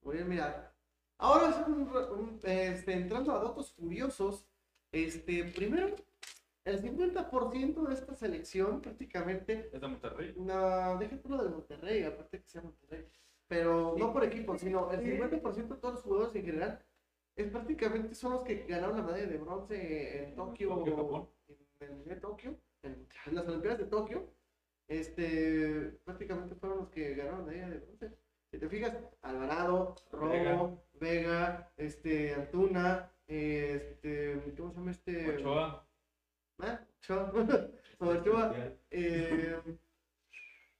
Voy 0.00 0.18
a 0.20 0.24
mirar. 0.24 0.72
Ahora, 1.18 1.50
es 1.50 1.66
un- 1.68 1.82
un- 1.88 2.40
este, 2.44 2.92
entrando 2.94 3.32
a 3.32 3.42
datos 3.42 3.72
curiosos, 3.72 4.46
este, 4.92 5.44
primero, 5.44 5.94
el 6.64 6.80
50% 6.80 7.82
de 7.82 7.94
esta 7.94 8.14
selección 8.14 8.80
prácticamente, 8.80 9.70
Es 9.72 9.80
de 9.80 9.88
Monterrey. 9.88 10.32
una, 10.36 10.94
deja 10.96 11.20
tú 11.20 11.28
lo 11.30 11.42
de 11.42 11.50
Monterrey, 11.50 12.04
aparte 12.04 12.40
que 12.40 12.48
sea 12.48 12.62
Monterrey, 12.62 13.06
pero 13.48 13.94
no 13.98 14.12
por 14.12 14.24
equipo, 14.24 14.56
sino 14.56 14.90
el 14.92 15.00
50% 15.00 15.74
de 15.74 15.80
todos 15.80 15.94
los 15.94 16.02
jugadores 16.04 16.34
en 16.36 16.44
general, 16.46 16.84
es 17.36 17.50
prácticamente 17.50 18.14
son 18.14 18.32
los 18.32 18.42
que 18.44 18.64
ganaron 18.66 18.96
la 18.96 19.02
medalla 19.02 19.26
de 19.26 19.38
bronce 19.38 20.24
en 20.24 20.34
Tokio, 20.36 20.68
Tokio, 20.68 20.96
Japón. 20.96 21.28
en 21.80 21.88
el 21.88 21.94
Mundial 21.96 22.14
de 22.16 22.20
Tokio, 22.20 22.58
en, 22.82 23.06
las 23.32 23.46
Olimpiadas 23.46 23.78
de 23.78 23.86
Tokio, 23.86 24.32
este, 24.88 25.98
prácticamente 26.04 26.54
fueron 26.54 26.78
los 26.78 26.88
que 26.88 27.14
ganaron 27.14 27.40
la 27.40 27.52
medalla 27.52 27.70
de 27.70 27.78
bronce. 27.78 28.12
Si 28.50 28.58
te 28.58 28.68
fijas, 28.68 28.96
Alvarado, 29.22 29.94
Romo, 30.10 30.84
Vega, 31.00 31.72
este, 31.76 32.34
Antuna, 32.34 33.10
este, 33.26 34.54
¿cómo 34.56 34.70
se 34.70 34.76
llama 34.76 34.90
este? 34.90 35.36
Ochoa. 35.36 35.86
¿Ah? 36.58 36.80
Ochoa. 36.98 37.32
Ochoa, 37.98 38.54
eh, 38.90 39.62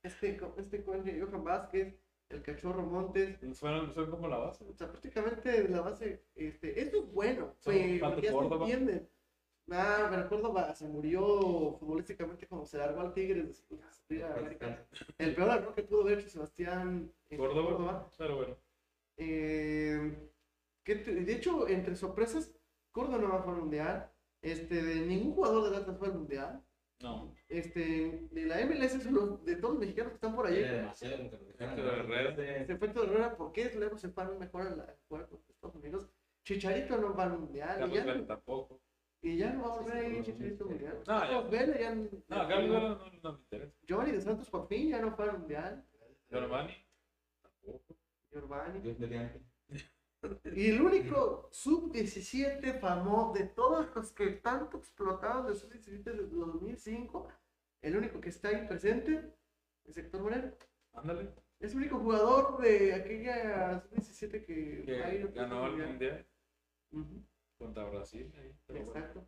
este, 0.03 0.41
este 0.57 0.85
coño, 0.85 1.27
Johan 1.27 1.45
Vázquez, 1.45 1.95
el 2.29 2.43
Cachorro 2.43 2.83
Montes, 2.83 3.39
Fueron, 3.59 3.95
son 3.95 4.11
como 4.11 4.29
la 4.29 4.39
base. 4.39 4.65
o 4.65 4.75
sea, 4.75 4.89
prácticamente 4.89 5.69
la 5.69 5.81
base, 5.81 6.25
este, 6.35 6.81
esto 6.81 6.99
es 6.99 7.13
bueno, 7.13 7.55
pues, 7.65 8.01
porque 8.01 8.23
ya 8.23 8.33
se 8.33 8.55
entienden. 8.55 9.09
Ah, 9.71 10.09
me 10.11 10.27
Córdoba 10.29 10.75
se 10.75 10.87
murió 10.89 11.77
futbolísticamente 11.79 12.47
cuando 12.47 12.67
se 12.67 12.79
largó 12.79 13.01
al 13.01 13.15
Tigres 13.15 13.65
de 13.69 13.77
de- 13.77 14.17
de 14.17 14.25
América. 14.25 14.87
El 15.19 15.35
peor 15.35 15.51
error 15.59 15.75
que 15.75 15.83
pudo 15.85 16.03
haber 16.03 16.19
hecho 16.19 16.29
Sebastián 16.29 17.11
en 17.31 17.39
Córdoba. 17.39 18.11
Pero 18.19 18.37
bueno. 18.37 18.57
Eh, 19.17 20.29
que 20.85 20.97
de 20.97 21.33
hecho, 21.33 21.69
entre 21.69 21.95
sorpresas, 21.97 22.53
Córdoba 22.91 23.19
no 23.19 23.29
va 23.31 23.37
a 23.37 23.43
jugar 23.43 23.55
al 23.57 23.63
mundial. 23.63 24.11
Este, 24.43 24.83
de 24.83 25.07
ningún 25.07 25.35
jugador 25.35 25.65
del 25.65 25.81
Atlas 25.81 25.97
fue 25.99 26.09
al 26.09 26.15
mundial. 26.15 26.63
No. 27.01 27.33
Este, 27.49 28.29
de 28.31 28.47
la 28.47 28.61
MLS, 28.61 29.01
solo 29.01 29.39
de 29.45 29.57
todos 29.57 29.75
los 29.75 29.81
mexicanos 29.81 30.11
que 30.13 30.17
están 30.17 30.35
por 30.35 30.47
ahí. 30.47 30.55
Tiene 30.57 30.73
demasiado. 30.73 31.15
Este 32.61 32.73
efecto 32.73 33.01
de 33.03 33.07
Herrera, 33.09 33.37
¿por 33.37 33.53
qué 33.53 33.73
luego 33.77 33.97
se 33.97 34.09
paran 34.09 34.39
mejor 34.39 34.63
a 34.63 34.97
jugar 35.09 35.29
con 35.29 35.41
Estados 35.49 35.77
Unidos? 35.77 36.09
Chicharito 36.45 36.97
no 36.99 37.15
va 37.15 37.25
al 37.25 37.39
mundial. 37.39 37.79
Carlos 37.79 37.97
ya, 38.05 38.27
tampoco. 38.27 38.81
Y 39.23 39.37
ya 39.39 39.53
no 39.53 39.63
va 39.63 39.75
a 39.75 39.79
volver 39.79 39.97
a 39.97 40.09
ir 40.09 40.25
Chicharito 40.25 40.65
al 40.65 40.71
mundial. 40.71 41.03
No, 41.07 41.31
ya. 41.31 41.41
Vela 41.49 41.79
ya 41.79 41.95
No, 41.95 42.09
Carlos 42.29 42.71
Vela 42.71 42.81
no, 42.81 43.21
no 43.23 43.33
me 43.33 43.39
interesa. 43.39 43.75
Giovanni 43.87 44.13
de 44.13 44.21
Santos 44.21 44.51
por 44.51 44.67
fin 44.67 44.89
ya 44.89 45.01
no 45.01 45.15
fue 45.15 45.31
al 45.31 45.39
mundial. 45.39 45.87
Giovanni. 46.29 46.75
Tampoco. 47.41 47.97
Giovanni. 48.33 48.81
Y 50.55 50.71
el 50.71 50.81
único 50.81 51.49
sub-17 51.53 52.79
famoso 52.81 53.33
de 53.35 53.45
todos 53.47 53.95
los 53.95 54.13
que 54.13 54.27
tanto 54.33 54.79
explotaron 54.79 55.47
de 55.47 55.55
sub-17 55.55 56.03
desde 56.03 56.37
2005, 56.37 57.29
el 57.83 57.97
único 57.97 58.21
que 58.21 58.29
está 58.29 58.49
ahí 58.49 58.67
presente 58.67 59.35
es 59.85 59.97
Héctor 59.97 60.23
Moreno. 60.23 60.53
Ándale. 60.95 61.29
Es 61.61 61.73
el 61.73 61.79
único 61.79 61.99
jugador 61.99 62.61
de 62.61 62.95
aquella 62.95 63.81
sub-17 63.81 64.45
que, 64.45 64.83
Que 64.85 65.03
ha 65.03 65.15
ido 65.15 65.29
a 65.29 65.33
ganó 65.33 65.67
el 65.67 65.77
mundial. 65.77 66.27
mundial 66.91 67.32
contra 67.63 67.85
Brasil. 67.89 68.33
ahí, 68.39 68.55
pero 68.67 68.85
bueno. 68.85 68.99
Exacto. 68.99 69.27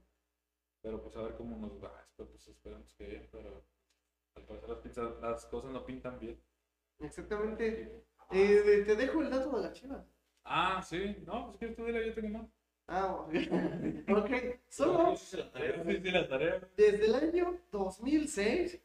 Pero 0.82 1.02
pues 1.02 1.16
a 1.16 1.23
ver 1.23 1.35
cómo 1.36 1.56
nos 1.56 1.82
va. 1.82 2.01
Espero, 2.02 2.28
pues 2.31 2.47
esperemos 2.48 2.93
que 2.94 3.06
bien, 3.06 3.28
pero 3.32 3.65
al 4.35 4.43
parecer 4.44 4.69
las, 4.69 4.78
pinzas- 4.78 5.20
las 5.20 5.47
cosas 5.47 5.70
no 5.73 5.85
pintan 5.86 6.19
bien. 6.19 6.39
Exactamente. 6.98 8.05
Eh, 8.31 8.82
te 8.86 8.97
dejo 8.97 9.23
el 9.23 9.31
dato 9.31 9.56
de 9.56 9.62
la 9.62 9.73
chiva. 9.73 10.05
Ah, 10.44 10.82
sí. 10.82 11.16
No, 11.27 11.47
pues 11.47 11.59
quieres 11.59 11.77
tú 11.77 11.85
dile, 11.86 12.06
yo 12.06 12.15
tengo 12.15 12.39
más. 12.39 12.48
Ah, 12.86 13.15
ok. 13.15 13.32
ok. 14.19 14.31
Solo 14.69 15.15
tarea. 16.28 16.69
desde 16.77 17.06
el 17.06 17.15
año 17.15 17.59
2006 17.73 18.81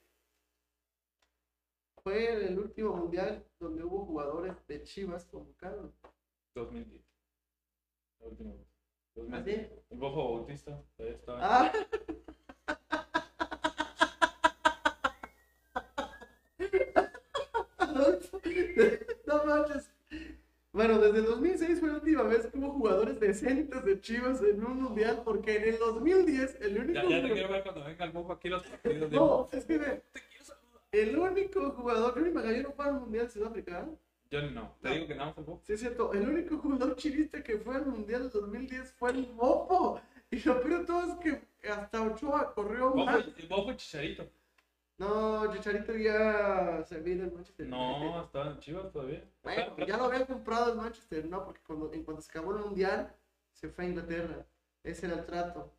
fue 2.02 2.46
el 2.46 2.58
último 2.58 2.96
mundial 2.96 3.46
donde 3.60 3.84
hubo 3.84 4.06
jugadores 4.06 4.56
de 4.68 4.84
Chivas 4.84 5.26
convocados. 5.26 5.94
2010. 6.56 7.04
La 8.20 8.28
última 8.28 8.54
vez. 8.54 8.69
¿Ah, 9.32 9.38
2010. 9.40 9.68
sí? 9.68 9.74
El 9.92 9.98
Bofo 9.98 10.34
Bautista. 10.36 10.82
Todavía 10.98 11.18
estaba. 11.18 11.40
Ah. 11.42 11.72
No 19.28 19.46
manches. 19.46 19.90
Bueno, 20.72 21.00
desde 21.00 21.20
el 21.20 21.26
2006 21.26 21.80
fue 21.80 21.90
la 21.90 21.96
última 21.96 22.24
vez 22.24 22.48
que 22.48 22.58
hubo 22.58 22.72
jugadores 22.72 23.20
decentes 23.20 23.84
de 23.84 24.00
Chivas 24.02 24.42
en 24.42 24.64
un 24.64 24.82
mundial, 24.84 25.22
porque 25.26 25.58
en 25.58 25.64
el 25.74 25.80
2010 25.80 26.58
el 26.62 26.78
único. 26.78 26.94
Ya, 26.94 27.04
ya 27.10 27.22
te 27.28 27.34
quiero 27.34 27.50
ver 27.50 27.64
cuando 27.64 27.84
venga 27.84 28.06
el 28.06 28.12
Bofo 28.12 28.34
aquí 28.34 28.50
los 28.50 28.64
partidos. 28.64 29.10
de- 29.10 29.16
No, 29.18 29.50
es 29.52 29.66
que 29.66 29.78
ve, 29.78 30.02
el 30.92 31.18
único 31.18 31.72
jugador, 31.72 32.14
Johnny 32.14 32.32
Magallanes 32.32 32.68
fue 32.76 32.86
al 32.86 32.94
mundial 32.94 33.26
de 33.28 33.32
Sudáfrica. 33.34 33.80
¿eh? 33.82 33.96
Yo 34.32 34.42
no. 34.44 34.76
Te 34.82 34.90
No. 34.90 34.96
digo 34.96 35.08
que 35.08 35.16
nada 35.16 35.30
más 35.30 35.38
el 35.38 35.44
Bofo. 35.44 35.62
Sí, 35.66 35.74
es 35.74 35.80
cierto, 35.80 36.14
el 36.14 36.28
único 36.30 36.58
jugador 36.58 36.96
chivista 36.96 37.44
que 37.44 37.58
fue 37.58 37.76
al 37.76 37.86
mundial 37.88 38.24
del 38.24 38.32
2010 38.32 38.94
fue 38.94 39.12
el 39.12 39.26
Bopo. 39.26 40.00
Y 40.32 40.40
lo 40.42 40.62
peor 40.62 40.80
de 40.82 40.86
todo 40.86 41.04
es 41.12 41.16
que 41.16 41.70
hasta 41.70 42.02
Ochoa 42.04 42.54
corrió 42.54 42.92
Bofo, 42.92 43.06
más. 43.06 43.26
el 43.38 43.48
Bofo 43.48 43.72
y 43.72 43.76
Chicharito. 43.78 44.30
No, 44.98 45.52
Chicharito 45.54 45.96
ya 45.96 46.84
se 46.86 47.00
vino 47.00 47.24
en 47.24 47.34
Manchester. 47.34 47.68
No, 47.68 48.22
estaba 48.24 48.52
en 48.52 48.60
Chivas 48.60 48.92
todavía. 48.92 49.24
Bueno, 49.44 49.78
ya 49.88 49.98
lo 49.98 50.04
habían 50.06 50.26
comprado 50.26 50.72
en 50.74 50.78
Manchester, 50.78 51.26
¿no? 51.26 51.46
Porque 51.46 51.62
cuando, 51.66 51.92
en 51.94 52.04
cuanto 52.04 52.22
se 52.22 52.30
acabó 52.30 52.52
el 52.56 52.60
mundial, 52.66 53.16
se 53.54 53.70
fue 53.70 53.86
a 53.86 53.88
Inglaterra. 53.88 54.46
Ese 54.84 55.06
era 55.08 55.16
el 55.16 55.26
trato. 55.26 55.74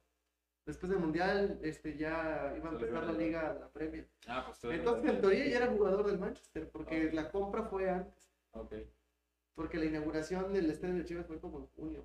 Después 0.67 0.91
del 0.91 1.01
mundial, 1.01 1.59
este, 1.63 1.97
ya 1.97 2.53
iba 2.57 2.69
a 2.71 2.73
empezar 2.73 3.05
la 3.05 3.13
liga, 3.13 3.57
la 3.61 3.69
Premier. 3.69 4.09
Ah, 4.27 4.45
pues. 4.47 4.73
Entonces, 4.75 5.11
en 5.11 5.21
teoría, 5.21 5.47
ya 5.49 5.57
era 5.59 5.67
jugador 5.69 6.07
del 6.07 6.19
Manchester, 6.19 6.69
porque 6.71 7.11
la 7.13 7.31
compra 7.31 7.65
fue 7.65 7.89
antes. 7.91 8.20
Ok. 8.53 8.75
Porque 9.55 9.79
la 9.79 9.87
inauguración 9.87 10.53
del 10.53 10.71
estadio 10.71 10.95
de 10.97 11.05
Chivas 11.05 11.27
fue 11.27 11.41
como 11.41 11.59
en 11.61 11.67
junio. 11.69 12.05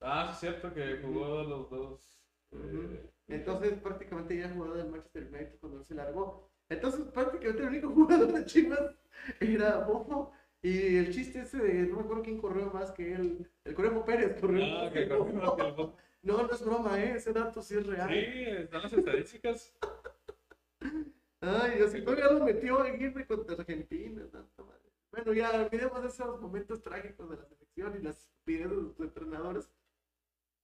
Ah, 0.00 0.30
es 0.32 0.40
cierto 0.40 0.72
que 0.74 0.98
jugó 1.02 1.42
los 1.44 1.70
dos. 1.70 2.20
eh. 2.52 3.08
Entonces, 3.28 3.74
prácticamente 3.80 4.36
ya 4.36 4.50
jugador 4.50 4.76
del 4.78 4.90
Manchester 4.90 5.24
United 5.28 5.58
cuando 5.60 5.82
se 5.84 5.94
largó. 5.94 6.50
Entonces, 6.68 7.02
prácticamente 7.12 7.62
el 7.62 7.68
único 7.68 7.88
jugador 7.94 8.32
de 8.32 8.44
Chivas 8.44 8.94
era 9.40 9.78
Bofo. 9.84 10.32
Y 10.62 10.96
el 10.96 11.12
chiste 11.12 11.40
ese 11.40 11.58
de, 11.58 11.74
no 11.86 11.96
me 11.96 12.02
acuerdo 12.02 12.22
quién 12.22 12.40
corrió 12.40 12.66
más 12.72 12.92
que 12.92 13.14
él, 13.14 13.50
el 13.64 13.74
Conejo 13.74 14.04
Pérez 14.04 14.40
corrió 14.40 14.64
Ah, 14.64 14.84
más 14.84 14.92
que 14.92 15.06
que 15.08 15.14
el 15.14 15.18
Bofo. 15.18 15.96
No, 16.22 16.42
no 16.46 16.52
es 16.52 16.64
broma, 16.64 17.02
¿eh? 17.02 17.14
ese 17.16 17.32
dato 17.32 17.60
sí 17.62 17.74
es 17.76 17.86
real. 17.86 18.08
Sí, 18.08 18.44
están 18.46 18.82
las 18.82 18.92
estadísticas. 18.92 19.74
Ay, 21.40 21.76
Dios, 21.76 21.94
y 21.94 22.02
todavía 22.02 22.30
lo 22.30 22.44
metió 22.44 22.78
a 22.80 22.84
Aguirre 22.86 23.26
contra 23.26 23.56
Argentina. 23.56 24.22
tanta 24.30 24.62
madre. 24.62 24.81
Bueno, 25.12 25.34
ya 25.34 25.50
olvidemos 25.62 26.02
de 26.02 26.08
esos 26.08 26.40
momentos 26.40 26.80
trágicos 26.82 27.28
de 27.28 27.36
la 27.36 27.44
selección 27.44 27.94
y 27.98 28.02
las 28.02 28.18
estupideces 28.18 28.70
de 28.70 28.76
los 28.82 29.00
entrenadores. 29.00 29.70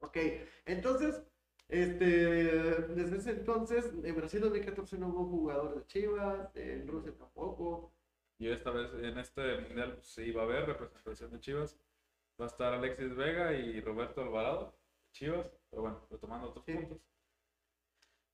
Ok, 0.01 0.17
entonces, 0.65 1.23
este, 1.69 2.07
desde 2.07 3.17
ese 3.19 3.31
entonces, 3.33 3.93
en 4.03 4.17
Brasil 4.17 4.41
2014 4.41 4.97
no 4.99 5.09
hubo 5.09 5.27
jugadores 5.27 5.77
de 5.77 5.87
Chivas, 5.87 6.57
en 6.57 6.89
Rusia 6.89 7.13
tampoco. 7.17 7.93
Y 8.39 8.49
esta 8.49 8.71
vez 8.71 8.91
en 8.95 9.19
este 9.19 9.61
mundial 9.61 9.95
pues, 9.95 10.07
sí 10.07 10.31
va 10.31 10.43
a 10.43 10.45
haber 10.45 10.67
representación 10.67 11.31
de 11.33 11.41
Chivas. 11.41 11.79
Va 12.41 12.45
a 12.45 12.49
estar 12.49 12.73
Alexis 12.73 13.15
Vega 13.17 13.53
y 13.53 13.81
Roberto 13.81 14.23
Alvarado, 14.23 14.79
Chivas. 15.13 15.51
Pero 15.69 15.83
bueno, 15.83 16.07
retomando 16.09 16.49
otros 16.51 16.65
Sí. 16.65 16.73
puntos. 16.73 16.99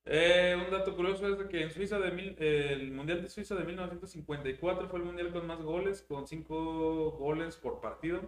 Eh, 0.06 0.54
un 0.62 0.70
dato 0.70 0.94
curioso 0.94 1.26
es 1.28 1.48
que 1.48 1.62
en 1.62 1.70
Suiza 1.70 1.98
de 1.98 2.10
mil- 2.12 2.36
el 2.38 2.90
mundial 2.92 3.22
de 3.22 3.28
Suiza 3.30 3.54
de 3.54 3.64
1954 3.64 4.88
fue 4.88 4.98
el 4.98 5.04
mundial 5.06 5.32
con 5.32 5.46
más 5.46 5.62
goles, 5.62 6.02
con 6.02 6.26
5 6.26 7.12
goles 7.12 7.56
por 7.56 7.80
partido, 7.80 8.20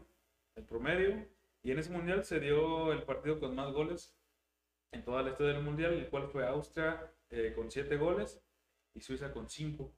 el 0.54 0.64
promedio. 0.64 1.26
Y 1.62 1.72
en 1.72 1.78
ese 1.78 1.90
mundial 1.90 2.24
se 2.24 2.40
dio 2.40 2.92
el 2.92 3.02
partido 3.02 3.38
con 3.40 3.54
más 3.54 3.72
goles 3.72 4.16
en 4.92 5.04
toda 5.04 5.22
la 5.22 5.30
historia 5.30 5.52
del 5.54 5.62
mundial, 5.64 5.92
el 5.94 6.08
cual 6.08 6.28
fue 6.28 6.46
Austria 6.46 7.12
eh, 7.30 7.52
con 7.54 7.70
7 7.70 7.96
goles 7.96 8.40
y 8.94 9.00
Suiza 9.00 9.32
con 9.32 9.48
5. 9.50 9.92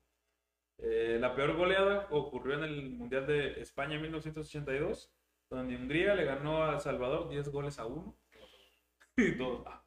Eh, 0.79 1.19
la 1.21 1.35
peor 1.35 1.57
goleada 1.57 2.07
ocurrió 2.11 2.55
en 2.55 2.65
el 2.65 2.91
Mundial 2.91 3.27
de 3.27 3.61
España 3.61 3.97
en 3.97 4.03
1982, 4.03 5.13
donde 5.51 5.77
Hungría 5.77 6.15
le 6.15 6.25
ganó 6.25 6.65
a 6.65 6.75
El 6.75 6.81
Salvador 6.81 7.29
10 7.29 7.49
goles 7.51 7.79
a 7.79 7.87
1. 7.87 8.17
Y 9.17 9.33
dos, 9.33 9.63
ah. 9.67 9.85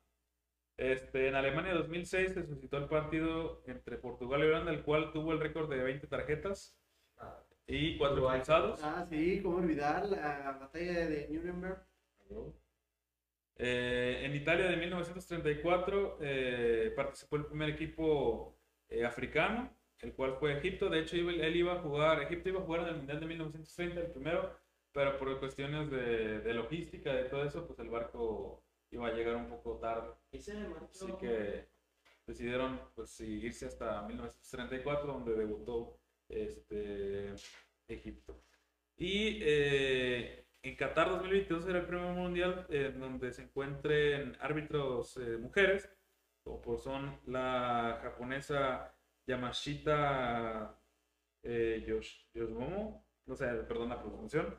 Este, 0.82 1.28
en 1.28 1.36
Alemania 1.36 1.76
2006 1.76 2.34
se 2.34 2.44
suscitó 2.44 2.78
el 2.78 2.88
partido 2.88 3.62
entre 3.68 3.98
Portugal 3.98 4.42
y 4.42 4.46
Holanda, 4.46 4.72
el 4.72 4.82
cual 4.82 5.12
tuvo 5.12 5.32
el 5.32 5.40
récord 5.40 5.70
de 5.70 5.78
20 5.78 6.08
tarjetas 6.08 6.76
y 7.68 8.00
4 8.00 8.16
Uruguay. 8.16 8.40
expulsados. 8.40 8.84
Ah, 8.84 9.06
sí, 9.08 9.42
cómo 9.44 9.58
olvidar 9.58 10.10
la 10.10 10.58
batalla 10.60 11.08
de 11.08 11.28
Nuremberg. 11.30 11.86
Eh, 13.58 14.22
en 14.24 14.36
Italia 14.36 14.66
de 14.66 14.78
1934 14.78 16.18
eh, 16.20 16.94
participó 16.96 17.36
el 17.36 17.46
primer 17.46 17.70
equipo 17.70 18.58
eh, 18.90 19.06
africano, 19.06 19.78
el 20.00 20.14
cual 20.14 20.38
fue 20.40 20.58
Egipto. 20.58 20.90
De 20.90 21.02
hecho, 21.02 21.16
él 21.16 21.56
iba 21.56 21.74
a 21.74 21.82
jugar, 21.84 22.24
Egipto 22.24 22.50
iba 22.50 22.60
a 22.60 22.66
jugar 22.66 22.82
en 22.82 22.88
el 22.88 22.96
Mundial 22.96 23.20
de 23.20 23.26
1930, 23.28 24.00
el 24.02 24.12
primero, 24.12 24.58
pero 24.92 25.20
por 25.20 25.40
cuestiones 25.40 25.92
de, 25.92 26.40
de 26.40 26.54
logística, 26.56 27.14
de 27.14 27.26
todo 27.26 27.46
eso, 27.46 27.68
pues 27.68 27.78
el 27.78 27.90
barco 27.92 28.64
iba 28.92 29.08
a 29.08 29.14
llegar 29.14 29.36
un 29.36 29.48
poco 29.50 29.78
tarde. 29.80 30.14
Ese 30.32 30.54
me 30.56 30.68
marcó. 30.70 30.90
Así 30.92 31.12
que 31.20 31.68
decidieron 32.28 32.80
pues 32.96 33.10
sí, 33.12 33.26
irse 33.42 33.66
hasta 33.66 34.02
1934, 34.04 35.12
donde 35.12 35.34
debutó 35.36 36.00
este, 36.30 37.34
Egipto. 37.88 38.42
Y 38.98 39.40
eh, 39.42 40.46
en 40.62 40.76
Qatar 40.76 41.10
2022 41.10 41.68
era 41.68 41.80
el 41.80 41.88
primer 41.88 42.14
mundial 42.14 42.68
en 42.70 43.00
donde 43.00 43.32
se 43.34 43.44
encuentren 43.44 44.38
árbitros 44.40 45.18
eh, 45.18 45.38
mujeres, 45.38 45.90
como 46.44 46.78
son 46.78 47.20
la 47.26 48.00
japonesa 48.04 48.94
Yamashita 49.28 50.80
eh, 51.44 51.84
Yosh- 51.88 52.28
Yoshimomo, 52.34 53.06
no 53.26 53.36
sé, 53.36 53.48
perdón 53.68 53.90
la 53.90 54.02
pronunciación, 54.02 54.56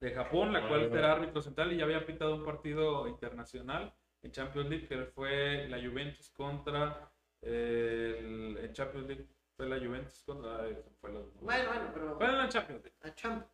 de 0.00 0.12
Japón, 0.12 0.52
la 0.52 0.68
cual 0.68 0.82
era 0.92 1.12
árbitro 1.12 1.40
central 1.42 1.72
y 1.72 1.76
ya 1.78 1.84
había 1.84 2.06
pitado 2.06 2.34
un 2.36 2.44
partido 2.44 3.08
internacional 3.08 3.92
en 4.22 4.30
Champions 4.32 4.68
League, 4.70 4.86
que 4.86 4.96
fue 5.06 5.66
la 5.68 5.78
Juventus 5.78 6.30
contra 6.30 7.10
eh, 7.42 8.16
el, 8.18 8.58
en 8.64 8.72
Champions 8.72 9.06
League 9.08 9.26
fue 9.56 9.68
la 9.68 9.78
Juventus 9.78 10.22
contra 10.24 10.64
fue 11.00 11.12
la- 11.12 11.20
Bueno, 11.40 11.68
bueno, 11.68 11.90
pero. 11.92 12.16
fue 12.16 12.26
en 12.26 12.38
la 12.38 12.48
Champions 12.48 12.82
League. 12.84 12.96
A 13.02 13.14
Champ. 13.14 13.46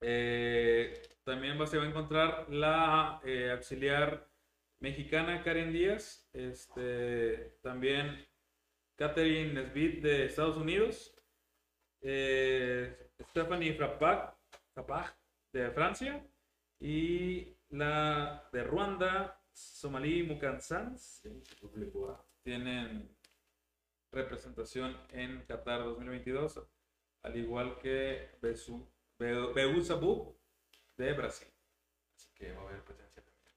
Eh, 0.00 1.02
también 1.24 1.60
va- 1.60 1.66
se 1.66 1.78
va 1.78 1.84
a 1.84 1.88
encontrar 1.88 2.46
la 2.50 3.20
eh, 3.24 3.50
auxiliar 3.50 4.28
mexicana 4.80 5.42
Karen 5.42 5.72
Díaz, 5.72 6.28
este, 6.32 7.58
también 7.62 8.26
Catherine 8.96 9.66
Smith 9.70 10.02
de 10.02 10.26
Estados 10.26 10.56
Unidos, 10.58 11.14
eh, 12.02 13.10
Stephanie 13.30 13.74
Frappach, 13.74 14.34
Frappach 14.74 15.12
de 15.56 15.70
Francia 15.70 16.22
y 16.78 17.56
la 17.70 18.48
de 18.52 18.62
Ruanda, 18.62 19.42
Somalí 19.52 20.22
Mukansans, 20.22 21.22
tienen 22.42 23.16
representación 24.12 24.96
en 25.10 25.42
Qatar 25.46 25.82
2022, 25.82 26.62
al 27.22 27.36
igual 27.36 27.78
que 27.78 28.30
Beusabu 29.18 30.36
de 30.96 31.12
Brasil. 31.14 31.48
Así 32.16 32.28
que 32.34 32.52
va 32.52 32.62
a 32.62 32.68
haber 32.68 32.84
presencia 32.84 33.22
también. 33.24 33.54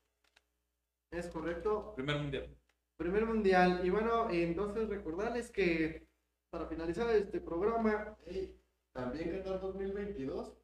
Es 1.12 1.28
correcto. 1.28 1.94
Primer 1.96 2.18
mundial. 2.18 2.58
Primer 2.98 3.26
mundial. 3.26 3.82
Y 3.84 3.90
bueno, 3.90 4.30
entonces 4.30 4.88
recordarles 4.88 5.52
que 5.52 6.08
para 6.50 6.66
finalizar 6.66 7.10
este 7.10 7.42
programa, 7.42 8.18
Ey, 8.26 8.58
también 8.94 9.32
Qatar 9.32 9.60
2022 9.60 10.59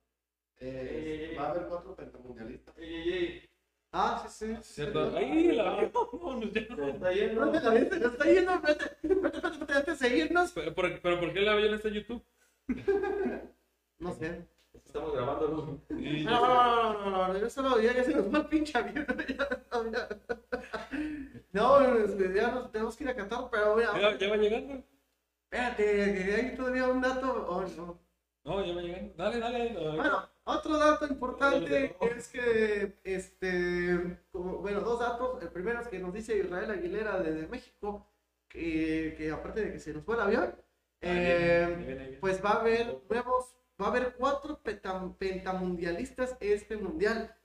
eh, 0.59 0.89
Ey, 0.91 1.13
ey, 1.13 1.29
ey. 1.31 1.35
va 1.37 1.43
a 1.47 1.49
haber 1.51 1.67
cuatro 1.67 1.95
pentamundialistas. 1.95 2.77
Ey, 2.77 2.93
ey, 2.93 3.13
ey. 3.13 3.49
Ah, 3.91 4.25
sí, 4.27 4.47
sí. 4.47 4.57
¿Cierto? 4.61 5.13
¡Ay, 5.15 5.51
la 5.53 5.81
está 5.81 7.11
yendo. 7.11 7.39
¿Dónde 7.45 7.59
la 7.61 7.69
viste? 7.71 7.99
¿La 7.99 8.07
está 8.07 8.25
yendo? 8.25 8.51
Espérate, 8.55 8.85
espérate, 8.85 9.13
espérate, 9.13 9.47
espérate, 9.47 9.73
antes 9.73 9.99
de 9.99 10.07
seguirnos. 10.09 10.51
Pero, 10.51 10.75
pero- 10.75 10.99
pero 11.01 11.19
¿por 11.19 11.33
qué 11.33 11.39
la 11.41 11.53
avión 11.53 11.73
está 11.73 11.87
en 11.89 11.93
YouTube? 11.95 12.23
No 13.99 14.13
sé. 14.13 14.45
Estamos 14.85 15.13
grabando. 15.13 15.47
¿no? 15.47 15.81
No, 15.89 16.47
no, 16.47 16.93
no, 16.93 17.09
no, 17.09 17.27
no, 17.33 17.37
yo 17.39 17.49
solo 17.49 17.79
ya, 17.79 17.93
ya 17.93 18.03
se 18.03 18.13
nos 18.13 18.31
va 18.33 18.39
el 18.39 18.47
pinche 18.47 18.77
avión. 18.77 19.05
No, 21.51 21.79
este, 21.97 22.33
ya 22.33 22.51
nos 22.51 22.71
tenemos 22.71 22.95
que 22.97 23.05
ir 23.05 23.09
a 23.09 23.15
Qatar, 23.15 23.47
pero 23.49 23.75
mira, 23.77 23.97
Ya, 23.99 24.17
ya 24.17 24.29
va 24.29 24.35
llegando. 24.35 24.83
espérate, 25.43 25.83
que 25.85 26.33
hay 26.35 26.55
todavía 26.55 26.87
un 26.89 27.01
dato. 27.01 27.45
oh, 27.49 27.61
no. 27.77 27.99
No, 28.43 28.65
ya 28.65 28.75
va 28.75 28.81
llegando. 28.81 29.13
Dale, 29.15 29.39
dale. 29.39 29.73
dale. 29.73 29.95
Bueno, 29.95 30.29
otro 30.45 30.77
dato 30.77 31.05
importante 31.07 31.95
es 32.01 32.27
que, 32.29 32.93
este, 33.03 34.19
como- 34.31 34.59
bueno, 34.59 34.81
dos 34.81 34.99
datos. 34.99 35.41
El 35.41 35.49
primero 35.49 35.81
es 35.81 35.87
que 35.87 35.99
nos 35.99 36.13
dice 36.13 36.37
Israel 36.37 36.71
Aguilera 36.71 37.19
desde 37.19 37.47
México, 37.47 38.07
que, 38.47 39.15
que 39.17 39.31
aparte 39.31 39.65
de 39.65 39.71
que 39.73 39.79
se 39.79 39.93
nos 39.93 40.03
fue 40.03 40.15
el 40.15 40.21
avión, 40.21 40.55
eh, 41.01 42.17
pues 42.21 42.43
va 42.43 42.51
a 42.51 42.59
haber 42.61 43.01
nuevos, 43.09 43.55
va 43.81 43.87
a 43.87 43.89
haber 43.89 44.15
cuatro 44.15 44.61
pentamundialistas 45.17 46.37
este 46.39 46.77
mundial. 46.77 47.35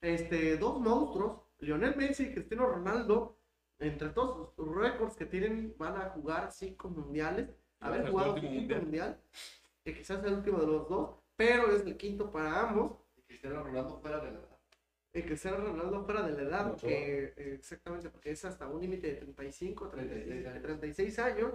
Este, 0.00 0.56
dos 0.58 0.80
monstruos, 0.80 1.40
Lionel 1.60 1.96
Messi 1.96 2.24
y 2.24 2.32
Cristiano 2.34 2.66
Ronaldo, 2.66 3.38
entre 3.78 4.10
todos 4.10 4.52
los 4.56 4.74
récords 4.76 5.16
que 5.16 5.26
tienen, 5.26 5.74
van 5.78 5.96
a 5.96 6.10
jugar 6.10 6.52
cinco 6.52 6.88
mundiales. 6.88 7.48
Haber 7.80 8.02
jugado 8.10 8.34
un 8.34 8.40
mundial, 8.84 9.20
que 9.82 9.94
quizás 9.94 10.20
sea 10.20 10.28
el 10.30 10.36
último 10.36 10.58
de 10.60 10.66
los 10.66 10.88
dos, 10.88 11.16
pero 11.36 11.74
es 11.74 11.82
el 11.86 11.96
quinto 11.96 12.30
para 12.30 12.68
ambos. 12.68 12.98
Y 13.16 13.22
Cristiano 13.22 13.62
Ronaldo 13.62 13.98
fuera 14.00 14.18
de 14.18 14.32
la 14.32 14.38
edad. 14.38 14.58
Y 15.12 15.22
Cristiano 15.22 15.58
Ronaldo 15.58 16.04
fuera 16.04 16.22
de 16.22 16.32
la 16.32 16.42
edad, 16.42 16.76
que, 16.76 17.34
exactamente, 17.36 18.10
porque 18.10 18.32
es 18.32 18.44
hasta 18.44 18.66
un 18.66 18.80
límite 18.80 19.06
de 19.08 19.14
35, 19.14 19.88
36, 19.90 20.42
36 20.42 20.62
36 20.62 21.18
años. 21.20 21.52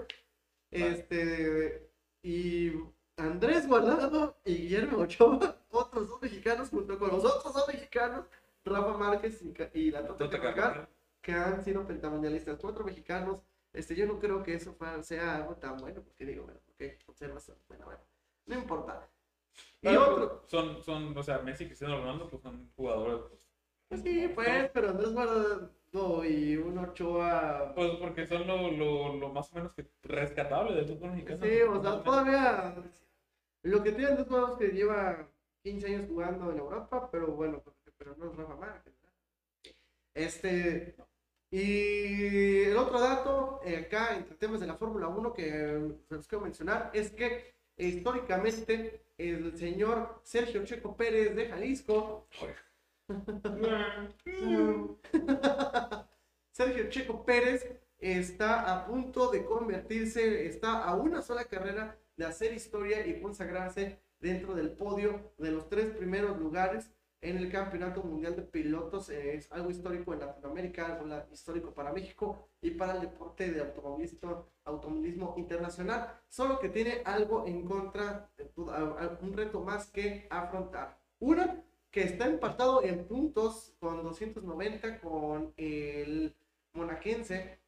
Este, 0.72 1.90
y 2.24 2.72
Andrés 3.18 3.68
Guardado 3.68 4.38
y 4.46 4.56
Guillermo 4.56 5.00
Ochoa, 5.00 5.58
otros 5.72 6.08
dos 6.08 6.22
mexicanos, 6.22 6.70
junto 6.70 6.98
con 6.98 7.10
los 7.10 7.26
otros 7.26 7.54
dos 7.54 7.68
mexicanos, 7.68 8.26
Rafa 8.64 8.98
Márquez 8.98 9.44
y, 9.74 9.92
la 9.92 10.06
Tota 10.06 10.88
que 11.22 11.34
han 11.34 11.64
sido 11.64 11.86
pentamundialistas. 11.86 12.60
Cuatro 12.60 12.86
mexicanos. 12.86 13.42
Este, 13.74 13.96
yo 13.96 14.06
no 14.06 14.20
creo 14.20 14.42
que 14.42 14.56
eso 14.56 14.76
sea 15.02 15.36
algo 15.36 15.56
tan 15.56 15.78
bueno, 15.78 16.02
porque 16.02 16.26
digo, 16.26 16.44
bueno, 16.46 16.60
porque 16.66 16.98
observas, 17.06 17.52
bueno, 17.68 17.86
bueno, 17.86 18.00
no 18.46 18.56
importa. 18.56 19.08
Y 19.82 19.88
Pero, 19.88 20.04
otro, 20.14 20.44
Son, 20.48 20.84
son, 20.84 21.18
o 21.18 21.24
sea, 21.24 21.40
Messi 21.40 21.64
y 21.64 21.68
Cristiano 21.68 21.98
Ronaldo, 22.00 22.30
pues 22.30 22.42
son 22.42 22.72
jugadores. 22.76 23.22
pues, 23.30 23.48
pues 23.88 24.02
sí, 24.02 24.28
pues, 24.36 24.70
pero 24.74 24.90
Andrés 24.90 25.12
Guardado 25.14 26.26
y 26.26 26.56
un 26.58 26.78
Ochoa, 26.78 27.74
Pues 27.76 27.92
porque 27.98 28.28
son 28.28 28.46
lo, 28.48 28.72
lo, 28.72 29.16
lo 29.16 29.30
más 29.30 29.52
o 29.52 29.56
menos 29.56 29.74
que 29.74 29.88
rescatable 30.04 30.76
del 30.76 30.86
fútbol 30.88 31.12
mexicano. 31.12 31.44
Sí, 31.44 31.62
o 31.62 31.82
sea, 31.82 32.04
todavía 32.04 32.76
lo 33.64 33.84
que 33.84 33.92
tienen 33.92 34.18
dos 34.18 34.28
jugadores 34.28 34.58
que 34.58 34.76
lleva 34.76 35.28
15 35.64 35.88
años 35.88 36.06
jugando 36.08 36.52
en 36.52 36.60
Europa, 36.60 37.10
pero 37.12 37.28
bueno, 37.34 37.64
pero 37.98 38.16
no 38.18 38.32
es 38.32 38.36
Rafa 38.36 38.56
Márquez. 38.56 38.94
Este, 40.14 40.96
y 41.52 42.64
el 42.66 42.78
otro 42.78 43.00
dato 43.00 43.62
eh, 43.64 43.78
acá 43.78 44.16
entre 44.16 44.36
temas 44.36 44.60
de 44.60 44.68
la 44.68 44.76
Fórmula 44.76 45.08
1 45.08 45.34
que 45.34 45.46
se 46.08 46.16
los 46.16 46.28
quiero 46.28 46.44
mencionar 46.44 46.92
es 46.94 47.12
que 47.12 47.54
históricamente 47.78 49.02
el 49.20 49.56
señor 49.58 50.22
Sergio 50.24 50.66
Checo 50.66 50.96
Pérez 50.96 51.36
de 51.36 51.48
Jalisco. 51.48 52.28
Sergio 56.52 56.90
Checo 56.90 57.26
Pérez 57.26 57.70
está 58.00 58.74
a 58.74 58.86
punto 58.86 59.30
de 59.30 59.46
convertirse, 59.46 60.48
está 60.48 60.84
a 60.84 60.96
una 60.96 61.22
sola 61.22 61.46
carrera 61.46 62.00
de 62.16 62.26
hacer 62.26 62.54
historia 62.54 63.06
y 63.06 63.22
consagrarse 63.22 64.00
dentro 64.20 64.56
del 64.56 64.72
podio 64.72 65.32
de 65.38 65.52
los 65.52 65.70
tres 65.70 65.94
primeros 65.96 66.40
lugares 66.40 66.90
en 67.22 67.38
el 67.38 67.52
Campeonato 67.52 68.02
Mundial 68.04 68.36
de 68.36 68.42
Pilotos. 68.44 69.10
Eh, 69.10 69.36
Es 69.36 69.52
algo 69.52 69.70
histórico 69.70 70.14
en 70.14 70.20
Latinoamérica, 70.22 70.86
algo 70.98 71.24
histórico 71.32 71.74
para 71.74 71.92
México 71.94 72.48
y 72.62 72.72
para 72.72 72.96
el 72.96 73.02
deporte 73.02 73.52
de 73.52 73.62
automovilismo, 73.62 74.46
automovilismo 74.66 75.36
internacional. 75.38 76.14
Solo 76.30 76.60
que 76.60 76.70
tiene 76.70 77.02
algo 77.06 77.46
en 77.46 77.66
contra, 77.66 78.30
a- 78.70 79.18
un 79.22 79.34
reto 79.34 79.62
más 79.62 79.90
que 79.92 80.28
afrontar. 80.30 80.98
Una, 81.20 81.64
que 81.92 82.04
está 82.04 82.28
empatado 82.28 82.84
en 82.84 83.06
puntos 83.08 83.76
con 83.80 84.04
290 84.04 85.00
con 85.02 85.54
el 85.58 86.36
monaquense 86.74 87.60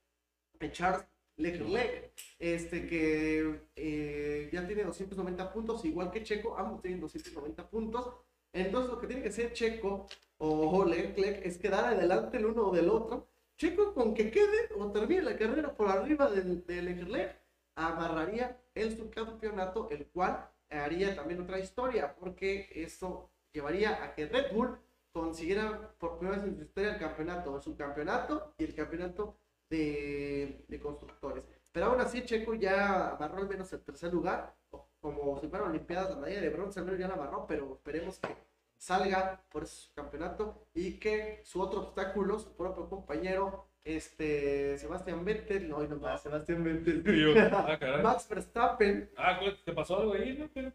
eh, 0.59 0.71
Charles 0.71 1.03
Leclerc, 1.37 2.11
este 2.37 2.85
que 2.87 3.61
eh, 3.75 4.49
ya 4.53 4.67
tiene 4.67 4.83
290 4.83 5.51
puntos, 5.53 5.83
igual 5.85 6.11
que 6.11 6.21
Checo, 6.23 6.55
ambos 6.57 6.81
tienen 6.81 6.99
290 7.01 7.67
puntos. 7.69 8.13
Entonces 8.53 8.91
lo 8.91 8.99
que 8.99 9.07
tiene 9.07 9.21
que 9.23 9.29
hacer 9.29 9.53
Checo 9.53 10.07
o 10.37 10.83
Leclerc 10.85 11.45
es 11.45 11.57
quedar 11.57 11.85
adelante 11.85 12.37
el 12.37 12.45
uno 12.47 12.71
del 12.71 12.89
otro. 12.89 13.27
Checo 13.57 13.93
con 13.93 14.13
que 14.13 14.31
quede 14.31 14.69
o 14.77 14.91
termine 14.91 15.21
la 15.21 15.37
carrera 15.37 15.73
por 15.75 15.87
arriba 15.87 16.29
del- 16.29 16.65
de, 16.65 16.81
Leclerc, 16.81 17.39
amarraría 17.75 18.57
el 18.75 18.97
subcampeonato, 18.97 19.89
el 19.91 20.07
cual 20.07 20.49
haría 20.69 21.15
también 21.15 21.41
otra 21.41 21.59
historia, 21.59 22.15
porque 22.15 22.69
eso 22.75 23.29
llevaría 23.53 24.03
a 24.03 24.13
que 24.15 24.25
Red 24.27 24.53
Bull 24.53 24.77
consiguiera 25.13 25.93
por 25.99 26.17
primera 26.17 26.37
vez 26.37 26.47
en 26.47 26.55
su 26.55 26.63
historia 26.63 26.93
el 26.93 26.99
campeonato, 26.99 27.55
el 27.55 27.61
subcampeonato 27.61 28.53
y 28.57 28.63
el 28.63 28.73
campeonato 28.75 29.35
de, 29.69 30.65
de 30.67 30.79
constructores. 30.79 31.43
Pero 31.71 31.87
aún 31.87 32.01
así 32.01 32.23
Checo 32.25 32.53
ya 32.55 33.11
amarró 33.11 33.37
al 33.39 33.47
menos 33.49 33.71
el 33.73 33.81
tercer 33.81 34.13
lugar, 34.13 34.55
o 34.71 34.87
como 35.01 35.39
si 35.39 35.47
fueran 35.47 35.69
Olimpiadas, 35.69 36.11
la 36.11 36.15
medalla 36.17 36.41
de 36.41 36.49
bronce 36.49 36.79
al 36.79 36.85
menos 36.85 36.99
ya 36.99 37.07
la 37.07 37.15
amarró, 37.15 37.45
pero 37.47 37.73
esperemos 37.73 38.19
que 38.19 38.35
salga 38.77 39.43
por 39.51 39.63
ese 39.63 39.89
campeonato 39.93 40.65
y 40.73 40.99
que 40.99 41.41
su 41.43 41.61
otro 41.61 41.81
obstáculo, 41.81 42.39
su 42.39 42.55
propio 42.55 42.87
compañero, 42.89 43.65
este 43.83 44.77
Sebastián 44.77 45.25
Vettel, 45.25 45.67
no, 45.69 45.79
no 45.83 45.95
más, 45.97 46.21
Sebastián 46.21 46.63
Vettel, 46.63 47.03
Yo, 47.03 47.33
ah. 47.51 47.77
Max 48.03 48.27
Verstappen, 48.29 49.09
Ah, 49.17 49.39
¿te 49.65 49.73
pasó 49.73 49.97
algo 49.99 50.13
ahí, 50.13 50.37
no? 50.37 50.49
Pero- 50.53 50.71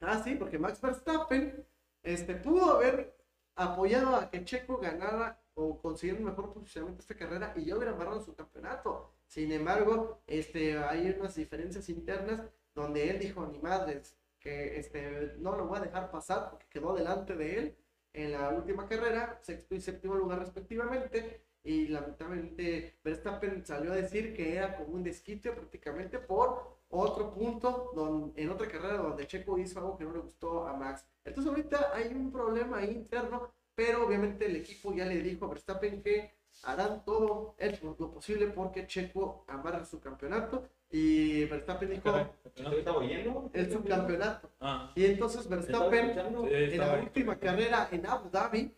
Ah, 0.00 0.20
sí, 0.22 0.34
porque 0.34 0.58
Max 0.58 0.80
Verstappen 0.80 1.66
este, 2.02 2.34
pudo 2.36 2.76
haber 2.76 3.14
apoyado 3.56 4.14
a 4.16 4.30
que 4.30 4.44
Checo 4.44 4.78
ganara 4.78 5.42
o 5.54 5.78
consiguiera 5.80 6.20
un 6.20 6.26
mejor 6.26 6.52
posicionamiento 6.54 7.00
esta 7.02 7.16
carrera 7.16 7.52
y 7.56 7.64
ya 7.64 7.74
hubiera 7.76 7.92
amarrado 7.92 8.20
su 8.22 8.34
campeonato. 8.34 9.12
Sin 9.26 9.50
embargo, 9.52 10.22
este, 10.26 10.78
hay 10.78 11.10
unas 11.18 11.34
diferencias 11.34 11.88
internas 11.88 12.40
donde 12.78 13.10
él 13.10 13.18
dijo, 13.18 13.46
ni 13.46 13.58
madres, 13.58 14.16
que 14.40 14.78
este, 14.78 15.34
no 15.38 15.56
lo 15.56 15.66
voy 15.66 15.78
a 15.78 15.82
dejar 15.82 16.10
pasar 16.10 16.50
porque 16.50 16.66
quedó 16.70 16.94
delante 16.94 17.34
de 17.36 17.58
él 17.58 17.76
en 18.12 18.32
la 18.32 18.48
última 18.50 18.86
carrera, 18.88 19.38
sexto 19.42 19.74
y 19.74 19.80
séptimo 19.80 20.14
lugar 20.14 20.38
respectivamente. 20.40 21.42
Y 21.64 21.88
lamentablemente 21.88 22.98
Verstappen 23.04 23.64
salió 23.66 23.92
a 23.92 23.96
decir 23.96 24.34
que 24.34 24.56
era 24.56 24.76
como 24.76 24.94
un 24.94 25.02
desquite 25.02 25.50
prácticamente 25.52 26.18
por 26.18 26.78
otro 26.88 27.30
punto 27.34 28.32
en 28.36 28.48
otra 28.50 28.68
carrera 28.68 28.98
donde 28.98 29.26
Checo 29.26 29.58
hizo 29.58 29.78
algo 29.80 29.98
que 29.98 30.04
no 30.04 30.12
le 30.12 30.20
gustó 30.20 30.66
a 30.66 30.72
Max. 30.74 31.04
Entonces 31.24 31.50
ahorita 31.50 31.90
hay 31.94 32.08
un 32.14 32.32
problema 32.32 32.82
interno, 32.84 33.52
pero 33.74 34.06
obviamente 34.06 34.46
el 34.46 34.56
equipo 34.56 34.94
ya 34.94 35.04
le 35.04 35.20
dijo 35.20 35.44
a 35.44 35.48
Verstappen 35.50 36.00
que 36.02 36.32
harán 36.62 37.04
todo 37.04 37.54
el- 37.58 37.78
lo 37.98 38.10
posible 38.10 38.46
porque 38.48 38.86
Checo 38.86 39.44
amarre 39.48 39.84
su 39.84 40.00
campeonato 40.00 40.68
y 40.90 41.44
Verstappen 41.44 41.90
dijo 41.90 43.50
el 43.52 43.72
subcampeonato. 43.72 44.50
Ah, 44.60 44.92
Y 44.94 45.04
entonces 45.04 45.42
¿Estás 45.42 45.68
Verstappen 45.68 46.18
en 46.18 46.78
la 46.78 46.94
última 46.94 47.38
carrera 47.38 47.88
en 47.92 48.06
Abu 48.06 48.30
Dhabi, 48.30 48.74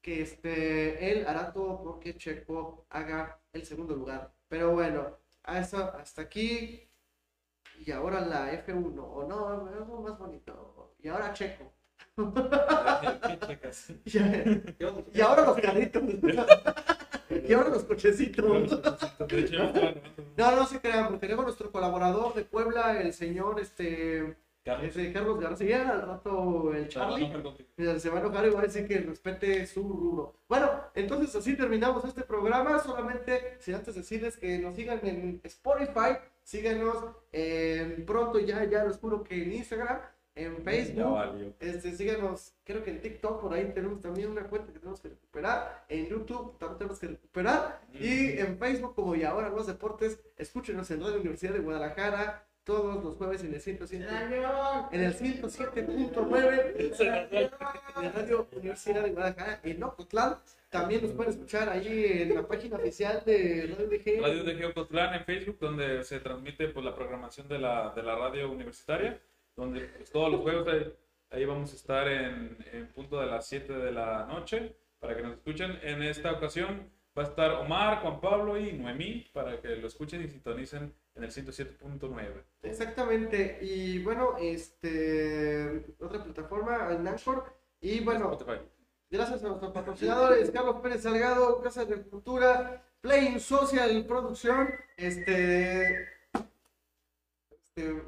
que 0.00 0.22
este, 0.22 1.12
él 1.12 1.26
hará 1.26 1.52
todo 1.52 1.82
porque 1.82 2.16
Checo 2.16 2.86
haga 2.90 3.40
el 3.52 3.64
segundo 3.64 3.94
lugar. 3.94 4.32
Pero 4.48 4.72
bueno, 4.72 5.18
a 5.44 5.58
eso, 5.58 5.78
hasta 5.94 6.22
aquí. 6.22 6.88
Y 7.84 7.90
ahora 7.90 8.20
la 8.20 8.52
F1, 8.64 8.98
o 8.98 9.26
no, 9.26 9.48
algo 9.48 10.00
más 10.02 10.18
bonito. 10.18 10.94
Y 11.00 11.08
ahora 11.08 11.32
Checo. 11.32 11.72
¿Qué 12.16 13.38
checas? 13.46 13.92
y 15.14 15.20
ahora 15.20 15.44
los 15.44 15.58
carritos. 15.58 16.02
y 17.48 17.52
ahora 17.52 17.70
los 17.70 17.84
cochecitos. 17.84 18.82
No, 20.36 20.56
no 20.56 20.66
se 20.66 20.80
crean, 20.80 21.04
porque 21.06 21.20
tenemos 21.20 21.44
nuestro 21.44 21.70
colaborador 21.70 22.34
de 22.34 22.44
Puebla, 22.44 23.00
el 23.00 23.12
señor 23.12 23.60
este, 23.60 24.36
Carlos. 24.64 24.86
este 24.88 25.12
Carlos 25.12 25.40
García, 25.40 25.88
al 25.88 26.02
rato 26.02 26.72
el 26.74 26.88
Charlie. 26.88 27.32
No, 27.76 27.98
se 27.98 28.10
va 28.10 28.18
a 28.18 28.20
enojar 28.20 28.46
y 28.46 28.50
va 28.50 28.60
a 28.60 28.64
decir 28.64 28.86
que 28.86 28.98
respete 29.00 29.66
su 29.66 29.82
rubro. 29.82 30.34
Bueno, 30.48 30.70
entonces 30.94 31.34
así 31.34 31.56
terminamos 31.56 32.04
este 32.04 32.22
programa. 32.22 32.78
Solamente, 32.78 33.56
sin 33.60 33.74
antes 33.74 33.94
decirles 33.94 34.36
que 34.36 34.58
nos 34.58 34.76
sigan 34.76 35.00
en 35.02 35.40
Spotify, 35.44 36.18
síganos 36.42 36.96
en 37.32 38.04
pronto 38.04 38.38
ya, 38.38 38.64
ya 38.64 38.84
les 38.84 38.98
juro 38.98 39.22
que 39.22 39.42
en 39.42 39.52
Instagram, 39.52 40.00
en 40.34 40.56
Ya 40.56 40.62
Facebook. 40.62 41.12
valió. 41.12 41.52
Este, 41.60 41.94
síganos, 41.94 42.54
creo 42.64 42.82
que 42.82 42.90
en 42.90 43.00
TikTok, 43.00 43.40
por 43.40 43.52
ahí 43.52 43.70
tenemos 43.74 44.00
también 44.00 44.30
una 44.30 44.44
cuenta 44.44 44.72
que 44.72 44.78
tenemos 44.78 45.00
que 45.00 45.08
recuperar. 45.08 45.84
En 45.88 46.08
YouTube 46.08 46.58
también 46.58 46.78
tenemos 46.78 46.98
que 46.98 47.06
recuperar. 47.08 47.80
Y 47.92 48.38
en 48.38 48.58
Facebook, 48.58 48.94
como 48.94 49.14
y 49.14 49.24
ahora 49.24 49.48
los 49.48 49.66
deportes, 49.66 50.20
escúchenos 50.36 50.90
en 50.90 51.00
Radio 51.00 51.20
Universidad 51.20 51.52
de 51.52 51.60
Guadalajara 51.60 52.46
todos 52.64 53.02
los 53.02 53.16
jueves 53.16 53.42
en 53.42 53.54
el 53.54 53.60
107 53.60 54.06
en 54.92 55.00
el 55.00 55.14
107.9 55.14 57.30
de 57.30 57.50
Radio 58.10 58.46
Universidad 58.52 59.02
de 59.02 59.10
Guadalajara 59.10 59.60
en 59.64 59.82
Ocotlán. 59.82 60.36
También 60.70 61.02
nos 61.02 61.12
pueden 61.12 61.32
escuchar 61.32 61.68
ahí 61.68 62.22
en 62.22 62.34
la 62.34 62.46
página 62.46 62.76
oficial 62.76 63.22
de 63.26 63.74
Radio 63.76 63.88
DG. 63.88 64.22
Radio 64.22 64.44
de 64.44 64.54
Geocotlán 64.54 65.14
en 65.14 65.24
Facebook, 65.24 65.58
donde 65.60 66.02
se 66.02 66.18
transmite 66.20 66.68
pues, 66.68 66.84
la 66.84 66.94
programación 66.94 67.46
de 67.48 67.58
la, 67.58 67.92
de 67.94 68.02
la 68.02 68.16
radio 68.16 68.50
universitaria, 68.50 69.20
donde 69.56 69.80
pues, 69.80 70.10
todos 70.10 70.30
los 70.30 70.40
juegos 70.40 70.68
ahí, 70.68 70.94
ahí 71.30 71.44
vamos 71.44 71.72
a 71.72 71.76
estar 71.76 72.08
en, 72.08 72.56
en 72.72 72.88
punto 72.88 73.20
de 73.20 73.26
las 73.26 73.46
7 73.46 73.72
de 73.72 73.92
la 73.92 74.26
noche 74.26 74.76
para 74.98 75.16
que 75.16 75.22
nos 75.22 75.34
escuchen. 75.34 75.78
En 75.82 76.02
esta 76.02 76.32
ocasión 76.32 76.90
va 77.16 77.22
a 77.22 77.26
estar 77.26 77.50
Omar, 77.52 78.00
Juan 78.00 78.20
Pablo 78.20 78.58
y 78.58 78.72
Noemí 78.72 79.28
para 79.32 79.60
que 79.60 79.76
lo 79.76 79.86
escuchen 79.86 80.22
y 80.22 80.28
sintonicen 80.28 80.94
en 81.14 81.24
el 81.24 81.30
107.9. 81.30 82.44
Exactamente. 82.62 83.58
Y 83.60 84.02
bueno, 84.02 84.36
este 84.38 85.84
otra 86.00 86.22
plataforma 86.22 86.92
en 86.92 87.06
Anchor. 87.06 87.44
Y 87.80 88.00
bueno, 88.00 88.32
Spotify. 88.32 88.64
gracias 89.10 89.44
a 89.44 89.48
nuestros 89.48 89.72
patrocinadores, 89.72 90.50
Carlos 90.50 90.76
Pérez 90.80 91.02
Salgado, 91.02 91.60
Casa 91.60 91.84
de 91.84 92.02
Cultura, 92.02 92.82
Playing 93.00 93.40
Social 93.40 94.06
Producción, 94.06 94.68
este, 94.96 96.08
este 97.50 98.02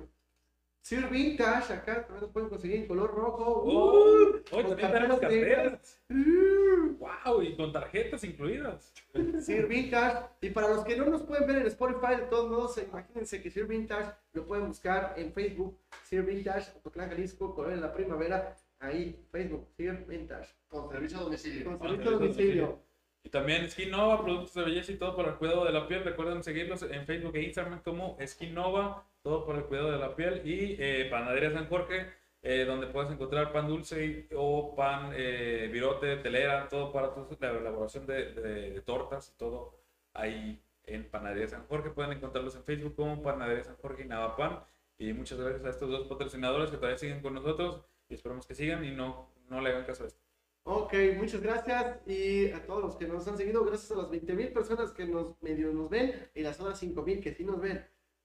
Sir 0.85 1.09
Vintage, 1.09 1.73
acá 1.73 2.03
también 2.03 2.21
los 2.21 2.31
pueden 2.31 2.51
conseguir 2.51 2.77
en 2.77 2.87
color 2.87 3.11
rojo. 3.15 3.63
Uh, 3.65 4.43
Hoy 4.55 4.65
también 4.65 4.93
tenemos 4.93 5.19
carteras. 5.19 5.99
Uh, 6.11 6.99
¡Wow! 6.99 7.41
Y 7.41 7.57
con 7.57 7.73
tarjetas 7.73 8.23
incluidas. 8.23 8.93
Sir 9.41 9.67
Vintage. 9.67 10.27
Y 10.43 10.51
para 10.51 10.69
los 10.69 10.85
que 10.85 10.95
no 10.95 11.07
nos 11.07 11.23
pueden 11.23 11.47
ver 11.47 11.57
en 11.57 11.69
Spotify, 11.69 12.17
de 12.21 12.27
todos 12.29 12.51
modos, 12.51 12.77
imagínense 12.77 13.41
que 13.41 13.51
Sir 13.51 13.67
Vintage 13.67 14.13
lo 14.35 14.45
pueden 14.45 14.69
buscar 14.69 15.15
en 15.17 15.33
Facebook. 15.33 15.79
Sir 16.03 16.23
Vintage, 16.23 16.73
Ocotlán, 16.77 17.09
Jalisco, 17.09 17.55
Colonia 17.55 17.77
de 17.77 17.83
la 17.83 17.95
Primavera. 17.95 18.55
Ahí, 18.79 19.25
Facebook, 19.33 19.67
Sir 19.79 20.05
Vintage. 20.07 20.51
Con 20.69 20.91
servicio 20.91 21.17
a 21.17 21.23
domicilio. 21.23 21.79
Con 21.79 21.89
servicio 21.89 22.11
a 22.11 22.13
domicilio. 22.13 22.79
Y 23.23 23.31
también 23.31 23.71
Skin 23.71 23.91
Nova, 23.91 24.23
productos 24.23 24.53
de 24.53 24.65
belleza 24.65 24.93
y 24.93 24.97
todo 24.97 25.17
para 25.17 25.31
el 25.31 25.37
cuidado 25.37 25.65
de 25.65 25.73
la 25.73 25.89
piel. 25.89 26.05
Recuerden 26.05 26.43
seguirlos 26.43 26.83
en 26.83 27.07
Facebook 27.07 27.35
e 27.37 27.45
Instagram 27.45 27.81
como 27.81 28.19
Skin 28.23 28.53
Nova, 28.53 29.09
todo 29.25 29.47
para 29.47 29.59
el 29.59 29.65
cuidado 29.65 29.91
de 29.91 29.99
la 29.99 30.15
piel. 30.15 30.43
Y 30.45 30.77
eh, 30.79 31.09
Panadería 31.11 31.51
San 31.51 31.67
Jorge, 31.69 32.07
eh, 32.43 32.65
donde 32.67 32.87
puedes 32.87 33.11
encontrar 33.11 33.53
pan 33.53 33.67
dulce 33.67 34.29
o 34.37 34.77
pan 34.77 35.13
eh, 35.15 35.69
virote, 35.73 36.17
telera, 36.19 36.69
todo 36.69 36.93
para 36.93 37.13
tu, 37.15 37.27
la 37.41 37.51
elaboración 37.51 38.07
de, 38.07 38.83
tortas 38.85 39.33
y 39.35 39.39
todo 39.39 39.81
ahí 40.13 40.63
en 40.85 41.09
Panadería 41.11 41.49
San 41.49 41.67
Jorge. 41.67 41.91
Pueden 41.91 42.13
encontrarlos 42.13 42.55
en 42.55 42.65
Facebook 42.65 42.95
como 42.97 43.23
Panadería 43.23 43.65
San 43.65 43.77
Jorge 43.77 44.05
y 44.05 44.07
Navapan. 44.07 44.63
Y 44.99 45.13
muchas 45.15 45.41
gracias 45.41 45.65
a 45.65 45.71
estos 45.71 45.91
dos 45.91 46.07
patrocinadores 46.07 46.71
que 46.71 46.77
todavía 46.77 46.99
siguen 46.99 47.23
con 47.23 47.35
nosotros 47.35 47.81
y 48.09 48.15
esperamos 48.15 48.47
que 48.47 48.55
sigan 48.55 48.85
y 48.85 48.91
no, 48.91 49.31
no 49.49 49.61
le 49.61 49.71
hagan 49.71 49.87
caso 49.87 50.05
a 50.05 50.07
esto. 50.09 50.21
Ok, 50.65 50.95
muchas 51.17 51.41
gracias 51.41 51.99
y 52.07 52.51
a 52.51 52.65
todos 52.65 52.83
los 52.83 52.97
que 52.97 53.07
nos 53.07 53.27
han 53.27 53.37
seguido, 53.37 53.65
gracias 53.65 53.91
a 53.91 53.97
las 53.97 54.11
20.000 54.11 54.53
personas 54.53 54.93
que 54.93 55.05
nos 55.07 55.41
medio 55.43 55.73
nos 55.73 55.91
ven 55.91 56.31
y 56.35 56.43
las 56.43 56.61
otras 56.61 56.83
5.000 56.83 57.23
que 57.23 57.35
sí 57.35 57.45
nos 57.45 57.61
ven. 57.61 57.85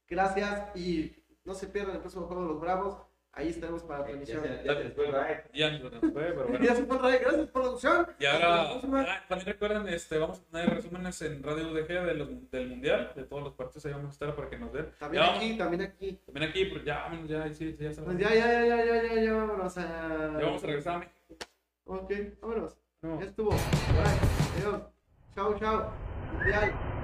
Gracias 0.10 0.76
y 0.76 1.16
no 1.46 1.54
se 1.54 1.68
pierdan 1.68 1.96
el 1.96 2.02
próximo 2.02 2.26
juego 2.26 2.42
de 2.44 2.48
los 2.50 2.60
Bravos. 2.62 2.98
Ahí 3.32 3.50
estaremos 3.50 3.84
para 3.84 4.00
la 4.00 4.06
transmisión. 4.06 4.42
se, 4.44 4.64
ya 4.66 4.76
se 4.76 4.90
fue 4.90 5.06
el. 5.08 5.14
Ya 5.54 5.72
nos 5.78 5.92
fue, 6.00 6.10
pero 6.12 6.48
bueno. 6.48 6.66
Ya 6.66 6.76
se 6.76 6.84
fue. 6.84 6.98
Gracias, 7.20 7.48
producción. 7.50 8.08
Y 8.20 8.26
ahora, 8.26 8.72
ah, 8.72 9.24
también 9.30 9.46
recuerden, 9.46 9.88
este, 9.88 10.18
vamos 10.18 10.40
a 10.40 10.52
tener 10.52 10.70
resúmenes 10.72 11.22
en 11.22 11.44
Radio 11.44 11.72
UDG 11.72 11.88
de 12.06 12.14
los- 12.16 12.52
del 12.52 12.68
Mundial, 12.70 13.14
de 13.16 13.24
todos 13.24 13.44
los 13.44 13.54
partidos, 13.54 13.86
ahí 13.86 13.94
vamos 13.94 14.10
a 14.10 14.14
estar 14.14 14.36
para 14.36 14.50
que 14.50 14.58
nos 14.58 14.74
den. 14.74 14.92
También 15.00 15.24
Ya 15.24 15.36
aquí, 15.36 15.58
también 15.58 15.82
aquí. 15.84 16.20
También 16.26 16.50
aquí, 16.50 16.66
pero 16.66 16.84
ya, 16.84 16.96
vámonos, 17.04 17.30
ya, 17.30 17.54
sí, 17.54 17.72
ya 17.74 17.78
Pues 17.86 17.96
sabemos. 17.98 18.18
ya, 18.22 18.34
ya, 18.34 18.52
ya, 18.52 18.66
ya, 18.66 18.86
ya, 18.86 19.04
ya, 19.14 19.22
ya, 19.22 19.34
vámonos 19.34 19.78
a. 19.78 19.82
Ya 20.40 20.46
vamos 20.46 20.64
a 20.64 20.68
regresar 20.68 20.96
a 20.96 21.00
México. 21.00 21.16
Ok, 21.86 22.12
vámonos. 22.42 22.78
No. 23.04 23.20
Ya 23.22 23.26
estuvo. 23.28 23.52
Bye. 23.52 24.58
Adiós. 24.58 24.82
Chao, 25.36 25.58
chao. 25.60 25.94
Mundial. 26.34 26.99